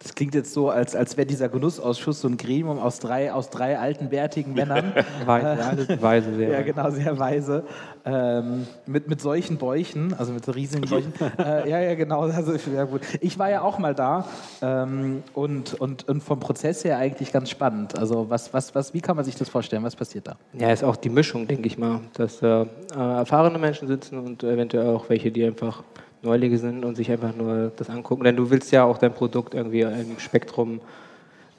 Das 0.02 0.14
klingt 0.14 0.34
jetzt 0.34 0.54
so, 0.54 0.70
als, 0.70 0.96
als 0.96 1.18
wäre 1.18 1.26
dieser 1.26 1.50
Genussausschuss 1.50 2.22
so 2.22 2.28
ein 2.28 2.38
Gremium 2.38 2.78
aus 2.78 3.00
drei, 3.00 3.34
aus 3.34 3.50
drei 3.50 3.78
alten, 3.78 4.08
bärtigen 4.08 4.54
Männern. 4.54 4.94
weise, 5.26 6.00
weise, 6.00 6.34
sehr. 6.34 6.50
Ja, 6.60 6.62
genau, 6.62 6.90
sehr 6.90 7.18
weise. 7.18 7.64
Ähm, 8.06 8.66
mit, 8.86 9.08
mit 9.08 9.20
solchen 9.20 9.58
Bäuchen, 9.58 10.14
also 10.14 10.32
mit 10.32 10.46
so 10.46 10.52
riesigen 10.52 10.88
Bäuchen. 10.88 11.12
äh, 11.38 11.68
ja, 11.68 11.80
ja, 11.80 11.94
genau. 11.94 12.22
Also, 12.22 12.54
ja, 12.74 12.84
gut. 12.84 13.02
Ich 13.20 13.38
war 13.38 13.50
ja 13.50 13.60
auch 13.60 13.78
mal 13.78 13.94
da 13.94 14.26
ähm, 14.62 15.22
und, 15.34 15.74
und, 15.74 16.08
und 16.08 16.22
vom 16.22 16.40
Prozess 16.40 16.82
her 16.82 16.96
eigentlich 16.96 17.30
ganz 17.30 17.50
spannend. 17.50 17.98
Also, 17.98 18.30
was, 18.30 18.54
was, 18.54 18.74
was, 18.74 18.94
wie 18.94 19.02
kann 19.02 19.16
man 19.16 19.26
sich 19.26 19.36
das 19.36 19.50
vorstellen? 19.50 19.82
Was 19.82 19.96
passiert 19.96 20.28
da? 20.28 20.36
Ja, 20.54 20.72
ist 20.72 20.82
auch 20.82 20.96
die 20.96 21.10
Mischung, 21.10 21.46
denke 21.46 21.66
ich 21.66 21.76
mal, 21.76 22.00
dass 22.14 22.40
äh, 22.40 22.64
erfahrene 22.96 23.58
Menschen 23.58 23.86
sitzen 23.86 24.18
und 24.18 24.42
eventuell 24.44 24.86
auch 24.86 25.10
welche, 25.10 25.30
die 25.30 25.44
einfach 25.44 25.82
Neulinge 26.22 26.58
sind 26.58 26.84
und 26.84 26.96
sich 26.96 27.10
einfach 27.10 27.34
nur 27.34 27.72
das 27.76 27.88
angucken. 27.90 28.24
Denn 28.24 28.36
du 28.36 28.50
willst 28.50 28.70
ja 28.72 28.84
auch 28.84 28.98
dein 28.98 29.12
Produkt 29.12 29.54
irgendwie 29.54 29.80
im 29.80 30.18
Spektrum, 30.18 30.80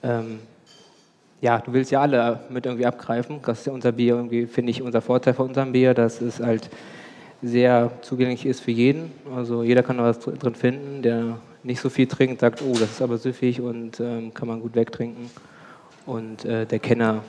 ähm, 0.04 0.40
ja, 1.42 1.58
du 1.58 1.74
willst 1.74 1.92
ja 1.92 2.02
alle 2.02 2.42
mit 2.50 2.66
irgendwie 2.66 2.86
abgreifen. 2.86 3.40
Das 3.44 3.60
ist 3.60 3.66
ja 3.66 3.74
unser 3.74 3.92
Bier 3.92 4.16
irgendwie, 4.16 4.46
finde 4.46 4.70
ich, 4.70 4.82
unser 4.82 5.02
Vorteil 5.02 5.34
von 5.34 5.48
unserem 5.48 5.72
Bier, 5.72 5.94
dass 5.94 6.22
es 6.22 6.40
halt 6.40 6.70
sehr 7.42 7.92
zugänglich 8.02 8.46
ist 8.46 8.62
für 8.62 8.72
jeden. 8.72 9.12
Also 9.36 9.64
jeder 9.64 9.82
kann 9.82 9.98
da 9.98 10.04
was 10.04 10.20
drin 10.20 10.54
finden, 10.54 11.02
der 11.02 11.40
nicht 11.64 11.82
so 11.82 11.90
viel 11.90 12.08
trinkt, 12.08 12.42
sagt, 12.42 12.62
oh, 12.62 12.74
das 12.74 12.92
ist 12.92 13.02
aber 13.02 13.18
süffig 13.18 13.62
und 13.62 14.00
ähm, 14.00 14.34
kann 14.34 14.48
man 14.48 14.62
gut 14.62 14.76
wegtrinken. 14.76 15.30
Und 16.06 16.46
äh, 16.46 16.66
der 16.66 16.80
Kenner 16.80 17.24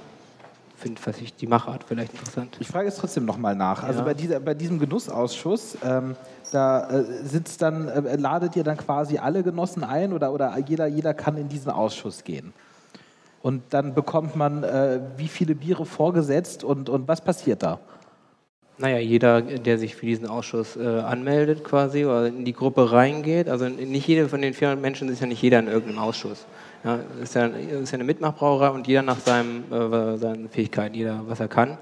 finde 0.83 1.01
ich 1.21 1.35
die 1.35 1.47
Machart 1.47 1.85
vielleicht 1.85 2.13
interessant. 2.13 2.57
Ich 2.61 2.69
frage 2.69 2.89
es 2.89 2.97
trotzdem 2.97 3.25
nochmal 3.25 3.55
nach. 3.55 3.83
Also 3.83 4.05
bei, 4.05 4.15
dieser, 4.15 4.41
bei 4.41 4.55
diesem 4.55 4.79
Genussausschuss, 4.79 5.79
ähm, 5.85 6.17
da 6.51 6.91
äh, 6.91 7.05
sitzt 7.25 7.63
dann, 7.63 7.89
äh, 7.89 8.17
ladet 8.17 8.57
ihr 8.57 8.65
dann 8.65 8.77
quasi 8.77 9.19
alle 9.19 9.43
Genossen 9.43 9.85
ein 9.85 10.13
oder, 10.13 10.33
oder 10.33 10.57
jeder, 10.59 10.87
jeder 10.87 11.15
kann 11.15 11.37
in 11.37 11.49
diesen 11.49 11.71
Ausschuss 11.71 12.25
gehen? 12.25 12.53
Und 13.43 13.63
dann 13.71 13.95
bekommt 13.95 14.37
man 14.37 14.63
äh, 14.63 15.01
wie 15.17 15.29
viele 15.29 15.55
Biere 15.55 15.85
vorgesetzt 15.85 16.63
und, 16.63 16.89
und 16.89 17.09
was 17.09 17.21
passiert 17.21 17.63
da? 17.63 17.81
Naja, 18.79 18.99
jeder, 18.99 19.43
der 19.43 19.79
sich 19.79 19.95
für 19.95 20.07
diesen 20.07 20.27
Ausschuss 20.27 20.77
äh, 20.77 20.87
anmeldet 20.87 21.63
quasi 21.63 22.05
oder 22.05 22.27
in 22.27 22.45
die 22.45 22.53
Gruppe 22.53 22.91
reingeht, 22.91 23.49
also 23.49 23.69
nicht 23.69 24.07
jeder 24.07 24.29
von 24.29 24.43
den 24.43 24.55
400 24.55 24.81
Menschen 24.81 25.09
ist 25.09 25.21
ja 25.21 25.27
nicht 25.27 25.43
jeder 25.43 25.59
in 25.59 25.69
irgendeinem 25.69 25.99
Ausschuss. 25.99 26.47
Ja, 26.85 26.99
ist, 27.23 27.35
ja, 27.35 27.47
ist 27.47 27.91
ja 27.91 27.95
eine 27.95 28.05
Mitmachbrauerei 28.05 28.71
und 28.71 28.87
jeder 28.87 29.03
nach 29.03 29.21
seinem, 29.21 29.65
äh, 29.73 30.17
seinen 30.19 30.49
Fähigkeiten, 30.49 30.95
jeder 30.95 31.21
was 31.27 31.41
er 31.41 31.49
kann. 31.49 31.79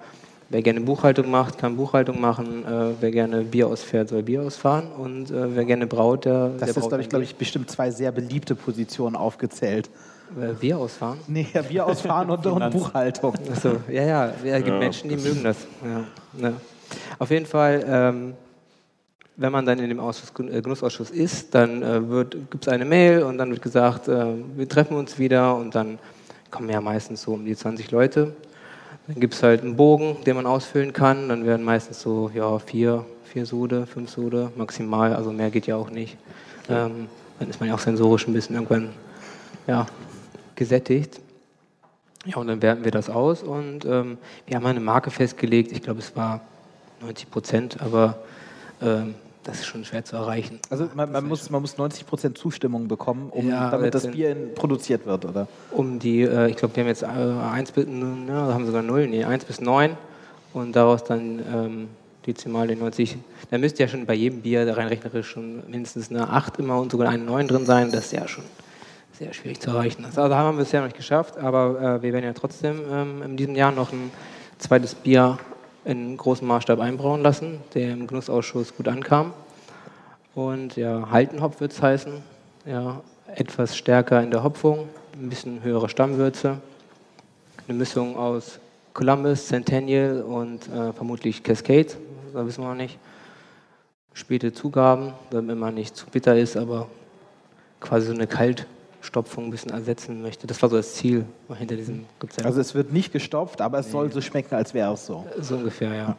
Wer 0.50 0.62
gerne 0.62 0.80
Buchhaltung 0.80 1.30
macht, 1.30 1.58
kann 1.58 1.76
Buchhaltung 1.76 2.20
machen. 2.20 2.64
Äh, 2.66 2.94
wer 3.00 3.10
gerne 3.12 3.42
Bier 3.42 3.68
ausfährt, 3.68 4.08
soll 4.08 4.24
Bier 4.24 4.42
ausfahren. 4.42 4.88
Und 4.98 5.30
äh, 5.30 5.54
wer 5.54 5.64
gerne 5.64 5.86
braut, 5.86 6.24
der. 6.24 6.48
Das 6.58 6.72
der 6.72 6.82
ist, 6.82 6.88
glaube 6.88 7.02
ich, 7.02 7.08
glaub 7.08 7.22
ich, 7.22 7.36
bestimmt 7.36 7.70
zwei 7.70 7.90
sehr 7.92 8.10
beliebte 8.10 8.56
Positionen 8.56 9.14
aufgezählt. 9.14 9.88
Äh, 10.40 10.52
Bier 10.54 10.78
ausfahren? 10.78 11.18
Nee, 11.28 11.46
ja, 11.54 11.62
Bier 11.62 11.86
ausfahren 11.86 12.30
und, 12.30 12.44
und 12.44 12.70
Buchhaltung. 12.70 13.34
Achso, 13.50 13.76
ja, 13.88 14.02
ja. 14.02 14.26
Es 14.26 14.56
gibt 14.56 14.66
ja. 14.66 14.78
Menschen, 14.78 15.08
die 15.08 15.16
mögen 15.16 15.44
das. 15.44 15.56
Ja, 15.84 16.04
ne. 16.40 16.54
Auf 17.18 17.30
jeden 17.30 17.46
Fall. 17.46 17.84
Ähm, 17.86 18.34
wenn 19.40 19.52
man 19.52 19.64
dann 19.64 19.78
in 19.78 19.88
dem 19.88 20.00
Ausschuss, 20.00 20.32
äh, 20.38 20.60
Genussausschuss 20.60 21.10
ist, 21.10 21.54
dann 21.54 21.82
äh, 21.82 22.24
gibt 22.50 22.66
es 22.66 22.68
eine 22.68 22.84
Mail 22.84 23.22
und 23.22 23.38
dann 23.38 23.50
wird 23.50 23.62
gesagt, 23.62 24.06
äh, 24.06 24.34
wir 24.54 24.68
treffen 24.68 24.98
uns 24.98 25.18
wieder 25.18 25.56
und 25.56 25.74
dann 25.74 25.98
kommen 26.50 26.68
ja 26.68 26.80
meistens 26.82 27.22
so 27.22 27.32
um 27.32 27.46
die 27.46 27.56
20 27.56 27.90
Leute. 27.90 28.34
Dann 29.06 29.18
gibt 29.18 29.32
es 29.32 29.42
halt 29.42 29.62
einen 29.62 29.76
Bogen, 29.76 30.18
den 30.26 30.36
man 30.36 30.44
ausfüllen 30.44 30.92
kann. 30.92 31.30
Dann 31.30 31.46
werden 31.46 31.64
meistens 31.64 32.02
so 32.02 32.30
ja, 32.34 32.58
vier, 32.58 33.06
vier 33.24 33.46
Sude, 33.46 33.86
fünf 33.86 34.10
Sude 34.10 34.52
maximal, 34.56 35.14
also 35.14 35.32
mehr 35.32 35.50
geht 35.50 35.66
ja 35.66 35.76
auch 35.76 35.88
nicht. 35.88 36.18
Ähm, 36.68 37.08
dann 37.38 37.48
ist 37.48 37.60
man 37.60 37.70
ja 37.70 37.74
auch 37.74 37.80
sensorisch 37.80 38.28
ein 38.28 38.34
bisschen 38.34 38.56
irgendwann 38.56 38.90
ja, 39.66 39.86
gesättigt. 40.54 41.18
Ja, 42.26 42.36
und 42.36 42.46
dann 42.46 42.60
werten 42.60 42.84
wir 42.84 42.92
das 42.92 43.08
aus 43.08 43.42
und 43.42 43.86
ähm, 43.86 44.18
wir 44.46 44.56
haben 44.56 44.66
eine 44.66 44.80
Marke 44.80 45.10
festgelegt. 45.10 45.72
Ich 45.72 45.80
glaube, 45.80 46.00
es 46.00 46.14
war 46.14 46.42
90 47.00 47.30
Prozent, 47.30 47.80
aber 47.80 48.18
ähm, 48.82 49.14
das 49.44 49.60
ist 49.60 49.66
schon 49.66 49.84
schwer 49.84 50.04
zu 50.04 50.16
erreichen. 50.16 50.58
Also 50.68 50.88
man, 50.94 51.10
man 51.10 51.26
muss, 51.26 51.48
man 51.50 51.62
muss 51.62 51.78
90 51.78 52.06
Prozent 52.06 52.38
Zustimmung 52.38 52.88
bekommen, 52.88 53.30
um, 53.30 53.48
ja, 53.48 53.70
damit 53.70 53.94
das 53.94 54.06
Bier 54.06 54.32
in, 54.32 54.54
produziert 54.54 55.06
wird, 55.06 55.24
oder? 55.24 55.48
Um 55.70 55.98
die, 55.98 56.22
äh, 56.22 56.50
ich 56.50 56.56
glaube, 56.56 56.76
wir 56.76 56.82
haben 56.82 56.88
jetzt 56.88 57.02
äh, 57.02 57.06
1 57.06 57.72
bis, 57.72 57.86
ne, 57.86 58.32
haben 58.32 58.66
sogar 58.66 58.82
0, 58.82 59.08
nee, 59.08 59.24
1 59.24 59.44
bis 59.46 59.60
9 59.60 59.96
und 60.52 60.76
daraus 60.76 61.04
dann 61.04 61.40
ähm, 61.52 61.88
Dezimale 62.26 62.76
90. 62.76 63.16
Da 63.50 63.58
müsste 63.58 63.82
ja 63.82 63.88
schon 63.88 64.04
bei 64.04 64.14
jedem 64.14 64.42
Bier 64.42 64.76
rein 64.76 64.88
rechnerisch 64.88 65.28
schon 65.28 65.62
mindestens 65.70 66.10
eine 66.10 66.28
8 66.28 66.58
immer 66.58 66.78
und 66.78 66.92
sogar 66.92 67.08
eine 67.08 67.24
9 67.24 67.48
drin 67.48 67.64
sein. 67.64 67.90
Das 67.90 68.06
ist 68.06 68.12
ja 68.12 68.28
schon 68.28 68.44
sehr 69.18 69.32
schwierig 69.32 69.60
zu 69.60 69.70
erreichen. 69.70 70.04
Also 70.04 70.22
haben 70.22 70.56
wir 70.56 70.64
bisher 70.64 70.80
noch 70.80 70.88
nicht 70.88 70.96
geschafft, 70.96 71.38
aber 71.38 71.80
äh, 71.80 72.02
wir 72.02 72.12
werden 72.12 72.24
ja 72.24 72.32
trotzdem 72.34 72.82
ähm, 72.90 73.22
in 73.22 73.36
diesem 73.36 73.54
Jahr 73.54 73.72
noch 73.72 73.92
ein 73.92 74.10
zweites 74.58 74.94
Bier 74.94 75.38
in 75.84 76.16
großem 76.16 76.46
Maßstab 76.46 76.80
einbrauen 76.80 77.22
lassen, 77.22 77.60
der 77.74 77.92
im 77.92 78.06
Genussausschuss 78.06 78.76
gut 78.76 78.88
ankam. 78.88 79.32
Und 80.34 80.76
ja, 80.76 81.10
Haltenhopf 81.10 81.60
wird 81.60 81.72
es 81.72 81.82
heißen. 81.82 82.12
Ja, 82.66 83.00
etwas 83.34 83.76
stärker 83.76 84.22
in 84.22 84.30
der 84.30 84.42
Hopfung, 84.42 84.88
ein 85.14 85.28
bisschen 85.28 85.62
höhere 85.62 85.88
Stammwürze. 85.88 86.58
Eine 87.66 87.78
Mischung 87.78 88.16
aus 88.16 88.58
Columbus, 88.92 89.46
Centennial 89.46 90.22
und 90.22 90.68
äh, 90.68 90.92
vermutlich 90.92 91.42
Cascade, 91.42 91.88
da 92.32 92.44
wissen 92.44 92.62
wir 92.62 92.68
noch 92.68 92.76
nicht. 92.76 92.98
Späte 94.12 94.52
Zugaben, 94.52 95.12
damit 95.30 95.56
man 95.56 95.74
nicht 95.74 95.96
zu 95.96 96.06
bitter 96.06 96.36
ist, 96.36 96.56
aber 96.56 96.88
quasi 97.78 98.08
so 98.08 98.12
eine 98.12 98.26
Kalt- 98.26 98.66
Stopfung 99.00 99.46
ein 99.46 99.50
bisschen 99.50 99.72
ersetzen 99.72 100.20
möchte. 100.20 100.46
Das 100.46 100.60
war 100.60 100.68
so 100.68 100.76
das 100.76 100.94
Ziel 100.94 101.24
hinter 101.56 101.76
diesem 101.76 102.06
Rezept. 102.22 102.46
Also 102.46 102.60
es 102.60 102.74
wird 102.74 102.92
nicht 102.92 103.12
gestopft, 103.12 103.60
aber 103.62 103.78
es 103.78 103.86
nee. 103.86 103.92
soll 103.92 104.12
so 104.12 104.20
schmecken, 104.20 104.54
als 104.54 104.74
wäre 104.74 104.92
es 104.92 105.06
so. 105.06 105.26
So 105.40 105.56
ungefähr, 105.56 105.94
ja. 105.94 106.16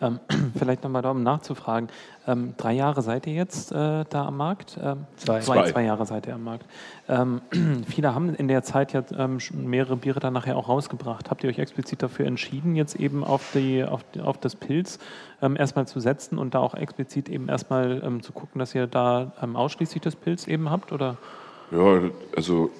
Ähm, 0.00 0.20
vielleicht 0.58 0.82
nochmal 0.82 1.02
da, 1.02 1.10
um 1.10 1.22
nachzufragen. 1.22 1.88
Ähm, 2.26 2.52
drei 2.58 2.74
Jahre 2.74 3.00
seid 3.00 3.26
ihr 3.26 3.32
jetzt 3.32 3.72
äh, 3.72 4.04
da 4.08 4.26
am 4.26 4.36
Markt? 4.36 4.78
Ähm, 4.82 5.06
zwei. 5.16 5.40
zwei. 5.40 5.70
Zwei 5.70 5.84
Jahre 5.84 6.04
seid 6.04 6.26
ihr 6.26 6.34
am 6.34 6.44
Markt. 6.44 6.66
Ähm, 7.08 7.40
viele 7.88 8.14
haben 8.14 8.34
in 8.34 8.48
der 8.48 8.62
Zeit 8.62 8.92
ja 8.92 9.02
ähm, 9.16 9.38
mehrere 9.52 9.96
Biere 9.96 10.20
dann 10.20 10.34
nachher 10.34 10.56
auch 10.56 10.68
rausgebracht. 10.68 11.30
Habt 11.30 11.44
ihr 11.44 11.50
euch 11.50 11.58
explizit 11.58 12.02
dafür 12.02 12.26
entschieden, 12.26 12.76
jetzt 12.76 12.96
eben 12.96 13.24
auf, 13.24 13.52
die, 13.54 13.84
auf, 13.84 14.02
auf 14.22 14.36
das 14.36 14.54
Pilz 14.54 14.98
ähm, 15.40 15.56
erstmal 15.56 15.86
zu 15.86 16.00
setzen 16.00 16.36
und 16.36 16.54
da 16.54 16.58
auch 16.58 16.74
explizit 16.74 17.30
eben 17.30 17.48
erstmal 17.48 18.02
zu 18.20 18.32
gucken, 18.32 18.58
dass 18.58 18.74
ihr 18.74 18.86
da 18.86 19.32
ausschließlich 19.54 20.02
das 20.02 20.16
Pilz 20.16 20.46
eben 20.46 20.70
habt? 20.70 20.92
Oder? 20.92 21.16
Ja, 21.70 22.02
also 22.34 22.70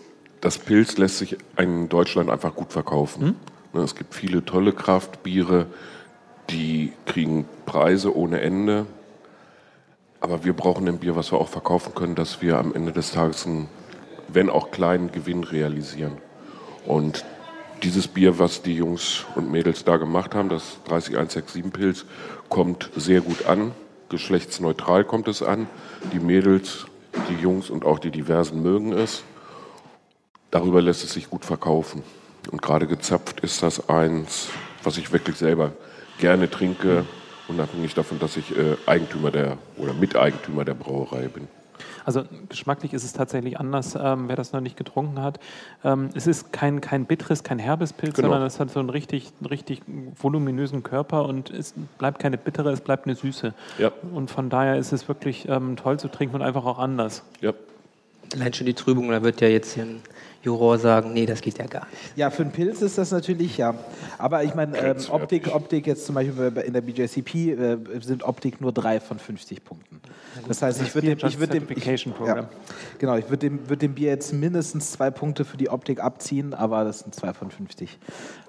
das 0.41 0.59
Pilz 0.59 0.97
lässt 0.97 1.19
sich 1.19 1.37
in 1.57 1.89
Deutschland 1.89 2.31
einfach 2.31 2.55
gut 2.55 2.73
verkaufen. 2.73 3.37
Hm? 3.73 3.83
Es 3.83 3.95
gibt 3.95 4.15
viele 4.15 4.45
tolle 4.45 4.73
Kraftbiere, 4.73 5.67
die 6.51 6.93
kriegen 7.07 7.47
Preise 7.67 8.17
ohne 8.17 8.41
Ende. 8.41 8.87
Aber 10.21 10.45
wir 10.45 10.53
brauchen 10.53 10.89
ein 10.89 10.99
Bier, 10.99 11.15
was 11.15 11.33
wir 11.33 11.39
auch 11.39 11.49
verkaufen 11.49 11.95
können, 11.95 12.15
dass 12.15 12.43
wir 12.43 12.59
am 12.59 12.75
Ende 12.75 12.93
des 12.93 13.13
Tages 13.13 13.47
einen, 13.47 13.69
wenn 14.29 14.51
auch 14.51 14.71
kleinen 14.71 15.13
Gewinn 15.13 15.45
realisieren. 15.45 16.17
Und 16.87 17.25
dieses 17.85 18.09
Bier, 18.09 18.39
was 18.41 18.63
die 18.63 18.75
Jungs 18.75 19.25
und 19.37 19.53
Mädels 19.53 19.85
da 19.85 19.99
gemacht 19.99 20.35
haben, 20.35 20.49
das 20.49 20.79
30167 20.87 21.73
Pilz, 21.73 22.05
kommt 22.49 22.91
sehr 22.97 23.21
gut 23.21 23.47
an. 23.47 23.73
Geschlechtsneutral 24.09 25.05
kommt 25.05 25.29
es 25.29 25.43
an. 25.43 25.69
Die 26.13 26.19
Mädels 26.19 26.87
die 27.29 27.41
Jungs 27.41 27.71
und 27.71 27.85
auch 27.85 27.99
die 27.99 28.11
Diversen 28.11 28.63
mögen 28.63 28.93
es. 28.93 29.23
Darüber 30.51 30.81
lässt 30.81 31.05
es 31.05 31.13
sich 31.13 31.29
gut 31.29 31.45
verkaufen. 31.45 32.03
Und 32.51 32.63
gerade 32.63 32.87
gezapft 32.87 33.41
ist 33.41 33.63
das 33.63 33.89
eins, 33.89 34.49
was 34.83 34.97
ich 34.97 35.13
wirklich 35.13 35.37
selber 35.37 35.73
gerne 36.19 36.51
trinke, 36.51 37.05
unabhängig 37.49 37.95
davon, 37.95 38.19
dass 38.19 38.37
ich 38.37 38.57
äh, 38.57 38.77
Eigentümer 38.87 39.31
der 39.31 39.59
oder 39.77 39.93
Miteigentümer 39.93 40.65
der 40.65 40.75
Brauerei 40.75 41.29
bin. 41.29 41.49
Also 42.05 42.25
geschmacklich 42.49 42.93
ist 42.93 43.05
es 43.05 43.13
tatsächlich 43.13 43.59
anders, 43.59 43.97
ähm, 44.01 44.29
wer 44.29 44.37
das 44.37 44.53
noch 44.53 44.61
nicht 44.61 44.77
getrunken 44.77 45.23
hat. 45.23 45.41
Ähm, 45.85 46.11
es 46.15 46.27
ist 46.27 46.53
kein, 46.53 46.81
kein 46.81 47.07
bitteres, 47.07 47.43
kein 47.43 47.59
herbes 47.59 47.93
Pilz, 47.93 48.15
genau. 48.15 48.29
sondern 48.29 48.47
es 48.47 48.61
hat 48.61 48.71
so 48.71 48.81
einen 48.81 48.91
richtig, 48.91 49.33
richtig 49.49 49.83
voluminösen 50.21 50.83
Körper 50.83 51.27
und 51.27 51.51
es 51.51 51.75
bleibt 51.99 52.19
keine 52.19 52.39
bittere, 52.39 52.71
es 52.71 52.81
bleibt 52.81 53.07
eine 53.07 53.15
Süße. 53.15 53.55
Ja. 53.79 53.93
Und 54.13 54.31
von 54.31 54.51
daher 54.51 54.77
ist 54.77 54.93
es 54.93 55.09
wirklich 55.09 55.49
ähm, 55.49 55.77
toll 55.77 55.99
zu 55.99 56.09
trinken 56.09 56.37
und 56.37 56.43
einfach 56.43 56.65
auch 56.65 56.79
anders. 56.79 57.23
Ja. 57.41 57.53
Allein 58.35 58.53
schon 58.53 58.67
die 58.67 58.75
Trübung, 58.75 59.09
da 59.11 59.23
wird 59.23 59.41
ja 59.41 59.49
jetzt 59.49 59.73
hier 59.75 59.85
ein 59.85 60.03
Juror 60.49 60.79
sagen, 60.79 61.13
nee, 61.13 61.27
das 61.27 61.43
geht 61.43 61.59
ja 61.59 61.67
gar 61.67 61.87
nicht. 61.91 62.17
Ja, 62.17 62.31
für 62.31 62.43
einen 62.43 62.53
Pilz 62.53 62.81
ist 62.81 62.97
das 62.97 63.11
natürlich, 63.11 63.59
ja. 63.59 63.75
Aber 64.17 64.43
ich 64.45 64.55
meine, 64.55 64.77
ähm, 64.79 64.97
Optik, 65.11 65.55
Optik 65.55 65.87
jetzt 65.87 66.07
zum 66.07 66.15
Beispiel 66.15 66.53
in 66.65 66.73
der 66.73 66.81
BJCP 66.81 67.35
äh, 67.35 67.77
sind 68.01 68.23
Optik 68.23 68.61
nur 68.61 68.73
drei 68.73 68.99
von 68.99 69.19
50 69.19 69.63
Punkten. 69.63 70.01
Das 70.47 70.63
heißt, 70.63 70.81
ich 70.81 70.95
würde 70.95 71.15
dem, 71.15 71.29
ich 71.29 71.39
würd 71.39 71.53
dem, 71.53 71.67
ich, 71.69 71.85
ja, 71.85 72.49
genau, 72.99 73.17
ich 73.17 73.29
würde 73.29 73.51
dem, 73.51 73.69
würd 73.69 73.83
dem 73.83 73.95
Bier 73.95 74.09
jetzt 74.09 74.33
mindestens 74.33 74.93
zwei 74.93 75.11
Punkte 75.11 75.45
für 75.45 75.59
die 75.59 75.69
Optik 75.69 76.01
abziehen, 76.01 76.55
aber 76.55 76.85
das 76.85 77.01
sind 77.01 77.15
zwei 77.15 77.35
von 77.35 77.51
50. 77.51 77.99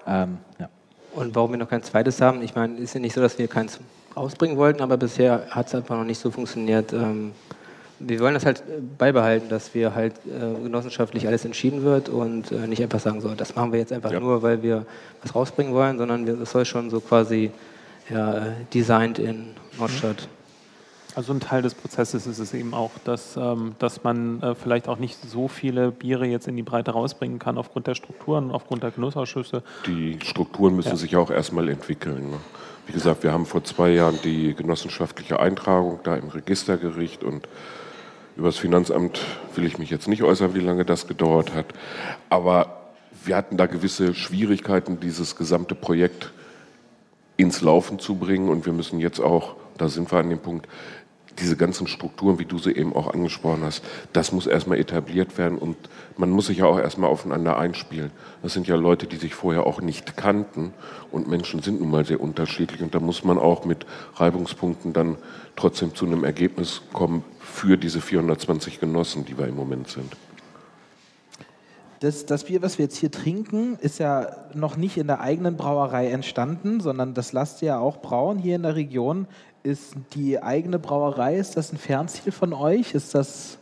Ähm, 0.06 0.38
ja. 0.58 0.68
Und 1.14 1.34
warum 1.34 1.50
wir 1.50 1.58
noch 1.58 1.68
kein 1.68 1.82
zweites 1.82 2.20
haben, 2.20 2.40
ich 2.42 2.54
meine, 2.54 2.78
ist 2.78 2.94
ja 2.94 3.00
nicht 3.00 3.14
so, 3.14 3.20
dass 3.20 3.38
wir 3.38 3.48
keins 3.48 3.78
rausbringen 4.16 4.56
wollten, 4.56 4.80
aber 4.80 4.96
bisher 4.96 5.46
hat 5.50 5.66
es 5.66 5.74
einfach 5.74 5.96
noch 5.96 6.04
nicht 6.04 6.20
so 6.20 6.30
funktioniert. 6.30 6.92
Ähm, 6.92 7.32
wir 8.00 8.18
wollen 8.20 8.34
das 8.34 8.46
halt 8.46 8.60
äh, 8.60 8.80
beibehalten, 8.98 9.48
dass 9.48 9.74
wir 9.74 9.94
halt 9.94 10.14
äh, 10.26 10.62
genossenschaftlich 10.62 11.26
alles 11.26 11.44
entschieden 11.44 11.84
wird 11.84 12.08
und 12.08 12.50
äh, 12.50 12.66
nicht 12.66 12.82
einfach 12.82 13.00
sagen, 13.00 13.20
so, 13.20 13.34
das 13.34 13.54
machen 13.54 13.72
wir 13.72 13.78
jetzt 13.78 13.92
einfach 13.92 14.10
ja. 14.10 14.20
nur, 14.20 14.42
weil 14.42 14.62
wir 14.62 14.86
was 15.22 15.34
rausbringen 15.34 15.72
wollen, 15.74 15.98
sondern 15.98 16.26
es 16.26 16.50
soll 16.50 16.64
schon 16.64 16.90
so 16.90 17.00
quasi 17.00 17.50
ja, 18.08 18.38
äh, 18.38 18.50
designed 18.72 19.18
in 19.18 19.54
Nordstadt. 19.78 20.28
Also 21.16 21.32
ein 21.32 21.40
Teil 21.40 21.62
des 21.62 21.74
Prozesses 21.74 22.26
ist 22.26 22.38
es 22.38 22.54
eben 22.54 22.72
auch, 22.72 22.92
dass, 23.04 23.36
ähm, 23.36 23.74
dass 23.78 24.04
man 24.04 24.40
äh, 24.42 24.54
vielleicht 24.54 24.88
auch 24.88 24.98
nicht 24.98 25.18
so 25.28 25.48
viele 25.48 25.90
Biere 25.90 26.24
jetzt 26.26 26.46
in 26.46 26.56
die 26.56 26.62
Breite 26.62 26.92
rausbringen 26.92 27.38
kann 27.38 27.58
aufgrund 27.58 27.88
der 27.88 27.96
Strukturen, 27.96 28.50
aufgrund 28.52 28.84
der 28.84 28.92
Genussausschüsse. 28.92 29.62
Die 29.86 30.18
Strukturen 30.22 30.76
müssen 30.76 30.90
ja. 30.90 30.96
sich 30.96 31.16
auch 31.16 31.30
erstmal 31.30 31.68
entwickeln. 31.68 32.30
Ne? 32.30 32.36
Wie 32.86 32.92
gesagt, 32.92 33.24
wir 33.24 33.32
haben 33.32 33.44
vor 33.44 33.64
zwei 33.64 33.90
Jahren 33.90 34.18
die 34.22 34.54
genossenschaftliche 34.54 35.40
Eintragung 35.40 36.00
da 36.04 36.16
im 36.16 36.28
Registergericht 36.28 37.24
und 37.24 37.48
über 38.40 38.48
das 38.48 38.56
Finanzamt 38.56 39.20
will 39.54 39.66
ich 39.66 39.76
mich 39.76 39.90
jetzt 39.90 40.08
nicht 40.08 40.22
äußern, 40.22 40.54
wie 40.54 40.60
lange 40.60 40.86
das 40.86 41.06
gedauert 41.06 41.52
hat. 41.52 41.66
Aber 42.30 42.88
wir 43.22 43.36
hatten 43.36 43.58
da 43.58 43.66
gewisse 43.66 44.14
Schwierigkeiten, 44.14 44.98
dieses 44.98 45.36
gesamte 45.36 45.74
Projekt 45.74 46.32
ins 47.36 47.60
Laufen 47.60 47.98
zu 47.98 48.14
bringen. 48.14 48.48
Und 48.48 48.64
wir 48.64 48.72
müssen 48.72 48.98
jetzt 48.98 49.20
auch, 49.20 49.56
da 49.76 49.90
sind 49.90 50.10
wir 50.10 50.20
an 50.20 50.30
dem 50.30 50.38
Punkt, 50.38 50.66
diese 51.40 51.56
ganzen 51.56 51.86
Strukturen, 51.86 52.38
wie 52.38 52.44
du 52.44 52.58
sie 52.58 52.72
eben 52.72 52.94
auch 52.94 53.12
angesprochen 53.12 53.62
hast, 53.64 53.82
das 54.12 54.32
muss 54.32 54.46
erstmal 54.46 54.78
etabliert 54.78 55.38
werden 55.38 55.58
und 55.58 55.76
man 56.16 56.30
muss 56.30 56.46
sich 56.46 56.58
ja 56.58 56.66
auch 56.66 56.78
erstmal 56.78 57.10
aufeinander 57.10 57.58
einspielen. 57.58 58.10
Das 58.42 58.52
sind 58.52 58.68
ja 58.68 58.76
Leute, 58.76 59.06
die 59.06 59.16
sich 59.16 59.34
vorher 59.34 59.66
auch 59.66 59.80
nicht 59.80 60.16
kannten 60.16 60.72
und 61.10 61.28
Menschen 61.28 61.62
sind 61.62 61.80
nun 61.80 61.90
mal 61.90 62.04
sehr 62.04 62.20
unterschiedlich 62.20 62.82
und 62.82 62.94
da 62.94 63.00
muss 63.00 63.24
man 63.24 63.38
auch 63.38 63.64
mit 63.64 63.86
Reibungspunkten 64.16 64.92
dann 64.92 65.16
trotzdem 65.56 65.94
zu 65.94 66.06
einem 66.06 66.24
Ergebnis 66.24 66.82
kommen 66.92 67.24
für 67.40 67.76
diese 67.76 68.00
420 68.00 68.80
Genossen, 68.80 69.24
die 69.24 69.36
wir 69.38 69.46
im 69.46 69.56
Moment 69.56 69.88
sind. 69.88 70.16
Das, 72.00 72.24
das, 72.24 72.44
Bier, 72.44 72.62
was 72.62 72.78
wir 72.78 72.86
jetzt 72.86 72.96
hier 72.96 73.10
trinken, 73.10 73.76
ist 73.78 73.98
ja 73.98 74.30
noch 74.54 74.78
nicht 74.78 74.96
in 74.96 75.06
der 75.06 75.20
eigenen 75.20 75.58
Brauerei 75.58 76.08
entstanden, 76.08 76.80
sondern 76.80 77.12
das 77.12 77.34
lasst 77.34 77.60
ihr 77.60 77.68
ja 77.68 77.78
auch 77.78 77.98
brauen 77.98 78.38
hier 78.38 78.56
in 78.56 78.62
der 78.62 78.74
Region. 78.74 79.26
Ist 79.62 79.94
die 80.14 80.42
eigene 80.42 80.78
Brauerei, 80.78 81.36
ist 81.36 81.56
das 81.56 81.72
ein 81.72 81.76
Fernziel 81.76 82.32
von 82.32 82.54
euch? 82.54 82.94
Ist 82.94 83.14
das. 83.14 83.58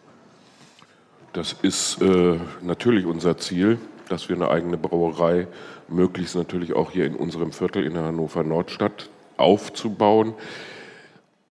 Das 1.33 1.57
ist 1.63 2.01
äh, 2.01 2.39
natürlich 2.63 3.05
unser 3.05 3.37
Ziel, 3.37 3.79
dass 4.09 4.29
wir 4.29 4.37
eine 4.37 4.49
eigene 4.49 4.79
Brauerei 4.79 5.49
möglichst 5.89 6.37
natürlich 6.37 6.75
auch 6.75 6.93
hier 6.93 7.05
in 7.05 7.17
unserem 7.17 7.53
Viertel 7.53 7.85
in 7.85 7.95
der 7.95 8.05
Hannover 8.05 8.45
Nordstadt 8.45 9.11
aufzubauen. 9.37 10.35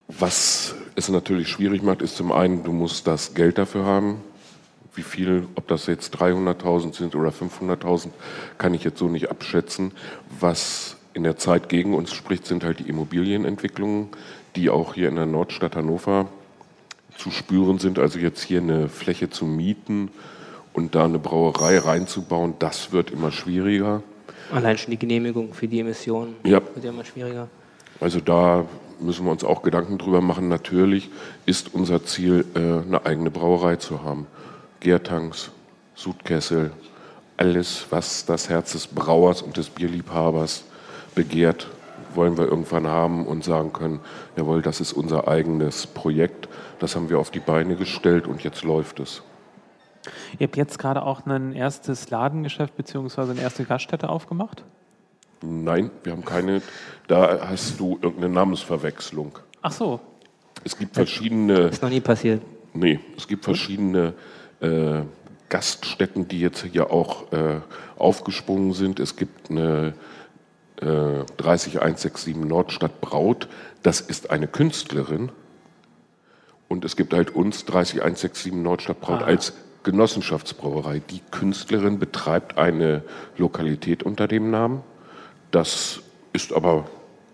Was 0.08 0.74
es 0.96 1.08
natürlich 1.08 1.48
schwierig 1.48 1.82
macht, 1.82 2.02
ist 2.02 2.16
zum 2.16 2.32
einen, 2.32 2.64
du 2.64 2.72
musst 2.72 3.06
das 3.06 3.34
Geld 3.34 3.58
dafür 3.58 3.84
haben. 3.84 4.22
Wie 4.94 5.02
viel, 5.02 5.46
ob 5.54 5.68
das 5.68 5.86
jetzt 5.86 6.16
300.000 6.16 6.94
sind 6.94 7.14
oder 7.14 7.30
500.000, 7.30 8.08
kann 8.58 8.74
ich 8.74 8.84
jetzt 8.84 8.98
so 8.98 9.08
nicht 9.08 9.30
abschätzen. 9.30 9.92
Was 10.38 10.96
in 11.14 11.22
der 11.22 11.36
Zeit 11.36 11.68
gegen 11.68 11.94
uns 11.94 12.12
spricht, 12.12 12.46
sind 12.46 12.64
halt 12.64 12.78
die 12.80 12.88
Immobilienentwicklungen, 12.88 14.08
die 14.56 14.70
auch 14.70 14.94
hier 14.94 15.08
in 15.08 15.16
der 15.16 15.26
Nordstadt 15.26 15.76
Hannover 15.76 16.28
zu 17.16 17.30
spüren 17.30 17.78
sind. 17.78 17.98
Also 17.98 18.18
jetzt 18.18 18.42
hier 18.42 18.60
eine 18.60 18.88
Fläche 18.88 19.30
zu 19.30 19.44
mieten 19.44 20.10
und 20.72 20.94
da 20.94 21.04
eine 21.04 21.18
Brauerei 21.18 21.78
reinzubauen, 21.78 22.54
das 22.58 22.92
wird 22.92 23.10
immer 23.10 23.30
schwieriger. 23.30 24.02
Allein 24.50 24.76
schon 24.78 24.90
die 24.90 24.98
Genehmigung 24.98 25.54
für 25.54 25.68
die 25.68 25.80
Emissionen 25.80 26.36
ja. 26.44 26.60
wird 26.74 26.84
ja 26.84 26.90
immer 26.90 27.04
schwieriger. 27.04 27.48
Also 28.00 28.20
da 28.20 28.64
müssen 29.00 29.24
wir 29.24 29.32
uns 29.32 29.44
auch 29.44 29.62
Gedanken 29.62 29.98
drüber 29.98 30.20
machen. 30.20 30.48
Natürlich 30.48 31.10
ist 31.46 31.74
unser 31.74 32.04
Ziel, 32.04 32.44
äh, 32.54 32.58
eine 32.86 33.04
eigene 33.04 33.30
Brauerei 33.30 33.76
zu 33.76 34.02
haben. 34.02 34.26
Gärtanks, 34.80 35.50
Sudkessel, 35.94 36.72
alles, 37.36 37.86
was 37.90 38.26
das 38.26 38.48
Herz 38.48 38.72
des 38.72 38.86
Brauers 38.86 39.42
und 39.42 39.56
des 39.56 39.70
Bierliebhabers 39.70 40.64
begehrt, 41.14 41.68
wollen 42.14 42.36
wir 42.36 42.44
irgendwann 42.44 42.86
haben 42.86 43.26
und 43.26 43.44
sagen 43.44 43.72
können, 43.72 44.00
jawohl, 44.36 44.62
das 44.62 44.80
ist 44.80 44.92
unser 44.92 45.28
eigenes 45.28 45.86
Projekt, 45.86 46.48
das 46.78 46.96
haben 46.96 47.08
wir 47.08 47.18
auf 47.18 47.30
die 47.30 47.40
Beine 47.40 47.76
gestellt 47.76 48.26
und 48.26 48.42
jetzt 48.44 48.62
läuft 48.62 49.00
es. 49.00 49.22
Ihr 50.38 50.46
habt 50.46 50.56
jetzt 50.56 50.78
gerade 50.78 51.02
auch 51.02 51.26
ein 51.26 51.52
erstes 51.52 52.10
Ladengeschäft 52.10 52.76
bzw. 52.76 53.30
eine 53.30 53.40
erste 53.40 53.64
Gaststätte 53.64 54.08
aufgemacht? 54.08 54.64
Nein, 55.42 55.90
wir 56.04 56.12
haben 56.12 56.24
keine. 56.24 56.62
Da 57.08 57.48
hast 57.48 57.78
du 57.80 57.98
irgendeine 58.00 58.32
Namensverwechslung. 58.32 59.38
Ach 59.60 59.72
so. 59.72 60.00
Es 60.64 60.76
gibt 60.76 60.94
verschiedene. 60.94 61.54
Ist 61.68 61.82
noch 61.82 61.90
nie 61.90 62.00
passiert. 62.00 62.42
Nee, 62.74 63.00
es 63.16 63.26
gibt 63.26 63.44
verschiedene 63.44 64.14
äh, 64.60 65.02
Gaststätten, 65.48 66.28
die 66.28 66.40
jetzt 66.40 66.64
hier 66.64 66.90
auch 66.90 67.32
äh, 67.32 67.60
aufgesprungen 67.98 68.72
sind. 68.72 69.00
Es 69.00 69.16
gibt 69.16 69.50
eine 69.50 69.94
äh, 70.82 71.24
30167 71.38 72.36
Nordstadt 72.36 73.00
Braut. 73.00 73.48
Das 73.82 74.00
ist 74.00 74.30
eine 74.30 74.46
Künstlerin. 74.48 75.30
Und 76.68 76.84
es 76.84 76.96
gibt 76.96 77.12
halt 77.12 77.34
uns 77.34 77.64
30167 77.66 78.52
Nordstadt 78.52 79.00
Braut 79.00 79.22
Ah. 79.22 79.26
als 79.26 79.52
Genossenschaftsbrauerei. 79.84 81.02
Die 81.10 81.20
Künstlerin 81.30 81.98
betreibt 81.98 82.56
eine 82.58 83.02
Lokalität 83.36 84.02
unter 84.02 84.28
dem 84.28 84.50
Namen. 84.50 84.82
Das 85.50 86.00
ist 86.32 86.52
aber 86.52 86.86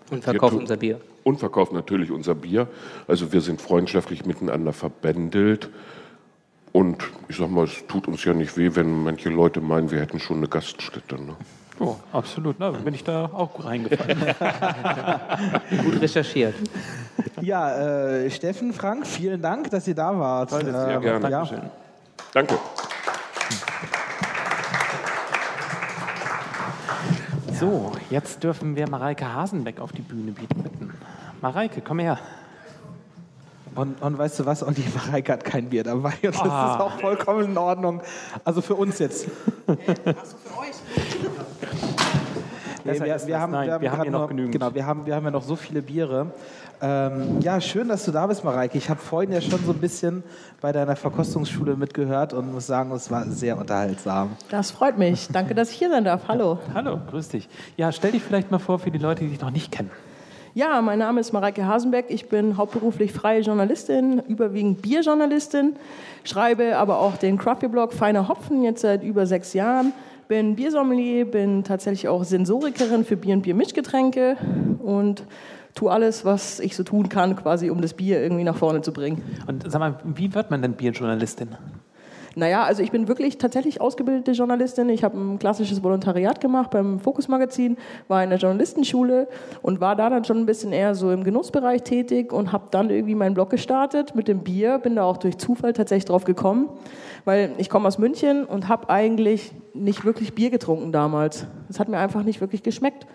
Und 0.09 0.23
verkauft 0.23 0.55
unser 0.55 0.77
Bier. 0.77 0.99
und 1.23 1.39
verkauft 1.39 1.71
natürlich 1.73 2.11
unser 2.11 2.35
Bier. 2.35 2.67
Also 3.07 3.31
wir 3.31 3.41
sind 3.41 3.61
freundschaftlich 3.61 4.25
miteinander 4.25 4.73
verbändelt. 4.73 5.69
Und 6.71 7.03
ich 7.29 7.37
sag 7.37 7.49
mal, 7.49 7.65
es 7.65 7.85
tut 7.87 8.07
uns 8.07 8.23
ja 8.25 8.33
nicht 8.33 8.55
weh, 8.57 8.71
wenn 8.75 9.03
manche 9.03 9.29
Leute 9.29 9.61
meinen, 9.61 9.89
wir 9.91 9.99
hätten 10.01 10.19
schon 10.19 10.37
eine 10.37 10.47
Gaststätte. 10.47 11.15
Ne? 11.15 11.35
Oh, 11.79 11.95
absolut. 12.11 12.57
Na, 12.59 12.71
bin 12.71 12.93
ich 12.93 13.03
da 13.03 13.25
auch 13.25 13.63
reingefallen. 13.63 14.19
Gut 15.83 16.01
recherchiert. 16.01 16.55
Ja, 17.41 17.75
äh, 18.25 18.29
Steffen, 18.31 18.73
Frank, 18.73 19.07
vielen 19.07 19.41
Dank, 19.41 19.69
dass 19.71 19.87
ihr 19.87 19.95
da 19.95 20.17
wart. 20.17 20.49
Sehr 20.49 20.59
Ähm, 20.61 21.01
gerne. 21.01 21.29
Ja. 21.29 21.39
Dankeschön. 21.39 21.61
Danke. 22.33 22.55
So, 27.59 27.91
jetzt 28.09 28.43
dürfen 28.43 28.75
wir 28.75 28.89
Mareike 28.89 29.33
Hasenbeck 29.33 29.79
auf 29.81 29.91
die 29.91 30.01
Bühne 30.01 30.31
bitten. 30.31 30.93
Mareike, 31.41 31.81
komm 31.81 31.99
her. 31.99 32.17
Und, 33.75 34.01
und 34.01 34.17
weißt 34.17 34.39
du 34.39 34.45
was? 34.45 34.63
Und 34.63 34.77
die 34.77 34.85
Mareike 34.95 35.33
hat 35.33 35.43
kein 35.43 35.69
Bier 35.69 35.83
dabei. 35.83 36.13
Und 36.23 36.35
das 36.35 36.41
Ah. 36.41 36.73
ist 36.75 36.81
auch 36.81 36.99
vollkommen 36.99 37.45
in 37.45 37.57
Ordnung. 37.57 38.01
Also 38.43 38.61
für 38.61 38.75
uns 38.75 38.99
jetzt. 38.99 39.27
Nee, 39.67 39.77
Besser 42.91 43.05
wir, 43.05 43.27
wir, 43.27 43.39
haben, 43.39 43.51
Nein, 43.51 43.67
wir, 43.67 43.73
haben 43.73 43.81
wir 43.81 43.91
haben 43.91 44.01
hier 44.03 44.11
noch 44.11 44.27
genügend. 44.27 44.51
Genau, 44.53 44.73
wir 44.73 44.85
haben, 44.85 45.05
wir 45.05 45.15
haben 45.15 45.25
ja 45.25 45.31
noch 45.31 45.43
so 45.43 45.55
viele 45.55 45.81
Biere. 45.81 46.31
Ähm, 46.81 47.39
ja, 47.41 47.59
schön, 47.59 47.89
dass 47.89 48.05
du 48.05 48.11
da 48.11 48.27
bist, 48.27 48.43
Mareike. 48.43 48.77
Ich 48.77 48.89
habe 48.89 48.99
vorhin 48.99 49.31
ja 49.31 49.41
schon 49.41 49.59
so 49.65 49.71
ein 49.71 49.79
bisschen 49.79 50.23
bei 50.61 50.71
deiner 50.71 50.95
Verkostungsschule 50.95 51.75
mitgehört 51.75 52.33
und 52.33 52.53
muss 52.53 52.67
sagen, 52.67 52.91
es 52.91 53.11
war 53.11 53.25
sehr 53.25 53.57
unterhaltsam. 53.57 54.37
Das 54.49 54.71
freut 54.71 54.97
mich. 54.97 55.27
Danke, 55.31 55.55
dass 55.55 55.71
ich 55.71 55.77
hier 55.77 55.89
sein 55.89 56.05
darf. 56.05 56.27
Hallo. 56.27 56.59
Hallo, 56.73 56.99
grüß 57.09 57.29
dich. 57.29 57.49
Ja, 57.75 57.91
stell 57.91 58.13
dich 58.13 58.23
vielleicht 58.23 58.49
mal 58.49 58.59
vor 58.59 58.79
für 58.79 58.91
die 58.91 58.97
Leute, 58.97 59.25
die 59.25 59.31
dich 59.31 59.41
noch 59.41 59.51
nicht 59.51 59.71
kennen. 59.71 59.91
Ja, 60.55 60.81
mein 60.81 60.99
Name 60.99 61.19
ist 61.19 61.31
Mareike 61.31 61.65
Hasenbeck. 61.65 62.05
Ich 62.09 62.27
bin 62.27 62.57
hauptberuflich 62.57 63.13
freie 63.13 63.41
Journalistin, 63.41 64.19
überwiegend 64.27 64.81
Bierjournalistin, 64.81 65.75
schreibe 66.23 66.77
aber 66.77 66.99
auch 66.99 67.17
den 67.17 67.37
Craft 67.37 67.59
Beer 67.59 67.69
Blog 67.69 67.93
Feiner 67.93 68.27
Hopfen 68.27 68.63
jetzt 68.63 68.81
seit 68.81 69.03
über 69.03 69.25
sechs 69.25 69.53
Jahren. 69.53 69.93
Bin 70.29 70.55
Biersommelier, 70.55 71.25
bin 71.25 71.63
tatsächlich 71.63 72.07
auch 72.07 72.23
Sensorikerin 72.23 73.03
für 73.03 73.17
Bier 73.17 73.33
und 73.33 73.41
Biermischgetränke 73.41 74.37
und 74.77 75.23
tue 75.73 75.91
alles, 75.91 76.23
was 76.23 76.59
ich 76.59 76.75
so 76.75 76.83
tun 76.83 77.09
kann, 77.09 77.35
quasi 77.35 77.71
um 77.71 77.81
das 77.81 77.95
Bier 77.95 78.21
irgendwie 78.21 78.43
nach 78.43 78.55
vorne 78.55 78.83
zu 78.83 78.93
bringen. 78.93 79.23
Und 79.47 79.63
sag 79.65 79.79
mal, 79.79 79.97
wie 80.03 80.31
wird 80.35 80.51
man 80.51 80.61
denn 80.61 80.73
Bierjournalistin? 80.73 81.57
Naja, 82.39 82.63
also 82.63 82.81
ich 82.81 82.91
bin 82.91 83.09
wirklich 83.09 83.37
tatsächlich 83.37 83.81
ausgebildete 83.81 84.31
Journalistin. 84.31 84.87
Ich 84.87 85.03
habe 85.03 85.17
ein 85.19 85.39
klassisches 85.39 85.83
Volontariat 85.83 86.39
gemacht 86.39 86.71
beim 86.71 87.01
Fokus 87.01 87.27
Magazin, 87.27 87.75
war 88.07 88.23
in 88.23 88.29
der 88.29 88.39
Journalistenschule 88.39 89.27
und 89.61 89.81
war 89.81 89.97
da 89.97 90.09
dann 90.09 90.23
schon 90.23 90.37
ein 90.37 90.45
bisschen 90.45 90.71
eher 90.71 90.95
so 90.95 91.11
im 91.11 91.25
Genussbereich 91.25 91.83
tätig 91.83 92.31
und 92.31 92.53
habe 92.53 92.67
dann 92.71 92.89
irgendwie 92.89 93.15
meinen 93.15 93.33
Blog 93.33 93.49
gestartet 93.49 94.15
mit 94.15 94.29
dem 94.29 94.39
Bier. 94.39 94.79
Bin 94.79 94.95
da 94.95 95.03
auch 95.03 95.17
durch 95.17 95.37
Zufall 95.37 95.73
tatsächlich 95.73 96.05
drauf 96.05 96.23
gekommen, 96.23 96.69
weil 97.25 97.51
ich 97.57 97.69
komme 97.69 97.89
aus 97.89 97.97
München 97.97 98.45
und 98.45 98.69
habe 98.69 98.89
eigentlich 98.89 99.51
nicht 99.73 100.05
wirklich 100.05 100.33
Bier 100.33 100.49
getrunken 100.49 100.93
damals. 100.93 101.45
Das 101.67 101.77
hat 101.77 101.89
mir 101.89 101.97
einfach 101.97 102.23
nicht 102.23 102.39
wirklich 102.39 102.63
geschmeckt. 102.63 103.05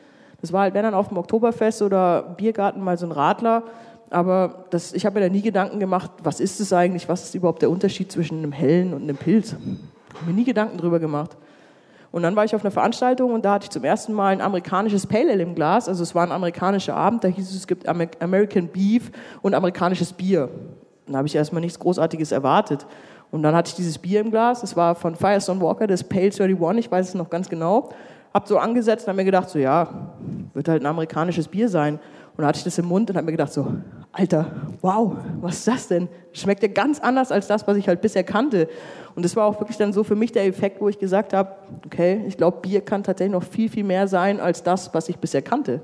Das 0.42 0.52
war 0.52 0.60
halt, 0.60 0.74
wenn 0.74 0.82
dann 0.82 0.92
auf 0.92 1.08
dem 1.08 1.16
Oktoberfest 1.16 1.80
oder 1.80 2.34
Biergarten 2.36 2.82
mal 2.82 2.98
so 2.98 3.06
ein 3.06 3.12
Radler. 3.12 3.62
Aber 4.14 4.66
das, 4.70 4.92
ich 4.92 5.04
habe 5.04 5.18
mir 5.18 5.26
da 5.26 5.32
nie 5.32 5.42
Gedanken 5.42 5.80
gemacht, 5.80 6.12
was 6.22 6.38
ist 6.38 6.60
es 6.60 6.72
eigentlich, 6.72 7.08
was 7.08 7.24
ist 7.24 7.34
überhaupt 7.34 7.62
der 7.62 7.70
Unterschied 7.70 8.12
zwischen 8.12 8.38
einem 8.38 8.52
hellen 8.52 8.94
und 8.94 9.02
einem 9.02 9.16
Pilz. 9.16 9.54
Habe 9.54 10.26
mir 10.26 10.32
nie 10.32 10.44
Gedanken 10.44 10.78
drüber 10.78 11.00
gemacht. 11.00 11.36
Und 12.12 12.22
dann 12.22 12.36
war 12.36 12.44
ich 12.44 12.54
auf 12.54 12.62
einer 12.62 12.70
Veranstaltung 12.70 13.32
und 13.32 13.44
da 13.44 13.54
hatte 13.54 13.64
ich 13.64 13.70
zum 13.70 13.82
ersten 13.82 14.12
Mal 14.12 14.28
ein 14.28 14.40
amerikanisches 14.40 15.04
Pale 15.04 15.32
Ale 15.32 15.42
im 15.42 15.56
Glas. 15.56 15.88
Also 15.88 16.04
es 16.04 16.14
war 16.14 16.22
ein 16.22 16.30
amerikanischer 16.30 16.94
Abend, 16.94 17.24
da 17.24 17.28
hieß 17.28 17.50
es, 17.50 17.56
es 17.56 17.66
gibt 17.66 17.88
Amer- 17.88 18.06
American 18.20 18.68
Beef 18.68 19.10
und 19.42 19.52
amerikanisches 19.52 20.12
Bier. 20.12 20.48
Da 21.08 21.18
habe 21.18 21.26
ich 21.26 21.34
erstmal 21.34 21.60
nichts 21.60 21.76
Großartiges 21.80 22.30
erwartet. 22.30 22.86
Und 23.32 23.42
dann 23.42 23.56
hatte 23.56 23.70
ich 23.70 23.74
dieses 23.74 23.98
Bier 23.98 24.20
im 24.20 24.30
Glas, 24.30 24.60
das 24.60 24.76
war 24.76 24.94
von 24.94 25.16
Firestone 25.16 25.60
Walker, 25.60 25.88
das 25.88 26.04
Pale 26.04 26.30
31, 26.30 26.84
ich 26.84 26.92
weiß 26.92 27.08
es 27.08 27.14
noch 27.14 27.28
ganz 27.30 27.48
genau. 27.48 27.88
Hab 28.32 28.46
so 28.46 28.58
angesetzt 28.58 29.06
und 29.06 29.08
habe 29.08 29.16
mir 29.16 29.24
gedacht, 29.24 29.48
so 29.50 29.58
ja, 29.58 29.88
wird 30.54 30.68
halt 30.68 30.82
ein 30.84 30.86
amerikanisches 30.86 31.48
Bier 31.48 31.68
sein. 31.68 31.98
Und 32.36 32.42
da 32.42 32.48
hatte 32.48 32.58
ich 32.58 32.64
das 32.64 32.78
im 32.78 32.86
Mund 32.86 33.10
und 33.10 33.16
habe 33.16 33.26
mir 33.26 33.32
gedacht, 33.32 33.52
so, 33.52 33.74
Alter, 34.10 34.46
wow, 34.80 35.16
was 35.40 35.58
ist 35.58 35.68
das 35.68 35.88
denn? 35.88 36.08
Schmeckt 36.32 36.62
ja 36.62 36.68
ganz 36.68 36.98
anders 36.98 37.30
als 37.30 37.46
das, 37.46 37.66
was 37.66 37.76
ich 37.76 37.86
halt 37.86 38.00
bisher 38.00 38.24
kannte. 38.24 38.68
Und 39.14 39.24
das 39.24 39.36
war 39.36 39.46
auch 39.46 39.60
wirklich 39.60 39.76
dann 39.76 39.92
so 39.92 40.02
für 40.02 40.16
mich 40.16 40.32
der 40.32 40.46
Effekt, 40.46 40.80
wo 40.80 40.88
ich 40.88 40.98
gesagt 40.98 41.32
habe, 41.32 41.54
okay, 41.86 42.24
ich 42.26 42.36
glaube, 42.36 42.60
Bier 42.60 42.80
kann 42.80 43.04
tatsächlich 43.04 43.32
noch 43.32 43.44
viel, 43.44 43.68
viel 43.68 43.84
mehr 43.84 44.08
sein 44.08 44.40
als 44.40 44.62
das, 44.64 44.92
was 44.94 45.08
ich 45.08 45.18
bisher 45.18 45.42
kannte. 45.42 45.80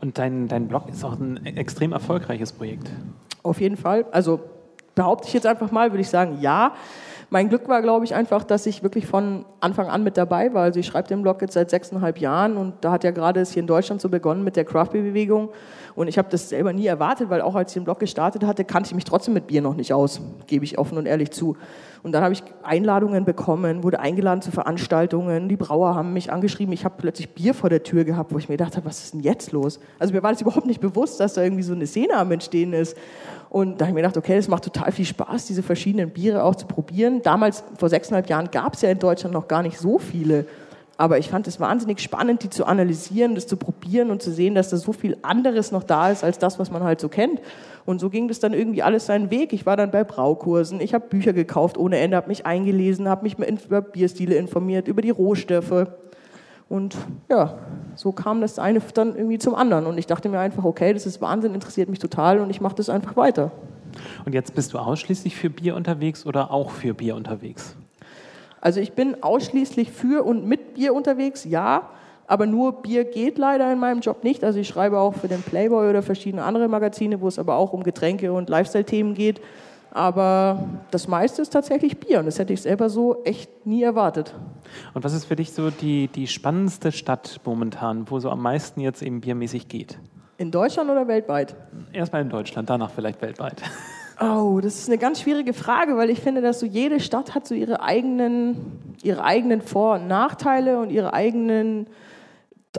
Und 0.00 0.18
dein, 0.18 0.48
dein 0.48 0.68
Blog 0.68 0.88
ist 0.88 1.04
auch 1.04 1.18
ein 1.18 1.44
extrem 1.46 1.92
erfolgreiches 1.92 2.52
Projekt. 2.52 2.90
Auf 3.42 3.60
jeden 3.60 3.76
Fall. 3.76 4.04
Also 4.10 4.40
behaupte 4.94 5.28
ich 5.28 5.34
jetzt 5.34 5.46
einfach 5.46 5.70
mal, 5.70 5.92
würde 5.92 6.02
ich 6.02 6.10
sagen, 6.10 6.38
ja. 6.40 6.74
Mein 7.32 7.48
Glück 7.48 7.66
war, 7.66 7.80
glaube 7.80 8.04
ich, 8.04 8.14
einfach, 8.14 8.44
dass 8.44 8.66
ich 8.66 8.82
wirklich 8.82 9.06
von 9.06 9.46
Anfang 9.58 9.86
an 9.86 10.04
mit 10.04 10.18
dabei 10.18 10.52
war. 10.52 10.64
Also 10.64 10.80
ich 10.80 10.84
schreibe 10.84 11.08
den 11.08 11.22
Blog 11.22 11.40
jetzt 11.40 11.54
seit 11.54 11.70
sechseinhalb 11.70 12.18
Jahren 12.18 12.58
und 12.58 12.74
da 12.82 12.92
hat 12.92 13.04
ja 13.04 13.10
gerade 13.10 13.40
es 13.40 13.52
hier 13.52 13.60
in 13.60 13.66
Deutschland 13.66 14.02
so 14.02 14.10
begonnen 14.10 14.44
mit 14.44 14.54
der 14.54 14.66
Craft 14.66 14.88
Beer 14.92 15.00
Bewegung. 15.00 15.48
Und 15.94 16.08
ich 16.08 16.18
habe 16.18 16.28
das 16.30 16.50
selber 16.50 16.74
nie 16.74 16.84
erwartet, 16.84 17.30
weil 17.30 17.40
auch 17.40 17.54
als 17.54 17.70
ich 17.70 17.74
den 17.80 17.84
Blog 17.84 18.00
gestartet 18.00 18.44
hatte, 18.44 18.66
kannte 18.66 18.88
ich 18.88 18.94
mich 18.94 19.04
trotzdem 19.04 19.32
mit 19.32 19.46
Bier 19.46 19.62
noch 19.62 19.76
nicht 19.76 19.94
aus, 19.94 20.20
gebe 20.46 20.66
ich 20.66 20.76
offen 20.76 20.98
und 20.98 21.06
ehrlich 21.06 21.30
zu. 21.30 21.56
Und 22.02 22.10
dann 22.12 22.24
habe 22.24 22.32
ich 22.32 22.42
Einladungen 22.64 23.24
bekommen, 23.24 23.84
wurde 23.84 24.00
eingeladen 24.00 24.42
zu 24.42 24.50
Veranstaltungen. 24.50 25.48
Die 25.48 25.56
Brauer 25.56 25.94
haben 25.94 26.12
mich 26.12 26.32
angeschrieben. 26.32 26.72
Ich 26.72 26.84
habe 26.84 26.96
plötzlich 26.98 27.30
Bier 27.30 27.54
vor 27.54 27.70
der 27.70 27.84
Tür 27.84 28.04
gehabt, 28.04 28.32
wo 28.32 28.38
ich 28.38 28.48
mir 28.48 28.56
gedacht 28.56 28.76
habe, 28.76 28.86
was 28.86 29.04
ist 29.04 29.14
denn 29.14 29.20
jetzt 29.20 29.52
los? 29.52 29.78
Also 30.00 30.12
mir 30.12 30.22
war 30.22 30.32
das 30.32 30.40
überhaupt 30.40 30.66
nicht 30.66 30.80
bewusst, 30.80 31.20
dass 31.20 31.34
da 31.34 31.44
irgendwie 31.44 31.62
so 31.62 31.74
eine 31.74 31.86
Szene 31.86 32.16
am 32.16 32.32
Entstehen 32.32 32.72
ist. 32.72 32.96
Und 33.50 33.80
da 33.80 33.84
habe 33.84 33.90
ich 33.90 33.94
mir 33.94 34.00
gedacht, 34.00 34.16
okay, 34.16 34.34
das 34.34 34.48
macht 34.48 34.64
total 34.64 34.90
viel 34.90 35.04
Spaß, 35.04 35.46
diese 35.46 35.62
verschiedenen 35.62 36.10
Biere 36.10 36.42
auch 36.42 36.56
zu 36.56 36.66
probieren. 36.66 37.22
Damals, 37.22 37.62
vor 37.78 37.88
sechseinhalb 37.88 38.28
Jahren, 38.28 38.50
gab 38.50 38.74
es 38.74 38.82
ja 38.82 38.90
in 38.90 38.98
Deutschland 38.98 39.32
noch 39.32 39.46
gar 39.46 39.62
nicht 39.62 39.78
so 39.78 39.98
viele. 39.98 40.46
Aber 40.96 41.18
ich 41.18 41.28
fand 41.28 41.46
es 41.46 41.60
wahnsinnig 41.60 42.00
spannend, 42.00 42.42
die 42.42 42.50
zu 42.50 42.64
analysieren, 42.64 43.34
das 43.34 43.46
zu 43.46 43.56
probieren 43.56 44.10
und 44.10 44.22
zu 44.22 44.32
sehen, 44.32 44.54
dass 44.54 44.70
da 44.70 44.76
so 44.76 44.92
viel 44.92 45.16
anderes 45.22 45.72
noch 45.72 45.82
da 45.82 46.10
ist, 46.10 46.24
als 46.24 46.38
das, 46.38 46.58
was 46.58 46.70
man 46.70 46.82
halt 46.82 47.00
so 47.00 47.08
kennt. 47.08 47.40
Und 47.84 48.00
so 48.00 48.10
ging 48.10 48.28
das 48.28 48.38
dann 48.38 48.52
irgendwie 48.54 48.82
alles 48.82 49.06
seinen 49.06 49.30
Weg. 49.30 49.52
Ich 49.52 49.66
war 49.66 49.76
dann 49.76 49.90
bei 49.90 50.04
Braukursen, 50.04 50.80
ich 50.80 50.94
habe 50.94 51.08
Bücher 51.08 51.32
gekauft 51.32 51.76
ohne 51.76 51.98
Ende, 51.98 52.16
habe 52.16 52.28
mich 52.28 52.46
eingelesen, 52.46 53.08
habe 53.08 53.24
mich 53.24 53.36
über 53.38 53.80
Bierstile 53.80 54.36
informiert, 54.36 54.88
über 54.88 55.02
die 55.02 55.10
Rohstoffe. 55.10 55.88
Und 56.68 56.96
ja, 57.28 57.58
so 57.96 58.12
kam 58.12 58.40
das 58.40 58.58
eine 58.58 58.80
dann 58.94 59.16
irgendwie 59.16 59.38
zum 59.38 59.54
anderen. 59.54 59.86
Und 59.86 59.98
ich 59.98 60.06
dachte 60.06 60.28
mir 60.28 60.38
einfach, 60.38 60.64
okay, 60.64 60.94
das 60.94 61.06
ist 61.06 61.20
Wahnsinn, 61.20 61.54
interessiert 61.54 61.88
mich 61.88 61.98
total 61.98 62.40
und 62.40 62.50
ich 62.50 62.60
mache 62.60 62.76
das 62.76 62.88
einfach 62.88 63.16
weiter. 63.16 63.50
Und 64.24 64.32
jetzt 64.32 64.54
bist 64.54 64.72
du 64.72 64.78
ausschließlich 64.78 65.36
für 65.36 65.50
Bier 65.50 65.76
unterwegs 65.76 66.24
oder 66.24 66.50
auch 66.50 66.70
für 66.70 66.94
Bier 66.94 67.16
unterwegs? 67.16 67.76
Also 68.60 68.80
ich 68.80 68.92
bin 68.92 69.22
ausschließlich 69.22 69.90
für 69.90 70.24
und 70.24 70.46
mit 70.46 70.74
Bier 70.74 70.94
unterwegs, 70.94 71.44
ja. 71.44 71.90
Aber 72.26 72.46
nur 72.46 72.82
Bier 72.82 73.04
geht 73.04 73.38
leider 73.38 73.70
in 73.72 73.78
meinem 73.78 74.00
Job 74.00 74.24
nicht. 74.24 74.44
Also 74.44 74.58
ich 74.58 74.68
schreibe 74.68 74.98
auch 74.98 75.14
für 75.14 75.28
den 75.28 75.42
Playboy 75.42 75.90
oder 75.90 76.02
verschiedene 76.02 76.44
andere 76.44 76.68
Magazine, 76.68 77.20
wo 77.20 77.28
es 77.28 77.38
aber 77.38 77.56
auch 77.56 77.72
um 77.72 77.82
Getränke 77.82 78.32
und 78.32 78.48
Lifestyle-Themen 78.48 79.14
geht. 79.14 79.40
Aber 79.94 80.68
das 80.90 81.06
meiste 81.06 81.42
ist 81.42 81.50
tatsächlich 81.50 81.98
Bier 82.00 82.20
und 82.20 82.26
das 82.26 82.38
hätte 82.38 82.54
ich 82.54 82.62
selber 82.62 82.88
so 82.88 83.22
echt 83.24 83.66
nie 83.66 83.82
erwartet. 83.82 84.34
Und 84.94 85.04
was 85.04 85.12
ist 85.12 85.26
für 85.26 85.36
dich 85.36 85.52
so 85.52 85.70
die, 85.70 86.08
die 86.08 86.26
spannendste 86.26 86.92
Stadt 86.92 87.40
momentan, 87.44 88.10
wo 88.10 88.18
so 88.18 88.30
am 88.30 88.40
meisten 88.40 88.80
jetzt 88.80 89.02
eben 89.02 89.20
biermäßig 89.20 89.68
geht? 89.68 89.98
In 90.38 90.50
Deutschland 90.50 90.88
oder 90.90 91.06
weltweit? 91.08 91.54
Erstmal 91.92 92.22
in 92.22 92.30
Deutschland, 92.30 92.70
danach 92.70 92.90
vielleicht 92.90 93.20
weltweit. 93.20 93.62
Oh, 94.20 94.60
das 94.62 94.78
ist 94.78 94.88
eine 94.88 94.98
ganz 94.98 95.20
schwierige 95.20 95.52
Frage, 95.52 95.96
weil 95.96 96.08
ich 96.08 96.20
finde, 96.20 96.42
dass 96.42 96.60
so 96.60 96.66
jede 96.66 97.00
Stadt 97.00 97.34
hat 97.34 97.46
so 97.46 97.54
ihre 97.54 97.82
eigenen, 97.82 98.96
ihre 99.02 99.24
eigenen 99.24 99.60
Vor- 99.60 99.96
und 99.96 100.06
Nachteile 100.06 100.78
und 100.78 100.90
ihre 100.90 101.12
eigenen 101.12 101.86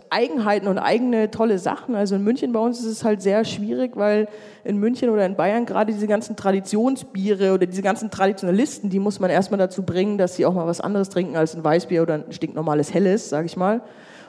Eigenheiten 0.09 0.67
und 0.67 0.79
eigene 0.79 1.29
tolle 1.29 1.59
Sachen. 1.59 1.93
Also 1.93 2.15
in 2.15 2.23
München 2.23 2.51
bei 2.51 2.59
uns 2.59 2.79
ist 2.79 2.85
es 2.85 3.03
halt 3.03 3.21
sehr 3.21 3.45
schwierig, 3.45 3.95
weil 3.95 4.27
in 4.63 4.77
München 4.77 5.09
oder 5.09 5.25
in 5.25 5.35
Bayern 5.35 5.65
gerade 5.65 5.93
diese 5.93 6.07
ganzen 6.07 6.35
Traditionsbiere 6.35 7.53
oder 7.53 7.67
diese 7.67 7.83
ganzen 7.83 8.09
Traditionalisten, 8.09 8.89
die 8.89 8.99
muss 8.99 9.19
man 9.19 9.29
erstmal 9.29 9.59
dazu 9.59 9.83
bringen, 9.83 10.17
dass 10.17 10.35
sie 10.35 10.45
auch 10.45 10.53
mal 10.53 10.65
was 10.65 10.81
anderes 10.81 11.09
trinken 11.09 11.35
als 11.35 11.55
ein 11.55 11.63
Weißbier 11.63 12.01
oder 12.01 12.15
ein 12.15 12.31
stinknormales 12.31 12.93
Helles, 12.93 13.29
sage 13.29 13.45
ich 13.45 13.55
mal. 13.55 13.81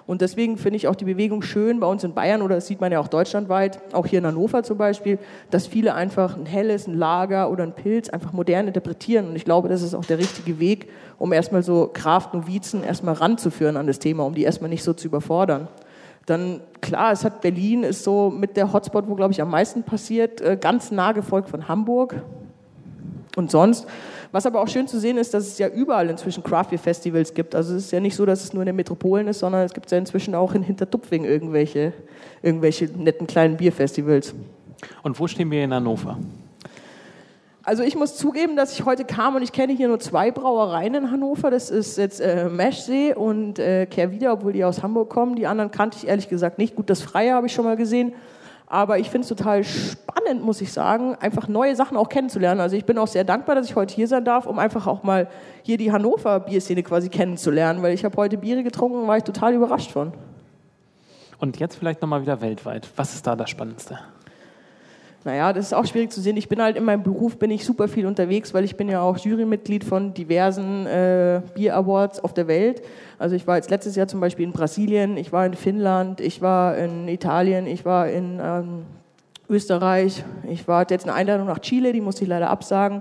Und 0.07 0.21
deswegen 0.21 0.59
finde 0.59 0.77
ich 0.77 0.87
auch 0.87 0.95
die 0.95 1.07
Bewegung 1.07 1.41
schön 1.41 1.81
bei 1.81 1.87
uns 1.87 2.05
in 2.05 2.13
Bayern 2.13 2.43
oder 2.43 2.57
das 2.57 2.67
sieht 2.67 2.81
man 2.81 2.93
ja 2.93 3.01
auch 3.01 3.09
deutschlandweit, 3.09 3.81
auch 3.95 4.07
hier 4.07 4.19
in 4.19 4.27
Hannover 4.27 4.63
zum 4.63 4.77
Beispiel, 4.77 5.19
dass 5.51 5.67
viele 5.67 5.95
einfach 5.95 6.37
ein 6.37 6.45
helles, 6.45 6.87
ein 6.87 6.95
Lager 6.95 7.51
oder 7.51 7.65
ein 7.65 7.75
Pilz 7.75 8.11
einfach 8.11 8.33
modern 8.33 8.67
interpretieren. 8.67 9.29
Und 9.29 9.37
ich 9.37 9.47
glaube, 9.47 9.69
das 9.69 9.81
ist 9.81 9.95
auch 9.95 10.05
der 10.05 10.19
richtige 10.19 10.61
Weg, 10.61 10.91
um 11.19 11.33
erstmal 11.33 11.63
so 11.63 11.91
Kraft-Novizen 11.93 12.85
erstmal 12.85 13.15
ranzuführen 13.15 13.79
an 13.79 13.87
das 13.87 13.99
Thema, 13.99 14.25
um 14.25 14.35
die 14.35 14.43
erstmal 14.43 14.69
nicht 14.69 14.83
so 14.83 14.93
zu 14.93 15.09
überfordern. 15.09 15.69
Dann 16.27 16.61
klar, 16.83 17.13
es 17.13 17.25
hat 17.25 17.41
Berlin 17.41 17.83
ist 17.83 18.05
so 18.05 18.31
mit 18.31 18.57
der 18.57 18.73
Hotspot, 18.73 19.09
wo 19.09 19.15
glaube 19.15 19.33
ich 19.33 19.41
am 19.41 19.51
meisten 19.51 19.85
passiert, 19.85 20.41
äh, 20.43 20.59
ganz 20.61 20.91
nah 20.91 21.13
gefolgt 21.13 21.49
von 21.49 21.67
Hamburg. 21.67 22.17
Und 23.37 23.51
sonst 23.51 23.87
was 24.35 24.47
aber 24.47 24.61
auch 24.61 24.67
schön 24.67 24.89
zu 24.89 24.99
sehen 24.99 25.17
ist, 25.17 25.33
dass 25.33 25.47
es 25.47 25.59
ja 25.59 25.69
überall 25.69 26.11
inzwischen 26.11 26.43
Craft 26.43 26.71
Beer 26.71 26.79
Festivals 26.81 27.35
gibt. 27.35 27.55
Also 27.55 27.77
es 27.77 27.85
ist 27.85 27.93
ja 27.93 28.01
nicht 28.01 28.17
so, 28.17 28.27
dass 28.27 28.43
es 28.43 28.53
nur 28.53 28.65
in 28.65 28.67
den 28.67 28.75
Metropolen 28.75 29.29
ist, 29.29 29.39
sondern 29.39 29.63
es 29.63 29.73
gibt 29.73 29.89
ja 29.93 29.97
inzwischen 29.97 30.35
auch 30.35 30.57
in 30.57 30.63
Hintertupfing 30.65 31.25
irgendwelche, 31.25 31.93
irgendwelche 32.43 32.87
netten 32.87 33.29
kleinen 33.29 33.57
Bierfestivals. 33.57 34.35
Und 35.05 35.21
wo 35.21 35.29
stehen 35.29 35.53
wir 35.53 35.63
in 35.63 35.73
Hannover? 35.73 36.19
Also 37.63 37.85
ich 37.85 37.95
muss 37.95 38.17
zugeben, 38.17 38.57
dass 38.57 38.73
ich 38.77 38.85
heute 38.85 39.05
kam 39.05 39.37
und 39.37 39.43
ich 39.43 39.53
kenne 39.53 39.73
hier 39.73 39.87
nur 39.87 40.01
zwei 40.01 40.33
Brauereien 40.33 40.97
in 40.97 41.11
Hannover. 41.13 41.53
Das 41.53 41.71
ist 41.71 41.97
jetzt 41.97 42.21
äh, 42.21 42.49
Meschsee 42.49 43.15
und 43.15 43.61
äh, 43.61 43.87
Kehrwieder, 43.87 44.33
obwohl 44.33 44.53
die 44.53 44.65
aus 44.65 44.83
Hamburg 44.83 45.11
kommen. 45.11 45.37
Die 45.37 45.47
anderen 45.47 45.71
kannte 45.71 45.99
ich 45.99 46.09
ehrlich 46.09 46.29
gesagt 46.29 46.59
nicht. 46.59 46.75
Gut, 46.75 46.91
das 46.91 47.03
Freie 47.03 47.35
habe 47.35 47.47
ich 47.47 47.53
schon 47.53 47.65
mal 47.65 47.77
gesehen. 47.77 48.13
Aber 48.67 48.99
ich 48.99 49.11
finde 49.11 49.23
es 49.23 49.29
total 49.29 49.63
spannend, 49.63 50.43
muss 50.43 50.61
ich 50.61 50.73
sagen, 50.73 51.15
einfach 51.17 51.49
neue 51.49 51.77
Sachen 51.77 51.97
auch 51.97 52.09
kennenzulernen. 52.09 52.61
Also 52.61 52.77
ich 52.77 52.85
bin 52.85 52.97
auch 52.99 53.07
sehr 53.07 53.25
dankbar, 53.25 53.55
dass 53.55 53.67
ich 53.69 53.77
heute 53.77 53.95
hier 53.95 54.09
sein 54.09 54.25
darf, 54.25 54.47
um 54.47 54.59
einfach 54.59 54.87
auch 54.87 55.03
mal 55.03 55.29
hier 55.63 55.77
die 55.77 55.93
Hannover 55.93 56.41
Bierszene 56.41 56.83
quasi 56.83 57.09
kennenzulernen, 57.09 57.83
weil 57.83 57.93
ich 57.93 58.05
habe 58.05 58.17
heute 58.17 58.39
Biere 58.39 58.63
getrunken 58.63 59.03
und 59.03 59.09
war 59.09 59.19
ich 59.19 59.25
total 59.25 59.55
überrascht 59.55 59.91
von. 59.91 60.13
Und 61.39 61.59
jetzt 61.59 61.77
vielleicht 61.77 62.01
nochmal 62.01 62.23
wieder 62.23 62.41
weltweit. 62.41 62.89
Was 62.97 63.15
ist 63.15 63.27
da 63.27 63.37
das 63.37 63.51
Spannendste? 63.51 63.99
Naja, 65.25 65.55
das 65.55 65.67
ist 65.67 65.73
auch 65.73 65.87
schwierig 65.87 66.13
zu 66.13 66.21
sehen. 66.21 66.37
Ich 66.37 66.51
bin 66.51 66.61
halt 66.61 66.77
in 66.77 66.85
meinem 66.85 67.03
Beruf 67.03 67.39
bin 67.39 67.51
ich 67.51 67.65
super 67.65 67.89
viel 67.89 68.05
unterwegs, 68.07 68.53
weil 68.53 68.63
ich 68.63 68.77
bin 68.77 68.91
ja 68.91 69.01
auch 69.01 69.17
Jurymitglied 69.17 69.83
von 69.83 70.13
diversen 70.13 70.87
äh, 70.87 71.41
Bier 71.55 71.75
Awards 71.77 72.21
auf 72.21 72.35
der 72.35 72.47
Welt. 72.47 72.83
Also 73.19 73.35
ich 73.35 73.47
war 73.47 73.57
jetzt 73.57 73.71
letztes 73.71 73.97
Jahr 73.97 74.07
zum 74.07 74.21
Beispiel 74.21 74.45
in 74.45 74.53
Brasilien, 74.53 75.17
ich 75.17 75.33
war 75.33 75.47
in 75.47 75.55
Finnland, 75.55 76.21
ich 76.21 76.43
war 76.43 76.77
in 76.77 77.09
Italien, 77.09 77.67
ich 77.67 77.87
war 77.87 78.09
in 78.11 78.39
ähm, 78.43 78.85
Österreich, 79.49 80.23
ich 80.47 80.69
war 80.69 80.85
jetzt 80.91 81.05
eine 81.05 81.15
Einladung 81.15 81.47
nach 81.47 81.59
Chile, 81.61 81.95
die 81.95 82.03
musste 82.03 82.25
ich 82.25 82.29
leider 82.29 82.51
absagen. 82.51 83.01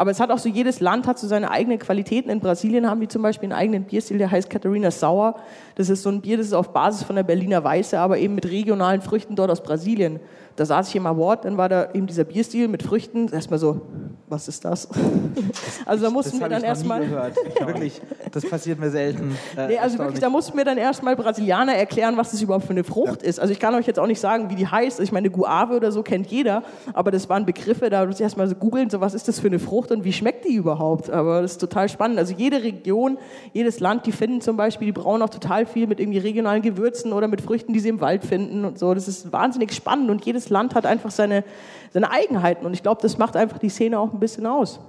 Aber 0.00 0.12
es 0.12 0.18
hat 0.18 0.30
auch 0.30 0.38
so, 0.38 0.48
jedes 0.48 0.80
Land 0.80 1.06
hat 1.06 1.18
so 1.18 1.26
seine 1.26 1.50
eigenen 1.50 1.78
Qualitäten. 1.78 2.30
In 2.30 2.40
Brasilien 2.40 2.88
haben 2.88 3.02
die 3.02 3.08
zum 3.08 3.20
Beispiel 3.20 3.52
einen 3.52 3.60
eigenen 3.60 3.84
Bierstil, 3.84 4.16
der 4.16 4.30
heißt 4.30 4.48
Katharina 4.48 4.90
Sauer. 4.90 5.34
Das 5.74 5.90
ist 5.90 6.02
so 6.02 6.08
ein 6.08 6.22
Bier, 6.22 6.38
das 6.38 6.46
ist 6.46 6.54
auf 6.54 6.72
Basis 6.72 7.02
von 7.02 7.16
der 7.16 7.22
Berliner 7.22 7.62
Weiße, 7.62 7.98
aber 7.98 8.16
eben 8.16 8.34
mit 8.34 8.46
regionalen 8.46 9.02
Früchten 9.02 9.36
dort 9.36 9.50
aus 9.50 9.62
Brasilien 9.62 10.18
da 10.60 10.66
saß 10.66 10.90
ich 10.90 10.96
im 10.96 11.06
Award, 11.06 11.46
dann 11.46 11.56
war 11.56 11.70
da 11.70 11.88
eben 11.94 12.06
dieser 12.06 12.24
Bierstil 12.24 12.68
mit 12.68 12.82
Früchten. 12.82 13.32
Erstmal 13.32 13.58
so, 13.58 13.80
was 14.28 14.46
ist 14.46 14.62
das? 14.62 14.88
also 15.86 16.04
da 16.04 16.10
mussten 16.10 16.32
das 16.32 16.40
wir 16.40 16.48
dann 16.50 16.62
erstmal. 16.62 17.10
Wirklich, 17.10 18.00
das 18.30 18.44
passiert 18.44 18.78
mir 18.78 18.90
selten. 18.90 19.38
Äh, 19.56 19.68
nee, 19.68 19.78
also 19.78 19.96
wirklich, 19.96 20.20
da 20.20 20.28
mussten 20.28 20.58
wir 20.58 20.66
dann 20.66 20.76
erstmal 20.76 21.16
Brasilianer 21.16 21.74
erklären, 21.74 22.18
was 22.18 22.32
das 22.32 22.42
überhaupt 22.42 22.66
für 22.66 22.72
eine 22.72 22.84
Frucht 22.84 23.22
ja. 23.22 23.28
ist. 23.28 23.40
Also 23.40 23.54
ich 23.54 23.58
kann 23.58 23.74
euch 23.74 23.86
jetzt 23.86 23.98
auch 23.98 24.06
nicht 24.06 24.20
sagen, 24.20 24.50
wie 24.50 24.54
die 24.54 24.66
heißt. 24.66 25.00
Ich 25.00 25.12
meine, 25.12 25.30
Guave 25.30 25.76
oder 25.76 25.92
so 25.92 26.02
kennt 26.02 26.26
jeder, 26.26 26.62
aber 26.92 27.10
das 27.10 27.30
waren 27.30 27.46
Begriffe, 27.46 27.88
da 27.88 28.04
muss 28.04 28.16
ich 28.16 28.20
erstmal 28.20 28.46
so 28.46 28.54
googeln, 28.54 28.90
so 28.90 29.00
was 29.00 29.14
ist 29.14 29.28
das 29.28 29.40
für 29.40 29.46
eine 29.46 29.60
Frucht 29.60 29.89
und 29.90 30.04
wie 30.04 30.12
schmeckt 30.12 30.44
die 30.44 30.54
überhaupt? 30.54 31.10
Aber 31.10 31.42
das 31.42 31.52
ist 31.52 31.58
total 31.58 31.88
spannend. 31.88 32.18
Also 32.18 32.34
jede 32.34 32.62
Region, 32.62 33.18
jedes 33.52 33.80
Land, 33.80 34.06
die 34.06 34.12
finden 34.12 34.40
zum 34.40 34.56
Beispiel, 34.56 34.86
die 34.86 34.92
brauen 34.92 35.22
auch 35.22 35.30
total 35.30 35.66
viel 35.66 35.86
mit 35.86 36.00
irgendwie 36.00 36.18
regionalen 36.18 36.62
Gewürzen 36.62 37.12
oder 37.12 37.28
mit 37.28 37.40
Früchten, 37.40 37.72
die 37.72 37.80
sie 37.80 37.88
im 37.88 38.00
Wald 38.00 38.24
finden 38.24 38.64
und 38.64 38.78
so. 38.78 38.94
Das 38.94 39.08
ist 39.08 39.32
wahnsinnig 39.32 39.72
spannend 39.72 40.10
und 40.10 40.24
jedes 40.24 40.50
Land 40.50 40.74
hat 40.74 40.86
einfach 40.86 41.10
seine, 41.10 41.44
seine 41.92 42.10
Eigenheiten 42.10 42.66
und 42.66 42.74
ich 42.74 42.82
glaube, 42.82 43.02
das 43.02 43.18
macht 43.18 43.36
einfach 43.36 43.58
die 43.58 43.68
Szene 43.68 43.98
auch 43.98 44.12
ein 44.12 44.20
bisschen 44.20 44.46
aus. 44.46 44.80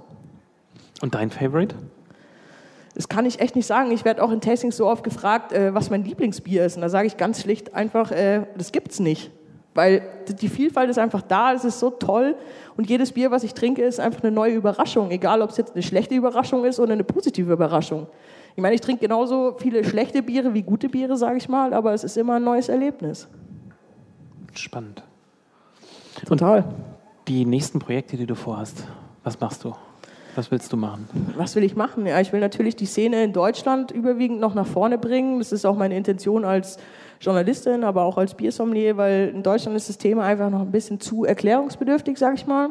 Und 1.00 1.14
dein 1.14 1.30
Favorite? 1.30 1.74
Das 2.94 3.08
kann 3.08 3.26
ich 3.26 3.40
echt 3.40 3.56
nicht 3.56 3.66
sagen. 3.66 3.90
Ich 3.90 4.04
werde 4.04 4.22
auch 4.22 4.30
in 4.30 4.40
Tastings 4.40 4.76
so 4.76 4.86
oft 4.86 5.02
gefragt, 5.02 5.52
äh, 5.52 5.74
was 5.74 5.90
mein 5.90 6.04
Lieblingsbier 6.04 6.64
ist. 6.64 6.76
Und 6.76 6.82
da 6.82 6.88
sage 6.88 7.06
ich 7.06 7.16
ganz 7.16 7.40
schlicht 7.40 7.74
einfach, 7.74 8.10
äh, 8.10 8.42
das 8.56 8.70
gibt's 8.70 9.00
nicht. 9.00 9.30
Weil 9.74 10.02
die 10.28 10.48
Vielfalt 10.48 10.90
ist 10.90 10.98
einfach 10.98 11.22
da, 11.22 11.52
es 11.52 11.64
ist 11.64 11.80
so 11.80 11.90
toll. 11.90 12.36
Und 12.76 12.90
jedes 12.90 13.12
Bier, 13.12 13.30
was 13.30 13.42
ich 13.42 13.54
trinke, 13.54 13.82
ist 13.82 14.00
einfach 14.00 14.22
eine 14.22 14.32
neue 14.32 14.54
Überraschung. 14.54 15.10
Egal, 15.10 15.40
ob 15.40 15.50
es 15.50 15.56
jetzt 15.56 15.72
eine 15.72 15.82
schlechte 15.82 16.14
Überraschung 16.14 16.64
ist 16.64 16.78
oder 16.78 16.92
eine 16.92 17.04
positive 17.04 17.52
Überraschung. 17.52 18.06
Ich 18.54 18.62
meine, 18.62 18.74
ich 18.74 18.82
trinke 18.82 19.00
genauso 19.00 19.56
viele 19.58 19.82
schlechte 19.84 20.22
Biere 20.22 20.52
wie 20.52 20.62
gute 20.62 20.90
Biere, 20.90 21.16
sage 21.16 21.38
ich 21.38 21.48
mal, 21.48 21.72
aber 21.72 21.94
es 21.94 22.04
ist 22.04 22.18
immer 22.18 22.34
ein 22.34 22.44
neues 22.44 22.68
Erlebnis. 22.68 23.28
Spannend. 24.54 25.02
Total. 26.26 26.58
Und 26.58 26.74
die 27.28 27.46
nächsten 27.46 27.78
Projekte, 27.78 28.18
die 28.18 28.26
du 28.26 28.34
vorhast, 28.34 28.84
was 29.24 29.40
machst 29.40 29.64
du? 29.64 29.72
Was 30.34 30.50
willst 30.50 30.72
du 30.72 30.76
machen? 30.76 31.08
Was 31.36 31.56
will 31.56 31.62
ich 31.62 31.76
machen? 31.76 32.06
Ja, 32.06 32.20
ich 32.20 32.32
will 32.32 32.40
natürlich 32.40 32.74
die 32.74 32.86
Szene 32.86 33.22
in 33.24 33.32
Deutschland 33.32 33.90
überwiegend 33.90 34.40
noch 34.40 34.54
nach 34.54 34.66
vorne 34.66 34.96
bringen. 34.96 35.38
Das 35.38 35.52
ist 35.52 35.66
auch 35.66 35.76
meine 35.76 35.96
Intention 35.96 36.44
als 36.44 36.78
Journalistin, 37.22 37.84
aber 37.84 38.02
auch 38.02 38.18
als 38.18 38.34
Biersommelier, 38.34 38.96
weil 38.96 39.30
in 39.32 39.42
Deutschland 39.44 39.76
ist 39.76 39.88
das 39.88 39.96
Thema 39.96 40.24
einfach 40.24 40.50
noch 40.50 40.60
ein 40.60 40.72
bisschen 40.72 40.98
zu 40.98 41.24
erklärungsbedürftig, 41.24 42.18
sag 42.18 42.34
ich 42.34 42.46
mal. 42.46 42.70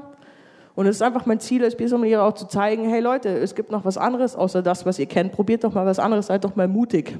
Und 0.76 0.86
es 0.88 0.98
ist 0.98 1.02
einfach 1.02 1.26
mein 1.26 1.40
Ziel 1.40 1.64
als 1.64 1.76
Biersommelier 1.76 2.24
auch 2.24 2.34
zu 2.34 2.48
zeigen, 2.48 2.86
hey 2.90 3.02
Leute, 3.02 3.30
es 3.30 3.56
gibt 3.56 3.72
noch 3.72 3.84
was 3.84 3.98
anderes 3.98 4.36
außer 4.36 4.62
das, 4.62 4.86
was 4.86 5.00
ihr 5.00 5.06
kennt. 5.06 5.34
Probiert 5.34 5.64
doch 5.64 5.74
mal 5.74 5.86
was 5.86 6.00
anderes, 6.00 6.28
seid 6.28 6.44
doch 6.46 6.56
mal 6.56 6.68
mutig. 6.68 7.18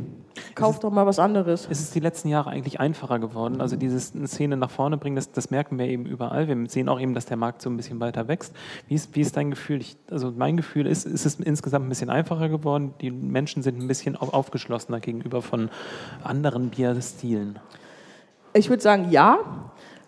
Kauft 0.56 0.84
doch 0.84 0.92
mal 0.92 1.06
was 1.06 1.20
anderes. 1.20 1.66
Ist 1.66 1.82
es 1.82 1.92
die 1.92 2.00
letzten 2.00 2.30
Jahre 2.30 2.50
eigentlich 2.50 2.80
einfacher 2.80 3.20
geworden? 3.20 3.60
Also 3.60 3.76
diese 3.76 4.00
Szene 4.00 4.56
nach 4.56 4.72
vorne 4.72 4.98
bringen, 4.98 5.18
das, 5.18 5.32
das, 5.32 5.52
merken 5.52 5.78
wir 5.78 5.88
eben 5.88 6.06
überall. 6.06 6.48
Wir 6.48 6.70
sehen 6.70 6.88
auch 6.88 7.00
eben, 7.00 7.14
dass 7.14 7.26
der 7.26 7.38
Markt 7.38 7.62
so 7.62 7.70
ein 7.70 7.76
bisschen 7.76 8.00
weiter 8.00 8.28
wächst. 8.30 8.56
Wie 8.88 8.96
ist, 8.96 9.16
wie 9.16 9.22
ist 9.22 9.36
dein 9.36 9.50
Gefühl? 9.50 9.82
Ich, 9.82 9.98
also 10.10 10.32
mein 10.32 10.56
Gefühl 10.56 10.88
ist, 10.88 11.06
ist 11.06 11.26
es 11.26 11.36
insgesamt 11.40 11.86
ein 11.86 11.90
bisschen 11.90 12.10
einfacher 12.10 12.48
geworden. 12.48 12.94
Die 13.02 13.12
Menschen 13.12 13.64
sind 13.64 13.82
ein 13.82 13.88
bisschen 13.88 14.16
aufgeschlossener 14.16 15.02
gegenüber 15.02 15.42
von 15.42 15.70
anderen 16.24 16.70
Bierstilen. 16.70 17.60
Ich 18.54 18.70
würde 18.70 18.82
sagen, 18.82 19.12
ja 19.12 19.40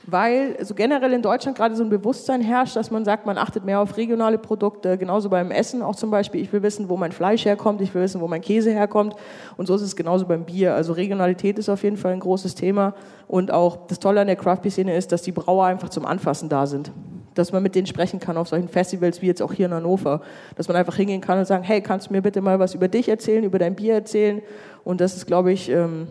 weil 0.06 0.58
so 0.64 0.74
generell 0.74 1.14
in 1.14 1.22
Deutschland 1.22 1.58
gerade 1.58 1.76
so 1.76 1.84
ein 1.84 1.90
Bewusstsein 1.90 2.42
herrscht, 2.42 2.76
dass 2.76 2.92
man 2.92 3.06
sagt, 3.06 3.26
man 3.26 3.38
achtet 3.38 3.64
mehr 3.64 3.80
auf 3.80 3.96
regionale 3.96 4.38
Produkte, 4.38 4.98
genauso 4.98 5.30
beim 5.30 5.50
Essen 5.52 5.82
auch 5.82 5.96
zum 5.96 6.12
Beispiel. 6.12 6.42
Ich 6.42 6.52
will 6.52 6.62
wissen, 6.62 6.90
wo 6.90 6.98
mein 6.98 7.12
Fleisch 7.12 7.46
herkommt, 7.46 7.80
ich 7.82 7.94
will 7.94 8.02
wissen, 8.02 8.20
wo 8.20 8.28
mein 8.28 8.42
Käse 8.42 8.72
herkommt 8.72 9.16
und 9.56 9.68
so 9.68 9.76
ist 9.76 9.82
es 9.82 9.96
genauso 9.96 10.26
beim 10.26 10.44
Bier. 10.44 10.76
Also 10.76 10.94
Regionalität 10.94 11.58
ist 11.58 11.70
auf 11.70 11.84
jeden 11.84 11.98
Fall 11.98 12.12
ein 12.12 12.20
großes 12.20 12.56
Thema 12.56 12.94
und 13.28 13.52
auch 13.52 13.88
das 13.88 14.00
Tolle 14.00 14.22
an 14.22 14.28
der 14.28 14.36
Craft 14.36 14.58
Beer 14.58 14.72
Szene 14.72 14.96
ist, 14.96 15.12
dass 15.12 15.22
die 15.22 15.32
Brauer 15.32 15.66
einfach 15.66 15.90
zum 15.90 16.06
Anfassen 16.06 16.50
da 16.50 16.68
sind. 16.68 16.92
Dass 17.34 17.52
man 17.52 17.64
mit 17.64 17.74
denen 17.74 17.88
sprechen 17.88 18.20
kann 18.20 18.38
auf 18.38 18.50
solchen 18.50 18.68
Festivals 18.68 19.22
wie 19.22 19.28
jetzt 19.28 19.42
auch 19.42 19.54
hier 19.54 19.66
in 19.66 19.74
Hannover. 19.74 20.22
Dass 20.56 20.68
man 20.68 20.78
einfach 20.78 20.96
hingehen 20.96 21.22
kann 21.22 21.40
und 21.40 21.46
sagen, 21.46 21.64
hey, 21.64 21.82
kannst 21.82 22.10
du 22.10 22.14
mir 22.14 22.22
bitte 22.22 22.42
mal 22.42 22.60
was 22.60 22.76
über 22.76 22.88
dich 22.88 23.10
erzählen, 23.10 23.44
über 23.44 23.58
dein 23.58 23.74
Bier 23.74 23.96
erzählen? 23.96 24.42
Und 24.84 25.02
das 25.02 25.16
ist, 25.16 25.26
glaube 25.26 25.52
ich, 25.52 25.70
ähm, 25.70 26.08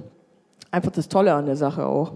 einfach 0.73 0.91
das 0.91 1.09
Tolle 1.09 1.33
an 1.35 1.47
der 1.47 1.57
Sache 1.57 1.87
auch. 1.87 2.13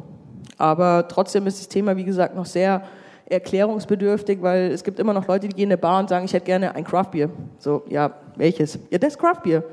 Aber 0.58 1.06
trotzdem 1.08 1.46
ist 1.46 1.60
das 1.60 1.68
Thema, 1.68 1.96
wie 1.96 2.04
gesagt, 2.04 2.34
noch 2.34 2.46
sehr 2.46 2.82
erklärungsbedürftig, 3.28 4.40
weil 4.40 4.70
es 4.70 4.84
gibt 4.84 4.98
immer 5.00 5.12
noch 5.12 5.26
Leute, 5.26 5.48
die 5.48 5.54
gehen 5.54 5.64
in 5.64 5.72
eine 5.72 5.78
Bar 5.78 6.00
und 6.00 6.08
sagen, 6.08 6.24
ich 6.24 6.32
hätte 6.32 6.46
gerne 6.46 6.74
ein 6.74 6.84
Craftbier. 6.84 7.28
So, 7.58 7.82
ja, 7.88 8.12
welches? 8.36 8.78
Ja, 8.90 8.98
das 8.98 9.18
Craftbier. 9.18 9.64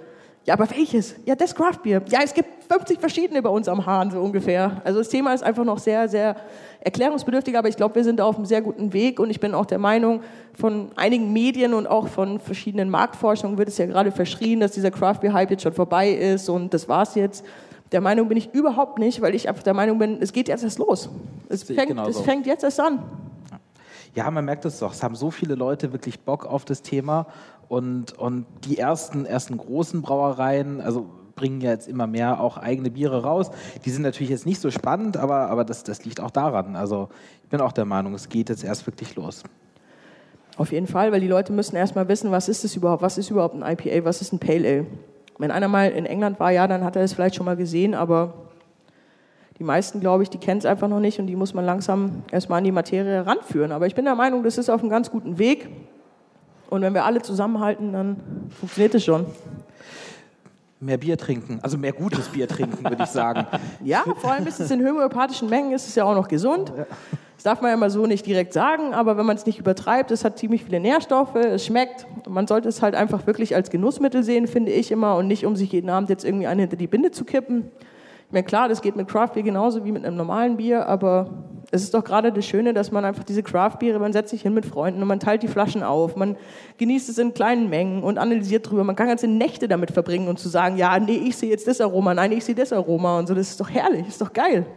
Ja, 0.46 0.56
aber 0.56 0.70
welches? 0.72 1.16
Ja, 1.24 1.36
das 1.36 1.56
Craftbier. 1.56 2.02
Ja, 2.10 2.20
es 2.22 2.34
gibt 2.34 2.50
50 2.68 3.00
verschiedene 3.00 3.42
bei 3.42 3.50
uns 3.50 3.70
am 3.70 3.86
Hahn, 3.86 4.12
so 4.12 4.20
ungefähr. 4.20 4.82
Also 4.84 5.00
das 5.00 5.08
Thema 5.08 5.34
ist 5.34 5.42
einfach 5.42 5.64
noch 5.64 5.78
sehr, 5.78 6.10
sehr 6.10 6.36
erklärungsbedürftig, 6.82 7.58
aber 7.58 7.70
ich 7.70 7.78
glaube, 7.78 7.96
wir 7.96 8.04
sind 8.04 8.20
auf 8.20 8.36
einem 8.36 8.46
sehr 8.46 8.62
guten 8.62 8.92
Weg 8.92 9.22
und 9.22 9.30
ich 9.30 9.40
bin 9.40 9.54
auch 9.54 9.66
der 9.66 9.80
Meinung, 9.80 10.22
von 10.54 10.92
einigen 10.96 11.32
Medien 11.32 11.74
und 11.74 11.88
auch 11.88 12.10
von 12.10 12.40
verschiedenen 12.40 12.90
Marktforschungen 12.90 13.58
wird 13.58 13.70
es 13.70 13.78
ja 13.78 13.86
gerade 13.86 14.12
verschrien, 14.12 14.60
dass 14.60 14.72
dieser 14.72 14.92
Craftbeer-Hype 14.92 15.52
jetzt 15.52 15.64
schon 15.64 15.74
vorbei 15.74 16.10
ist 16.10 16.50
und 16.50 16.74
das 16.74 16.90
war's 16.90 17.16
jetzt. 17.16 17.46
Der 17.92 18.02
Meinung 18.02 18.28
bin 18.28 18.38
ich 18.38 18.54
überhaupt 18.54 18.98
nicht, 18.98 19.22
weil 19.22 19.36
ich 19.36 19.48
einfach 19.48 19.64
der 19.64 19.74
Meinung 19.74 20.00
bin, 20.00 20.18
es 20.22 20.34
geht 20.34 20.48
jetzt 20.48 20.64
erst 20.64 20.80
los. 20.80 21.10
Es, 21.50 21.64
fängt, 21.64 22.00
es 22.08 22.20
fängt 22.22 22.48
jetzt 22.48 22.64
erst 22.64 22.80
an. 22.80 23.04
Ja, 24.16 24.30
man 24.30 24.46
merkt 24.46 24.66
es 24.66 24.80
doch. 24.80 24.94
Es 24.94 25.04
haben 25.04 25.16
so 25.16 25.32
viele 25.32 25.56
Leute 25.56 25.92
wirklich 25.92 26.20
Bock 26.20 26.46
auf 26.46 26.66
das 26.66 26.82
Thema. 26.82 27.28
Und, 27.68 28.18
und 28.18 28.46
die 28.66 28.78
ersten, 28.78 29.26
ersten 29.26 29.58
großen 29.58 30.02
Brauereien, 30.02 30.82
also 30.82 31.08
bringen 31.36 31.62
ja 31.62 31.72
jetzt 31.72 31.88
immer 31.88 32.08
mehr 32.08 32.40
auch 32.40 32.58
eigene 32.58 32.92
Biere 32.92 33.24
raus. 33.24 33.50
Die 33.86 33.90
sind 33.90 34.04
natürlich 34.04 34.30
jetzt 34.30 34.46
nicht 34.46 34.62
so 34.62 34.70
spannend, 34.70 35.18
aber, 35.18 35.50
aber 35.50 35.66
das, 35.66 35.84
das 35.84 36.06
liegt 36.06 36.20
auch 36.20 36.32
daran. 36.32 36.76
Also 36.76 37.10
ich 37.44 37.50
bin 37.50 37.62
auch 37.62 37.72
der 37.72 37.86
Meinung, 37.86 38.14
es 38.14 38.30
geht 38.30 38.50
jetzt 38.50 38.64
erst 38.64 38.86
wirklich 38.86 39.16
los. 39.16 39.44
Auf 40.58 40.72
jeden 40.72 40.86
Fall, 40.86 41.12
weil 41.12 41.20
die 41.20 41.28
Leute 41.28 41.52
müssen 41.52 41.76
erstmal 41.76 42.08
wissen, 42.08 42.30
was 42.30 42.48
ist 42.48 42.64
es 42.64 42.76
überhaupt, 42.76 43.02
was 43.02 43.18
ist 43.18 43.32
überhaupt 43.32 43.56
ein 43.56 43.64
IPA, 43.64 44.06
was 44.06 44.22
ist 44.22 44.34
ein 44.34 44.40
Pale 44.40 44.68
Ale. 44.68 44.86
Wenn 45.38 45.52
einer 45.52 45.68
mal 45.68 45.90
in 45.90 46.06
England 46.06 46.40
war, 46.40 46.52
ja, 46.52 46.68
dann 46.68 46.84
hat 46.84 46.96
er 46.96 47.04
es 47.04 47.14
vielleicht 47.14 47.36
schon 47.36 47.46
mal 47.46 47.56
gesehen, 47.56 47.96
aber 47.96 48.34
die 49.60 49.64
meisten, 49.64 50.00
glaube 50.00 50.24
ich, 50.24 50.30
die 50.30 50.38
kennen 50.38 50.60
es 50.60 50.66
einfach 50.66 50.88
noch 50.88 51.00
nicht 51.00 51.20
und 51.20 51.28
die 51.28 51.36
muss 51.36 51.54
man 51.54 51.66
langsam 51.66 52.24
erstmal 52.32 52.58
an 52.60 52.64
die 52.64 52.72
Materie 52.72 53.12
heranführen. 53.12 53.72
Aber 53.72 53.88
ich 53.88 53.96
bin 53.96 54.06
der 54.06 54.16
Meinung, 54.16 54.44
das 54.44 54.58
ist 54.58 54.70
auf 54.70 54.82
einem 54.82 54.90
ganz 54.90 55.12
guten 55.12 55.38
Weg. 55.38 55.70
Und 56.70 56.82
wenn 56.82 56.94
wir 56.94 57.06
alle 57.06 57.22
zusammenhalten, 57.22 57.94
dann 57.94 58.18
funktioniert 58.60 58.96
es 58.96 59.04
schon. 59.04 59.26
Mehr 60.84 60.98
Bier 60.98 61.18
trinken, 61.18 61.60
also 61.62 61.78
mehr 61.78 61.94
gutes 61.94 62.30
Bier 62.30 62.48
trinken, 62.48 62.84
würde 62.84 63.04
ich 63.04 63.10
sagen. 63.10 63.48
Ja, 63.84 64.04
vor 64.18 64.32
allem 64.32 64.48
ist 64.48 64.60
es 64.60 64.72
in 64.72 64.86
homöopathischen 64.86 65.50
Mengen, 65.50 65.72
ist 65.72 65.88
es 65.88 65.96
ja 65.96 66.06
auch 66.06 66.16
noch 66.16 66.28
gesund. 66.28 66.72
Das 67.36 67.44
darf 67.44 67.62
man 67.62 67.72
ja 67.72 67.78
mal 67.78 67.90
so 67.90 68.06
nicht 68.06 68.26
direkt 68.26 68.54
sagen, 68.54 68.94
aber 68.94 69.18
wenn 69.18 69.26
man 69.26 69.36
es 69.36 69.46
nicht 69.46 69.60
übertreibt, 69.60 70.12
es 70.12 70.24
hat 70.24 70.38
ziemlich 70.38 70.64
viele 70.64 70.80
Nährstoffe, 70.80 71.36
es 71.36 71.66
schmeckt. 71.66 72.08
Man 72.28 72.48
sollte 72.48 72.70
es 72.70 72.82
halt 72.82 72.96
einfach 72.96 73.28
wirklich 73.28 73.56
als 73.56 73.70
Genussmittel 73.70 74.24
sehen, 74.24 74.48
finde 74.48 74.72
ich 74.72 74.92
immer, 74.92 75.18
und 75.18 75.28
nicht 75.28 75.46
um 75.46 75.56
sich 75.56 75.72
jeden 75.72 75.90
Abend 75.90 76.10
jetzt 76.10 76.24
irgendwie 76.24 76.48
einen 76.48 76.62
hinter 76.62 76.78
die 76.78 76.88
Binde 76.88 77.12
zu 77.12 77.26
kippen. 77.26 77.72
Ich 78.28 78.32
meine, 78.32 78.46
klar, 78.46 78.70
das 78.70 78.82
geht 78.82 78.96
mit 78.96 79.08
Craft 79.08 79.34
Beer 79.34 79.44
genauso 79.44 79.84
wie 79.86 79.92
mit 79.92 80.06
einem 80.06 80.16
normalen 80.16 80.58
Bier, 80.58 80.88
aber 80.88 81.30
es 81.74 81.82
ist 81.82 81.96
doch 81.96 82.04
gerade 82.04 82.32
das 82.32 82.46
Schöne, 82.46 82.76
dass 82.76 82.92
man 82.92 83.04
einfach 83.04 83.24
diese 83.24 83.42
Craft 83.42 83.78
Biere, 83.80 83.98
man 83.98 84.14
setzt 84.14 84.30
sich 84.30 84.44
hin 84.44 84.54
mit 84.54 84.64
Freunden 84.64 85.02
und 85.02 85.08
man 85.08 85.20
teilt 85.20 85.42
die 85.42 85.48
Flaschen 85.48 85.82
auf, 85.82 86.16
man 86.16 86.38
genießt 86.78 87.10
es 87.10 87.18
in 87.18 87.34
kleinen 87.34 87.68
Mengen 87.68 88.04
und 88.04 88.20
analysiert 88.20 88.70
drüber. 88.70 88.84
Man 88.84 88.96
kann 88.96 89.08
ganze 89.08 89.28
Nächte 89.28 89.68
damit 89.68 89.90
verbringen 89.90 90.28
und 90.28 90.38
zu 90.38 90.50
sagen, 90.50 90.78
ja, 90.78 91.00
nee, 91.00 91.16
ich 91.16 91.36
sehe 91.36 91.50
jetzt 91.50 91.68
das 91.68 91.82
Aroma, 91.82 92.14
nein, 92.14 92.32
ich 92.32 92.46
sehe 92.46 92.54
das 92.54 92.72
Aroma 92.72 93.18
und 93.18 93.28
so. 93.28 93.34
Das 93.34 93.50
ist 93.50 93.60
doch 93.60 93.72
herrlich, 93.72 94.08
ist 94.08 94.22
doch 94.22 94.32
geil. 94.32 94.68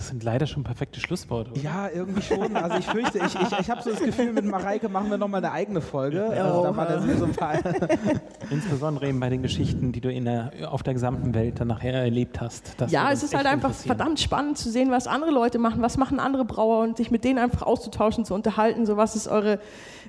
Das 0.00 0.08
sind 0.08 0.24
leider 0.24 0.46
schon 0.46 0.64
perfekte 0.64 0.98
Schlussworte. 0.98 1.50
Oder? 1.50 1.60
Ja, 1.60 1.90
irgendwie 1.90 2.22
schon. 2.22 2.56
Also 2.56 2.78
ich 2.78 2.86
fürchte, 2.86 3.18
ich, 3.18 3.34
ich, 3.34 3.58
ich 3.58 3.70
habe 3.70 3.82
so 3.82 3.90
das 3.90 4.02
Gefühl, 4.02 4.32
mit 4.32 4.46
Mareike 4.46 4.88
machen 4.88 5.10
wir 5.10 5.18
nochmal 5.18 5.44
eine 5.44 5.52
eigene 5.52 5.82
Folge. 5.82 6.24
Also 6.24 6.62
da 6.62 6.74
war 6.74 6.86
das 6.86 7.04
so 7.18 7.26
ein 7.26 7.32
paar 7.32 7.58
Insbesondere 8.50 9.08
eben 9.08 9.20
bei 9.20 9.28
den 9.28 9.42
Geschichten, 9.42 9.92
die 9.92 10.00
du 10.00 10.10
in 10.10 10.24
der, 10.24 10.52
auf 10.70 10.82
der 10.82 10.94
gesamten 10.94 11.34
Welt 11.34 11.60
dann 11.60 11.68
nachher 11.68 11.92
erlebt 11.92 12.40
hast. 12.40 12.76
ja, 12.88 13.12
es 13.12 13.22
ist 13.22 13.34
halt 13.34 13.44
einfach 13.44 13.74
verdammt 13.74 14.18
spannend 14.20 14.56
zu 14.56 14.70
sehen, 14.70 14.90
was 14.90 15.06
andere 15.06 15.32
Leute 15.32 15.58
machen, 15.58 15.82
was 15.82 15.98
machen 15.98 16.18
andere 16.18 16.46
Brauer 16.46 16.82
und 16.82 16.96
sich 16.96 17.10
mit 17.10 17.22
denen 17.22 17.38
einfach 17.38 17.60
auszutauschen, 17.60 18.24
zu 18.24 18.32
unterhalten. 18.32 18.86
So, 18.86 18.96
was 18.96 19.16
ist 19.16 19.28
eure 19.28 19.58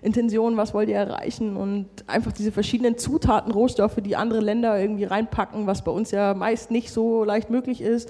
Intention, 0.01 0.55
was 0.55 0.73
wollt 0.73 0.87
ihr 0.87 0.95
erreichen 0.95 1.57
und 1.57 1.87
einfach 2.07 2.31
diese 2.31 2.53
verschiedenen 2.53 2.97
Zutaten, 2.97 3.51
Rohstoffe, 3.51 3.97
die 3.97 4.15
andere 4.15 4.39
Länder 4.39 4.79
irgendwie 4.79 5.03
reinpacken, 5.03 5.67
was 5.67 5.83
bei 5.83 5.91
uns 5.91 6.11
ja 6.11 6.33
meist 6.33 6.71
nicht 6.71 6.93
so 6.93 7.25
leicht 7.25 7.49
möglich 7.49 7.81
ist 7.81 8.09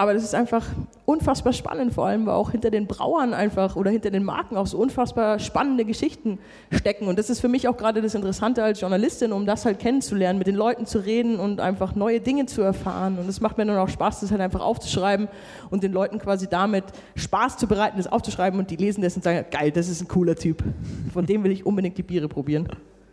aber 0.00 0.14
das 0.14 0.22
ist 0.22 0.34
einfach 0.34 0.64
unfassbar 1.04 1.52
spannend, 1.52 1.92
vor 1.92 2.06
allem, 2.06 2.24
weil 2.24 2.32
auch 2.32 2.52
hinter 2.52 2.70
den 2.70 2.86
Brauern 2.86 3.34
einfach 3.34 3.76
oder 3.76 3.90
hinter 3.90 4.10
den 4.10 4.24
Marken 4.24 4.56
auch 4.56 4.66
so 4.66 4.78
unfassbar 4.78 5.38
spannende 5.38 5.84
Geschichten 5.84 6.38
stecken. 6.72 7.06
Und 7.06 7.18
das 7.18 7.28
ist 7.28 7.40
für 7.40 7.48
mich 7.48 7.68
auch 7.68 7.76
gerade 7.76 8.00
das 8.00 8.14
Interessante 8.14 8.64
als 8.64 8.80
Journalistin, 8.80 9.30
um 9.30 9.44
das 9.44 9.66
halt 9.66 9.78
kennenzulernen, 9.78 10.38
mit 10.38 10.46
den 10.46 10.54
Leuten 10.54 10.86
zu 10.86 11.00
reden 11.04 11.38
und 11.38 11.60
einfach 11.60 11.94
neue 11.94 12.18
Dinge 12.18 12.46
zu 12.46 12.62
erfahren. 12.62 13.18
Und 13.18 13.28
es 13.28 13.42
macht 13.42 13.58
mir 13.58 13.66
dann 13.66 13.76
auch 13.76 13.90
Spaß, 13.90 14.20
das 14.20 14.30
halt 14.30 14.40
einfach 14.40 14.62
aufzuschreiben 14.62 15.28
und 15.68 15.82
den 15.82 15.92
Leuten 15.92 16.18
quasi 16.18 16.48
damit 16.48 16.84
Spaß 17.16 17.58
zu 17.58 17.66
bereiten, 17.66 17.98
das 17.98 18.06
aufzuschreiben 18.06 18.58
und 18.58 18.70
die 18.70 18.76
lesen 18.76 19.02
das 19.02 19.14
und 19.16 19.22
sagen, 19.22 19.44
geil, 19.50 19.70
das 19.70 19.90
ist 19.90 20.00
ein 20.00 20.08
cooler 20.08 20.34
Typ. 20.34 20.64
Von 21.12 21.26
dem 21.26 21.44
will 21.44 21.52
ich 21.52 21.66
unbedingt 21.66 21.98
die 21.98 22.02
Biere 22.02 22.26
probieren. 22.26 22.66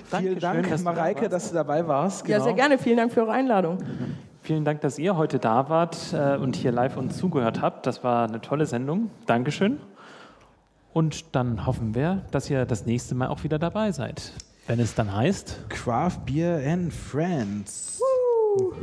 Vielen 0.06 0.40
Dank, 0.40 0.64
Schön, 0.64 0.72
dass 0.72 0.84
Mareike, 0.84 1.24
du 1.24 1.26
da 1.26 1.36
dass 1.36 1.50
du 1.50 1.54
dabei 1.54 1.86
warst. 1.86 2.24
Genau. 2.24 2.38
Ja, 2.38 2.44
sehr 2.46 2.54
gerne. 2.54 2.78
Vielen 2.78 2.96
Dank 2.96 3.12
für 3.12 3.24
eure 3.24 3.34
Einladung. 3.34 3.78
Vielen 4.48 4.64
Dank, 4.64 4.80
dass 4.80 4.98
ihr 4.98 5.18
heute 5.18 5.40
da 5.40 5.68
wart 5.68 6.14
äh, 6.14 6.38
und 6.38 6.56
hier 6.56 6.72
live 6.72 6.96
uns 6.96 7.18
zugehört 7.18 7.62
habt. 7.62 7.86
Das 7.86 8.06
war 8.06 8.30
eine 8.30 8.40
tolle 8.40 8.66
Sendung. 8.66 9.12
Dankeschön. 9.26 9.78
Und 10.94 11.36
dann 11.36 11.66
hoffen 11.66 11.94
wir, 11.94 12.24
dass 12.32 12.50
ihr 12.50 12.66
das 12.66 12.86
nächste 12.86 13.14
Mal 13.14 13.28
auch 13.28 13.44
wieder 13.44 13.60
dabei 13.60 13.92
seid. 13.92 14.32
Wenn 14.66 14.80
es 14.80 14.96
dann 14.96 15.14
heißt 15.14 15.66
Craft 15.68 16.20
Beer 16.26 16.62
and 16.66 16.94
Friends. 16.94 18.00
Woo. 18.58 18.74